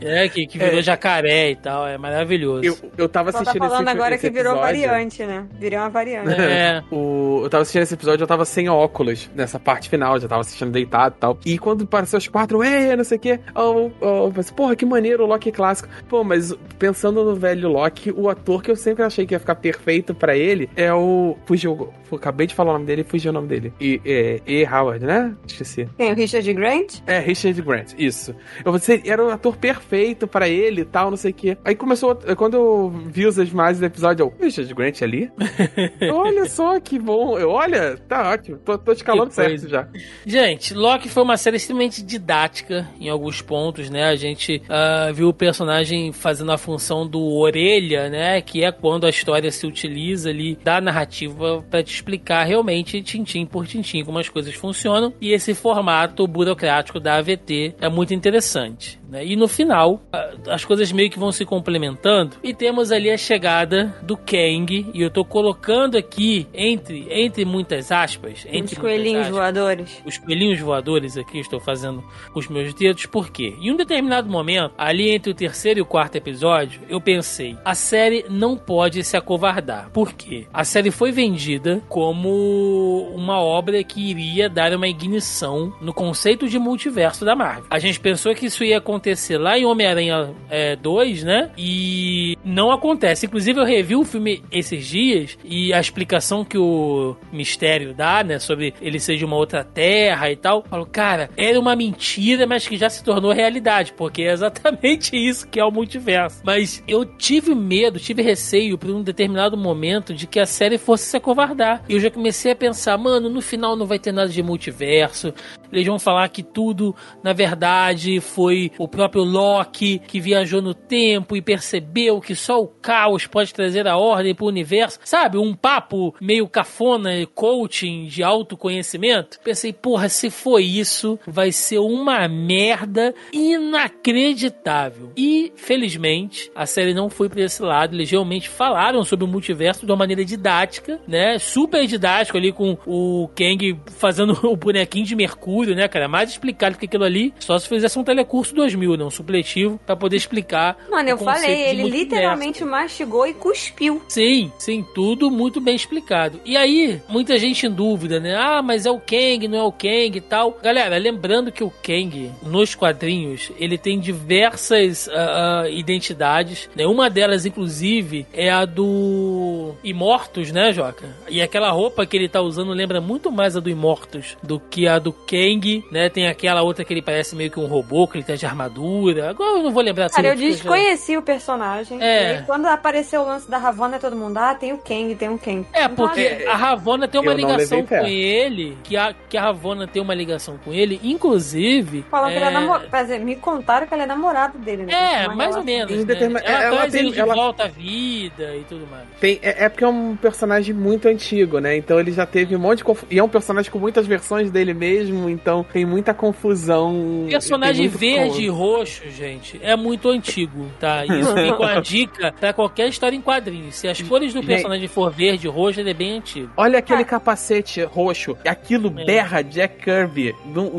É, 0.00 0.28
que, 0.28 0.46
que 0.46 0.58
virou 0.58 0.82
jacaré 0.82 1.50
e 1.50 1.56
tal. 1.56 1.86
É 1.86 1.96
maravilhoso. 1.96 2.64
Eu, 2.64 2.76
eu 2.96 3.08
tava 3.08 3.32
tá 3.32 3.40
assistindo 3.40 3.62
falando 3.62 3.88
esse, 3.88 3.96
agora 3.96 4.14
esse 4.14 4.26
que 4.26 4.32
virou 4.32 4.54
episódio. 4.54 4.80
variante, 4.80 5.24
né? 5.24 5.46
Virou 5.58 5.80
uma 5.80 5.90
variante. 5.90 6.40
É. 6.40 6.82
O, 6.92 7.40
eu 7.44 7.50
tava 7.50 7.62
assistindo 7.62 7.82
esse 7.82 7.94
episódio, 7.94 8.22
eu 8.22 8.26
tava 8.26 8.44
sem 8.44 8.68
óculos 8.68 9.30
nessa 9.34 9.58
parte 9.58 9.88
final, 9.88 10.18
já 10.18 10.28
tava 10.28 10.42
assistindo 10.42 10.70
deitado 10.70 11.14
e 11.16 11.20
tal. 11.20 11.38
E 11.46 11.58
quando 11.58 11.84
apareceu 11.84 12.18
os 12.18 12.28
quatro, 12.28 12.62
é, 12.62 12.94
não 12.96 13.04
sei 13.04 13.16
o 13.16 13.20
quê, 13.20 13.40
eu, 13.54 13.92
eu 14.00 14.32
pensei, 14.34 14.54
porra, 14.54 14.76
que 14.76 14.84
maneiro 14.84 15.24
o 15.24 15.26
Loki 15.26 15.50
clássico. 15.50 15.88
Pô, 16.08 16.22
mas 16.22 16.54
pensando 16.78 17.24
no 17.24 17.34
velho 17.34 17.68
Loki, 17.68 18.10
o 18.10 18.28
ator 18.28 18.62
que 18.62 18.70
eu 18.70 18.76
sempre 18.76 19.02
achei 19.04 19.26
que 19.26 19.34
ia 19.34 19.40
ficar 19.40 19.54
perfeito 19.54 20.14
pra 20.14 20.36
ele 20.36 20.68
é 20.76 20.92
o. 20.92 21.36
Fugiu, 21.46 21.92
eu 22.10 22.18
acabei 22.18 22.46
de 22.46 22.54
falar 22.54 22.70
o 22.70 22.74
nome 22.74 22.86
dele 22.86 23.02
e 23.02 23.04
fugiu 23.04 23.30
o 23.30 23.34
nome 23.34 23.48
dele. 23.48 23.72
E, 23.80 24.00
é, 24.04 24.40
E. 24.46 24.66
Howard, 24.66 25.04
né? 25.04 25.34
Esqueci. 25.46 25.88
Tem 25.96 26.11
o 26.12 26.16
Richard 26.16 26.52
Grant? 26.52 27.00
É, 27.06 27.18
Richard 27.18 27.60
Grant, 27.62 27.92
isso. 27.98 28.34
Eu 28.64 28.72
você 28.72 29.02
era 29.04 29.24
o 29.24 29.30
ator 29.30 29.56
perfeito 29.56 30.26
pra 30.26 30.48
ele 30.48 30.82
e 30.82 30.84
tal, 30.84 31.10
não 31.10 31.16
sei 31.16 31.30
o 31.30 31.34
quê. 31.34 31.56
Aí 31.64 31.74
começou, 31.74 32.14
quando 32.36 32.54
eu 32.54 32.90
vi 33.06 33.26
os 33.26 33.36
imagens 33.38 33.78
do 33.80 33.86
episódio, 33.86 34.24
eu, 34.24 34.44
Richard 34.44 34.72
Grant 34.74 35.02
ali? 35.02 35.30
olha 36.12 36.46
só 36.46 36.78
que 36.80 36.98
bom. 36.98 37.38
Eu, 37.38 37.50
olha, 37.50 37.96
tá 38.08 38.30
ótimo. 38.30 38.58
Tô, 38.58 38.76
tô 38.78 38.92
escalando 38.92 39.32
certo 39.32 39.48
coisa. 39.48 39.68
já. 39.68 39.88
Gente, 40.26 40.74
Loki 40.74 41.08
foi 41.08 41.22
uma 41.22 41.36
série 41.36 41.56
extremamente 41.56 42.02
didática 42.02 42.88
em 43.00 43.08
alguns 43.08 43.40
pontos, 43.40 43.90
né? 43.90 44.04
A 44.04 44.16
gente 44.16 44.62
ah, 44.68 45.10
viu 45.12 45.28
o 45.28 45.34
personagem 45.34 46.12
fazendo 46.12 46.52
a 46.52 46.58
função 46.58 47.06
do 47.06 47.20
orelha, 47.20 48.08
né? 48.08 48.40
Que 48.40 48.64
é 48.64 48.72
quando 48.72 49.06
a 49.06 49.10
história 49.10 49.50
se 49.50 49.66
utiliza 49.66 50.30
ali 50.30 50.56
da 50.62 50.80
narrativa 50.80 51.64
pra 51.70 51.82
te 51.82 51.94
explicar 51.94 52.44
realmente, 52.44 53.02
tintim 53.02 53.46
por 53.46 53.66
tintim, 53.66 54.04
como 54.04 54.18
as 54.18 54.28
coisas 54.28 54.54
funcionam. 54.54 55.12
E 55.20 55.32
esse 55.32 55.54
formato 55.54 56.01
burocrático 56.26 57.00
da 57.00 57.16
AVT 57.16 57.74
é 57.80 57.88
muito 57.88 58.14
interessante. 58.14 59.00
Né? 59.12 59.26
E 59.26 59.36
no 59.36 59.46
final, 59.46 60.00
as 60.48 60.64
coisas 60.64 60.90
meio 60.90 61.10
que 61.10 61.18
vão 61.18 61.30
se 61.30 61.44
complementando. 61.44 62.36
E 62.42 62.54
temos 62.54 62.90
ali 62.90 63.10
a 63.10 63.16
chegada 63.16 63.94
do 64.02 64.16
Kang. 64.16 64.90
E 64.94 65.02
eu 65.02 65.10
tô 65.10 65.22
colocando 65.24 65.98
aqui, 65.98 66.46
entre, 66.54 67.06
entre 67.10 67.44
muitas 67.44 67.92
aspas, 67.92 68.46
entre 68.50 68.74
Os 68.74 68.80
coelhinhos 68.80 69.26
aspas, 69.26 69.36
voadores. 69.36 70.02
os 70.06 70.16
coelhinhos 70.16 70.60
voadores 70.60 71.18
aqui, 71.18 71.38
estou 71.38 71.60
fazendo 71.60 72.02
com 72.32 72.38
os 72.38 72.48
meus 72.48 72.72
dedos, 72.72 73.04
por 73.04 73.30
quê? 73.30 73.54
Em 73.60 73.70
um 73.70 73.76
determinado 73.76 74.30
momento, 74.30 74.72
ali 74.78 75.10
entre 75.10 75.30
o 75.30 75.34
terceiro 75.34 75.80
e 75.80 75.82
o 75.82 75.86
quarto 75.86 76.16
episódio, 76.16 76.80
eu 76.88 77.00
pensei, 77.00 77.56
a 77.64 77.74
série 77.74 78.24
não 78.30 78.56
pode 78.56 79.04
se 79.04 79.16
acovardar. 79.16 79.90
Por 79.90 80.14
quê? 80.14 80.46
A 80.52 80.64
série 80.64 80.90
foi 80.90 81.12
vendida 81.12 81.82
como 81.88 83.10
uma 83.14 83.40
obra 83.40 83.84
que 83.84 84.10
iria 84.10 84.48
dar 84.48 84.72
uma 84.72 84.88
ignição 84.88 85.74
no 85.80 85.91
conceito 85.92 86.48
de 86.48 86.58
multiverso 86.58 87.24
da 87.24 87.34
Marvel. 87.34 87.64
A 87.70 87.78
gente 87.78 88.00
pensou 88.00 88.34
que 88.34 88.46
isso 88.46 88.64
ia 88.64 88.78
acontecer 88.78 89.38
lá 89.38 89.58
em 89.58 89.64
Homem-Aranha 89.64 90.34
é, 90.50 90.76
2, 90.76 91.24
né? 91.24 91.50
E 91.56 92.36
não 92.44 92.70
acontece. 92.70 93.26
Inclusive, 93.26 93.60
eu 93.60 93.64
revi 93.64 93.96
o 93.96 94.04
filme 94.04 94.42
esses 94.50 94.86
dias 94.86 95.38
e 95.44 95.72
a 95.72 95.80
explicação 95.80 96.44
que 96.44 96.58
o 96.58 97.16
mistério 97.32 97.94
dá, 97.94 98.22
né, 98.24 98.38
sobre 98.38 98.74
ele 98.80 98.98
ser 98.98 99.16
de 99.16 99.24
uma 99.24 99.36
outra 99.36 99.64
terra 99.64 100.30
e 100.30 100.36
tal. 100.36 100.64
Falo, 100.68 100.86
cara, 100.86 101.30
era 101.36 101.58
uma 101.58 101.76
mentira, 101.76 102.46
mas 102.46 102.66
que 102.66 102.76
já 102.76 102.88
se 102.88 103.02
tornou 103.02 103.32
realidade, 103.32 103.92
porque 103.92 104.22
é 104.22 104.32
exatamente 104.32 105.16
isso 105.16 105.48
que 105.48 105.60
é 105.60 105.64
o 105.64 105.70
multiverso. 105.70 106.42
Mas 106.44 106.82
eu 106.86 107.04
tive 107.04 107.54
medo, 107.54 107.98
tive 107.98 108.22
receio 108.22 108.78
por 108.78 108.90
um 108.90 109.02
determinado 109.02 109.56
momento 109.56 110.14
de 110.14 110.26
que 110.26 110.40
a 110.40 110.46
série 110.46 110.78
fosse 110.78 111.04
se 111.04 111.16
acovardar. 111.16 111.82
E 111.88 111.94
eu 111.94 112.00
já 112.00 112.10
comecei 112.10 112.52
a 112.52 112.56
pensar, 112.56 112.96
mano, 112.98 113.28
no 113.28 113.40
final 113.40 113.76
não 113.76 113.86
vai 113.86 113.98
ter 113.98 114.12
nada 114.12 114.28
de 114.28 114.42
multiverso. 114.42 115.32
Eles 115.72 115.86
vão 115.86 115.98
falar 115.98 116.28
que 116.28 116.42
tudo, 116.42 116.94
na 117.22 117.32
verdade, 117.32 118.20
foi 118.20 118.70
o 118.78 118.86
próprio 118.86 119.24
Loki 119.24 120.00
que 120.06 120.20
viajou 120.20 120.60
no 120.60 120.74
tempo 120.74 121.36
e 121.36 121.42
percebeu 121.42 122.20
que 122.20 122.34
só 122.34 122.60
o 122.60 122.66
caos 122.66 123.26
pode 123.26 123.52
trazer 123.54 123.86
a 123.86 123.96
ordem 123.96 124.34
pro 124.34 124.46
universo. 124.46 124.98
Sabe? 125.04 125.38
Um 125.38 125.54
papo 125.54 126.14
meio 126.20 126.48
cafona, 126.48 127.26
coaching 127.34 128.06
de 128.06 128.22
autoconhecimento. 128.22 129.38
Pensei, 129.42 129.72
porra, 129.72 130.08
se 130.08 130.30
for 130.30 130.58
isso, 130.60 131.18
vai 131.26 131.52
ser 131.52 131.78
uma 131.78 132.28
merda 132.28 133.14
inacreditável. 133.32 135.12
E, 135.16 135.52
felizmente, 135.56 136.50
a 136.54 136.66
série 136.66 136.94
não 136.94 137.08
foi 137.08 137.28
pra 137.28 137.42
esse 137.42 137.62
lado. 137.62 137.94
Eles 137.94 138.10
realmente 138.10 138.48
falaram 138.48 139.04
sobre 139.04 139.24
o 139.24 139.28
multiverso 139.28 139.86
de 139.86 139.92
uma 139.92 139.98
maneira 139.98 140.24
didática, 140.24 141.00
né? 141.06 141.38
Super 141.38 141.86
didático 141.86 142.36
ali 142.36 142.52
com 142.52 142.76
o 142.86 143.28
Kang 143.34 143.78
fazendo 143.98 144.32
o 144.46 144.56
bonequinho 144.56 145.06
de 145.06 145.16
Mercúrio, 145.16 145.61
né, 145.68 145.86
cara? 145.88 146.08
Mais 146.08 146.30
explicado 146.30 146.76
que 146.76 146.86
aquilo 146.86 147.04
ali. 147.04 147.32
Só 147.38 147.58
se 147.58 147.68
fizesse 147.68 147.98
um 147.98 148.04
telecurso 148.04 148.54
2000, 148.54 148.96
né? 148.96 149.04
Um 149.04 149.10
supletivo 149.10 149.80
pra 149.86 149.96
poder 149.96 150.16
explicar. 150.16 150.76
Mano, 150.90 151.08
eu 151.08 151.18
falei, 151.18 151.62
ele 151.62 151.84
literalmente 151.84 152.64
mastigou 152.64 153.26
e 153.26 153.34
cuspiu. 153.34 154.02
Sim, 154.08 154.52
sim, 154.58 154.84
tudo 154.94 155.30
muito 155.30 155.60
bem 155.60 155.74
explicado. 155.74 156.40
E 156.44 156.56
aí, 156.56 157.00
muita 157.08 157.38
gente 157.38 157.66
em 157.66 157.70
dúvida, 157.70 158.18
né? 158.18 158.34
Ah, 158.34 158.62
mas 158.62 158.86
é 158.86 158.90
o 158.90 158.98
Kang, 158.98 159.46
não 159.48 159.58
é 159.58 159.62
o 159.62 159.72
Kang 159.72 160.16
e 160.16 160.20
tal. 160.20 160.58
Galera, 160.62 160.96
lembrando 160.98 161.52
que 161.52 161.64
o 161.64 161.70
Kang, 161.70 162.30
nos 162.42 162.74
quadrinhos, 162.74 163.50
ele 163.58 163.78
tem 163.78 163.98
diversas 163.98 165.08
ah, 165.08 165.62
ah, 165.62 165.70
identidades. 165.70 166.68
Né? 166.74 166.86
Uma 166.86 167.08
delas, 167.08 167.46
inclusive, 167.46 168.26
é 168.32 168.50
a 168.50 168.64
do 168.64 169.74
Imortus, 169.84 170.50
né, 170.50 170.72
Joca? 170.72 171.08
E 171.28 171.40
aquela 171.40 171.70
roupa 171.70 172.06
que 172.06 172.16
ele 172.16 172.28
tá 172.28 172.40
usando 172.40 172.72
lembra 172.72 173.00
muito 173.00 173.30
mais 173.30 173.56
a 173.56 173.60
do 173.60 173.70
Imortus 173.70 174.36
do 174.42 174.58
que 174.58 174.86
a 174.86 174.98
do 174.98 175.12
Kang, 175.12 175.51
né? 175.90 176.08
Tem 176.08 176.28
aquela 176.28 176.62
outra 176.62 176.84
que 176.84 176.92
ele 176.92 177.02
parece 177.02 177.34
meio 177.36 177.50
que 177.50 177.58
um 177.60 177.66
robô, 177.66 178.06
que 178.06 178.16
ele 178.18 178.24
tá 178.24 178.34
de 178.34 178.46
armadura. 178.46 179.30
Agora 179.30 179.58
eu 179.58 179.62
não 179.62 179.72
vou 179.72 179.82
lembrar 179.82 180.08
Cara, 180.10 180.28
eu 180.28 180.32
porque 180.32 180.48
já- 180.50 180.56
desconheci 180.56 181.16
o 181.16 181.22
personagem. 181.22 182.02
É. 182.02 182.22
E 182.22 182.36
aí, 182.38 182.42
quando 182.44 182.66
apareceu 182.66 183.22
o 183.22 183.26
lance 183.26 183.50
da 183.50 183.58
Ravonna, 183.58 183.98
todo 183.98 184.16
mundo, 184.16 184.36
ah, 184.38 184.54
tem 184.54 184.72
o 184.72 184.78
Kang, 184.78 185.14
tem 185.14 185.28
o 185.28 185.38
Kang. 185.38 185.66
É, 185.72 185.84
Então, 185.84 185.94
porque 186.06 186.20
assim, 186.20 186.44
a 186.46 186.56
Ravonna 186.56 187.08
tem 187.08 187.20
uma 187.20 187.32
eu 187.32 187.36
ligação 187.36 187.84
com 187.84 188.06
ele, 188.06 188.76
que 188.84 188.96
a, 188.96 189.14
que 189.28 189.36
a 189.36 189.42
Ravonna 189.42 189.86
tem 189.86 190.00
uma 190.02 190.14
ligação 190.14 190.58
com 190.64 190.72
ele, 190.72 191.00
inclusive. 191.02 192.04
Falam 192.10 192.30
que 192.30 192.36
ele 192.36 192.44
é 192.44 192.48
é, 192.48 192.50
namorado. 192.50 192.88
Quer 192.90 193.02
dizer, 193.02 193.20
me 193.20 193.36
contaram 193.36 193.86
que 193.86 193.94
ele 193.94 194.02
é 194.02 194.06
namorado 194.06 194.58
dele, 194.58 194.84
né? 194.84 194.92
É, 194.92 195.26
Tem 195.28 195.36
mais 195.36 195.56
ou 195.56 195.64
menos. 195.64 195.90
Né? 195.96 196.04
determin- 196.04 196.40
Ela, 196.44 196.62
ela 196.64 196.76
traz 196.76 196.92
tem- 196.92 197.00
ele 197.02 197.10
de 197.12 197.20
ela- 197.20 197.34
volta 197.34 197.64
à 197.64 197.68
vida 197.68 198.54
e 198.56 198.64
tudo 198.68 198.86
mais. 198.90 199.04
Tem, 199.20 199.38
é, 199.42 199.64
é 199.64 199.68
porque 199.68 199.84
é 199.84 199.88
um 199.88 200.16
personagem 200.16 200.74
muito 200.74 201.08
antigo, 201.08 201.58
né? 201.58 201.76
Então 201.76 201.98
ele 201.98 202.12
já 202.12 202.26
teve 202.26 202.54
um 202.54 202.58
monte 202.58 202.78
de 202.78 202.84
confu- 202.84 203.06
E 203.10 203.18
é 203.18 203.22
um 203.24 203.28
personagem 203.28 203.70
com 203.70 203.78
muitas 203.78 204.06
versões 204.06 204.50
dele 204.50 204.74
mesmo, 204.74 205.28
então 205.42 205.64
tem 205.72 205.84
muita 205.84 206.14
confusão 206.14 206.92
não. 206.92 207.28
Personagem 207.28 207.88
verde 207.88 208.42
e 208.42 208.48
roxo, 208.48 209.02
gente, 209.10 209.58
é 209.62 209.76
muito 209.76 210.08
antigo, 210.08 210.66
tá? 210.78 211.04
Isso 211.04 211.34
fica 211.34 211.56
uma 211.58 211.80
dica 211.80 212.32
pra 212.38 212.52
qualquer 212.52 212.88
história 212.88 213.16
em 213.16 213.20
quadrinhos. 213.20 213.74
Se 213.76 213.88
as 213.88 214.00
cores 214.02 214.32
do 214.32 214.42
personagem 214.42 214.86
for 214.88 215.10
verde 215.10 215.46
e 215.46 215.50
roxo, 215.50 215.80
ele 215.80 215.90
é 215.90 215.94
bem 215.94 216.18
antigo. 216.18 216.50
Olha 216.56 216.78
aquele 216.78 217.04
capacete 217.04 217.82
roxo. 217.82 218.36
Aquilo 218.46 218.92
É. 218.98 219.04
berra 219.04 219.42
Jack 219.42 219.82
Kirby 219.84 220.34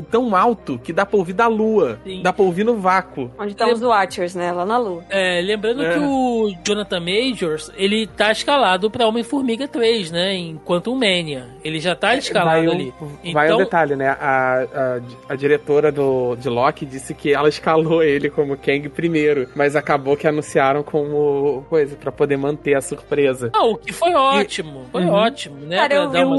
tão 0.10 0.36
alto 0.36 0.80
que 0.80 0.94
dá 0.94 1.06
pra 1.06 1.18
ouvir 1.18 1.34
da 1.34 1.48
lua. 1.48 2.00
Sim. 2.04 2.22
Dá 2.22 2.32
pra 2.32 2.44
ouvir 2.46 2.64
no 2.64 2.76
vácuo. 2.78 3.32
Onde 3.38 3.52
estão 3.52 3.72
os 3.72 3.82
Watchers, 3.82 4.36
né? 4.36 4.52
Lá 4.52 4.66
na 4.66 4.78
Lua. 4.78 5.04
É, 5.10 5.42
lembrando 5.42 5.84
É. 5.84 5.94
que 5.94 6.00
o 6.00 6.54
Jonathan 6.66 7.00
Majors, 7.00 7.72
ele 7.76 8.08
tá 8.08 8.32
escalado 8.32 8.90
pra 8.90 9.06
Homem-Formiga 9.08 9.68
3, 9.68 10.12
né? 10.12 10.34
Em 10.36 10.58
Quantum 10.64 10.96
Mania. 10.96 11.48
Ele 11.64 11.80
já 11.80 11.96
tá 11.96 12.16
escalado 12.16 12.66
vai, 12.66 12.76
ali. 12.76 12.94
um, 13.02 13.34
vai 13.34 13.46
um 13.46 13.54
Então- 13.54 13.58
detalhe, 13.58 13.96
né? 13.96 14.16
A, 14.20 14.53
a, 14.64 15.34
a 15.34 15.36
diretora 15.36 15.92
do, 15.92 16.36
de 16.36 16.50
Loki 16.50 16.86
disse 16.86 17.14
que 17.14 17.34
ela 17.34 17.50
escalou 17.50 18.04
ele 18.04 18.30
como 18.30 18.58
Kang 18.58 18.88
primeiro, 18.90 19.48
mas 19.56 19.76
acabou 19.76 20.16
que 20.16 20.28
anunciaram 20.28 20.84
como 20.84 21.66
coisa 21.70 21.96
pra 21.96 22.12
poder 22.12 22.38
manter 22.38 22.76
a 22.76 22.82
surpresa. 22.82 23.50
Ah, 23.54 23.66
o 23.66 23.78
que 23.78 23.92
foi 23.94 24.14
ótimo. 24.14 24.86
Foi 24.92 25.04
Uhum. 25.04 25.12
ótimo, 25.14 25.58
né? 25.58 25.78
Cara, 25.78 25.94
eu- 25.96 26.14
eu-. 26.14 26.36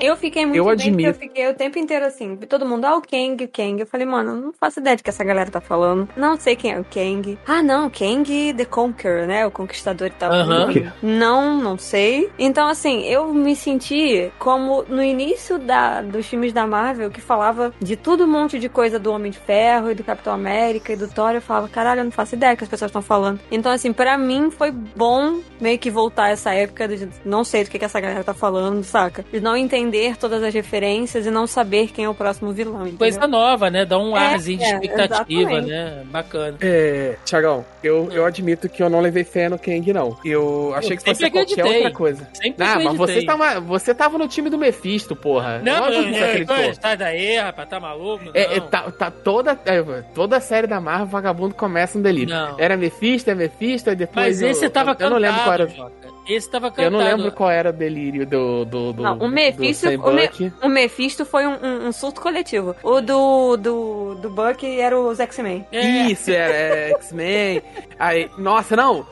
Eu 0.00 0.16
fiquei 0.16 0.44
muito 0.46 0.56
Eu 0.58 0.64
bem, 0.64 0.72
admito. 0.72 1.08
eu 1.08 1.14
fiquei 1.14 1.48
o 1.50 1.54
tempo 1.54 1.78
inteiro 1.78 2.04
assim, 2.04 2.36
todo 2.36 2.66
mundo, 2.66 2.84
ah, 2.84 2.96
o 2.96 3.02
Kang, 3.02 3.44
o 3.44 3.48
Kang. 3.48 3.80
Eu 3.80 3.86
falei, 3.86 4.06
mano, 4.06 4.30
eu 4.32 4.36
não 4.36 4.52
faço 4.52 4.80
ideia 4.80 4.96
de 4.96 5.02
que 5.02 5.10
essa 5.10 5.24
galera 5.24 5.50
tá 5.50 5.60
falando. 5.60 6.08
Não 6.16 6.36
sei 6.38 6.56
quem 6.56 6.72
é 6.72 6.80
o 6.80 6.84
Kang. 6.84 7.38
Ah, 7.46 7.62
não, 7.62 7.90
Kang 7.90 8.54
the 8.54 8.64
Conqueror, 8.64 9.26
né? 9.26 9.46
O 9.46 9.50
Conquistador 9.50 10.08
e 10.08 10.10
tal. 10.10 10.32
Aham. 10.32 10.92
Não, 11.02 11.58
não 11.60 11.78
sei. 11.78 12.30
Então, 12.38 12.68
assim, 12.68 13.02
eu 13.06 13.32
me 13.32 13.54
senti 13.54 14.30
como 14.38 14.84
no 14.88 15.02
início 15.02 15.58
da, 15.58 16.00
dos 16.02 16.26
filmes 16.26 16.52
da 16.52 16.66
Marvel, 16.66 17.10
que 17.10 17.20
falava 17.44 17.74
de 17.80 17.94
tudo 17.96 18.24
um 18.24 18.26
monte 18.26 18.58
de 18.58 18.68
coisa 18.70 18.98
do 18.98 19.12
Homem 19.12 19.30
de 19.30 19.38
Ferro 19.38 19.90
e 19.90 19.94
do 19.94 20.02
Capitão 20.02 20.32
América 20.32 20.92
e 20.92 20.96
do 20.96 21.06
Thor. 21.08 21.32
Eu 21.32 21.42
falava, 21.42 21.68
caralho, 21.68 22.00
eu 22.00 22.04
não 22.04 22.10
faço 22.10 22.34
ideia 22.34 22.56
que 22.56 22.64
as 22.64 22.70
pessoas 22.70 22.88
estão 22.88 23.02
falando. 23.02 23.38
Então, 23.50 23.70
assim, 23.70 23.92
pra 23.92 24.16
mim 24.16 24.50
foi 24.50 24.70
bom 24.70 25.40
meio 25.60 25.78
que 25.78 25.90
voltar 25.90 26.30
essa 26.30 26.54
época 26.54 26.88
de 26.88 27.08
não 27.24 27.44
sei 27.44 27.64
do 27.64 27.70
que, 27.70 27.78
que 27.78 27.84
essa 27.84 28.00
galera 28.00 28.24
tá 28.24 28.32
falando, 28.32 28.82
saca? 28.82 29.24
De 29.30 29.40
não 29.40 29.56
entender 29.56 30.16
todas 30.16 30.42
as 30.42 30.54
referências 30.54 31.26
e 31.26 31.30
não 31.30 31.46
saber 31.46 31.88
quem 31.88 32.06
é 32.06 32.08
o 32.08 32.14
próximo 32.14 32.50
vilão. 32.52 32.80
entendeu? 32.82 32.98
Coisa 32.98 33.26
nova, 33.26 33.70
né? 33.70 33.84
Dá 33.84 33.98
um 33.98 34.16
É, 34.16 34.32
arzinho 34.32 34.58
de 34.58 34.64
é, 34.64 34.70
expectativa, 34.74 35.40
exatamente. 35.52 35.68
né? 35.70 36.02
Bacana. 36.06 36.56
É, 36.62 37.16
Tiagão, 37.24 37.64
eu, 37.82 38.08
eu 38.10 38.24
admito 38.24 38.68
que 38.68 38.82
eu 38.82 38.88
não 38.88 39.00
levei 39.00 39.24
fé 39.24 39.48
no 39.50 39.58
Kang, 39.58 39.92
não. 39.92 40.16
Eu 40.24 40.72
achei 40.74 40.96
que 40.96 41.04
fosse 41.04 41.30
qualquer 41.30 41.64
outra 41.64 41.90
coisa. 41.92 42.26
Sempre 42.32 42.64
Ah, 42.64 42.78
mas 42.82 42.96
você 42.96 43.22
tava, 43.24 43.60
você 43.60 43.94
tava 43.94 44.16
no 44.16 44.26
time 44.28 44.48
do 44.48 44.56
Mephisto, 44.56 45.14
porra. 45.14 45.60
Não, 45.62 45.82
Óbvio 45.82 45.98
não, 46.02 46.04
que 46.04 46.14
você 46.14 46.20
não, 46.20 46.26
acreditou. 46.28 46.56
não, 46.56 46.74
sai 46.74 46.96
rapaz, 47.42 47.68
tá 47.68 47.80
maluco? 47.80 48.24
É, 48.34 48.56
é, 48.56 48.60
tá, 48.60 48.90
tá 48.90 49.10
toda, 49.10 49.58
é, 49.64 49.82
toda 50.14 50.36
a 50.36 50.40
série 50.40 50.66
da 50.66 50.80
Marvel, 50.80 51.06
vagabundo 51.06 51.54
começa 51.54 51.98
um 51.98 52.02
delírio. 52.02 52.34
Não. 52.34 52.58
Era 52.58 52.76
Mephisto, 52.76 53.30
é 53.30 53.34
Mephisto, 53.34 53.90
e 53.90 53.94
depois. 53.96 54.26
Mas 54.26 54.42
eu- 54.42 54.48
esse 54.50 54.68
tava 54.68 54.90
eu, 54.90 54.94
cantado, 54.94 55.04
eu 55.04 55.10
não 55.10 55.18
lembro 55.18 55.42
qual 55.42 55.54
era. 55.54 55.68
Joca. 55.68 56.14
Esse 56.26 56.50
tava 56.50 56.70
cantado. 56.70 56.86
Eu 56.86 56.90
não 56.90 56.98
lembro 57.00 57.30
qual 57.32 57.50
era 57.50 57.68
o 57.68 57.72
delírio 57.72 58.26
do. 58.26 58.64
do, 58.64 58.92
do 58.94 59.02
Não, 59.02 59.18
o 59.18 59.28
Mephisto, 59.28 59.90
do 59.90 60.08
o, 60.08 60.12
Me- 60.14 60.30
o 60.62 60.68
Mephisto 60.70 61.24
foi 61.26 61.46
um, 61.46 61.52
um- 61.62 61.88
um 61.88 61.92
surto 61.92 62.20
coletivo. 62.22 62.74
O 62.82 63.00
do, 63.02 63.56
do, 63.58 64.14
do 64.14 64.30
Buck 64.30 64.64
era 64.80 64.98
os 64.98 65.20
X-Men. 65.20 65.66
É, 65.70 65.86
Isso, 66.06 66.30
era 66.30 66.52
é, 66.54 66.90
X-Men. 66.92 67.62
Aí, 67.98 68.30
nossa, 68.38 68.74
não. 68.74 69.04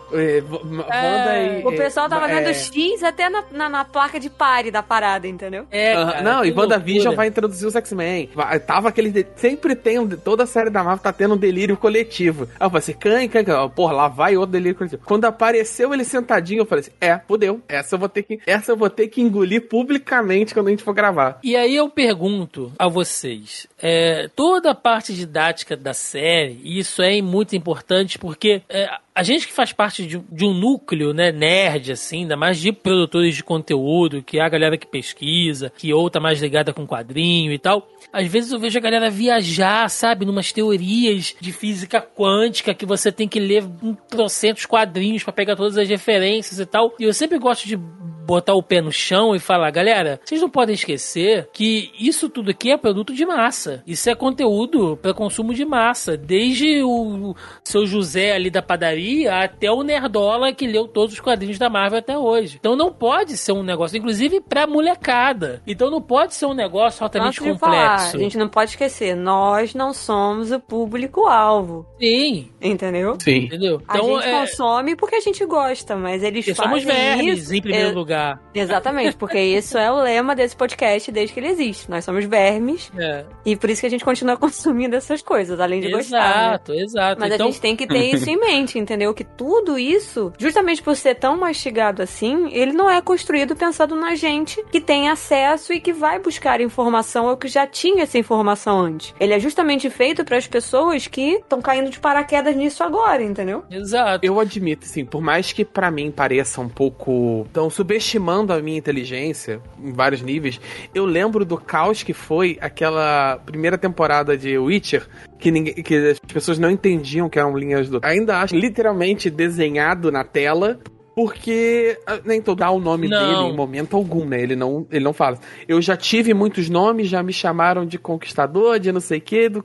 É, 0.91 1.61
e. 1.61 1.67
O 1.67 1.77
pessoal 1.77 2.09
tava 2.09 2.31
é, 2.31 2.35
vendo 2.35 2.55
X 2.55 3.03
até 3.03 3.29
na, 3.29 3.45
na, 3.51 3.69
na 3.69 3.85
placa 3.85 4.19
de 4.19 4.31
pare 4.31 4.71
da 4.71 4.83
parada, 4.83 5.27
entendeu? 5.29 5.67
é, 5.71 5.95
cara, 5.95 6.23
não, 6.23 6.45
e 6.45 6.53
WandaVision 6.53 7.15
vai 7.15 7.27
introduzir 7.27 7.67
os 7.69 7.75
X-Men. 7.77 8.12
Vai- 8.35 8.61
Tava 8.61 8.89
aquele. 8.89 9.27
Sempre 9.37 9.75
tem. 9.75 9.99
um- 9.99 10.09
Toda 10.09 10.45
a 10.45 10.47
série 10.47 10.71
da 10.71 10.83
Marvel 10.85 11.03
tá 11.03 11.13
tendo 11.13 11.35
um 11.35 11.39
delírio 11.39 11.77
coletivo. 11.77 12.45
Aí 12.59 12.67
eu 12.67 12.71
falei 12.71 12.79
assim: 12.79 12.93
Can, 12.93 13.29
can, 13.29 13.45
can. 13.45 13.69
Porra, 13.71 13.93
lá 13.93 14.09
vai 14.09 14.37
outro 14.37 14.53
delírio 14.53 14.77
coletivo. 14.77 15.03
Quando 15.05 15.25
apareceu 15.25 15.93
ele 15.93 16.05
sentadinho, 16.05 16.61
eu 16.63 16.67
falei 16.67 16.81
assim: 16.83 16.93
é, 17.01 17.19
fudeu. 17.27 17.61
Essa 17.69 17.95
eu 17.95 17.99
vou 17.99 18.09
ter 18.09 18.23
que, 18.23 18.41
essa 18.47 18.73
eu 18.73 18.77
vou 18.77 18.91
ter 18.91 19.09
que 19.09 19.21
engolir 19.21 19.69
publicamente 19.69 20.55
quando 20.55 20.69
a 20.69 20.71
gente 20.71 20.83
for 20.83 20.95
gravar. 20.95 21.39
E 21.43 21.57
aí 21.57 21.75
eu 21.77 21.89
pergunto 21.89 22.73
a 22.79 22.89
vocês, 22.89 23.67
é, 23.81 24.29
toda 24.35 24.71
a 24.71 24.75
parte 24.75 25.13
didática 25.15 25.77
da 25.77 25.95
série, 25.95 26.61
isso 26.65 27.03
é 27.03 27.21
muito 27.23 27.55
importante 27.57 28.19
porque 28.19 28.63
é, 28.69 28.89
a 29.15 29.23
gente 29.23 29.47
que 29.47 29.53
faz 29.53 29.73
parte 29.73 30.07
de, 30.07 30.19
de 30.19 30.45
um 30.45 30.55
núcleo, 30.55 31.13
né, 31.13 31.31
nerd, 31.31 31.93
assim, 31.93 32.21
ainda 32.23 32.37
mais 32.37 32.59
de 32.59 32.73
produtores 32.73 33.35
de 33.35 33.45
conteúdo, 33.45 34.23
que 34.23 34.39
é 34.39 34.43
a 34.43 34.49
galera 34.49 34.79
que 34.79 34.87
pesquisa, 34.87 35.71
que 35.77 35.93
ou 35.93 36.09
tá 36.09 36.19
mais 36.19 36.41
ligada 36.41 36.73
com 36.73 36.87
quadrinho 36.87 37.53
e 37.53 37.59
tal, 37.59 37.87
às 38.13 38.27
vezes 38.27 38.53
eu 38.53 38.59
vejo 38.59 38.79
a 38.79 38.83
galera 38.83 39.11
viajar, 39.11 39.89
sabe, 39.91 40.25
numas 40.25 40.53
teorias 40.53 41.35
de 41.41 41.53
física 41.53 42.01
quântica 42.01 42.75
que 42.75 42.87
você 42.87 43.13
tem 43.13 43.29
que 43.29 43.41
ler 43.41 43.65
um 43.83 43.95
trocentos 43.95 44.67
quadrinhos 44.67 45.23
pra 45.23 45.33
pegar 45.33 45.57
todas 45.57 45.79
as 45.79 45.89
referências 45.89 46.59
e 46.59 46.67
tal. 46.67 46.95
E 46.99 47.05
eu 47.05 47.15
sempre 47.15 47.39
gosto 47.39 47.67
de 47.67 47.79
botar 48.27 48.55
o 48.55 48.63
pé 48.63 48.81
no 48.81 48.93
chão 48.93 49.35
e 49.35 49.39
falar, 49.39 49.71
galera, 49.71 50.21
vocês 50.25 50.41
não 50.41 50.49
podem 50.51 50.75
esquecer 50.75 51.49
que 51.53 51.91
isso 51.99 52.29
tudo 52.29 52.51
aqui 52.51 52.71
é 52.71 52.77
produto 52.77 53.13
de 53.15 53.25
massa. 53.27 53.83
Isso 53.87 54.09
é 54.09 54.15
conteúdo 54.15 54.97
para 55.01 55.15
consumo 55.15 55.53
de 55.55 55.65
massa, 55.65 56.17
desde 56.17 56.83
o 56.83 57.35
seu 57.65 57.87
José 57.87 58.33
ali 58.33 58.51
da 58.51 58.63
padaria 58.63 59.35
até 59.43 59.71
o 59.71 59.83
nerdola 59.83 60.53
que 60.53 60.67
leu 60.67 60.87
todos 60.87 61.15
os 61.15 61.21
quadrinhos 61.21 61.59
da 61.59 61.69
Marvel 61.69 61.99
até 61.99 62.17
hoje. 62.17 62.57
Então 62.59 62.77
não 62.77 62.93
pode 62.93 63.37
ser 63.37 63.53
um 63.53 63.63
negócio, 63.63 63.97
inclusive 63.97 64.41
pra 64.41 64.67
molecada. 64.67 65.63
Então 65.67 65.91
não 65.91 66.01
pode 66.01 66.35
ser 66.35 66.47
um 66.47 66.55
negócio 66.55 67.03
altamente 67.03 67.43
de 67.43 67.59
falar, 67.59 67.97
complexo. 67.97 68.17
a 68.17 68.21
gente 68.21 68.39
não 68.39 68.49
pode 68.49 68.71
esquecer, 68.71 69.15
nós 69.17 69.75
não 69.75 69.93
somos 69.93 70.51
o 70.53 70.61
público-alvo, 70.61 71.87
Sim, 72.01 72.51
entendeu? 72.61 73.17
Sim. 73.21 73.45
entendeu? 73.45 73.83
a 73.89 73.97
Então 73.97 74.09
gente 74.21 74.29
é, 74.29 74.41
consome 74.41 74.97
porque 74.97 75.17
a 75.17 75.21
gente 75.21 75.45
gosta, 75.45 75.97
mas 75.97 76.23
eles 76.23 76.45
porque 76.45 76.55
fazem 76.55 76.71
somos 76.81 76.85
vermes 76.85 77.43
isso... 77.45 77.55
em 77.55 77.61
primeiro 77.61 77.89
É, 77.91 77.93
lugar. 77.93 78.12
Exatamente, 78.55 79.17
porque 79.17 79.39
isso 79.41 79.77
é 79.79 79.91
o 79.91 80.01
lema 80.03 80.35
desse 80.35 80.55
podcast 80.57 81.11
desde 81.11 81.33
que 81.35 81.41
ele 81.41 81.49
existe. 81.49 81.91
Nós 81.91 82.05
somos 82.05 82.25
vermes 82.25 82.91
É. 82.99 83.25
e 83.45 83.57
por 83.57 83.71
isso 83.71 83.81
que 83.81 83.87
a 83.87 83.91
gente 83.91 84.05
continua 84.05 84.37
consumindo 84.39 84.95
essas 84.97 85.23
coisas, 85.23 85.59
além 85.61 85.81
de 85.81 85.91
gostar. 85.91 86.19
né? 86.21 86.33
Exato, 86.47 86.75
exato. 86.75 87.21
Mas 87.21 87.33
então, 87.35 87.47
a 87.47 87.51
gente 87.51 87.61
tem 87.61 87.77
que 87.77 87.87
ter 87.87 88.15
isso 88.15 88.29
em 88.29 88.37
mente, 88.41 88.79
entendeu? 88.79 89.13
Que 89.15 89.25
tudo 89.25 89.79
isso, 89.79 90.33
justamente 90.39 90.83
por 90.83 90.97
ser 90.97 91.15
tão 91.17 91.37
mastigado 91.37 92.03
assim, 92.03 92.51
ele 92.53 92.73
não 92.73 92.89
é 92.91 93.01
construído 93.01 93.57
pensando 93.57 93.95
na 93.97 94.15
gente 94.15 94.63
que 94.71 94.81
tem 94.81 95.09
acesso 95.09 95.73
e 95.73 95.81
que 95.81 95.93
vai 95.93 96.19
buscar 96.19 96.61
informação 96.61 97.27
ou 97.27 97.37
que 97.37 97.49
já 97.49 97.67
tinha 97.67 98.03
essa 98.03 98.19
informação 98.19 98.81
antes. 98.81 99.15
Ele 99.19 99.33
é 99.33 99.39
justamente 99.39 99.89
feito 99.91 100.25
para 100.25 100.37
as 100.37 100.47
pessoas 100.47 101.07
que 101.07 101.35
estão 101.37 101.61
caindo 101.61 101.91
de 101.91 101.99
paraquedas 102.01 102.55
nisso 102.57 102.83
agora, 102.83 103.23
entendeu? 103.23 103.65
Exato. 103.71 104.25
Eu 104.25 104.39
admito, 104.39 104.85
assim, 104.87 105.05
por 105.05 105.21
mais 105.21 105.53
que 105.53 105.65
pra 105.65 105.91
mim 105.91 106.11
pareça 106.11 106.61
um 106.61 106.69
pouco. 106.69 107.45
Estão 107.47 107.71
subestimando 108.03 108.53
a 108.53 108.61
minha 108.61 108.77
inteligência 108.77 109.61
em 109.81 109.93
vários 109.93 110.21
níveis, 110.21 110.61
eu 110.95 111.05
lembro 111.05 111.45
do 111.45 111.57
caos 111.57 112.03
que 112.03 112.13
foi 112.13 112.59
aquela 112.61 113.39
primeira 113.47 113.79
temporada 113.79 114.37
de 114.37 114.59
Witcher, 114.59 115.07
que, 115.39 115.51
ninguém, 115.51 115.75
que 115.75 115.95
as 115.97 116.19
pessoas 116.19 116.59
não 116.59 116.71
entendiam 116.71 117.29
que 117.29 117.39
eram 117.39 117.57
linhas 117.57 117.89
do. 117.89 118.01
Ainda 118.03 118.41
acho 118.41 118.55
literalmente 118.55 119.31
desenhado 119.31 120.11
na 120.11 120.25
tela. 120.25 120.79
Porque 121.15 121.99
ah, 122.07 122.21
nem 122.25 122.41
todo 122.41 122.59
dá 122.59 122.71
o 122.71 122.79
nome 122.81 123.09
Não. 123.09 123.19
dele 123.19 123.53
em 123.53 123.57
momento 123.57 123.97
algum, 123.97 124.25
né? 124.25 124.41
Ele 124.43 124.55
não, 124.57 124.87
ele 124.91 125.05
não 125.05 125.13
fala. 125.13 125.39
Eu 125.67 125.81
já 125.83 125.97
tive 125.97 126.33
muitos 126.35 126.69
nomes, 126.69 127.09
já 127.09 127.23
me 127.23 127.33
chamaram 127.33 127.85
de 127.85 127.99
conquistador, 127.99 128.79
de 128.79 128.93
não 128.93 129.01
sei 129.01 129.19
o 129.19 129.21
quê. 129.21 129.49
Do... 129.49 129.65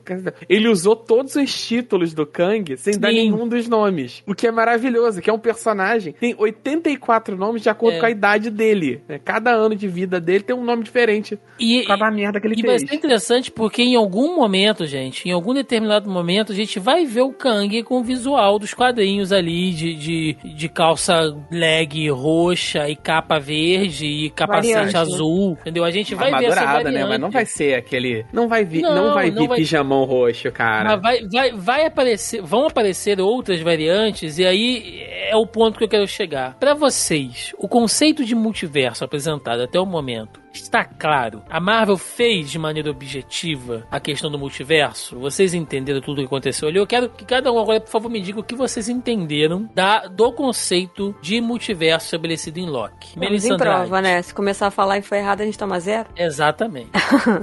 Ele 0.49 0.67
usou 0.67 0.95
todos 0.95 1.35
os 1.35 1.67
títulos 1.67 2.13
do 2.13 2.25
Kang 2.25 2.75
sem 2.77 2.97
dar 2.99 3.09
Sim. 3.09 3.15
nenhum 3.15 3.47
dos 3.47 3.67
nomes. 3.67 4.23
O 4.25 4.33
que 4.33 4.47
é 4.47 4.51
maravilhoso, 4.51 5.21
que 5.21 5.29
é 5.29 5.33
um 5.33 5.39
personagem 5.39 6.13
tem 6.19 6.35
84 6.37 7.37
nomes 7.37 7.61
de 7.61 7.69
acordo 7.69 7.97
É. 7.97 7.99
com 7.99 8.05
a 8.05 8.09
idade 8.11 8.49
dele. 8.49 9.01
né? 9.07 9.19
Cada 9.23 9.51
ano 9.51 9.75
de 9.75 9.87
vida 9.87 10.19
dele 10.19 10.43
tem 10.43 10.55
um 10.55 10.63
nome 10.63 10.83
diferente. 10.83 11.37
E, 11.59 11.81
Por 11.81 11.87
causa 11.87 12.03
da 12.05 12.11
merda 12.11 12.39
que 12.39 12.47
ele 12.47 12.55
e 12.57 12.61
vai 12.61 12.77
fez. 12.77 12.89
ser 12.89 12.95
interessante 12.95 13.51
porque 13.51 13.81
em 13.81 13.95
algum 13.95 14.35
momento, 14.35 14.85
gente, 14.85 15.27
em 15.27 15.31
algum 15.31 15.53
determinado 15.53 16.09
momento, 16.09 16.51
a 16.51 16.55
gente 16.55 16.79
vai 16.79 17.05
ver 17.05 17.21
o 17.21 17.31
Kang 17.33 17.83
com 17.83 17.99
o 17.99 18.03
visual 18.03 18.59
dos 18.59 18.73
quadrinhos 18.73 19.31
ali, 19.31 19.71
de, 19.71 19.93
de, 19.95 20.33
de 20.55 20.69
calça 20.69 21.35
leg 21.51 22.09
roxa 22.09 22.87
e 22.89 22.95
capa 22.95 23.39
verde 23.39 24.05
e 24.05 24.29
capacete 24.29 24.73
Variante, 24.73 24.93
né? 24.93 24.99
azul, 24.99 25.57
entendeu? 25.61 25.83
A 25.83 25.91
gente 25.91 26.15
vai 26.15 26.31
ver 26.31 26.45
essa 26.45 26.65
variante. 26.65 26.93
né? 26.93 27.05
Mas 27.05 27.19
não 27.19 27.29
vai 27.31 27.45
ser 27.45 27.75
aquele. 27.75 28.25
Não 28.33 28.47
vai 28.47 28.63
vir, 28.63 28.81
Não, 28.81 28.95
não, 28.95 29.13
vai 29.13 29.29
não 29.31 29.41
vir 29.43 29.47
vai- 29.49 29.57
pijamão 29.57 30.03
roxo, 30.05 30.51
cara. 30.51 30.97
Mas 30.97 31.01
vai, 31.01 31.27
vai, 31.27 31.51
vai 31.53 31.85
aparecer, 31.85 32.41
vão 32.41 32.67
aparecer 32.67 33.19
outras 33.21 33.59
variantes, 33.61 34.37
e 34.39 34.45
aí 34.45 35.01
é 35.29 35.35
o 35.35 35.45
ponto 35.45 35.77
que 35.77 35.83
eu 35.83 35.89
quero 35.89 36.07
chegar. 36.07 36.55
Pra 36.59 36.73
vocês, 36.73 37.53
o 37.57 37.67
conceito 37.67 38.23
de 38.25 38.35
multiverso 38.35 39.03
apresentado 39.03 39.61
até 39.61 39.79
o 39.79 39.85
momento 39.85 40.39
está 40.63 40.83
claro. 40.83 41.41
A 41.49 41.59
Marvel 41.59 41.97
fez 41.97 42.49
de 42.49 42.59
maneira 42.59 42.89
objetiva 42.89 43.85
a 43.91 43.99
questão 43.99 44.29
do 44.29 44.37
multiverso. 44.37 45.19
Vocês 45.19 45.53
entenderam 45.53 46.01
tudo 46.01 46.17
o 46.17 46.21
que 46.21 46.25
aconteceu 46.25 46.67
ali? 46.67 46.77
Eu 46.77 46.87
quero 46.87 47.09
que 47.09 47.25
cada 47.25 47.51
um 47.51 47.59
agora, 47.59 47.79
por 47.79 47.89
favor, 47.89 48.09
me 48.09 48.21
diga 48.21 48.39
o 48.39 48.43
que 48.43 48.55
vocês 48.55 48.89
entenderam 48.89 49.69
da, 49.73 50.07
do 50.07 50.31
conceito 50.31 51.15
de 51.21 51.39
multiverso 51.41 52.07
estabelecido 52.07 52.59
em 52.59 52.65
Loki. 52.65 53.15
Vamos 53.15 53.29
Melissa 53.29 53.53
em 53.53 53.57
prova, 53.57 54.01
né? 54.01 54.21
Se 54.21 54.33
começar 54.33 54.67
a 54.67 54.71
falar 54.71 54.97
e 54.97 55.01
foi 55.01 55.19
errado, 55.19 55.41
a 55.41 55.45
gente 55.45 55.57
toma 55.57 55.79
zero. 55.79 56.09
Exatamente. 56.15 56.91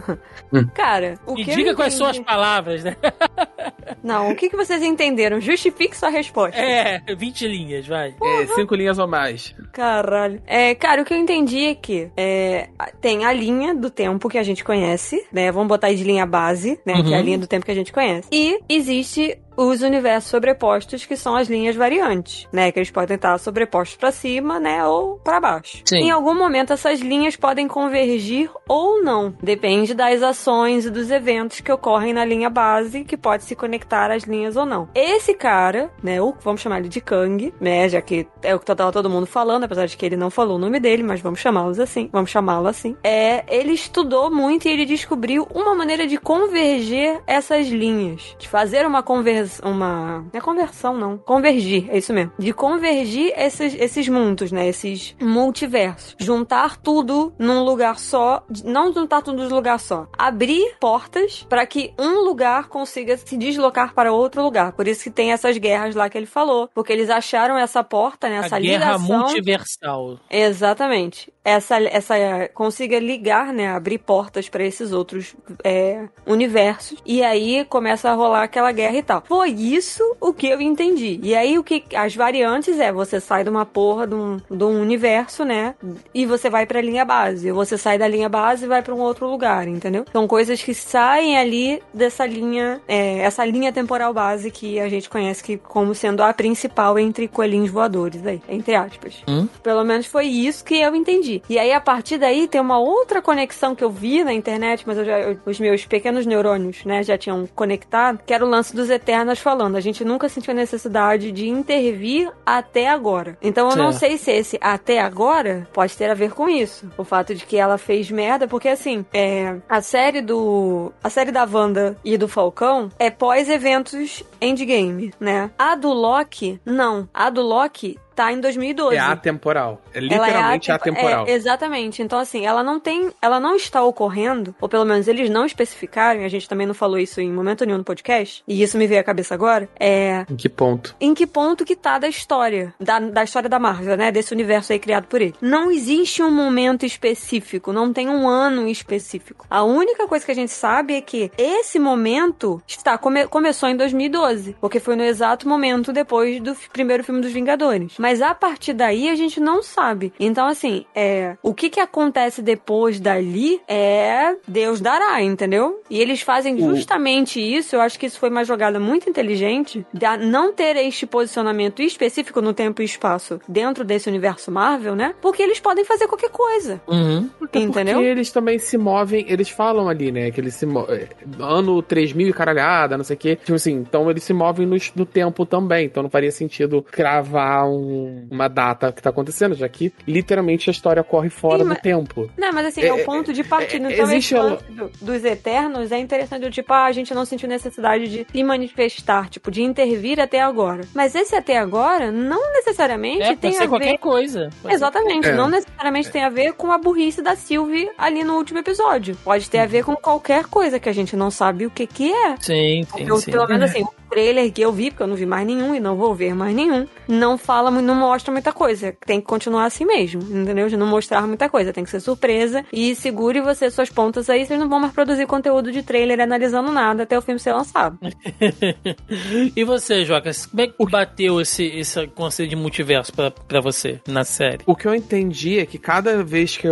Cara, 0.74 1.18
o 1.26 1.38
E 1.38 1.44
que 1.44 1.54
diga 1.54 1.74
quais 1.74 1.94
são 1.94 2.06
as 2.06 2.18
palavras, 2.18 2.84
né? 2.84 2.96
Não, 4.02 4.30
o 4.30 4.36
que, 4.36 4.48
que 4.50 4.56
vocês 4.56 4.82
entenderam? 4.82 5.40
Justifique 5.40 5.96
sua 5.96 6.10
resposta. 6.10 6.58
É, 6.60 7.00
20 7.16 7.48
linhas, 7.48 7.86
vai. 7.86 8.14
É, 8.22 8.46
cinco 8.54 8.74
linhas 8.74 8.98
ou 8.98 9.08
mais. 9.08 9.54
Caralho. 9.72 10.42
É, 10.46 10.74
cara, 10.74 11.02
o 11.02 11.04
que 11.04 11.14
eu 11.14 11.18
entendi 11.18 11.64
é 11.64 11.74
que 11.74 12.10
é, 12.16 12.68
tem 13.05 13.22
a 13.26 13.32
linha 13.34 13.74
do 13.74 13.90
tempo 13.90 14.30
que 14.30 14.38
a 14.38 14.42
gente 14.42 14.64
conhece, 14.64 15.26
né? 15.30 15.52
Vamos 15.52 15.68
botar 15.68 15.88
aí 15.88 15.94
de 15.94 16.05
linha 16.05 16.24
base, 16.24 16.80
né? 16.86 17.02
Que 17.02 17.12
é 17.12 17.16
a 17.16 17.18
Uhum. 17.18 17.24
linha 17.26 17.36
do 17.38 17.46
tempo 17.46 17.62
que 17.66 17.70
a 17.70 17.74
gente 17.74 17.92
conhece. 17.92 18.26
E 18.32 18.59
existe 18.66 19.36
os 19.57 19.82
universos 19.82 20.30
sobrepostos, 20.30 21.07
que 21.07 21.16
são 21.16 21.36
as 21.36 21.48
linhas 21.48 21.76
variantes, 21.76 22.48
né? 22.52 22.70
Que 22.72 22.78
eles 22.78 22.90
podem 22.90 23.16
estar 23.16 23.38
sobrepostos 23.38 23.96
pra 23.96 24.12
cima, 24.12 24.59
né? 24.59 24.84
Ou 24.86 25.18
pra 25.18 25.40
baixo. 25.40 25.82
Sim. 25.84 25.96
Em 25.96 26.11
algum 26.11 26.34
momento, 26.34 26.72
essas 26.72 27.00
linhas 27.00 27.36
podem 27.36 27.68
convergir 27.68 28.50
ou 28.68 29.02
não. 29.02 29.34
Depende 29.42 29.94
das 29.94 30.22
ações 30.22 30.86
e 30.86 30.90
dos 30.90 31.11
eventos 31.11 31.61
que 31.61 31.72
ocorrem 31.72 32.12
na 32.12 32.24
linha 32.24 32.50
base, 32.50 33.05
que 33.05 33.16
pode 33.16 33.44
se 33.44 33.55
conectar 33.55 34.11
às 34.11 34.24
linhas 34.24 34.57
ou 34.57 34.66
não. 34.66 34.88
Esse 34.94 35.34
cara, 35.34 35.90
né? 36.02 36.20
O, 36.20 36.34
vamos 36.42 36.61
chamar 36.61 36.80
ele 36.80 36.88
de 36.88 37.00
Kang, 37.00 37.52
né? 37.61 37.88
Já 37.88 38.00
que 38.00 38.26
é 38.42 38.55
o 38.55 38.59
que 38.59 38.66
tava 38.66 38.92
todo 38.92 39.11
mundo 39.11 39.26
falando, 39.26 39.64
apesar 39.64 39.86
de 39.86 39.96
que 39.96 40.05
ele 40.05 40.16
não 40.16 40.30
falou 40.30 40.57
o 40.57 40.61
nome 40.61 40.80
dele, 40.80 41.02
mas 41.02 41.20
vamos 41.20 41.40
chamá-los 41.40 41.78
assim. 41.78 42.09
Vamos 42.12 42.30
chamá-lo 42.30 42.66
assim. 42.66 42.96
É, 43.02 43.44
ele 43.48 43.72
estudou 43.72 44.30
muito 44.30 44.66
e 44.66 44.70
ele 44.70 44.84
descobriu 44.84 45.46
uma 45.55 45.74
maneira 45.74 46.07
de 46.07 46.16
converger 46.18 47.20
essas 47.26 47.68
linhas. 47.68 48.34
De 48.38 48.48
fazer 48.48 48.86
uma 48.86 49.02
conversão. 49.02 49.43
Uma. 49.62 50.20
Não 50.20 50.30
é 50.32 50.40
conversão, 50.40 50.97
não. 50.97 51.18
Convergir, 51.18 51.88
é 51.90 51.99
isso 51.99 52.12
mesmo. 52.12 52.32
De 52.38 52.53
convergir 52.53 53.32
esses, 53.36 53.74
esses 53.74 54.09
mundos, 54.09 54.53
né? 54.53 54.68
Esses 54.68 55.14
multiversos. 55.20 56.14
Juntar 56.18 56.76
tudo 56.76 57.32
num 57.38 57.62
lugar 57.64 57.99
só. 57.99 58.45
Não 58.64 58.92
juntar 58.92 59.22
tudo 59.22 59.49
num 59.49 59.55
lugar 59.55 59.78
só. 59.78 60.07
Abrir 60.16 60.76
portas 60.80 61.47
para 61.49 61.66
que 61.66 61.92
um 61.99 62.24
lugar 62.24 62.68
consiga 62.68 63.16
se 63.16 63.36
deslocar 63.36 63.95
para 63.95 64.12
outro 64.12 64.42
lugar. 64.42 64.72
Por 64.72 64.86
isso 64.88 65.05
que 65.05 65.11
tem 65.11 65.32
essas 65.32 65.59
guerras 65.59 65.95
lá 65.95 66.09
que 66.09 66.18
ele 66.18 66.26
falou. 66.26 66.68
Porque 66.74 66.92
eles 66.92 67.11
acharam 67.11 67.57
essa 67.59 67.82
porta, 67.82 68.28
né? 68.28 68.36
Essa 68.36 68.57
a 68.57 68.61
guerra 68.61 68.97
ligação. 68.97 69.18
multiversal. 69.18 70.18
Exatamente. 70.30 71.32
Essa, 71.45 71.78
essa 71.82 72.14
consiga 72.55 72.99
ligar, 72.99 73.53
né? 73.53 73.68
Abrir 73.68 73.99
portas 73.99 74.49
para 74.49 74.64
esses 74.64 74.92
outros 74.92 75.34
é, 75.62 76.09
universos. 76.26 76.99
E 77.05 77.22
aí 77.22 77.64
começa 77.66 78.11
a 78.11 78.14
rolar 78.14 78.45
aquela 78.45 78.72
guerra 78.72 78.97
e 78.97 79.03
tal. 79.03 79.22
Foi 79.35 79.51
isso 79.51 80.03
o 80.20 80.32
que 80.32 80.47
eu 80.49 80.61
entendi. 80.61 81.18
E 81.22 81.35
aí 81.35 81.59
o 81.59 81.64
que 81.64 81.82
as 81.95 82.14
variantes 82.14 82.78
é 82.78 82.93
você 82.93 83.20
sai 83.20 83.43
de 83.43 83.51
uma 83.51 83.66
porra 83.66 84.07
de 84.07 84.14
um, 84.14 84.37
de 84.51 84.62
um 84.64 84.80
universo, 84.80 85.45
né? 85.45 85.74
E 86.14 86.24
você 86.24 86.49
vai 86.49 86.64
pra 86.66 86.80
linha 86.80 87.05
base. 87.05 87.51
Ou 87.51 87.57
você 87.57 87.76
sai 87.76 87.99
da 87.99 88.07
linha 88.07 88.28
base 88.28 88.64
e 88.64 88.68
vai 88.68 88.80
pra 88.80 88.95
um 88.95 89.01
outro 89.01 89.26
lugar, 89.28 89.66
entendeu? 89.66 90.05
São 90.12 90.26
coisas 90.28 90.62
que 90.62 90.72
saem 90.72 91.37
ali 91.37 91.82
dessa 91.93 92.24
linha, 92.24 92.80
é, 92.87 93.18
essa 93.18 93.45
linha 93.45 93.72
temporal 93.72 94.14
base 94.14 94.51
que 94.51 94.78
a 94.78 94.89
gente 94.89 95.11
conhece 95.11 95.42
que 95.42 95.57
como 95.57 95.95
sendo 95.95 96.22
a 96.22 96.33
principal 96.33 96.99
entre 96.99 97.26
coelhinhos 97.29 97.71
voadores 97.71 98.25
aí, 98.26 98.41
entre 98.49 98.75
aspas. 98.76 99.22
Hum? 99.29 99.49
Pelo 99.63 99.84
menos 99.84 100.07
foi 100.07 100.26
isso 100.26 100.64
que 100.64 100.76
eu 100.80 100.95
entendi. 100.95 101.42
E 101.50 101.58
aí, 101.58 101.72
a 101.72 101.80
partir 101.80 102.18
daí, 102.18 102.46
tem 102.46 102.61
uma 102.61 102.79
outra 102.79 103.21
conexão 103.21 103.75
que 103.75 103.83
eu 103.83 103.91
vi 103.91 104.22
na 104.22 104.33
internet, 104.33 104.84
mas 104.87 104.96
eu 104.96 105.04
já, 105.04 105.18
eu- 105.21 105.38
os 105.45 105.58
meus 105.58 105.84
pequenos 105.84 106.25
neurônios, 106.25 106.84
né, 106.84 107.03
já 107.03 107.18
tinham 107.18 107.46
conectado, 107.54 108.21
que 108.25 108.33
era 108.33 108.45
o 108.45 108.49
lance 108.49 108.75
dos 108.75 108.88
Eternas 109.25 109.38
falando. 109.38 109.76
A 109.76 109.80
gente 109.80 110.05
nunca 110.05 110.29
sentiu 110.29 110.53
a 110.53 110.55
necessidade 110.55 111.33
de 111.33 111.49
intervir 111.49 112.30
até 112.45 112.88
agora. 112.88 113.37
Então, 113.42 113.71
eu 113.71 113.76
não 113.76 113.91
sei 113.91 114.18
se 114.18 114.30
esse 114.30 114.59
até 114.61 115.01
agora 115.01 115.67
pode 115.72 115.96
ter 115.96 116.11
a 116.11 116.14
ver 116.14 116.33
com 116.33 116.49
isso. 116.49 116.91
O 116.96 117.05
fato 117.05 117.34
de 117.34 117.46
que 117.46 117.57
ela 117.57 117.79
fez 117.79 118.11
merda, 118.11 118.46
porque 118.46 118.68
assim, 118.68 119.05
é, 119.13 119.57
a 119.68 119.80
série 119.80 120.21
do. 120.21 120.92
A 121.03 121.09
série 121.09 121.33
da 121.33 121.49
Wanda 121.51 121.96
e 122.05 122.18
do 122.18 122.29
Falcão 122.29 122.91
é 122.99 123.11
pós-eventos 123.11 124.22
endgame, 124.41 125.13
né? 125.18 125.51
A 125.59 125.75
do 125.75 125.92
Loki, 125.92 126.61
não. 126.64 127.09
A 127.13 127.30
do 127.30 127.41
Loki 127.41 127.99
tá 128.14 128.32
em 128.32 128.41
2012. 128.41 128.96
É 128.96 129.00
atemporal. 129.00 129.80
É 129.92 129.99
Ela 129.99 130.07
literalmente 130.07 130.70
atem- 130.70 130.92
atemporal. 130.92 131.26
É, 131.26 131.32
exatamente. 131.32 132.03
Então, 132.03 132.18
assim, 132.18 132.46
ela 132.46 132.62
não 132.62 132.78
tem. 132.80 133.11
Ela 133.20 133.41
não 133.41 133.57
está 133.57 133.82
ocorrendo, 133.82 134.54
ou 134.61 134.68
pelo 134.68 134.84
menos 134.84 135.08
eles 135.08 135.28
não 135.30 135.45
especificaram, 135.45 136.20
e 136.20 136.24
a 136.24 136.28
gente 136.28 136.49
também 136.49 136.66
não 136.66 136.74
falou 136.74 136.99
isso 136.99 137.20
em 137.20 137.30
momento 137.32 137.64
nenhum 137.64 137.78
no 137.78 137.84
podcast, 137.84 138.42
e 138.46 138.62
isso 138.62 138.78
me 138.78 138.86
veio 138.86 139.00
à 139.00 139.04
cabeça 139.04 139.34
agora. 139.34 139.68
É. 139.78 140.24
Em 140.30 140.36
que 140.36 140.49
ponto? 140.49 140.95
Em 141.00 141.14
que 141.14 141.26
ponto 141.26 141.64
que 141.64 141.76
tá 141.76 141.99
da 141.99 142.08
história? 142.08 142.74
Da, 142.80 142.99
da 143.00 143.24
história 143.24 143.49
da 143.49 143.58
Marvel, 143.58 143.96
né? 143.96 144.11
Desse 144.12 144.32
universo 144.32 144.72
aí 144.72 144.78
criado 144.78 145.07
por 145.07 145.20
ele. 145.20 145.34
Não 145.41 145.70
existe 145.70 146.22
um 146.22 146.30
momento 146.30 146.84
específico, 146.86 147.72
não 147.72 147.92
tem 147.92 148.08
um 148.08 148.28
ano 148.28 148.68
específico. 148.68 149.46
A 149.50 149.62
única 149.64 150.07
coisa 150.07 150.24
que 150.24 150.30
a 150.32 150.34
gente 150.34 150.53
sabe 150.53 150.95
é 150.95 151.00
que 151.00 151.30
esse 151.36 151.78
momento 151.78 152.62
está 152.66 152.96
come- 152.99 153.26
começou 153.26 153.68
em 153.68 153.76
2012, 153.76 154.57
porque 154.61 154.80
foi 154.80 154.96
no 154.96 155.03
exato 155.04 155.49
momento 155.49 155.92
depois 155.92 156.41
do 156.41 156.54
primeiro 156.72 157.03
filme 157.04 157.20
dos 157.20 157.32
Vingadores. 157.32 157.95
Mas 158.05 158.21
a 158.21 158.35
partir 158.35 158.75
daí 158.75 159.09
a 159.09 159.14
gente 159.14 159.41
não 159.41 159.63
sabe. 159.63 160.13
Então, 160.21 160.47
assim, 160.47 160.85
é, 160.95 161.39
o 161.43 161.55
que 161.55 161.71
que 161.71 161.81
acontece 161.81 162.43
depois 162.43 163.01
dali 163.01 163.63
é 163.67 164.37
Deus 164.47 164.79
dará, 164.79 165.22
entendeu? 165.22 165.81
E 165.89 165.99
eles 166.03 166.21
fazem 166.21 166.55
O- 166.57 166.75
justamente 166.76 167.41
isso. 167.41 167.75
Eu 167.75 167.81
acho 167.81 167.99
que 167.99 168.05
isso 168.05 168.18
foi 168.18 168.29
uma 168.29 168.45
jogada 168.45 168.79
muito 168.79 169.09
inteligente 169.09 169.87
de 169.91 170.17
não 170.18 170.53
ter 170.53 170.76
este 170.76 171.07
posicionamento 171.07 171.81
específico 171.81 172.43
no 172.43 172.53
tempo 172.53 172.83
e 172.83 172.85
espaço 172.85 173.41
dentro 173.49 173.83
desse 173.85 174.07
universo 174.07 174.53
Marvel, 174.53 174.95
né? 174.95 175.14
Porque 175.22 175.43
eles 175.43 175.59
podem 175.59 175.83
fazer 175.87 176.07
qualquer 176.07 176.29
coisa. 176.29 176.83
Uhum. 176.87 177.31
Até 177.43 177.61
Entendeu? 177.61 177.95
Porque 177.95 178.09
eles 178.09 178.31
também 178.31 178.59
se 178.59 178.76
movem, 178.76 179.25
eles 179.31 179.49
falam 179.49 179.89
ali, 179.89 180.13
né? 180.13 180.31
Que 180.31 180.43
eles 180.43 180.55
se 180.57 180.67
movem. 180.67 181.09
Ano 181.41 181.81
3000 181.81 182.29
e 182.29 182.33
caralhada, 182.35 182.99
não 182.99 183.05
sei 183.05 183.17
o 183.17 183.18
quê. 183.18 183.37
Tipo 183.37 183.55
assim, 183.55 183.72
então 183.72 184.11
eles 184.11 184.22
se 184.25 184.35
movem 184.35 184.67
no, 184.67 184.76
no 184.95 185.07
tempo 185.07 185.47
também. 185.47 185.87
Então 185.87 186.03
não 186.03 186.11
faria 186.11 186.31
sentido 186.31 186.83
cravar 186.83 187.67
um- 187.67 187.93
uma 188.30 188.49
data 188.49 188.92
que 188.92 189.03
tá 189.03 189.11
acontecendo, 189.11 189.54
já 189.54 189.68
que 189.68 189.92
literalmente 190.07 190.71
a 190.71 190.72
história 190.72 191.03
corre 191.03 191.29
fora 191.30 191.58
Sim, 191.58 191.64
do 191.64 191.68
mas- 191.71 191.80
tempo. 191.80 192.30
Não, 192.37 192.53
mas 192.53 192.66
assim, 192.66 192.83
É, 192.83 192.87
é, 192.88 192.92
o 192.92 193.04
ponto 193.04 193.33
de 193.33 193.42
partida. 193.45 193.88
é, 193.88 193.92
Então, 193.95 194.04
existe 194.07 194.34
esse 194.34 194.46
a- 194.46 194.58
do- 194.71 194.91
dos 195.00 195.25
Eternos 195.25 195.92
é 195.92 195.99
interessante, 195.99 196.42
do 196.42 196.50
tipo, 196.50 196.72
ah, 196.72 196.84
a 196.84 196.92
gente 196.92 197.14
não 197.14 197.25
sentiu 197.25 197.49
necessidade 197.49 198.08
de 198.08 198.26
se 198.30 198.45
manifestar, 198.45 199.29
tipo, 199.29 199.50
de 199.50 199.62
intervir 199.62 200.21
até 200.21 200.41
agora. 200.41 200.83
Mas 200.95 201.14
esse 201.14 201.34
até 201.37 201.58
agora 201.58 202.11
não 202.11 202.53
necessariamente 202.53 203.22
É, 203.22 203.37
tem 203.37 203.50
pode 203.53 203.57
ser 203.57 203.64
a 203.64 203.68
qualquer 203.68 203.91
ver. 203.92 203.99
coisa. 203.99 204.50
Pode 204.62 204.62
ser- 204.62 204.72
Exatamente, 204.75 205.29
É. 205.29 205.33
não 205.34 205.49
necessariamente 205.49 206.11
tem 206.11 206.25
a 206.25 206.29
ver 206.29 206.53
com 206.54 206.72
a 206.72 206.79
burrice 206.79 207.22
da 207.22 207.37
Sylvie 207.37 207.91
ali 207.96 208.25
no 208.25 208.34
último 208.37 208.58
episódio. 208.58 209.16
Pode 209.25 209.49
ter 209.49 209.58
a 209.58 209.66
ver 209.66 209.84
com 209.84 209.95
qualquer 209.96 210.46
coisa 210.46 210.79
que 210.79 210.88
a 210.88 210.92
gente 210.92 211.14
não 211.16 211.30
sabe 211.30 211.66
o 211.66 211.71
que 211.71 211.87
que 211.87 212.12
é. 212.12 212.37
Sim, 212.41 212.83
sim, 212.96 213.07
Eu, 213.07 213.16
sim. 213.18 213.30
pelo 213.30 213.46
menos 213.46 213.71
assim, 213.71 213.83
o 213.83 213.88
trailer 214.11 214.50
que 214.53 214.62
eu 214.62 214.72
vi, 214.72 214.91
porque 214.91 215.03
eu 215.03 215.07
não 215.07 215.16
vi 215.16 215.26
mais 215.26 215.46
nenhum 215.46 215.75
e 215.75 215.80
não 215.80 215.96
vou 215.96 216.14
ver 216.14 216.34
mais 216.34 216.54
nenhum, 216.54 216.87
não 217.08 217.37
fala, 217.38 217.71
mu- 217.71 217.80
não 217.84 217.94
mostra 217.94 218.32
muita 218.32 218.52
coisa. 218.52 218.96
Tem 219.06 219.20
que 219.20 219.26
continuar 219.26 219.66
assim 219.66 219.84
mesmo, 219.84 220.22
entendeu? 220.22 220.68
De 220.68 220.76
não 220.76 220.86
mostrar 220.86 221.26
muita 221.26 221.48
coisa. 221.48 221.72
Tem 221.72 221.84
que 221.84 221.90
ser 221.90 222.00
surpresa 222.00 222.64
e 222.72 222.94
segure 222.94 223.40
você 223.40 223.70
suas 223.70 223.90
pontas 223.90 224.30
aí, 224.30 224.44
vocês 224.44 224.58
não 224.58 224.68
vão 224.68 224.80
mais 224.80 224.92
produzir 224.92 225.26
conteúdo 225.26 225.70
de 225.70 225.82
trailer 225.82 226.20
analisando 226.20 226.72
nada 226.72 227.02
até 227.02 227.18
o 227.18 227.22
filme 227.22 227.38
ser 227.38 227.52
lançado. 227.52 227.98
e 229.56 229.64
você, 229.64 230.04
Jocas, 230.04 230.46
como 230.46 230.62
é 230.62 230.66
que 230.68 230.86
bateu 230.86 231.40
esse, 231.40 231.64
esse 231.66 232.06
conceito 232.08 232.50
de 232.50 232.56
multiverso 232.56 233.12
pra, 233.12 233.30
pra 233.30 233.61
você 233.61 234.00
na 234.06 234.24
série? 234.24 234.62
O 234.66 234.74
que 234.74 234.86
eu 234.86 234.94
entendi 234.94 235.58
é 235.58 235.66
que 235.66 235.78
cada 235.78 236.22
vez 236.22 236.56
que, 236.56 236.68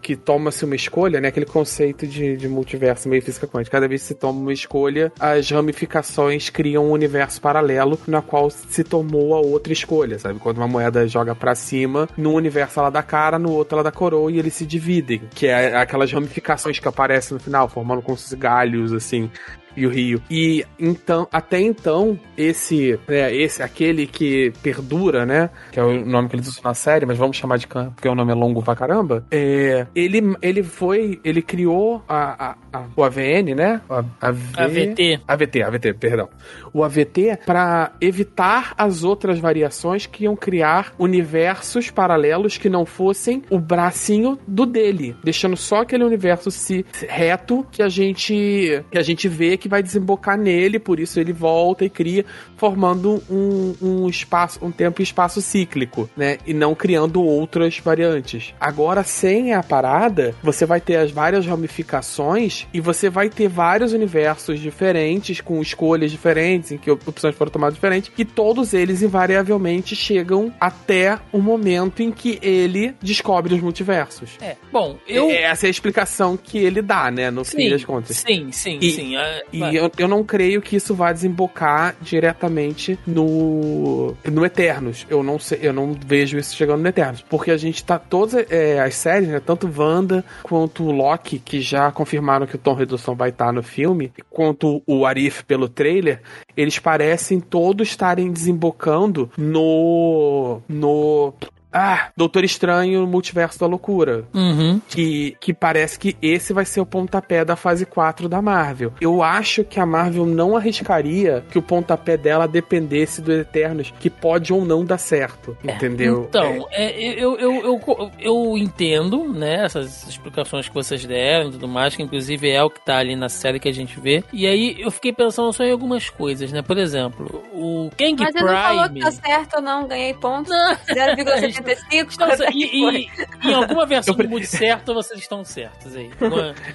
que 0.00 0.16
toma-se 0.16 0.64
uma 0.64 0.76
escolha, 0.76 1.20
né, 1.20 1.28
aquele 1.28 1.46
conceito 1.46 2.06
de, 2.06 2.36
de 2.36 2.48
multiverso 2.48 3.08
meio 3.08 3.22
física 3.22 3.46
quântica, 3.46 3.72
cada 3.72 3.88
vez 3.88 4.02
que 4.02 4.08
se 4.08 4.14
toma 4.14 4.40
uma 4.40 4.52
escolha, 4.52 5.12
as 5.18 5.50
ramificações 5.50 6.50
criam 6.50 6.86
um 6.86 6.92
universo 6.92 7.40
paralelo 7.40 7.98
na 8.06 8.22
qual 8.22 8.50
se 8.50 8.84
tomou 8.84 9.34
a 9.34 9.40
outra 9.40 9.72
escolha, 9.72 10.18
sabe? 10.18 10.38
Quando 10.38 10.53
uma 10.58 10.68
moeda 10.68 11.06
joga 11.06 11.34
pra 11.34 11.54
cima, 11.54 12.08
num 12.16 12.34
universo 12.34 12.80
ela 12.80 12.90
dá 12.90 13.02
cara, 13.02 13.38
no 13.38 13.52
outro 13.52 13.76
ela 13.76 13.84
dá 13.84 13.92
coroa 13.92 14.30
e 14.30 14.38
eles 14.38 14.54
se 14.54 14.66
dividem, 14.66 15.22
que 15.34 15.46
é 15.46 15.76
aquelas 15.76 16.12
ramificações 16.12 16.78
que 16.78 16.88
aparecem 16.88 17.34
no 17.34 17.40
final, 17.40 17.68
formando 17.68 18.00
se 18.00 18.06
fosse 18.06 18.36
galhos, 18.36 18.92
assim. 18.92 19.30
E 19.76 19.86
o 19.86 19.90
Rio. 19.90 20.20
E 20.30 20.64
então, 20.78 21.26
até 21.32 21.60
então, 21.60 22.18
esse, 22.36 22.98
né, 23.08 23.34
esse, 23.34 23.62
aquele 23.62 24.06
que 24.06 24.52
perdura, 24.62 25.24
né? 25.26 25.50
Que 25.72 25.80
é 25.80 25.82
o 25.82 26.04
nome 26.04 26.28
que 26.28 26.36
eles 26.36 26.48
usam 26.48 26.62
na 26.64 26.74
série, 26.74 27.06
mas 27.06 27.18
vamos 27.18 27.36
chamar 27.36 27.56
de 27.58 27.66
Khan, 27.66 27.90
porque 27.94 28.08
o 28.08 28.14
nome 28.14 28.32
é 28.32 28.34
longo 28.34 28.62
pra 28.62 28.74
caramba. 28.76 29.24
É, 29.30 29.86
ele, 29.94 30.34
ele 30.42 30.62
foi, 30.62 31.20
ele 31.24 31.42
criou 31.42 32.02
a, 32.08 32.50
a, 32.72 32.78
a- 32.78 32.84
o 32.96 33.02
AVN, 33.04 33.54
né? 33.56 33.80
A, 33.88 34.04
a 34.20 34.30
V- 34.30 34.52
AVT. 34.56 35.20
AVT, 35.26 35.62
AVT, 35.62 35.92
perdão. 35.94 36.28
O 36.72 36.82
AVT 36.84 37.38
para 37.46 37.92
evitar 38.00 38.74
as 38.76 39.04
outras 39.04 39.38
variações 39.38 40.06
que 40.06 40.24
iam 40.24 40.36
criar 40.36 40.92
universos 40.98 41.90
paralelos 41.90 42.58
que 42.58 42.68
não 42.68 42.84
fossem 42.84 43.42
o 43.50 43.58
bracinho 43.58 44.38
do 44.46 44.66
dele, 44.66 45.14
deixando 45.22 45.56
só 45.56 45.82
aquele 45.82 46.04
universo 46.04 46.50
se 46.50 46.84
reto 47.08 47.66
que 47.70 47.82
a 47.82 47.88
gente 47.88 48.82
que 48.90 48.98
a 48.98 49.02
gente 49.02 49.28
vê 49.28 49.56
que 49.64 49.68
vai 49.68 49.82
desembocar 49.82 50.36
nele, 50.36 50.78
por 50.78 51.00
isso 51.00 51.18
ele 51.18 51.32
volta 51.32 51.86
e 51.86 51.88
cria, 51.88 52.22
formando 52.54 53.22
um, 53.30 53.74
um 53.80 54.08
espaço, 54.10 54.58
um 54.62 54.70
tempo 54.70 55.00
e 55.00 55.02
espaço 55.02 55.40
cíclico, 55.40 56.08
né? 56.14 56.36
E 56.46 56.52
não 56.52 56.74
criando 56.74 57.22
outras 57.22 57.78
variantes. 57.78 58.52
Agora, 58.60 59.02
sem 59.02 59.54
a 59.54 59.62
parada, 59.62 60.34
você 60.42 60.66
vai 60.66 60.82
ter 60.82 60.96
as 60.96 61.10
várias 61.10 61.46
ramificações 61.46 62.66
e 62.74 62.80
você 62.80 63.08
vai 63.08 63.30
ter 63.30 63.48
vários 63.48 63.94
universos 63.94 64.60
diferentes, 64.60 65.40
com 65.40 65.62
escolhas 65.62 66.10
diferentes, 66.10 66.70
em 66.72 66.76
que 66.76 66.90
opções 66.90 67.34
foram 67.34 67.50
tomadas 67.50 67.74
diferentes, 67.74 68.12
e 68.18 68.24
todos 68.24 68.74
eles 68.74 69.00
invariavelmente 69.00 69.96
chegam 69.96 70.52
até 70.60 71.18
o 71.32 71.38
momento 71.40 72.02
em 72.02 72.12
que 72.12 72.38
ele 72.42 72.94
descobre 73.00 73.54
os 73.54 73.62
multiversos. 73.62 74.32
É. 74.42 74.56
Bom, 74.70 74.98
eu. 75.08 75.30
É, 75.30 75.44
Essa 75.44 75.66
é 75.66 75.68
a 75.68 75.70
explicação 75.70 76.36
que 76.36 76.58
ele 76.58 76.82
dá, 76.82 77.10
né? 77.10 77.30
No 77.30 77.46
fim 77.46 77.62
sim, 77.62 77.70
das 77.70 77.82
contas. 77.84 78.18
sim, 78.18 78.52
sim, 78.52 78.78
E- 78.82 78.90
sim. 78.90 79.14
E 79.54 79.58
vai. 79.60 79.76
eu, 79.76 79.90
eu 79.96 80.08
não 80.08 80.24
creio 80.24 80.60
que 80.60 80.74
isso 80.74 80.94
vá 80.94 81.12
desembocar 81.12 81.94
diretamente 82.00 82.98
no 83.06 84.14
no 84.24 84.44
Eternos. 84.44 85.06
Eu 85.08 85.22
não 85.22 85.38
sei, 85.38 85.60
eu 85.62 85.72
não 85.72 85.94
vejo 86.06 86.36
isso 86.36 86.56
chegando 86.56 86.82
no 86.82 86.88
Eternos, 86.88 87.22
porque 87.22 87.50
a 87.50 87.56
gente 87.56 87.84
tá 87.84 87.98
todas 87.98 88.34
é, 88.50 88.80
as 88.80 88.96
séries, 88.96 89.28
né, 89.28 89.40
tanto 89.40 89.70
Wanda 89.76 90.24
quanto 90.42 90.90
Loki, 90.90 91.38
que 91.38 91.60
já 91.60 91.92
confirmaram 91.92 92.46
que 92.46 92.56
o 92.56 92.58
Tom 92.58 92.80
Hiddleston 92.80 93.14
vai 93.14 93.30
estar 93.30 93.52
no 93.52 93.62
filme, 93.62 94.12
quanto 94.28 94.82
o 94.86 95.06
Arif 95.06 95.44
pelo 95.44 95.68
trailer, 95.68 96.20
eles 96.56 96.78
parecem 96.78 97.38
todos 97.38 97.88
estarem 97.88 98.32
desembocando 98.32 99.30
no 99.36 100.60
no 100.68 101.32
ah, 101.74 102.08
Doutor 102.16 102.44
Estranho 102.44 103.06
Multiverso 103.06 103.58
da 103.58 103.66
Loucura. 103.66 104.24
Uhum. 104.32 104.80
Que, 104.88 105.36
que 105.40 105.52
parece 105.52 105.98
que 105.98 106.16
esse 106.22 106.52
vai 106.52 106.64
ser 106.64 106.80
o 106.80 106.86
pontapé 106.86 107.44
da 107.44 107.56
fase 107.56 107.84
4 107.84 108.28
da 108.28 108.40
Marvel. 108.40 108.92
Eu 109.00 109.22
acho 109.22 109.64
que 109.64 109.80
a 109.80 109.86
Marvel 109.86 110.24
não 110.24 110.56
arriscaria 110.56 111.44
que 111.50 111.58
o 111.58 111.62
pontapé 111.62 112.16
dela 112.16 112.46
dependesse 112.46 113.20
do 113.20 113.32
Eternos, 113.32 113.92
que 113.98 114.08
pode 114.08 114.52
ou 114.52 114.64
não 114.64 114.84
dar 114.84 114.98
certo. 114.98 115.56
É, 115.66 115.72
entendeu? 115.72 116.26
Então, 116.28 116.66
é. 116.70 116.84
É, 116.84 117.14
eu, 117.18 117.36
eu, 117.38 117.64
eu, 117.64 118.10
eu, 118.20 118.58
entendo, 118.58 119.32
né, 119.32 119.64
essas 119.64 120.06
explicações 120.06 120.68
que 120.68 120.74
vocês 120.74 121.04
deram 121.04 121.48
e 121.48 121.52
tudo 121.52 121.66
mais, 121.66 121.96
que 121.96 122.02
inclusive 122.02 122.50
é 122.50 122.62
o 122.62 122.70
que 122.70 122.84
tá 122.84 122.98
ali 122.98 123.16
na 123.16 123.28
série 123.28 123.58
que 123.58 123.68
a 123.68 123.72
gente 123.72 123.98
vê. 123.98 124.22
E 124.32 124.46
aí 124.46 124.76
eu 124.78 124.90
fiquei 124.90 125.12
pensando 125.12 125.52
só 125.52 125.64
em 125.64 125.72
algumas 125.72 126.10
coisas, 126.10 126.52
né? 126.52 126.62
Por 126.62 126.78
exemplo, 126.78 127.42
o 127.52 127.90
Kang 127.96 128.16
Mas 128.18 128.32
Prime... 128.32 128.46
Mas 128.46 128.54
não 128.54 128.62
falou 128.62 128.90
que 128.90 129.00
tá 129.00 129.12
certo 129.12 129.56
ou 129.56 129.62
não, 129.62 129.88
ganhei 129.88 130.14
pontos. 130.14 130.52
0,75 130.88 131.63
45 131.64 132.10
estão 132.10 132.28
é, 132.28 132.36
certos. 132.36 132.54
E, 132.54 133.08
e, 133.42 133.48
em 133.48 133.54
alguma 133.54 133.86
versão 133.86 134.14
pre... 134.14 134.28
mundo 134.28 134.44
certo 134.44 134.94
vocês 134.94 135.20
estão 135.20 135.44
certos 135.44 135.96
aí. 135.96 136.10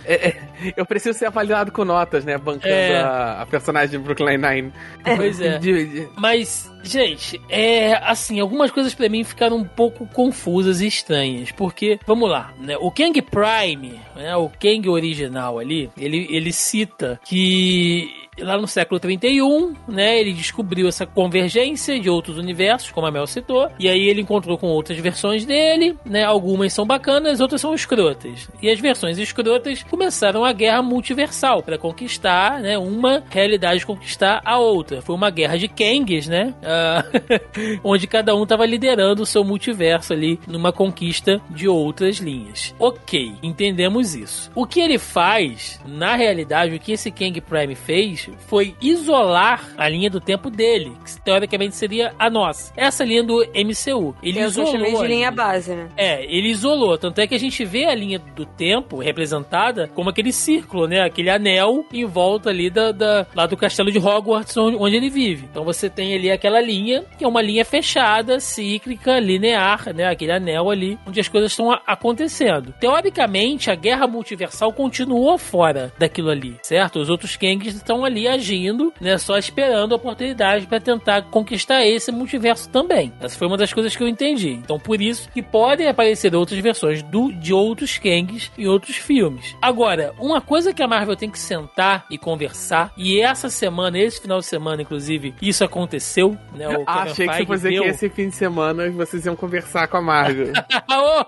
É, 0.05 0.29
é, 0.29 0.37
eu 0.75 0.85
preciso 0.85 1.17
ser 1.17 1.25
avaliado 1.27 1.71
com 1.71 1.85
notas, 1.85 2.25
né? 2.25 2.37
Bancando 2.37 2.73
é. 2.73 3.01
a, 3.01 3.41
a, 3.41 3.45
personagem 3.45 3.91
de 3.91 3.97
Brooklyn 3.97 4.37
Nine. 4.37 4.73
Pois 5.03 5.39
é. 5.39 5.57
De, 5.59 5.85
de... 5.85 6.09
Mas 6.15 6.71
gente, 6.84 7.39
é 7.49 7.93
assim, 8.03 8.39
algumas 8.39 8.72
coisas 8.72 8.93
pra 8.93 9.10
mim 9.10 9.23
ficaram 9.23 9.57
um 9.57 9.64
pouco 9.64 10.07
confusas 10.07 10.81
e 10.81 10.88
estranhas, 10.88 11.51
porque, 11.51 11.99
vamos 12.06 12.30
lá, 12.30 12.53
né? 12.60 12.77
O 12.77 12.91
Kang 12.91 13.22
Prime, 13.22 13.99
né, 14.15 14.35
o 14.35 14.49
Kang 14.49 14.88
original 14.89 15.60
ali, 15.60 15.89
ele, 15.97 16.27
ele 16.30 16.51
cita 16.51 17.19
que 17.26 18.30
lá 18.43 18.57
no 18.57 18.68
século 18.68 18.99
31, 18.99 19.76
né, 19.88 20.19
ele 20.19 20.34
descobriu 20.34 20.88
essa 20.88 21.06
convergência 21.06 21.99
de 21.99 22.10
outros 22.10 22.38
universos, 22.38 22.91
como 22.91 23.07
a 23.07 23.11
Mel 23.11 23.27
citou, 23.27 23.69
e 23.80 23.88
aí 23.88 24.07
ele 24.07 24.22
encontrou 24.22 24.57
com 24.57 24.68
outras 24.68 24.97
versões 24.97 25.45
dele, 25.45 25.97
né, 26.06 26.23
algumas 26.23 26.73
são 26.73 26.85
bacanas, 26.85 27.39
outras 27.39 27.61
são 27.61 27.73
escrotas. 27.73 28.49
E 28.61 28.69
as 28.69 28.80
versões 28.80 29.18
escrotas 29.18 29.84
começaram 29.84 30.43
a 30.43 30.53
guerra 30.53 30.81
multiversal 30.81 31.61
para 31.61 31.77
conquistar, 31.77 32.60
né, 32.60 32.77
uma 32.77 33.23
realidade 33.30 33.85
conquistar 33.85 34.41
a 34.43 34.57
outra. 34.57 35.01
Foi 35.01 35.15
uma 35.15 35.30
guerra 35.30 35.57
de 35.57 35.68
Kangs, 35.68 36.27
né, 36.27 36.53
ah, 36.69 37.03
onde 37.83 38.05
cada 38.07 38.35
um 38.35 38.43
estava 38.43 38.65
liderando 38.65 39.23
o 39.23 39.25
seu 39.25 39.43
multiverso 39.43 40.13
ali 40.13 40.39
numa 40.47 40.71
conquista 40.71 41.41
de 41.49 41.67
outras 41.67 42.17
linhas. 42.17 42.73
Ok, 42.79 43.33
entendemos 43.41 44.15
isso. 44.15 44.51
O 44.55 44.65
que 44.65 44.79
ele 44.79 44.97
faz, 44.99 45.79
na 45.85 46.15
realidade, 46.15 46.75
o 46.75 46.79
que 46.79 46.91
esse 46.93 47.11
Kang 47.11 47.39
Prime 47.41 47.75
fez 47.75 48.29
foi 48.47 48.75
isolar 48.81 49.69
a 49.77 49.87
linha 49.89 50.09
do 50.09 50.19
tempo 50.19 50.49
dele, 50.49 50.91
que 51.03 51.21
teoricamente 51.21 51.75
seria 51.75 52.13
a 52.19 52.29
nossa. 52.29 52.71
Essa 52.77 53.03
linha 53.03 53.23
do 53.23 53.39
MCU. 53.55 54.15
Ele 54.21 54.39
Eu 54.39 54.51
só 54.51 54.61
isolou. 54.63 54.71
chamei 54.71 54.95
de 54.95 55.07
linha. 55.07 55.31
base, 55.31 55.73
né? 55.73 55.87
É, 55.97 56.23
ele 56.25 56.49
isolou. 56.49 56.97
Tanto 56.97 57.19
é 57.19 57.27
que 57.27 57.35
a 57.35 57.39
gente 57.39 57.63
vê 57.65 57.85
a 57.85 57.95
linha 57.95 58.19
do 58.19 58.45
tempo 58.45 58.97
representada 58.99 59.87
como 59.95 60.09
aquele 60.09 60.31
círculo, 60.31 60.87
né? 60.87 61.01
Aquele 61.01 61.29
anel 61.29 61.85
em 61.93 62.05
volta 62.05 62.49
ali 62.49 62.69
da, 62.69 62.91
da- 62.91 63.25
lá 63.35 63.45
do 63.45 63.57
castelo 63.57 63.91
de 63.91 63.97
Hogwarts, 63.99 64.55
onde, 64.57 64.77
onde 64.77 64.95
ele 64.95 65.09
vive. 65.09 65.47
Então 65.49 65.63
você 65.63 65.89
tem 65.89 66.13
ali 66.13 66.29
aquela 66.31 66.59
linha, 66.61 67.03
que 67.18 67.23
é 67.23 67.27
uma 67.27 67.41
linha 67.41 67.65
fechada, 67.65 68.40
cíclica, 68.40 69.19
linear, 69.19 69.94
né? 69.94 70.07
Aquele 70.07 70.31
anel 70.31 70.69
ali, 70.69 70.98
onde 71.06 71.19
as 71.19 71.27
coisas 71.27 71.52
estão 71.52 71.72
acontecendo. 71.86 72.73
Teoricamente, 72.80 73.72
a 73.72 73.76
guerra 73.76 74.07
multiversal 74.07 74.72
continuou 74.73 75.38
fora 75.38 75.94
daquilo 75.98 76.30
ali, 76.30 76.56
certo? 76.61 76.99
Os 76.99 77.10
outros 77.10 77.36
Kangs 77.36 77.76
estão 77.76 78.06
ali 78.06 78.27
agindo, 78.27 78.94
né? 78.99 79.18
Só 79.18 79.38
esperando 79.38 79.94
a 79.94 79.98
oportunidade 79.98 80.68
para 80.68 80.80
tentar 80.80 81.23
conquistar 81.23 81.86
esse 81.86 82.11
multiverso 82.11 82.69
também. 82.69 83.11
Essa 83.19 83.38
foi 83.38 83.48
uma 83.48 83.57
das 83.57 83.73
coisas 83.73 83.95
que 83.95 84.03
eu 84.03 84.07
entendi. 84.07 84.52
Então, 84.52 84.80
por 84.80 85.02
isso 85.02 85.30
que 85.31 85.41
podem 85.41 85.88
aparecer 85.88 86.36
outras 86.36 86.60
versões 86.60 87.02
do, 87.03 87.31
de 87.31 87.53
outros 87.53 87.98
Kangs 87.98 88.52
em 88.57 88.68
outros 88.68 88.95
filmes. 88.95 89.56
Agora, 89.61 90.14
uma 90.19 90.41
coisa 90.41 90.73
que 90.73 90.84
a 90.84 90.88
Marvel 90.88 91.15
tem 91.15 91.30
que 91.30 91.40
sentar 91.40 92.06
e 92.10 92.18
conversar, 92.18 92.91
e 92.98 93.19
essa 93.22 93.49
semana, 93.49 93.98
esse 93.98 94.22
final 94.22 94.40
de 94.40 94.45
semana, 94.45 94.81
inclusive, 94.81 95.34
isso 95.41 95.64
aconteceu, 95.64 96.38
né? 96.53 96.67
O 96.77 96.84
Ah, 96.85 97.03
achei 97.03 97.27
que 97.27 97.34
você 97.34 97.34
Feige 97.34 97.45
fosse 97.45 97.69
deu- 97.69 97.84
que 97.84 97.89
esse 97.89 98.09
fim 98.09 98.30
de 98.30 98.35
semana 98.35 98.89
vocês 98.91 99.26
iam 99.26 99.35
conversar 99.35 99.88
com 99.88 99.97
a 99.97 100.01
Marvel. 100.01 100.53
Ah! 100.91 101.27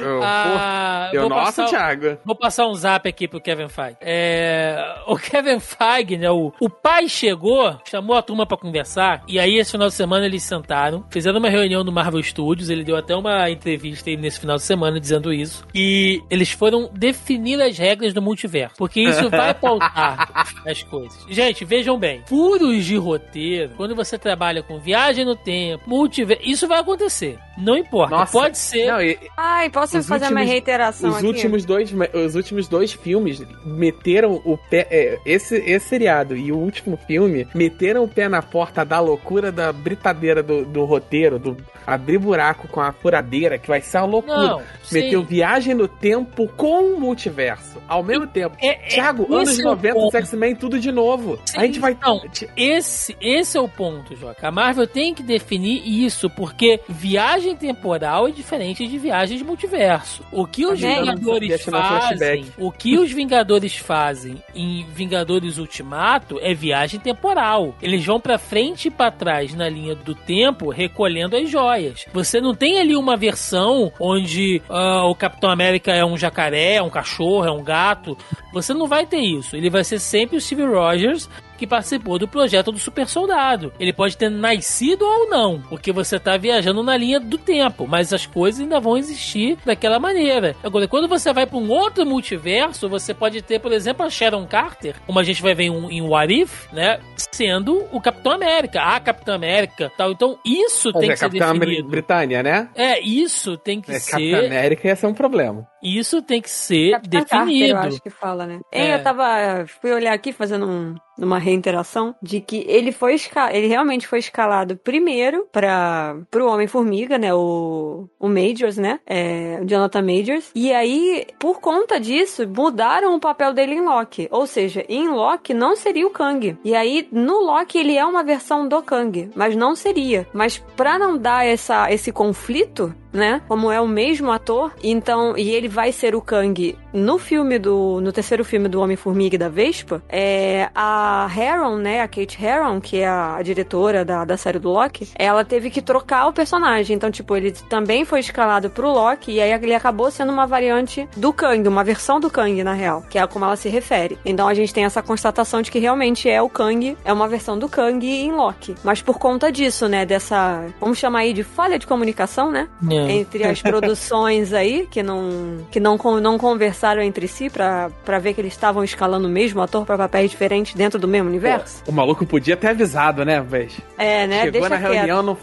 Eu, 0.00 0.20
Ah, 0.22 1.10
eu, 1.12 1.28
nossa, 1.28 1.62
passar- 1.64 1.68
Thiago. 1.68 2.18
Vou 2.24 2.34
passar 2.34 2.66
um 2.68 2.74
zap 2.74 3.08
aqui 3.08 3.26
pro 3.28 3.40
Kevin 3.40 3.68
Feige. 3.68 3.96
É, 4.00 4.94
o 5.06 5.16
Kevin 5.18 5.58
Feige, 5.60 6.16
né? 6.16 6.30
O, 6.30 6.52
o 6.60 6.70
pai 6.70 7.08
chegou, 7.08 7.76
chamou 7.88 8.16
a 8.16 8.22
turma 8.22 8.46
pra 8.46 8.56
conversar, 8.56 9.22
e 9.26 9.38
aí 9.38 9.56
esse 9.58 9.72
final 9.72 9.88
de 9.88 9.94
semana 9.94 10.26
eles 10.26 10.42
sentaram, 10.42 11.04
fizeram 11.10 11.38
uma 11.38 11.48
reunião 11.48 11.82
no 11.84 11.92
Marvel 11.92 12.22
Studios, 12.22 12.70
ele 12.70 12.84
deu 12.84 12.96
até 12.96 13.14
uma 13.14 13.50
entrevista 13.50 14.10
aí 14.10 14.16
nesse 14.16 14.40
final 14.40 14.56
de 14.56 14.62
semana 14.62 15.00
dizendo 15.00 15.32
isso, 15.32 15.64
e 15.74 16.22
eles 16.30 16.50
foram 16.52 16.90
definir 16.92 17.60
as 17.60 17.76
regras 17.78 18.12
do 18.14 18.22
multiverso, 18.22 18.74
porque 18.76 19.00
isso 19.00 19.28
vai 19.30 19.52
pautar 19.54 20.46
as 20.66 20.82
coisas. 20.82 21.24
Gente, 21.28 21.64
vejam 21.64 21.98
bem, 21.98 22.22
furos 22.26 22.84
de 22.84 22.96
roteiro, 22.96 23.72
quando 23.76 23.94
você 23.94 24.18
trabalha 24.18 24.59
com 24.62 24.78
viagem 24.78 25.24
no 25.24 25.36
tempo, 25.36 25.84
multiverso, 25.88 26.42
isso 26.44 26.66
vai 26.68 26.80
acontecer. 26.80 27.38
Não 27.58 27.76
importa, 27.76 28.16
Nossa. 28.16 28.32
pode 28.32 28.56
ser. 28.56 28.86
Não, 28.86 29.00
e- 29.02 29.18
Ai, 29.36 29.68
posso 29.68 29.98
Os 29.98 30.06
fazer 30.08 30.24
uma 30.26 30.32
últimos- 30.40 30.48
reiteração 30.50 31.10
os 31.10 31.16
aqui? 31.16 31.26
últimos 31.26 31.64
dois 31.64 31.92
os 32.14 32.34
últimos 32.34 32.68
dois 32.68 32.92
filmes 32.92 33.42
meteram 33.64 34.40
o 34.44 34.56
pé 34.56 34.86
é, 34.90 35.18
esse 35.26 35.56
esse 35.56 35.88
seriado 35.88 36.36
e 36.36 36.50
o 36.52 36.56
último 36.56 36.96
filme 37.06 37.46
meteram 37.54 38.04
o 38.04 38.08
pé 38.08 38.28
na 38.28 38.40
porta 38.40 38.84
da 38.84 38.98
loucura 39.00 39.52
da 39.52 39.72
britadeira 39.72 40.42
do, 40.42 40.64
do 40.64 40.84
roteiro 40.84 41.38
do 41.38 41.56
abrir 41.86 42.18
buraco 42.18 42.68
com 42.68 42.80
a 42.80 42.92
furadeira 42.92 43.58
que 43.58 43.68
vai 43.68 43.80
ser 43.80 43.98
uma 43.98 44.06
loucura 44.06 44.36
Não, 44.38 44.62
meteu 44.92 45.20
sim. 45.20 45.26
viagem 45.26 45.74
no 45.74 45.88
tempo 45.88 46.48
com 46.56 46.94
o 46.94 47.00
multiverso 47.00 47.78
ao 47.88 48.02
mesmo 48.02 48.26
tempo 48.26 48.56
É- 48.60 48.68
é- 48.68 48.88
Thiago 48.88 49.34
anos 49.34 49.58
é 49.58 49.62
o 49.62 49.64
90 49.66 49.94
ponto. 49.94 50.08
os 50.08 50.14
X-Men 50.14 50.54
tudo 50.56 50.78
de 50.78 50.92
novo 50.92 51.38
a 51.56 51.66
gente 51.66 51.78
vai 51.78 51.96
Não, 52.00 52.22
esse, 52.56 53.16
esse 53.20 53.56
é 53.58 53.60
o 53.60 53.68
ponto, 53.68 54.14
Joca. 54.16 54.49
A 54.50 54.52
Marvel 54.52 54.84
tem 54.84 55.14
que 55.14 55.22
definir 55.22 55.80
isso, 55.86 56.28
porque 56.28 56.80
viagem 56.88 57.54
temporal 57.54 58.26
é 58.26 58.32
diferente 58.32 58.84
de 58.84 58.98
viagem 58.98 59.38
de 59.38 59.44
multiverso. 59.44 60.24
O 60.32 60.44
que 60.44 60.66
os 60.66 60.80
Também. 60.80 61.04
Vingadores 61.04 61.62
fazem, 61.62 62.46
o 62.58 62.72
que 62.72 62.98
os 62.98 63.12
Vingadores 63.12 63.76
fazem 63.76 64.42
em 64.52 64.84
Vingadores 64.92 65.56
Ultimato 65.56 66.36
é 66.42 66.52
viagem 66.52 66.98
temporal. 66.98 67.76
Eles 67.80 68.04
vão 68.04 68.18
pra 68.18 68.38
frente 68.38 68.88
e 68.88 68.90
pra 68.90 69.12
trás 69.12 69.54
na 69.54 69.68
linha 69.68 69.94
do 69.94 70.16
tempo, 70.16 70.68
recolhendo 70.68 71.36
as 71.36 71.48
joias. 71.48 72.04
Você 72.12 72.40
não 72.40 72.52
tem 72.52 72.80
ali 72.80 72.96
uma 72.96 73.16
versão 73.16 73.92
onde 74.00 74.60
ah, 74.68 75.06
o 75.06 75.14
Capitão 75.14 75.48
América 75.48 75.92
é 75.92 76.04
um 76.04 76.18
jacaré, 76.18 76.74
é 76.74 76.82
um 76.82 76.90
cachorro, 76.90 77.46
é 77.46 77.52
um 77.52 77.62
gato. 77.62 78.18
Você 78.52 78.72
não 78.74 78.86
vai 78.86 79.06
ter 79.06 79.18
isso. 79.20 79.56
Ele 79.56 79.70
vai 79.70 79.84
ser 79.84 79.98
sempre 79.98 80.36
o 80.36 80.40
Steve 80.40 80.64
Rogers 80.64 81.28
que 81.58 81.66
participou 81.66 82.18
do 82.18 82.26
projeto 82.26 82.72
do 82.72 82.78
super 82.78 83.06
soldado. 83.06 83.70
Ele 83.78 83.92
pode 83.92 84.16
ter 84.16 84.30
nascido 84.30 85.02
ou 85.04 85.28
não, 85.28 85.60
porque 85.68 85.92
você 85.92 86.16
está 86.16 86.34
viajando 86.38 86.82
na 86.82 86.96
linha 86.96 87.20
do 87.20 87.36
tempo, 87.36 87.86
mas 87.86 88.14
as 88.14 88.24
coisas 88.24 88.62
ainda 88.62 88.80
vão 88.80 88.96
existir 88.96 89.58
daquela 89.66 89.98
maneira. 89.98 90.56
Agora, 90.64 90.88
quando 90.88 91.06
você 91.06 91.30
vai 91.34 91.44
para 91.46 91.58
um 91.58 91.68
outro 91.70 92.06
multiverso, 92.06 92.88
você 92.88 93.12
pode 93.12 93.42
ter, 93.42 93.58
por 93.58 93.72
exemplo, 93.72 94.06
a 94.06 94.08
Sharon 94.08 94.46
Carter, 94.46 94.94
como 95.06 95.18
a 95.18 95.22
gente 95.22 95.42
vai 95.42 95.54
ver 95.54 95.64
em, 95.64 95.98
em 95.98 96.00
What 96.00 96.32
If, 96.32 96.72
né, 96.72 96.98
sendo 97.30 97.84
o 97.92 98.00
Capitão 98.00 98.32
América, 98.32 98.80
a 98.80 98.98
Capitão 98.98 99.34
América, 99.34 99.92
tal. 99.98 100.12
Então, 100.12 100.38
isso 100.42 100.90
Mas 100.94 101.00
tem 101.00 101.10
é 101.10 101.12
que 101.12 101.18
ser 101.18 101.24
Capitã 101.26 101.52
definido. 101.52 101.88
Britânia, 101.90 102.42
né? 102.42 102.68
É, 102.74 102.98
isso 103.00 103.58
tem 103.58 103.82
que 103.82 103.92
É, 103.92 103.98
ser, 103.98 104.10
Capitã 104.12 104.46
América 104.46 104.88
ia 104.88 104.96
ser 104.96 105.06
um 105.08 105.14
problema. 105.14 105.66
isso 105.82 106.22
tem 106.22 106.40
que 106.40 106.48
ser 106.50 106.92
Capitã 106.92 107.18
Carter, 107.24 107.44
definido. 107.44 107.74
eu 107.74 107.78
acho 107.80 108.00
que 108.02 108.08
fala, 108.10 108.39
né? 108.46 108.60
É. 108.70 108.88
É. 108.88 108.94
Eu 108.94 109.02
tava. 109.02 109.66
Fui 109.80 109.92
olhar 109.92 110.12
aqui 110.12 110.32
fazendo 110.32 110.68
um, 110.68 110.94
uma 111.20 111.38
reinteração 111.38 112.14
de 112.22 112.40
que 112.40 112.64
ele 112.68 112.92
foi 112.92 113.16
ele 113.52 113.66
realmente 113.66 114.06
foi 114.06 114.18
escalado 114.18 114.76
primeiro 114.76 115.46
para 115.52 116.16
pro 116.30 116.48
Homem-Formiga, 116.48 117.18
né? 117.18 117.34
O, 117.34 118.08
o 118.18 118.28
Majors, 118.28 118.76
né? 118.76 119.00
É, 119.06 119.58
o 119.62 119.66
Jonathan 119.66 120.02
Majors. 120.02 120.50
E 120.54 120.72
aí, 120.72 121.26
por 121.38 121.60
conta 121.60 122.00
disso, 122.00 122.46
mudaram 122.48 123.14
o 123.14 123.20
papel 123.20 123.52
dele 123.52 123.74
em 123.74 123.84
Loki. 123.84 124.28
Ou 124.30 124.46
seja, 124.46 124.84
em 124.88 125.08
Loki 125.08 125.54
não 125.54 125.76
seria 125.76 126.06
o 126.06 126.10
Kang. 126.10 126.56
E 126.64 126.74
aí, 126.74 127.08
no 127.12 127.40
Loki, 127.40 127.78
ele 127.78 127.96
é 127.96 128.04
uma 128.04 128.22
versão 128.22 128.66
do 128.66 128.82
Kang, 128.82 129.30
mas 129.34 129.56
não 129.56 129.74
seria. 129.74 130.26
Mas 130.32 130.58
pra 130.76 130.98
não 130.98 131.16
dar 131.16 131.46
essa, 131.46 131.90
esse 131.92 132.12
conflito, 132.12 132.94
né? 133.12 133.42
Como 133.48 133.70
é 133.70 133.80
o 133.80 133.88
mesmo 133.88 134.30
ator, 134.30 134.72
então 134.82 135.36
e 135.36 135.50
ele 135.50 135.68
vai 135.68 135.92
ser 135.92 136.14
o 136.14 136.20
Kang 136.20 136.76
no 136.92 137.18
filme 137.18 137.58
do 137.58 138.00
no 138.00 138.12
terceiro 138.12 138.44
filme 138.44 138.68
do 138.68 138.80
Homem-Formiga 138.80 139.34
e 139.34 139.38
da 139.38 139.48
Vespa, 139.48 140.02
é 140.08 140.70
a 140.74 141.09
Heron, 141.34 141.76
né, 141.76 142.00
a 142.00 142.08
Kate 142.08 142.42
Heron, 142.42 142.80
que 142.80 142.98
é 142.98 143.08
a 143.08 143.40
diretora 143.42 144.04
da, 144.04 144.24
da 144.24 144.36
série 144.36 144.58
do 144.58 144.70
Loki, 144.70 145.08
ela 145.14 145.44
teve 145.44 145.70
que 145.70 145.82
trocar 145.82 146.26
o 146.28 146.32
personagem. 146.32 146.96
Então, 146.96 147.10
tipo, 147.10 147.36
ele 147.36 147.52
também 147.68 148.04
foi 148.04 148.20
escalado 148.20 148.70
pro 148.70 148.90
Loki 148.90 149.32
e 149.32 149.40
aí 149.40 149.52
ele 149.52 149.74
acabou 149.74 150.10
sendo 150.10 150.32
uma 150.32 150.46
variante 150.46 151.08
do 151.16 151.32
Kang, 151.32 151.66
uma 151.68 151.84
versão 151.84 152.20
do 152.20 152.30
Kang 152.30 152.62
na 152.62 152.72
real, 152.72 153.02
que 153.08 153.18
é 153.18 153.26
como 153.26 153.44
ela 153.44 153.56
se 153.56 153.68
refere. 153.68 154.18
Então 154.24 154.48
a 154.48 154.54
gente 154.54 154.72
tem 154.72 154.84
essa 154.84 155.02
constatação 155.02 155.62
de 155.62 155.70
que 155.70 155.78
realmente 155.78 156.28
é 156.28 156.40
o 156.40 156.48
Kang, 156.48 156.96
é 157.04 157.12
uma 157.12 157.28
versão 157.28 157.58
do 157.58 157.68
Kang 157.68 158.06
em 158.06 158.32
Loki. 158.32 158.74
Mas 158.84 159.02
por 159.02 159.18
conta 159.18 159.50
disso, 159.50 159.88
né, 159.88 160.04
dessa, 160.04 160.64
vamos 160.80 160.98
chamar 160.98 161.20
aí 161.20 161.32
de 161.32 161.42
falha 161.42 161.78
de 161.78 161.86
comunicação, 161.86 162.50
né? 162.50 162.68
É. 162.90 163.12
entre 163.12 163.44
as 163.44 163.62
produções 163.62 164.52
aí, 164.52 164.86
que 164.90 165.02
não, 165.02 165.66
que 165.70 165.80
não, 165.80 165.96
não 166.20 166.38
conversaram 166.38 167.02
entre 167.02 167.26
si 167.28 167.48
pra, 167.48 167.90
pra 168.04 168.18
ver 168.18 168.34
que 168.34 168.40
eles 168.40 168.52
estavam 168.52 168.82
escalando 168.84 169.26
o 169.26 169.30
mesmo 169.30 169.60
ator 169.60 169.84
pra 169.84 169.96
papéis 169.96 170.30
diferentes 170.30 170.74
dentro 170.74 170.98
do 171.00 171.08
mesmo 171.08 171.28
universo. 171.28 171.82
O 171.86 171.92
maluco 171.92 172.24
podia 172.26 172.56
ter 172.56 172.68
avisado, 172.68 173.24
né, 173.24 173.40
velho? 173.40 173.70
É, 173.98 174.26
né? 174.26 174.42
Chegou 174.42 174.52
Deixa 174.60 174.68
na 174.68 174.78
quieto. 174.78 174.92
reunião, 174.92 175.22
não 175.22 175.38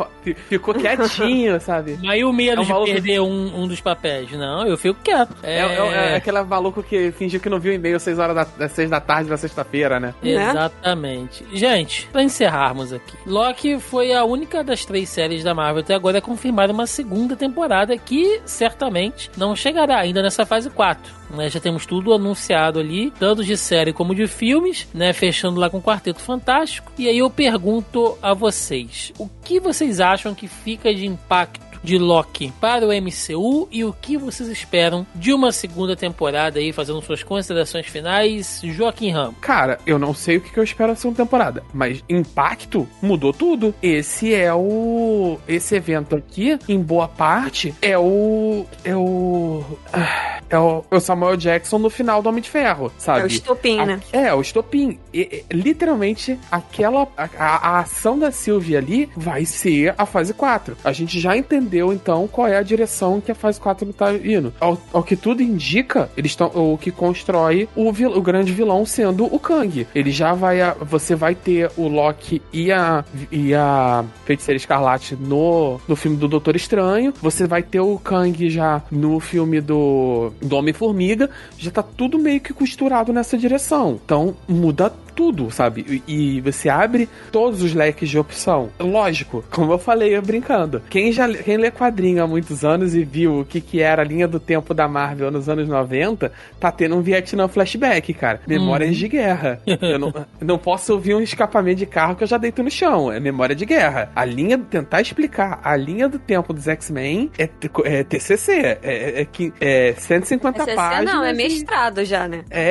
ficou 0.50 0.74
quietinho, 0.74 1.60
sabe? 1.62 1.98
Mas 2.04 2.20
e 2.20 2.24
o 2.24 2.32
medo 2.32 2.60
É 2.60 2.62
um 2.62 2.64
de 2.66 2.70
maluco- 2.72 2.92
perder 2.92 3.20
um, 3.22 3.62
um 3.64 3.68
dos 3.68 3.82
papéis? 3.82 4.32
Não, 4.32 4.66
eu 4.68 4.78
fico 4.78 4.98
quieto. 5.04 5.36
É, 5.44 5.60
é, 5.62 6.12
é 6.14 6.16
aquele 6.16 6.42
maluco 6.44 6.82
que 6.84 7.12
fingiu 7.12 7.40
que 7.40 7.50
não 7.50 7.60
viu 7.60 7.72
o 7.72 7.76
e-mail 7.76 7.96
às 7.96 8.04
6 8.04 8.20
horas 8.20 8.36
da, 8.36 8.66
às 8.66 8.72
6 8.72 8.90
da 8.90 9.00
tarde 9.00 9.30
na 9.30 9.38
sexta-feira, 9.38 10.00
né? 10.00 10.14
Né? 10.22 10.50
Exatamente. 10.50 11.46
Gente, 11.54 12.08
pra 12.12 12.24
encerrarmos 12.24 12.94
aqui. 12.94 13.16
Loki 13.26 13.80
foi 13.80 14.14
a 14.14 14.24
única 14.24 14.64
das 14.64 14.86
três 14.86 15.10
séries 15.10 15.44
da 15.44 15.54
Marvel 15.54 15.82
até 15.82 15.94
agora 15.96 16.20
a 16.20 16.22
confirmar 16.22 16.70
uma 16.70 16.86
segunda 16.88 17.36
temporada 17.36 17.98
que 17.98 18.42
certamente 18.46 19.30
não 19.38 19.56
chegará 19.56 19.98
ainda 20.00 20.22
nessa 20.22 20.46
fase 20.46 20.70
4. 20.70 21.18
Né, 21.30 21.50
já 21.50 21.60
temos 21.60 21.86
tudo 21.86 22.14
anunciado 22.14 22.80
ali, 22.80 23.12
tanto 23.20 23.44
de 23.44 23.58
série 23.58 23.92
como 23.92 24.16
de 24.16 24.28
filmes, 24.28 24.88
né? 24.94 25.12
Fechando 25.12 25.37
lá 25.46 25.70
com 25.70 25.78
o 25.78 25.82
Quarteto 25.82 26.20
Fantástico. 26.20 26.92
E 26.98 27.08
aí 27.08 27.18
eu 27.20 27.30
pergunto 27.30 28.18
a 28.22 28.34
vocês: 28.34 29.12
o 29.18 29.30
que 29.44 29.60
vocês 29.60 30.00
acham 30.00 30.34
que 30.34 30.48
fica 30.48 30.94
de 30.94 31.06
impacto 31.06 31.68
de 31.84 31.98
Loki 31.98 32.52
para 32.60 32.86
o 32.86 32.90
MCU 32.90 33.68
e 33.72 33.86
o 33.86 33.94
que 33.94 34.18
vocês 34.18 34.50
esperam 34.50 35.06
de 35.16 35.32
uma 35.32 35.52
segunda 35.52 35.96
temporada 35.96 36.60
aí, 36.60 36.74
fazendo 36.74 37.02
suas 37.02 37.24
considerações 37.24 37.86
finais, 37.86 38.62
Joaquim 38.64 39.12
Ramos. 39.12 39.36
Cara, 39.40 39.80
eu 39.86 39.98
não 39.98 40.14
sei 40.14 40.38
o 40.38 40.42
que 40.42 40.58
eu 40.58 40.64
espero 40.64 40.92
da 40.92 40.96
segunda 40.96 41.24
temporada, 41.24 41.64
mas 41.74 42.04
impacto 42.10 42.88
mudou 43.02 43.32
tudo. 43.32 43.74
Esse 43.82 44.34
é 44.34 44.54
o. 44.54 45.40
Esse 45.48 45.76
evento 45.76 46.16
aqui, 46.16 46.58
em 46.68 46.82
boa 46.82 47.08
parte, 47.08 47.74
é 47.82 47.98
o. 47.98 48.66
É 48.84 48.96
o. 48.96 49.64
ah, 49.94 50.40
É 50.50 50.58
o, 50.58 50.84
é 50.90 50.96
o 50.96 51.00
Samuel 51.00 51.36
Jackson 51.36 51.78
no 51.78 51.90
final 51.90 52.22
do 52.22 52.30
Homem 52.30 52.42
de 52.42 52.50
Ferro, 52.50 52.92
sabe? 52.98 53.22
É 53.22 53.24
o 53.24 53.28
estopim, 53.28 53.78
né? 53.86 54.00
É, 54.14 54.34
o 54.34 54.42
estopim. 54.42 54.98
E- 55.22 55.44
literalmente, 55.52 56.39
aquela. 56.52 57.07
A, 57.18 57.27
a- 57.38 57.80
ação 57.80 58.18
da 58.18 58.31
Sylvie 58.31 58.76
ali 58.77 59.10
vai 59.15 59.45
ser 59.45 59.94
a 59.98 60.06
fase 60.06 60.34
4. 60.34 60.77
A 60.84 60.91
gente 60.91 61.19
já 61.19 61.35
entendeu, 61.38 61.94
então, 61.94 62.27
qual 62.27 62.48
é 62.48 62.57
a 62.57 62.64
direção 62.64 63.22
que 63.22 63.31
a 63.31 63.35
fase 63.35 63.60
4 63.60 63.91
tá 63.94 64.14
indo. 64.14 64.53
Ao, 64.60 64.77
ao 64.94 65.03
que 65.03 65.15
tudo 65.15 65.41
indica, 65.41 66.10
eles 66.18 66.31
estão. 66.31 66.48
O 66.53 66.77
que 66.77 66.91
constrói 66.91 67.68
o, 67.76 67.91
vil- 67.91 68.11
o 68.18 68.22
grande 68.22 68.52
vilão 68.52 68.85
sendo 68.85 69.26
o 69.26 69.39
Kang. 69.39 69.88
Ele 69.94 70.11
já 70.11 70.34
vai. 70.34 70.61
a- 70.61 70.73
você 70.80 71.15
vai 71.15 71.35
ter 71.35 71.72
o 71.77 71.88
Loki 71.88 72.41
e 72.53 72.72
a. 72.72 73.03
E 73.31 73.53
a 73.53 74.03
Feiticeira 74.26 74.57
Escarlate 74.57 75.15
no, 75.15 75.80
no 75.88 75.95
filme 75.95 76.18
do 76.18 76.27
Doutor 76.27 76.56
Estranho. 76.56 77.14
Você 77.22 77.48
vai 77.48 77.64
ter 77.64 77.80
o 77.80 77.98
Kang 77.99 78.49
já 78.49 78.81
no 78.91 79.19
filme 79.19 79.61
do, 79.61 80.31
do 80.41 80.56
Homem-Formiga. 80.56 81.30
Já 81.57 81.72
tá 81.72 81.84
tudo 81.84 82.18
meio 82.19 82.39
que 82.41 82.53
costurado 82.53 83.14
nessa 83.14 83.38
direção. 83.38 83.99
Então 84.03 84.35
muda 84.48 84.91
tudo, 85.18 85.49
sabe? 85.49 86.03
E, 86.07 86.35
e 86.38 86.41
você 86.41 86.69
abre 86.69 87.10
todos 87.31 87.64
os 87.64 87.73
leques 87.73 88.07
de 88.07 88.19
opção. 88.19 88.69
Lógico, 88.80 89.44
como 89.49 89.73
eu 89.73 89.80
falei, 89.80 90.15
eu 90.15 90.22
brincando. 90.22 90.80
Quem 90.91 91.11
já 91.11 91.27
quem 91.34 91.57
lê 91.57 91.72
quadrinho 91.72 92.23
há 92.23 92.27
muitos 92.27 92.64
anos 92.64 92.94
e 92.94 93.03
viu 93.03 93.39
o 93.39 93.45
que, 93.45 93.60
que 93.60 93.81
era 93.81 94.03
a 94.03 94.06
linha 94.06 94.27
do 94.27 94.39
tempo 94.39 94.76
da 94.76 94.88
Marvel 94.88 95.31
nos 95.31 95.49
anos 95.49 95.68
90, 95.68 96.31
tá 96.60 96.72
tendo 96.72 96.95
um 96.95 97.02
Vietnã 97.02 97.48
flashback, 97.48 98.14
cara. 98.14 98.39
Memórias 98.48 98.95
de 98.95 99.07
guerra. 99.07 99.60
Eu 99.65 99.98
não, 99.98 100.14
não 100.39 100.57
posso 100.60 100.94
ouvir 100.94 101.15
um 101.15 101.22
escapamento 101.22 101.77
de 101.80 101.88
carro 101.88 102.15
que 102.15 102.23
eu 102.23 102.27
já 102.27 102.38
deito 102.38 102.61
no 102.61 102.69
chão. 102.69 103.11
É 103.11 103.19
memória 103.19 103.56
de 103.56 103.65
guerra. 103.65 104.11
A 104.15 104.23
linha, 104.23 104.57
tentar 104.60 105.02
explicar 105.02 105.60
a 105.64 105.76
linha 105.76 106.07
do 106.07 106.19
tempo 106.19 106.53
dos 106.53 106.68
X-Men 106.68 107.31
é, 107.39 107.49
é 107.85 108.03
TCC. 108.03 108.52
É, 108.53 108.80
é, 108.84 109.22
é, 109.22 109.26
que- 109.26 109.52
é 109.60 109.94
150 109.98 110.60
SCC 110.64 110.76
páginas. 110.76 111.14
não, 111.15 111.23
é 111.23 111.31
e- 111.34 111.35
mestrado 111.35 112.06
já, 112.06 112.27
né? 112.27 112.44
é, 112.52 112.68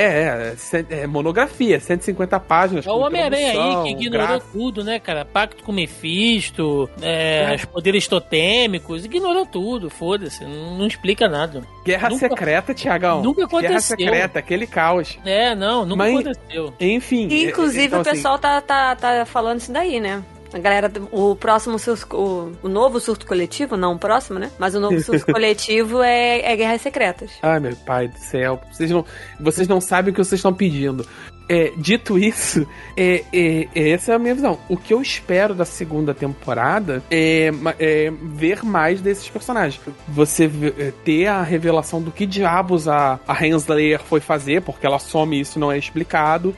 é, 0.53 0.55
cen- 0.57 0.87
é 0.91 1.07
monografia, 1.09 1.81
150 1.81 2.36
páginas. 2.41 2.87
É 2.87 2.91
o 2.91 2.99
Homem-Aranha 2.99 3.51
aí 3.53 3.83
que 3.97 4.07
ignorou 4.07 4.27
gráfico. 4.29 4.51
tudo, 4.53 4.85
né, 4.85 4.99
cara? 4.99 5.25
Pacto 5.25 5.63
com 5.65 5.73
Mephisto, 5.73 6.89
é, 7.03 7.55
os 7.57 7.65
poderes 7.65 8.07
totêmicos, 8.09 9.05
ignorou 9.05 9.47
tudo, 9.47 9.91
foda-se, 9.91 10.45
não, 10.45 10.79
não 10.79 10.87
explica 10.87 11.29
nada. 11.29 11.63
Guerra 11.85 12.09
Nunca- 12.11 12.29
secreta, 12.29 12.75
Tiagão. 12.75 13.23
nunca 13.23 13.47
Guerra 13.47 13.49
aconteceu. 13.49 13.97
secreta, 13.97 14.39
aquele 14.39 14.67
caos. 14.67 15.19
É, 15.25 15.55
não, 15.55 15.85
nunca 15.85 16.05
Mas- 16.05 16.15
aconteceu. 16.27 16.75
Enfim. 16.81 17.29
É- 17.31 17.49
inclusive 17.49 17.87
então, 17.87 18.01
o 18.01 18.05
pessoal 18.05 18.39
tá, 18.39 18.61
tá, 18.61 18.95
tá 18.97 19.25
falando 19.27 19.61
isso 19.61 19.73
daí, 19.73 20.01
né? 20.01 20.23
A 20.55 20.59
galera, 20.59 20.91
o 21.11 21.35
próximo 21.35 21.77
surto, 21.79 22.17
o, 22.17 22.53
o 22.63 22.69
novo 22.69 23.01
surto 23.01 23.27
coletivo, 23.27 23.77
não 23.77 23.95
o 23.95 23.99
próximo, 23.99 24.39
né? 24.39 24.51
Mas 24.59 24.75
o 24.75 24.81
novo 24.81 24.99
surto 25.03 25.27
coletivo 25.33 26.03
é, 26.03 26.41
é 26.53 26.57
Guerras 26.57 26.81
Secretas. 26.81 27.31
Assim, 27.31 27.39
ai, 27.43 27.61
meu 27.61 27.77
pai 27.85 28.09
do 28.09 28.17
céu. 28.19 28.61
Vocês 28.71 28.91
não, 28.91 29.05
vocês 29.41 29.69
não 29.69 29.81
sabem 29.81 30.13
o 30.13 30.15
que 30.15 30.23
vocês 30.25 30.39
estão 30.39 30.55
pedindo. 30.55 31.07
É, 31.49 31.73
dito 31.77 32.19
isso, 32.19 32.67
é, 32.97 33.23
é- 33.33 33.69
é- 33.75 33.91
essa 33.91 34.13
é 34.13 34.15
a 34.15 34.19
minha 34.19 34.35
visão. 34.35 34.59
O 34.69 34.77
que 34.77 34.93
eu 34.93 35.01
espero 35.01 35.55
da 35.55 35.65
segunda 35.65 36.13
temporada 36.13 37.03
é, 37.11 37.51
é 37.79 38.13
ver 38.23 38.65
mais 38.65 39.01
desses 39.01 39.29
personagens. 39.29 39.81
Você 40.09 40.51
é, 40.79 40.93
ter 41.05 41.27
a 41.27 41.43
revelação 41.43 42.03
do 42.03 42.11
que 42.11 42.27
diabos 42.27 42.89
a, 42.89 43.21
a 43.27 43.47
Henslayer 43.47 44.01
foi 44.01 44.21
fazer, 44.21 44.63
porque 44.63 44.87
ela 44.87 44.99
some 44.99 45.37
e 45.37 45.41
isso 45.41 45.59
não 45.59 45.71
é 45.71 45.79
explicado. 45.79 46.55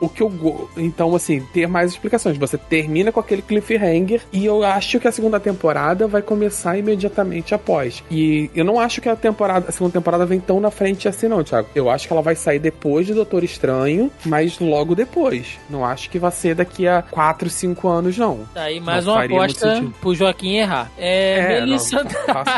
O 0.00 0.08
que 0.08 0.22
eu. 0.22 0.68
Então, 0.76 1.14
assim, 1.14 1.40
ter 1.52 1.66
mais 1.66 1.92
explicações. 1.92 2.36
Você 2.36 2.56
termina 2.56 3.10
com 3.10 3.20
aquele 3.20 3.42
cliffhanger 3.42 4.22
e 4.32 4.44
eu 4.44 4.62
acho 4.62 5.00
que 5.00 5.08
a 5.08 5.12
segunda 5.12 5.40
temporada 5.40 6.06
vai 6.06 6.22
começar 6.22 6.76
imediatamente 6.78 7.54
após. 7.54 8.02
E 8.10 8.50
eu 8.54 8.64
não 8.64 8.78
acho 8.78 9.00
que 9.00 9.08
a 9.08 9.16
temporada, 9.16 9.66
a 9.68 9.72
segunda 9.72 9.92
temporada 9.92 10.26
vem 10.26 10.40
tão 10.40 10.60
na 10.60 10.70
frente 10.70 11.08
assim, 11.08 11.28
não, 11.28 11.42
Thiago. 11.42 11.68
Eu 11.74 11.90
acho 11.90 12.06
que 12.06 12.12
ela 12.12 12.22
vai 12.22 12.34
sair 12.34 12.58
depois 12.58 13.06
de 13.06 13.14
Doutor 13.14 13.42
Estranho 13.44 14.03
ano, 14.04 14.12
mas 14.24 14.58
logo 14.58 14.94
depois. 14.94 15.58
Não 15.68 15.84
acho 15.84 16.10
que 16.10 16.18
vai 16.18 16.30
ser 16.30 16.54
daqui 16.54 16.86
a 16.86 17.02
4, 17.02 17.48
5 17.48 17.88
anos, 17.88 18.16
não. 18.18 18.44
Tá 18.52 18.62
aí 18.62 18.80
mais 18.80 19.04
Não 19.04 19.14
uma 19.14 19.24
aposta 19.24 19.84
pro 20.00 20.14
Joaquim 20.14 20.56
errar. 20.56 20.90
É, 20.98 21.38
É, 21.38 21.60
Melissa 21.60 22.04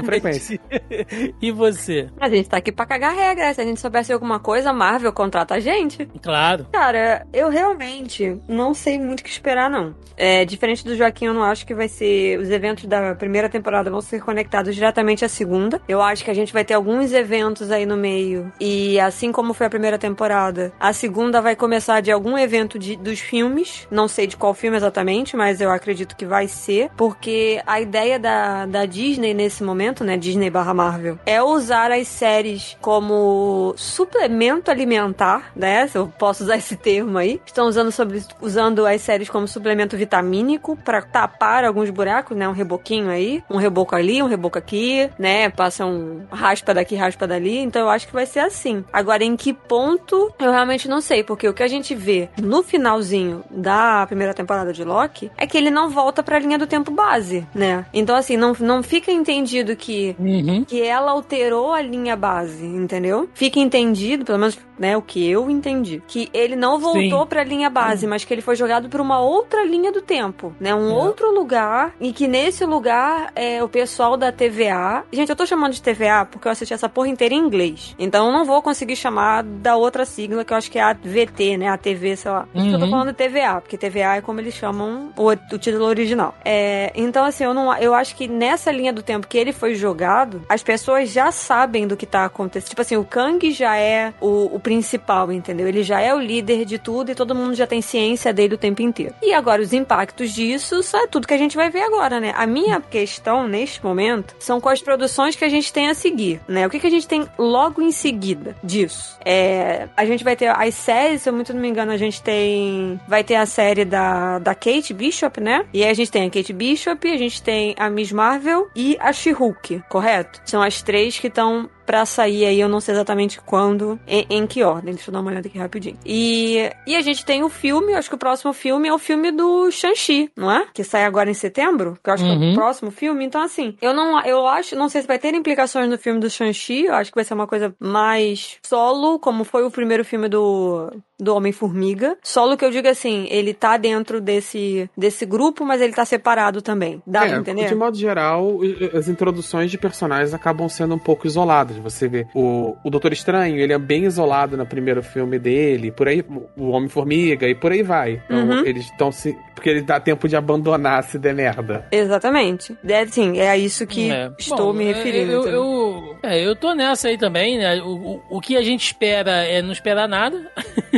frequência. 0.05 0.61
e 1.41 1.51
você? 1.51 2.09
A 2.21 2.29
gente 2.29 2.49
tá 2.49 2.57
aqui 2.57 2.73
pra 2.73 2.87
cagar 2.87 3.15
regra. 3.15 3.53
Se 3.55 3.61
a 3.61 3.65
gente 3.65 3.81
soubesse 3.81 4.13
alguma 4.13 4.39
coisa, 4.39 4.71
a 4.71 4.73
Marvel 4.73 5.13
contrata 5.13 5.55
a 5.55 5.61
gente. 5.61 6.07
Claro. 6.23 6.67
Cara, 6.73 7.27
eu 7.33 7.49
realmente 7.49 8.41
não 8.49 8.75
sei 8.75 8.99
muito 8.99 9.21
o 9.21 9.25
que 9.25 9.31
esperar, 9.31 9.71
não. 9.71 9.95
É, 10.17 10.45
diferente 10.45 10.85
do 10.85 10.97
Joaquim, 10.97 11.27
eu 11.27 11.35
não 11.35 11.43
acho 11.43 11.67
que 11.67 11.75
vai 11.75 11.89
ser. 11.89 12.39
Os 12.39 12.51
eventos 12.51 12.85
da 12.85 13.15
primeira 13.15 13.49
temporada 13.49 13.91
vão 13.91 14.01
ser 14.01 14.21
conectados 14.21 14.75
diretamente 14.75 15.25
à 15.25 15.29
segunda. 15.29 15.81
Eu 15.89 16.01
acho 16.01 16.25
que 16.25 16.31
a 16.31 16.35
gente 16.35 16.53
vai 16.53 16.65
ter 16.65 16.75
alguns 16.75 17.13
eventos 17.13 17.71
aí 17.71 17.85
no 17.85 17.97
meio. 17.97 18.53
E 18.61 18.99
assim 19.01 19.31
como 19.31 19.53
foi 19.53 19.67
a 19.67 19.71
primeira 19.71 19.99
temporada, 19.99 20.73
a 20.81 20.93
segunda 20.93 21.36
vai 21.41 21.57
começar 21.57 22.01
de 22.01 22.11
algum 22.11 22.37
evento 22.39 22.79
de- 22.79 22.97
dos 22.97 23.19
filmes. 23.21 23.87
Não 23.91 24.09
sei 24.09 24.27
de 24.27 24.37
qual 24.37 24.55
filme 24.55 24.77
exatamente, 24.77 25.37
mas 25.37 25.61
eu 25.61 25.71
acredito 25.71 26.17
que 26.17 26.25
vai 26.27 26.49
ser. 26.49 26.91
Porque 26.97 27.61
a 27.67 27.81
ideia 27.81 28.19
da, 28.19 28.67
da 28.67 28.87
Disney 28.87 29.35
nesse 29.35 29.63
momento, 29.63 30.05
né? 30.05 30.17
Disney 30.17 30.51
barra 30.51 30.75
Marvel, 30.75 31.19
é 31.27 31.43
usar 31.43 31.91
as 31.91 32.09
séries 32.09 32.77
como 32.81 33.75
suplemento 33.77 34.71
alimentar, 34.71 35.51
né? 35.55 35.87
Se 35.89 35.99
eu 35.99 36.07
posso 36.07 36.45
usar 36.45 36.57
esse 36.57 36.77
termo 36.77 37.19
aí. 37.19 37.41
Estão 37.47 37.67
usando, 37.67 37.91
sobre, 37.93 38.23
usando 38.41 38.87
as 38.87 39.01
séries 39.03 39.29
como 39.29 39.47
suplemento 39.49 39.97
vitamínico 39.97 40.77
para 40.77 41.03
tapar 41.03 41.65
alguns 41.65 41.91
buracos, 41.91 42.37
né? 42.37 42.49
Um 42.49 42.53
reboquinho 42.53 43.11
aí, 43.11 43.43
um 43.51 43.57
reboco 43.57 43.95
ali, 43.95 44.23
um 44.23 44.27
reboco 44.27 44.59
aqui, 44.59 45.11
né? 45.19 45.49
Passa 45.51 45.85
um 45.87 46.25
raspa 46.31 46.75
daqui, 46.75 46.95
raspa 46.97 47.27
dali. 47.27 47.59
Então 47.59 47.83
eu 47.83 47.89
acho 47.91 48.07
que 48.07 48.13
vai 48.13 48.27
ser 48.27 48.41
assim. 48.41 48.85
Agora, 48.93 49.25
em 49.25 49.37
que 49.37 49.53
ponto, 49.53 50.33
eu 50.39 50.51
realmente 50.51 50.89
não 50.89 51.01
sei, 51.01 51.23
porque 51.27 51.49
o 51.49 51.53
que 51.55 51.63
a 51.63 51.69
gente 51.69 51.95
vê 51.95 52.29
no 52.41 52.63
finalzinho 52.63 53.43
da 53.51 54.07
primeira 54.07 54.33
temporada 54.33 54.73
de 54.73 54.85
Loki 54.85 55.31
é 55.37 55.47
que 55.47 55.57
ele 55.59 55.71
não 55.71 55.91
volta 55.91 56.23
pra 56.23 56.39
linha 56.39 56.59
do 56.59 56.67
tempo 56.67 56.91
base, 56.91 57.47
né? 57.55 57.85
Então, 57.93 58.15
assim, 58.17 58.37
não, 58.37 58.55
não 58.61 58.83
fica 58.83 59.11
entendido 59.11 59.75
que 59.77 60.15
Uhum. 60.19 60.65
que 60.65 60.81
ela 60.83 61.11
alterou 61.11 61.73
a 61.73 61.83
linha 61.83 62.17
base, 62.17 62.65
entendeu? 62.65 63.29
Fica 63.35 63.59
entendido, 63.59 64.25
pelo 64.25 64.39
menos, 64.39 64.59
né, 64.79 64.97
o 64.97 65.03
que 65.03 65.29
eu 65.29 65.51
entendi, 65.51 66.03
que 66.07 66.29
ele 66.33 66.55
não 66.55 66.79
voltou 66.79 67.21
Sim. 67.23 67.27
pra 67.27 67.43
linha 67.45 67.69
base, 67.71 68.07
mas 68.07 68.25
que 68.25 68.33
ele 68.33 68.43
foi 68.43 68.55
jogado 68.57 68.89
pra 68.89 69.01
uma 69.03 69.21
outra 69.21 69.65
linha 69.65 69.91
do 69.91 70.01
tempo, 70.03 70.55
né? 70.61 70.75
Um 70.75 70.91
É. 70.91 70.95
outro 70.95 71.33
lugar 71.35 71.95
e 72.01 72.13
que 72.13 72.29
nesse 72.29 72.65
lugar 72.65 73.31
é 73.35 73.63
o 73.63 73.69
pessoal 73.69 74.17
da 74.17 74.31
TVA. 74.31 75.05
Gente, 75.11 75.31
eu 75.31 75.37
tô 75.37 75.47
chamando 75.47 75.73
de 75.73 75.83
TVA 75.83 76.27
porque 76.31 76.47
eu 76.47 76.53
assisti 76.53 76.75
essa 76.75 76.89
porra 76.89 77.09
inteira 77.09 77.35
em 77.35 77.39
inglês. 77.39 77.95
Então 77.99 78.27
eu 78.27 78.33
não 78.33 78.45
vou 78.45 78.61
conseguir 78.63 78.97
chamar 78.97 79.43
da 79.43 79.77
outra 79.77 80.05
sigla 80.05 80.45
que 80.45 80.53
eu 80.53 80.57
acho 80.57 80.71
que 80.71 80.79
é 80.79 80.83
a 80.83 80.95
VT, 81.25 81.57
né? 81.57 81.69
A 81.69 81.77
TV, 81.77 82.17
sei 82.17 82.31
lá. 82.31 82.47
Que 82.53 82.59
Eu 82.59 82.79
tô 82.79 82.85
Uhum. 82.85 82.91
falando 82.91 83.15
TVA, 83.15 83.61
porque 83.61 83.77
TVA 83.79 84.17
é 84.17 84.21
como 84.21 84.41
eles 84.41 84.55
chamam 84.55 85.11
o, 85.17 85.29
o 85.31 85.59
título 85.59 85.85
original. 85.85 86.35
É, 86.45 86.93
então, 86.95 87.25
assim, 87.25 87.45
eu, 87.45 87.55
não, 87.55 87.75
eu 87.79 87.95
acho 87.95 88.15
que 88.17 88.29
nessa 88.29 88.71
linha 88.71 88.93
do 88.93 89.03
tempo 89.03 89.27
que 89.27 89.39
ele 89.39 89.53
foi 89.53 89.75
jogado, 89.75 90.43
as 90.49 90.63
pessoas 90.63 91.11
já 91.11 91.31
sabem 91.33 91.87
do 91.87 91.97
que 91.97 92.07
tá 92.07 92.25
acontecendo. 92.25 92.69
Tipo 92.71 92.81
assim, 92.83 92.97
o 92.97 93.05
Kang 93.05 93.51
já 93.53 93.77
é 93.77 94.13
o, 94.21 94.55
o 94.57 94.61
principal, 94.61 95.31
entendeu? 95.33 95.67
Ele 95.69 95.83
já 95.83 96.01
é 96.01 96.15
o 96.15 96.19
líder 96.21 96.65
de 96.65 96.79
tudo 96.79 97.11
e 97.11 97.15
todo 97.15 97.35
mundo 97.35 97.55
já 97.55 97.67
tem 97.67 97.81
ciência 97.81 98.33
dele 98.33 98.55
o 98.55 98.59
tempo 98.59 98.83
inteiro. 98.83 99.15
E 99.23 99.33
agora, 99.33 99.63
os 99.63 99.73
impactos 99.73 100.33
disso 100.33 100.83
só 100.83 101.05
é 101.05 101.07
tudo 101.07 101.27
que 101.27 101.35
a 101.35 101.39
gente 101.39 101.57
vai 101.57 101.71
ver 101.71 101.83
agora, 101.83 102.19
né? 102.21 102.33
A 102.37 102.47
minha 102.47 102.81
questão, 102.81 103.47
neste 103.47 103.83
momento, 103.85 104.35
são 104.39 104.61
com 104.61 104.69
as 104.69 104.83
produções 104.83 105.37
que 105.37 105.45
a 105.45 105.49
gente 105.49 105.73
tem 105.73 105.89
a 105.89 105.95
seguir, 105.95 106.41
né? 106.49 106.67
O 106.67 106.71
que, 106.71 106.79
que 106.81 106.87
a 106.87 106.91
gente 106.91 107.07
tem 107.09 107.27
logo 107.39 107.81
em 107.81 107.93
seguida 107.93 108.57
disso? 108.63 109.17
É, 109.25 109.89
a 109.97 110.05
gente 110.05 110.25
vai 110.25 110.35
ter 110.37 110.49
as 110.49 110.75
séries, 110.75 111.06
se 111.19 111.29
eu 111.29 111.33
muito 111.33 111.53
não 111.53 111.61
me 111.61 111.69
engano, 111.69 111.93
a 111.93 111.97
gente 111.97 112.23
tem. 112.23 113.01
Vai 113.07 113.23
ter 113.23 113.37
a 113.37 113.47
série 113.47 113.85
da, 113.85 114.39
da 114.39 114.55
Kate 114.55 114.93
Bishop, 114.93 115.41
né? 115.41 115.65
E 115.73 115.83
aí 115.83 115.91
a 115.91 115.95
gente 115.95 116.11
tem 116.11 116.27
a 116.27 116.31
Kate 116.31 116.53
Bishop, 116.53 117.09
a 117.09 117.17
gente 117.17 117.43
tem 117.43 117.75
a 117.79 117.89
Miss 117.89 118.13
Marvel 118.13 118.69
e 118.75 118.97
a 119.01 119.13
She-Hulk, 119.13 119.83
correto? 119.89 120.41
São 120.45 120.63
as 120.63 120.83
três 120.83 121.19
que 121.19 121.29
estão 121.29 121.69
pra 121.87 122.05
sair 122.05 122.45
aí, 122.45 122.61
eu 122.61 122.69
não 122.69 122.81
sei 122.81 122.95
exatamente 122.95 123.41
quando, 123.41 123.99
em, 124.07 124.27
em 124.29 124.47
que 124.47 124.63
ordem. 124.63 124.93
Deixa 124.95 125.09
eu 125.11 125.13
dar 125.13 125.21
uma 125.21 125.31
olhada 125.31 125.47
aqui 125.49 125.57
rapidinho. 125.59 125.97
E, 126.05 126.71
e 126.87 126.97
a 126.97 127.01
gente 127.01 127.25
tem 127.25 127.43
o 127.45 127.49
filme, 127.49 127.93
eu 127.93 127.99
acho 127.99 128.09
que 128.09 128.15
o 128.15 128.19
próximo 128.19 128.53
filme 128.53 128.89
é 128.89 128.93
o 128.93 128.99
filme 128.99 129.31
do 129.31 129.71
Shang-Chi, 129.71 130.31
não 130.37 130.51
é? 130.51 130.67
Que 130.75 130.83
sai 130.85 131.05
agora 131.05 131.31
em 131.31 131.35
setembro, 131.35 131.97
que 132.03 132.11
eu 132.11 132.15
acho 132.15 132.25
que 132.25 132.31
é 132.31 132.35
Uhum. 132.35 132.53
o 132.53 132.55
próximo 132.55 132.91
filme. 132.91 133.25
Então, 133.25 133.41
assim, 133.41 133.77
eu 133.81 133.95
não, 133.95 134.21
eu 134.25 134.47
acho, 134.47 134.75
não 134.77 134.89
sei 134.89 135.01
se 135.03 135.07
vai 135.09 135.19
ter 135.19 135.33
implicações 135.35 135.89
no 135.89 135.97
filme 135.97 136.19
do 136.21 136.29
Shang-Chi, 136.29 136.85
eu 136.87 136.95
acho 136.95 137.11
que 137.11 137.15
vai 137.17 137.25
ser 137.25 137.35
uma 137.35 137.47
coisa 137.47 137.75
mais 137.81 138.57
solo, 138.67 139.19
como 139.19 139.45
foi 139.45 139.65
o 139.65 139.71
primeiro 139.71 140.05
filme 140.05 140.29
do, 140.29 140.91
do 141.19 141.35
Homem-Formiga. 141.35 142.17
Solo 142.23 142.57
que 142.57 142.65
eu 142.65 142.71
digo 142.71 142.89
assim, 142.89 143.27
ele 143.31 143.55
tá 143.55 143.77
dentro 143.77 144.21
desse, 144.21 144.91
desse 144.97 145.25
grupo, 145.25 145.65
mas 145.65 145.81
ele 145.81 145.93
tá 145.93 146.05
separado 146.05 146.61
também. 146.61 147.03
Dá 147.07 147.21
pra 147.27 147.37
É, 147.37 147.39
entender? 147.39 147.67
de 147.69 147.75
modo 147.75 147.97
geral, 147.97 148.59
as 148.95 149.09
introduções 149.09 149.71
de 149.71 149.79
personagens 149.79 150.35
acabam 150.35 150.69
sendo 150.69 150.95
um 150.95 150.99
pouco 150.99 151.27
isoladas. 151.27 151.76
Você 151.81 152.09
vê 152.09 152.27
o, 152.35 152.77
o 152.85 152.91
Doutor 152.91 153.13
Estranho, 153.13 153.57
ele 153.59 153.73
é 153.73 153.79
bem 153.79 154.05
isolado 154.05 154.57
no 154.57 154.67
primeiro 154.67 155.03
filme 155.03 155.39
dele, 155.39 155.91
por 155.91 156.09
aí, 156.09 156.25
o 156.57 156.71
Homem-Formiga 156.71 157.47
e 157.49 157.55
por 157.55 157.73
aí 157.73 157.83
vai. 157.83 158.23
Então, 158.25 158.47
Uhum. 158.49 158.65
eles 158.65 158.85
estão 158.87 159.11
se. 159.13 159.37
Porque 159.55 159.71
ele 159.71 159.81
dá 159.83 159.99
tempo 159.99 160.29
de 160.29 160.37
abandonar 160.37 161.03
se 161.05 161.19
der 161.19 161.35
merda. 161.35 161.87
Exatamente. 161.91 162.77
É, 162.87 163.01
assim, 163.01 163.39
é 163.39 163.49
a 163.49 163.57
isso 163.57 163.87
que 163.87 164.11
É. 164.11 164.31
estou 164.39 164.73
Bom, 164.73 164.73
me 164.75 164.85
é, 164.85 164.93
referindo. 164.93 165.33
Eu, 165.33 165.41
entendeu? 165.41 165.86
Eu, 166.23 166.31
é, 166.31 166.41
eu 166.47 166.55
tô 166.57 166.75
nessa 166.75 167.09
aí 167.09 167.19
também, 167.19 167.59
né? 167.59 167.81
O, 167.83 167.87
o, 167.97 168.23
o 168.31 168.41
que 168.41 168.57
a 168.57 168.63
gente 168.63 168.85
espera 168.87 169.45
é 169.45 169.61
não 169.63 169.73
esperar 169.73 170.09
nada. 170.09 170.51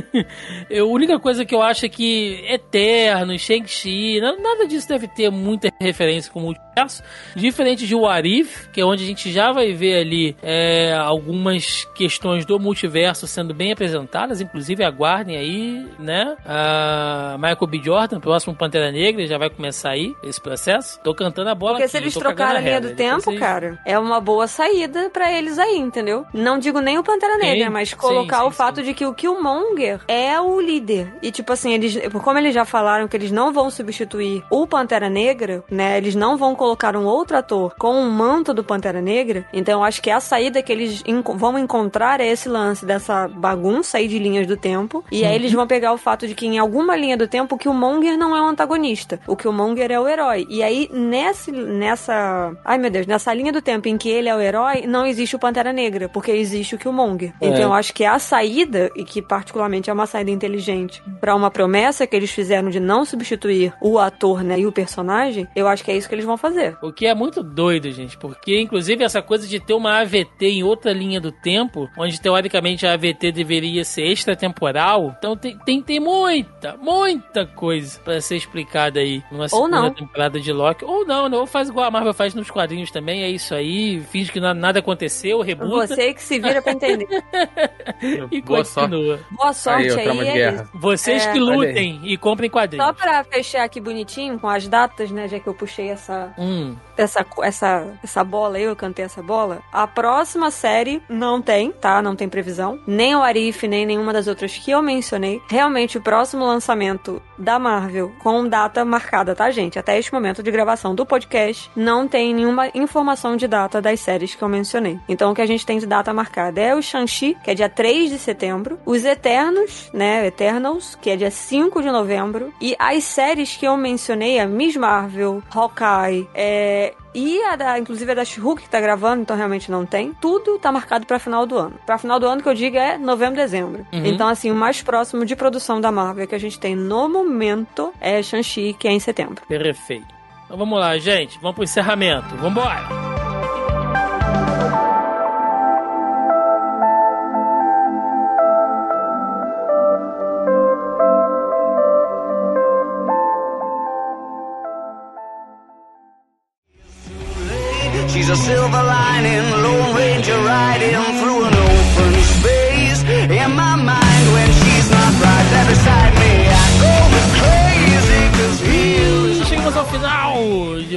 eu, 0.71 0.87
a 0.87 0.89
única 0.93 1.19
coisa 1.19 1.45
que 1.45 1.55
eu 1.55 1.63
acho 1.63 1.87
é 1.87 1.89
que 1.89 2.45
Eterno, 2.49 3.39
Shang-Chi, 3.39 4.21
na- 4.21 4.37
nada 4.37 4.67
disso 4.67 4.89
deve 4.89 5.09
ter 5.09 5.31
muita 5.31 5.71
referência 5.81 6.33
com 6.33 6.41
o 6.41 6.43
multiverso. 6.43 7.03
Diferente 7.35 7.87
de 7.89 7.95
Warif, 7.95 8.69
que 8.71 8.81
é 8.81 8.85
onde 8.85 9.03
a 9.03 9.07
gente 9.07 9.33
já 9.33 9.51
vai 9.53 9.73
ver 9.73 9.99
ali 10.01 10.37
é, 10.43 10.93
algumas 10.95 11.85
questões 11.97 12.45
do 12.47 12.59
multiverso 12.61 13.27
sendo 13.27 13.53
bem 13.53 13.73
apresentadas, 13.73 14.41
inclusive 14.41 14.85
aguardem 14.85 15.37
aí, 15.37 15.87
né? 15.99 16.37
A 16.47 17.37
Michael 17.39 17.67
B. 17.67 17.81
Jordan, 17.83 18.21
próximo 18.21 18.55
Pantera 18.55 18.93
Negra, 18.93 19.27
já 19.27 19.37
vai 19.39 19.51
começar 19.51 19.91
aí 19.91 20.15
esse 20.23 20.41
processo. 20.41 21.01
Tô 21.03 21.13
cantando 21.15 21.51
a 21.51 21.55
bola 21.55 21.73
Porque 21.73 21.85
aqui, 21.85 21.91
se 21.91 21.97
eles 21.99 22.15
trocarem 22.15 22.59
a 22.59 22.61
linha 22.61 22.81
do 22.81 22.95
tempo, 22.95 23.23
vocês- 23.23 23.39
cara, 23.41 23.79
é 23.85 23.99
uma 23.99 24.21
boa 24.21 24.47
saída 24.47 24.98
pra 25.11 25.31
eles 25.33 25.59
aí, 25.59 25.77
entendeu? 25.79 26.25
Não 26.33 26.59
digo 26.59 26.81
nem 26.81 26.99
o 26.99 27.03
Pantera 27.03 27.35
Sim, 27.35 27.41
Negra, 27.41 27.71
mas 27.71 27.91
sim, 27.91 27.97
colocar 27.97 28.41
sim, 28.41 28.47
o 28.47 28.51
fato 28.51 28.77
sim. 28.77 28.83
de 28.83 28.95
que 28.95 29.07
o 29.07 29.15
Killmonger 29.15 30.01
é 30.09 30.41
o 30.41 30.61
líder. 30.61 31.13
E 31.23 31.31
tipo 31.31 31.53
assim, 31.53 31.73
eles, 31.75 31.99
como 32.23 32.39
eles 32.39 32.55
já 32.55 32.65
falaram 32.65 33.07
que 33.09 33.17
eles 33.17 33.31
não 33.31 33.53
vão 33.53 33.71
substituir 33.71 34.43
o 34.51 34.67
Pantera 34.67 35.09
Negra, 35.09 35.63
né? 35.71 35.97
Eles 35.99 36.15
não 36.15 36.37
vão 36.37 36.55
colocar 36.55 36.97
um 36.97 37.05
outro 37.05 37.37
ator 37.37 37.75
com 37.79 37.95
o 38.01 38.11
manto 38.11 38.53
do 38.55 38.65
Pantera 38.65 39.01
Negra. 39.01 39.45
Então 39.53 39.81
eu 39.81 39.85
acho 39.85 40.01
que 40.03 40.11
a 40.11 40.21
saída 40.21 40.63
que 40.63 40.73
eles 40.73 41.03
enco- 41.07 41.35
vão 41.37 41.59
encontrar 41.59 42.21
é 42.21 42.27
esse 42.27 42.49
lance 42.49 42.85
dessa 42.87 43.29
bagunça 43.29 43.99
aí 43.99 44.09
de 44.09 44.19
linhas 44.19 44.47
do 44.47 44.57
tempo. 44.57 45.05
E 45.11 45.25
aí 45.25 45.35
eles 45.35 45.53
vão 45.53 45.67
pegar 45.67 45.93
o 45.93 45.99
fato 45.99 46.27
de 46.27 46.35
que 46.35 46.47
em 46.47 46.59
alguma 46.59 46.97
linha 46.97 47.17
do 47.17 47.27
tempo 47.29 47.55
o 47.55 47.59
Killmonger 47.59 48.17
não 48.19 48.37
é 48.37 48.41
o 48.41 48.47
antagonista. 48.47 49.21
O 49.27 49.37
Killmonger 49.37 49.91
é 49.91 50.01
o 50.01 50.09
herói. 50.09 50.47
E 50.49 50.63
aí 50.63 50.89
nesse, 50.93 51.51
nessa. 51.53 52.53
Ai 52.65 52.79
meu 52.79 52.91
Deus, 52.91 53.07
nessa 53.07 53.33
linha 53.35 53.53
do 53.53 53.63
tempo 53.63 53.89
em 53.89 53.97
que 53.97 54.09
ele 54.09 54.29
é 54.29 54.35
o 54.35 54.41
herói, 54.41 54.85
não 54.89 55.07
existe 55.07 55.37
o 55.37 55.39
Pantera 55.39 55.73
Negra, 55.73 56.09
porque 56.09 56.31
existe 56.31 56.75
o 56.75 56.79
Killmonger. 56.79 57.33
É. 57.41 57.47
Então 57.47 57.61
eu 57.61 57.73
acho 57.73 57.93
que 57.95 58.05
a 58.05 58.19
saída, 58.19 58.91
e 58.97 59.05
que 59.05 59.21
particularmente 59.23 59.91
é 59.91 59.93
uma 59.93 60.07
saída 60.07 60.31
inteligente, 60.31 61.03
pra 61.21 61.35
uma 61.35 61.51
promessa 61.51 62.07
que 62.07 62.17
eles 62.17 62.31
fizeram 62.31 62.71
de 62.71 62.81
não 62.81 63.05
substituir 63.05 63.73
o 63.81 63.99
ator, 63.99 64.43
né, 64.43 64.59
e 64.59 64.67
o 64.67 64.73
personagem, 64.73 65.47
eu 65.55 65.69
acho 65.69 65.85
que 65.85 65.91
é 65.91 65.97
isso 65.97 66.09
que 66.09 66.15
eles 66.15 66.25
vão 66.25 66.37
fazer. 66.37 66.77
O 66.83 66.93
que 66.93 67.07
é 67.07 67.15
muito 67.15 67.43
doido, 67.43 67.91
gente, 67.93 68.17
porque 68.17 68.61
inclusive 68.61 69.05
essa 69.05 69.21
coisa 69.23 69.47
de 69.47 69.61
ter 69.61 69.75
uma 69.75 70.01
AVT 70.01 70.47
em 70.47 70.63
outra 70.65 70.93
linha 70.93 71.21
do 71.21 71.31
tempo, 71.31 71.89
onde 71.97 72.21
teoricamente 72.21 72.87
a 72.87 72.95
AVT 72.95 73.33
deveria 73.33 73.85
ser 73.85 74.07
extratemporal, 74.07 75.15
então 75.19 75.37
tem, 75.37 75.59
tem, 75.59 75.83
tem 75.83 76.01
muita, 76.01 76.77
muita 76.77 77.47
coisa 77.47 77.99
pra 78.01 78.21
ser 78.21 78.37
explicada 78.37 79.01
aí 79.01 79.23
numa 79.31 79.49
segunda 79.49 79.83
não. 79.83 79.91
temporada 79.93 80.41
de 80.41 80.53
Loki. 80.53 80.85
Ou 80.85 81.05
não, 81.07 81.29
né? 81.29 81.37
Ou 81.37 81.47
faz 81.47 81.69
igual 81.69 81.87
a 81.87 81.91
Marvel 81.91 82.15
faz 82.15 82.35
nos 82.35 82.51
quadrinhos 82.51 82.91
também, 82.91 83.23
é 83.23 83.31
isso 83.31 83.55
aí, 83.55 84.01
finge 84.11 84.31
que 84.33 84.41
na- 84.41 84.55
nada 84.69 84.79
aconteceu, 84.81 85.41
rebuta 85.41 85.87
Você 85.87 86.13
que 86.15 86.23
se 86.23 86.39
vira 86.39 86.61
pra 86.63 86.73
entender. 86.73 87.07
e 88.31 88.41
Boa 88.43 88.65
sorte. 88.65 88.91
continua. 88.91 89.21
Boa 89.31 89.53
sorte 89.53 89.89
Aí, 89.99 90.09
aí, 90.09 90.29
é 90.29 90.53
isso. 90.55 90.69
Vocês 90.75 91.27
É. 91.27 91.33
que 91.33 91.39
lutem 91.39 92.01
e 92.05 92.17
comprem 92.17 92.51
quadrinhos. 92.51 92.87
Só 92.87 92.93
pra 92.93 93.25
fechar 93.25 93.65
aqui 93.65 93.81
bonitinho 93.81 94.39
com 94.39 94.49
as 94.49 94.69
datas, 94.69 95.11
né, 95.11 95.27
já 95.29 95.41
que 95.41 95.47
eu 95.49 95.55
puxei 95.55 95.89
essa 95.89 96.33
Hum, 96.39 96.77
essa, 96.99 97.25
essa, 97.43 97.87
essa 98.03 98.25
bola, 98.25 98.59
eu 98.59 98.75
cantei 98.77 99.05
essa 99.05 99.23
bola. 99.23 99.63
A 99.73 99.87
próxima 99.87 100.51
série 100.51 101.03
não 101.09 101.41
tem, 101.41 101.73
tá? 101.73 102.03
Não 102.03 102.17
tem 102.17 102.29
previsão. 102.29 102.79
Nem 102.87 103.15
o 103.15 103.23
Arif, 103.23 103.67
nem 103.67 103.87
nenhuma 103.87 104.13
das 104.13 104.27
outras 104.27 104.57
que 104.57 104.71
eu 104.71 104.83
mencionei. 104.83 105.41
Realmente, 105.49 105.99
o 105.99 106.03
próximo 106.03 106.45
lançamento 106.45 107.23
da 107.39 107.59
Marvel 107.59 108.13
com 108.19 108.47
data 108.49 108.85
marcada, 108.85 109.35
tá, 109.35 109.51
gente? 109.51 109.79
Até 109.79 109.99
este 109.99 110.13
momento 110.13 110.43
de 110.43 110.51
gravação 110.51 110.95
do 110.95 111.07
podcast, 111.07 111.71
não 111.77 112.09
tem 112.09 112.35
nenhuma 112.35 112.69
informação 112.75 113.37
de 113.37 113.47
data 113.47 113.81
das 113.81 114.01
séries 114.01 114.35
que 114.35 114.43
eu 114.43 114.49
mencionei. 114.49 114.99
Então, 115.09 115.31
o 115.31 115.35
que 115.35 115.43
a 115.43 115.47
gente 115.47 115.65
tem 115.65 115.79
de 115.79 115.87
data 115.87 116.13
marcada 116.13 116.61
é 116.61 116.75
o 116.75 116.83
Shang-Chi, 116.83 117.37
que 117.43 117.51
é 117.51 117.55
dia 117.55 117.69
3 117.69 118.11
de 118.11 118.19
setembro, 118.19 118.79
os 118.85 119.05
Eternos, 119.05 119.91
né? 119.93 120.27
Eternals, 120.27 120.97
que 121.01 121.11
é 121.11 121.17
dia 121.17 121.31
5 121.31 121.81
de 121.83 121.91
novembro, 121.91 122.53
e 122.61 122.75
as 122.79 123.05
séries 123.05 123.57
que 123.57 123.67
eu 123.67 123.77
mencionei, 123.77 124.39
a 124.39 124.47
Miss 124.47 124.77
Marvel, 124.77 125.43
Hawkeye, 125.51 126.29
é, 126.35 126.88
e 127.15 127.43
a 127.45 127.57
da, 127.57 127.79
inclusive 127.79 128.11
a 128.11 128.15
da 128.15 128.25
She-Hulk 128.25 128.63
que 128.63 128.69
tá 128.69 128.81
gravando, 128.81 129.23
então 129.23 129.37
realmente 129.37 129.71
não 129.71 129.85
tem. 129.85 130.13
Tudo 130.21 130.59
tá 130.59 130.71
marcado 130.71 131.07
para 131.07 131.19
final 131.19 131.47
do 131.47 131.57
ano. 131.57 131.75
Para 131.85 131.99
final 131.99 132.19
do 132.19 132.27
ano 132.27 132.43
que 132.43 132.49
eu 132.49 132.55
digo 132.55 132.77
é 132.77 132.99
novembro, 132.99 133.37
dezembro. 133.37 133.87
Uhum. 133.93 134.07
Então 134.07 134.29
assim, 134.29 134.51
o 134.51 134.55
mais 134.55 134.83
próximo 134.83 135.25
de 135.25 135.35
produção 135.37 135.81
da 135.81 135.91
Marvel 135.91 136.27
que 136.27 136.35
a 136.35 136.41
gente 136.41 136.59
tem 136.59 136.75
no 136.75 137.09
momento 137.09 137.93
é 138.01 138.23
Shang-Chi, 138.23 138.77
que 138.79 138.89
é 138.89 138.93
em 138.93 139.01
setembro. 139.01 139.43
Perfeito. 139.49 140.19
Então 140.45 140.57
vamos 140.57 140.79
lá, 140.79 140.97
gente. 140.99 141.39
Vamos 141.41 141.55
pro 141.55 141.65
encerramento. 141.65 142.35
Vambora! 142.37 143.28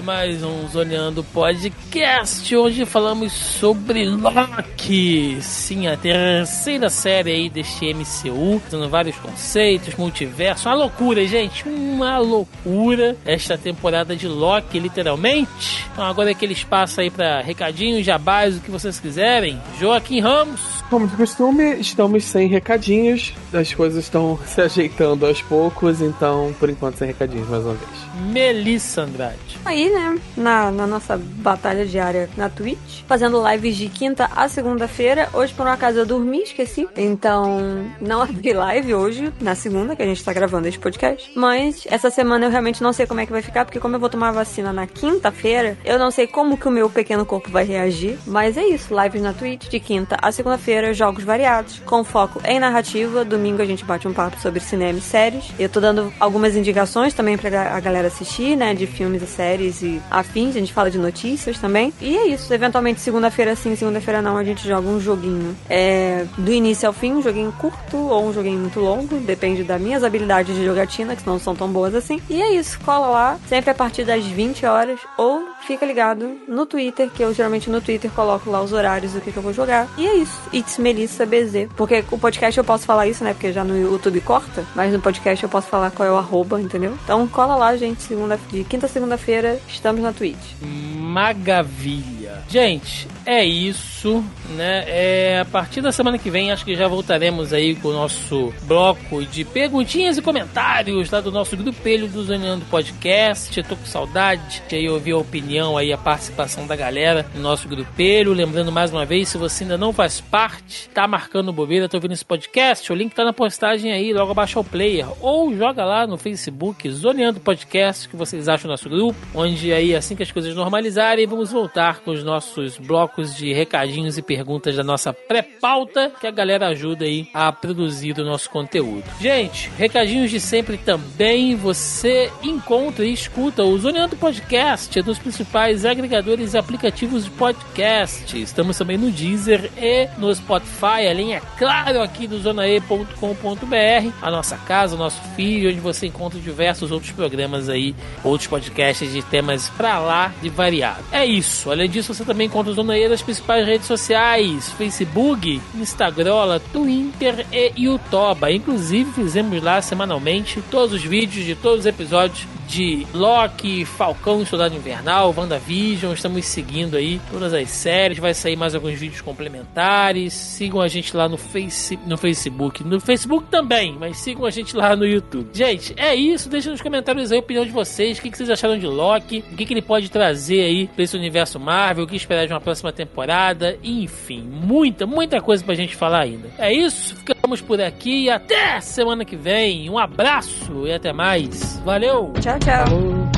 De 0.02 0.06
mais 0.06 0.44
um 0.44 0.68
Zoneando 0.68 1.23
Podcast. 1.23 2.56
Hoje 2.56 2.86
falamos 2.86 3.32
sobre 3.32 4.10
Loki. 4.10 5.38
Sim, 5.41 5.88
a 5.88 5.95
terceira 5.95 6.90
série 6.90 7.32
aí 7.32 7.49
deste 7.49 7.94
MCU, 7.94 8.61
tendo 8.69 8.90
vários 8.90 9.15
conceitos, 9.18 9.95
multiverso. 9.95 10.68
Uma 10.68 10.76
loucura, 10.76 11.26
gente. 11.28 11.68
Uma 11.68 12.18
loucura 12.18 13.15
esta 13.26 13.57
temporada 13.57 14.15
de 14.15 14.28
Loki, 14.28 14.80
literalmente. 14.80 15.86
Então 15.94 16.06
agora 16.06 16.30
é 16.30 16.34
aquele 16.34 16.53
espaço 16.53 16.99
aí 16.99 17.10
para 17.10 17.41
recadinhos, 17.41 18.06
jabás, 18.06 18.57
o 18.57 18.60
que 18.60 18.72
vocês 18.72 18.99
quiserem. 18.99 19.61
Joaquim 19.80 20.19
Ramos. 20.19 20.61
Como 20.90 21.07
de 21.07 21.15
costume, 21.15 21.80
estamos 21.80 22.23
sem 22.26 22.48
recadinhos. 22.48 23.34
As 23.53 23.73
coisas 23.73 24.03
estão 24.03 24.40
se 24.45 24.61
ajeitando 24.61 25.26
aos 25.26 25.41
poucos, 25.41 26.02
então 26.02 26.53
por 26.60 26.69
enquanto 26.69 26.98
sem 26.98 27.07
recadinhos 27.07 27.48
mais 27.48 27.64
uma 27.64 27.76
vez. 27.76 28.11
Melissa 28.32 29.03
Andrade. 29.03 29.38
Aí, 29.65 29.90
né, 29.91 30.19
na, 30.35 30.72
na 30.72 30.88
nossa 30.88 31.18
batalha 31.18 31.85
diária 31.85 32.30
na 32.38 32.49
Twitch, 32.49 33.03
fazendo 33.07 33.41
lives 33.49 33.76
de 33.76 33.89
quinta 33.89 34.30
a 34.35 34.47
segunda-feira. 34.47 35.30
Hoje, 35.34 35.53
por 35.53 35.65
uma 35.65 35.77
casa, 35.77 35.99
eu 35.99 36.05
dormi, 36.05 36.41
esqueci. 36.41 36.88
Então, 36.95 37.85
não 37.99 38.22
abri 38.23 38.53
live 38.53 38.93
hoje, 38.93 39.34
na 39.41 39.55
segunda, 39.55 39.95
que 39.95 40.01
a 40.01 40.05
gente 40.05 40.23
tá 40.23 40.34
gravando 40.34 40.68
esse 40.68 40.80
podcast. 40.80 41.31
Mas, 41.35 41.85
essa 41.89 42.09
semana 42.09 42.45
eu 42.45 42.49
realmente 42.49 42.81
não 42.81 42.93
sei 42.93 43.05
como 43.05 43.19
é 43.19 43.26
que 43.26 43.31
vai 43.31 43.41
ficar, 43.41 43.65
porque 43.65 43.80
como 43.80 43.95
eu 43.95 43.99
vou 43.99 44.09
tomar 44.09 44.31
vacina 44.31 44.72
na 44.72 44.88
quinta-feira, 44.88 45.77
eu 45.84 45.99
não 45.99 46.11
sei 46.11 46.27
como 46.27 46.57
que 46.57 46.68
o 46.68 46.72
meu 46.72 46.89
pequeno 46.89 47.26
corpo 47.26 47.49
vai 47.49 47.63
reagir. 47.63 48.18
Mas 48.26 48.57
é 48.57 48.65
isso, 48.65 48.95
lives 48.99 49.22
na 49.22 49.34
Twitch, 49.34 49.68
de 49.69 49.80
quinta 49.80 50.18
a 50.22 50.31
segunda-feira, 50.31 50.93
jogos 50.93 51.23
variados, 51.23 51.80
com 51.85 52.03
foco 52.03 52.41
em 52.45 52.59
narrativa. 52.59 53.26
Domingo 53.26 53.61
a 53.61 53.65
gente 53.65 53.84
bate 53.84 54.07
um 54.07 54.13
papo 54.13 54.39
sobre 54.39 54.59
cinema 54.59 54.99
e 54.99 55.01
séries. 55.01 55.51
Eu 55.59 55.69
tô 55.69 55.80
dando 55.80 56.11
algumas 56.19 56.55
indicações 56.55 57.13
também 57.13 57.38
pra 57.38 57.76
a 57.76 57.80
galera 57.80 58.07
assistir, 58.07 58.55
né, 58.55 58.73
de 58.73 58.88
filmes 58.88 59.22
e 59.22 59.27
séries 59.27 59.81
e 59.82 60.02
afins. 60.10 60.56
A 60.56 60.60
gente 60.60 60.74
fala 60.74 60.90
de 60.90 60.98
notícias 60.98 61.58
também. 61.60 61.94
E 62.02 62.18
é 62.18 62.28
isso. 62.28 62.53
Eventualmente, 62.53 63.02
segunda-feira 63.02 63.56
sim, 63.56 63.76
segunda-feira 63.76 64.22
não, 64.22 64.38
a 64.38 64.44
gente 64.44 64.68
joga 64.68 64.88
um 64.88 64.99
joguinho. 64.99 65.56
É, 65.70 66.26
do 66.38 66.52
início 66.52 66.88
ao 66.88 66.94
fim, 66.94 67.14
um 67.14 67.22
joguinho 67.22 67.52
curto 67.53 67.98
ou 67.98 68.26
um 68.26 68.34
joguinho 68.34 68.60
muito 68.60 68.80
longo. 68.80 69.20
Depende 69.20 69.64
das 69.64 69.82
minhas 69.82 70.03
habilidades 70.03 70.56
de 70.56 70.66
jogatina, 70.66 71.16
que 71.16 71.26
não 71.26 71.40
são 71.40 71.56
tão 71.56 71.68
boas 71.72 71.95
assim. 71.95 72.22
E 72.30 72.41
é 72.41 72.56
isso. 72.56 72.80
Cola 72.82 73.08
lá, 73.08 73.40
sempre 73.48 73.72
a 73.72 73.76
partir 73.76 74.03
das 74.03 74.26
20 74.26 74.66
horas. 74.66 74.99
Ou 75.18 75.49
fica 75.66 75.86
ligado 75.86 76.38
no 76.48 76.66
Twitter, 76.66 77.10
que 77.10 77.24
eu 77.24 77.34
geralmente 77.34 77.70
no 77.70 77.82
Twitter 77.82 78.12
coloco 78.12 78.49
lá 78.49 78.62
os 78.62 78.74
horários 78.74 79.14
do 79.14 79.22
que, 79.22 79.32
que 79.32 79.38
eu 79.38 79.44
vou 79.44 79.53
jogar. 79.53 79.88
E 79.98 80.08
é 80.08 80.16
isso. 80.16 80.40
It's 80.53 80.78
Melissa 80.78 81.26
BZ. 81.26 81.70
Porque 81.76 82.03
o 82.12 82.18
podcast 82.18 82.58
eu 82.58 82.64
posso 82.64 82.86
falar 82.86 83.08
isso, 83.08 83.24
né? 83.24 83.34
Porque 83.34 83.52
já 83.52 83.64
no 83.64 83.78
YouTube 83.78 84.22
corta. 84.22 84.66
Mas 84.76 84.94
no 84.94 84.99
podcast 84.99 85.44
eu 85.44 85.49
posso 85.49 85.68
falar 85.68 85.91
qual 85.91 86.08
é 86.08 86.12
o 86.12 86.18
arroba, 86.18 86.60
entendeu? 86.60 86.98
Então 87.03 87.28
cola 87.28 87.56
lá, 87.56 87.76
gente. 87.76 88.02
Segunda, 88.02 88.40
de 88.49 88.64
quinta 88.64 88.86
a 88.86 88.90
segunda-feira, 88.90 89.60
estamos 89.73 90.02
na 90.02 90.14
Twitch. 90.14 90.56
Magavilha. 90.61 92.43
Gente, 92.49 93.07
é 93.32 93.45
isso, 93.45 94.22
né? 94.49 94.84
É, 94.88 95.40
a 95.40 95.45
partir 95.45 95.80
da 95.80 95.94
semana 95.94 96.18
que 96.18 96.30
vem, 96.30 96.52
acho 96.52 96.66
que 96.66 96.76
já 96.76 96.86
voltaremos 96.86 97.53
aí 97.53 97.76
com 97.76 97.88
o 97.88 97.94
nosso 97.94 98.53
bloco 98.64 99.24
de 99.26 99.45
perguntinhas 99.45 100.18
e 100.18 100.22
comentários 100.22 101.10
lá 101.10 101.22
do 101.22 101.32
nosso 101.32 101.56
grupelho 101.56 102.10
do 102.10 102.24
Zoneando 102.24 102.66
Podcast. 102.66 103.58
Eu 103.58 103.64
tô 103.64 103.78
com 103.78 103.86
saudade 103.86 104.62
de 104.68 104.76
aí 104.76 104.90
ouvir 104.90 105.14
a 105.14 105.18
opinião 105.18 105.78
aí, 105.78 105.94
a 105.94 105.98
participação 105.98 106.68
da 106.68 106.76
galera 106.76 107.26
no 107.34 107.41
nosso 107.41 107.70
grupelho. 107.70 108.34
Lembrando 108.34 108.70
mais 108.70 108.91
uma 108.91 109.06
vez, 109.06 109.30
se 109.30 109.38
você 109.38 109.64
ainda 109.64 109.78
não 109.78 109.94
faz 109.94 110.20
parte, 110.20 110.90
tá 110.90 111.08
marcando 111.08 111.53
bobeira, 111.53 111.88
tô 111.88 111.95
ouvindo 111.95 112.12
esse 112.12 112.26
podcast, 112.26 112.91
o 112.91 112.95
link 112.95 113.16
tá 113.16 113.24
na 113.24 113.32
postagem 113.32 113.94
aí, 113.94 114.12
logo 114.12 114.32
abaixo 114.32 114.58
ao 114.58 114.64
player. 114.66 115.08
Ou 115.22 115.56
joga 115.56 115.86
lá 115.86 116.06
no 116.06 116.18
Facebook, 116.18 116.90
Zoneando 116.91 117.40
Podcast, 117.40 118.10
que 118.10 118.16
vocês 118.18 118.49
acham 118.49 118.68
do 118.68 118.72
nosso 118.72 118.90
grupo, 118.90 119.18
onde 119.34 119.72
aí, 119.72 119.95
assim 119.95 120.18
que 120.18 120.24
as 120.24 120.32
coisas 120.34 120.53
normalizarem, 120.53 121.26
vamos 121.26 121.49
voltar 121.49 122.02
com 122.02 122.12
os 122.12 122.26
nossos 122.26 122.78
blocos 122.78 123.20
de 123.30 123.53
recadinhos 123.53 124.18
e 124.18 124.22
perguntas 124.22 124.76
da 124.76 124.84
nossa 124.84 125.14
pré-pauta, 125.14 126.11
que 126.19 126.27
a 126.27 126.31
galera 126.31 126.68
ajuda 126.68 127.06
aí 127.06 127.27
a 127.34 127.52
produzir 127.52 128.18
o 128.19 128.26
nosso 128.26 128.49
conteúdo. 128.49 129.03
Gente, 129.19 129.69
recadinhos 129.77 130.31
de 130.31 130.39
sempre 130.39 130.77
também, 130.77 131.56
você 131.56 132.31
encontra 132.43 133.06
e 133.06 133.14
escuta 133.14 133.64
o 133.64 133.77
Zoneando 133.77 134.15
Podcast 134.15 135.02
nos 135.03 135.19
principais 135.19 135.85
agregadores 135.85 136.53
e 136.53 136.57
aplicativos 136.57 137.26
de 137.26 137.31
podcast. 137.31 138.39
Estamos 138.41 138.77
também 138.77 138.98
no 138.98 139.11
Deezer 139.11 139.72
e 139.77 140.07
no 140.18 140.34
Spotify, 140.34 141.07
além, 141.10 141.35
é 141.35 141.41
claro, 141.57 142.02
aqui 142.02 142.27
do 142.27 142.39
zonae.com.br, 142.39 144.11
a 144.22 144.31
nossa 144.31 144.57
casa, 144.57 144.95
o 144.95 144.98
nosso 144.98 145.22
feed, 145.35 145.68
onde 145.68 145.80
você 145.80 146.07
encontra 146.07 146.39
diversos 146.39 146.91
outros 146.91 147.11
programas 147.11 147.69
aí, 147.69 147.95
outros 148.23 148.48
podcasts 148.48 149.11
de 149.11 149.22
temas 149.22 149.69
pra 149.69 149.99
lá 149.99 150.34
de 150.41 150.49
variado. 150.49 151.03
É 151.11 151.26
isso. 151.26 151.72
Além 151.72 151.89
disso, 151.89 152.14
você 152.14 152.23
também 152.23 152.48
encontra 152.48 152.72
o 152.72 152.76
Zona 152.76 152.98
E 153.02 153.07
nas 153.07 153.23
principais 153.23 153.65
redes 153.65 153.88
sociais: 153.88 154.69
Facebook, 154.73 155.60
Instagram, 155.73 156.60
Twitter 156.72 157.48
e 157.52 157.72
YouTube. 157.76 158.53
Inclusive, 158.53 159.11
fizemos 159.11 159.64
lá 159.64 159.82
semanalmente 159.82 160.61
todos 160.69 160.94
os 160.94 161.03
vídeos 161.03 161.44
de 161.44 161.56
todos 161.56 161.80
os 161.80 161.86
episódios 161.88 162.45
de 162.72 163.06
Loki, 163.14 163.84
Falcão, 163.84 164.45
Soldado 164.45 164.76
Invernal, 164.76 165.34
WandaVision. 165.36 166.14
Estamos 166.14 166.45
seguindo 166.45 166.95
aí 166.95 167.19
todas 167.30 167.53
as 167.53 167.69
séries. 167.69 168.18
Vai 168.18 168.34
sair 168.34 168.56
mais 168.56 168.73
alguns 168.73 168.98
vídeos 168.98 169.19
complementares. 169.19 170.34
Sigam 170.34 170.80
a 170.80 170.88
gente 170.88 171.15
lá 171.15 171.28
no, 171.28 171.38
face, 171.38 171.99
no 172.06 172.18
Facebook. 172.18 172.82
No 172.84 173.02
Facebook 173.02 173.48
também, 173.52 173.98
mas 173.99 174.18
sigam 174.18 174.45
a 174.45 174.49
gente 174.49 174.73
lá 174.76 174.95
no 174.95 175.06
YouTube. 175.06 175.49
Gente, 175.53 175.94
é 175.98 176.15
isso. 176.15 176.48
Deixa 176.48 176.72
nos 176.72 176.82
comentários 176.82 177.32
aí 177.32 177.40
a 177.40 177.41
opinião 177.41 177.65
de 177.65 177.72
vocês. 177.72 178.18
O 178.18 178.22
que, 178.22 178.30
vocês 178.30 178.49
acharam 178.49 178.78
de 178.78 178.88
Loki? 178.88 179.44
O 179.52 179.56
que, 179.56 179.65
que 179.65 179.73
ele 179.73 179.82
pode 179.82 180.10
trazer 180.10 180.61
aí 180.61 180.88
pra 180.88 181.03
esse 181.03 181.18
universo 181.18 181.60
Marvel? 181.60 182.06
O 182.06 182.07
que 182.07 182.15
esperar 182.15 182.45
de 182.45 182.53
uma 182.53 182.61
próxima 182.61 182.90
temporada? 182.91 183.77
Enfim, 183.84 184.41
muita, 184.41 185.05
muita 185.05 185.41
coisa 185.41 185.63
pra 185.63 185.76
gente 185.76 185.95
falar 185.95 186.22
ainda. 186.22 186.49
É 186.57 186.73
isso. 186.73 187.15
Ficamos 187.15 187.61
por 187.61 187.81
aqui. 187.81 188.30
Até 188.30 188.80
semana 188.81 189.26
que 189.26 189.35
vem. 189.35 189.89
Um 189.89 189.97
abraço 189.97 190.88
e 190.88 190.93
até 190.93 191.13
mais. 191.13 191.80
Valeu! 191.85 192.34
Tchau, 192.39 192.59
tchau. 192.59 192.88
Falou. 192.88 193.31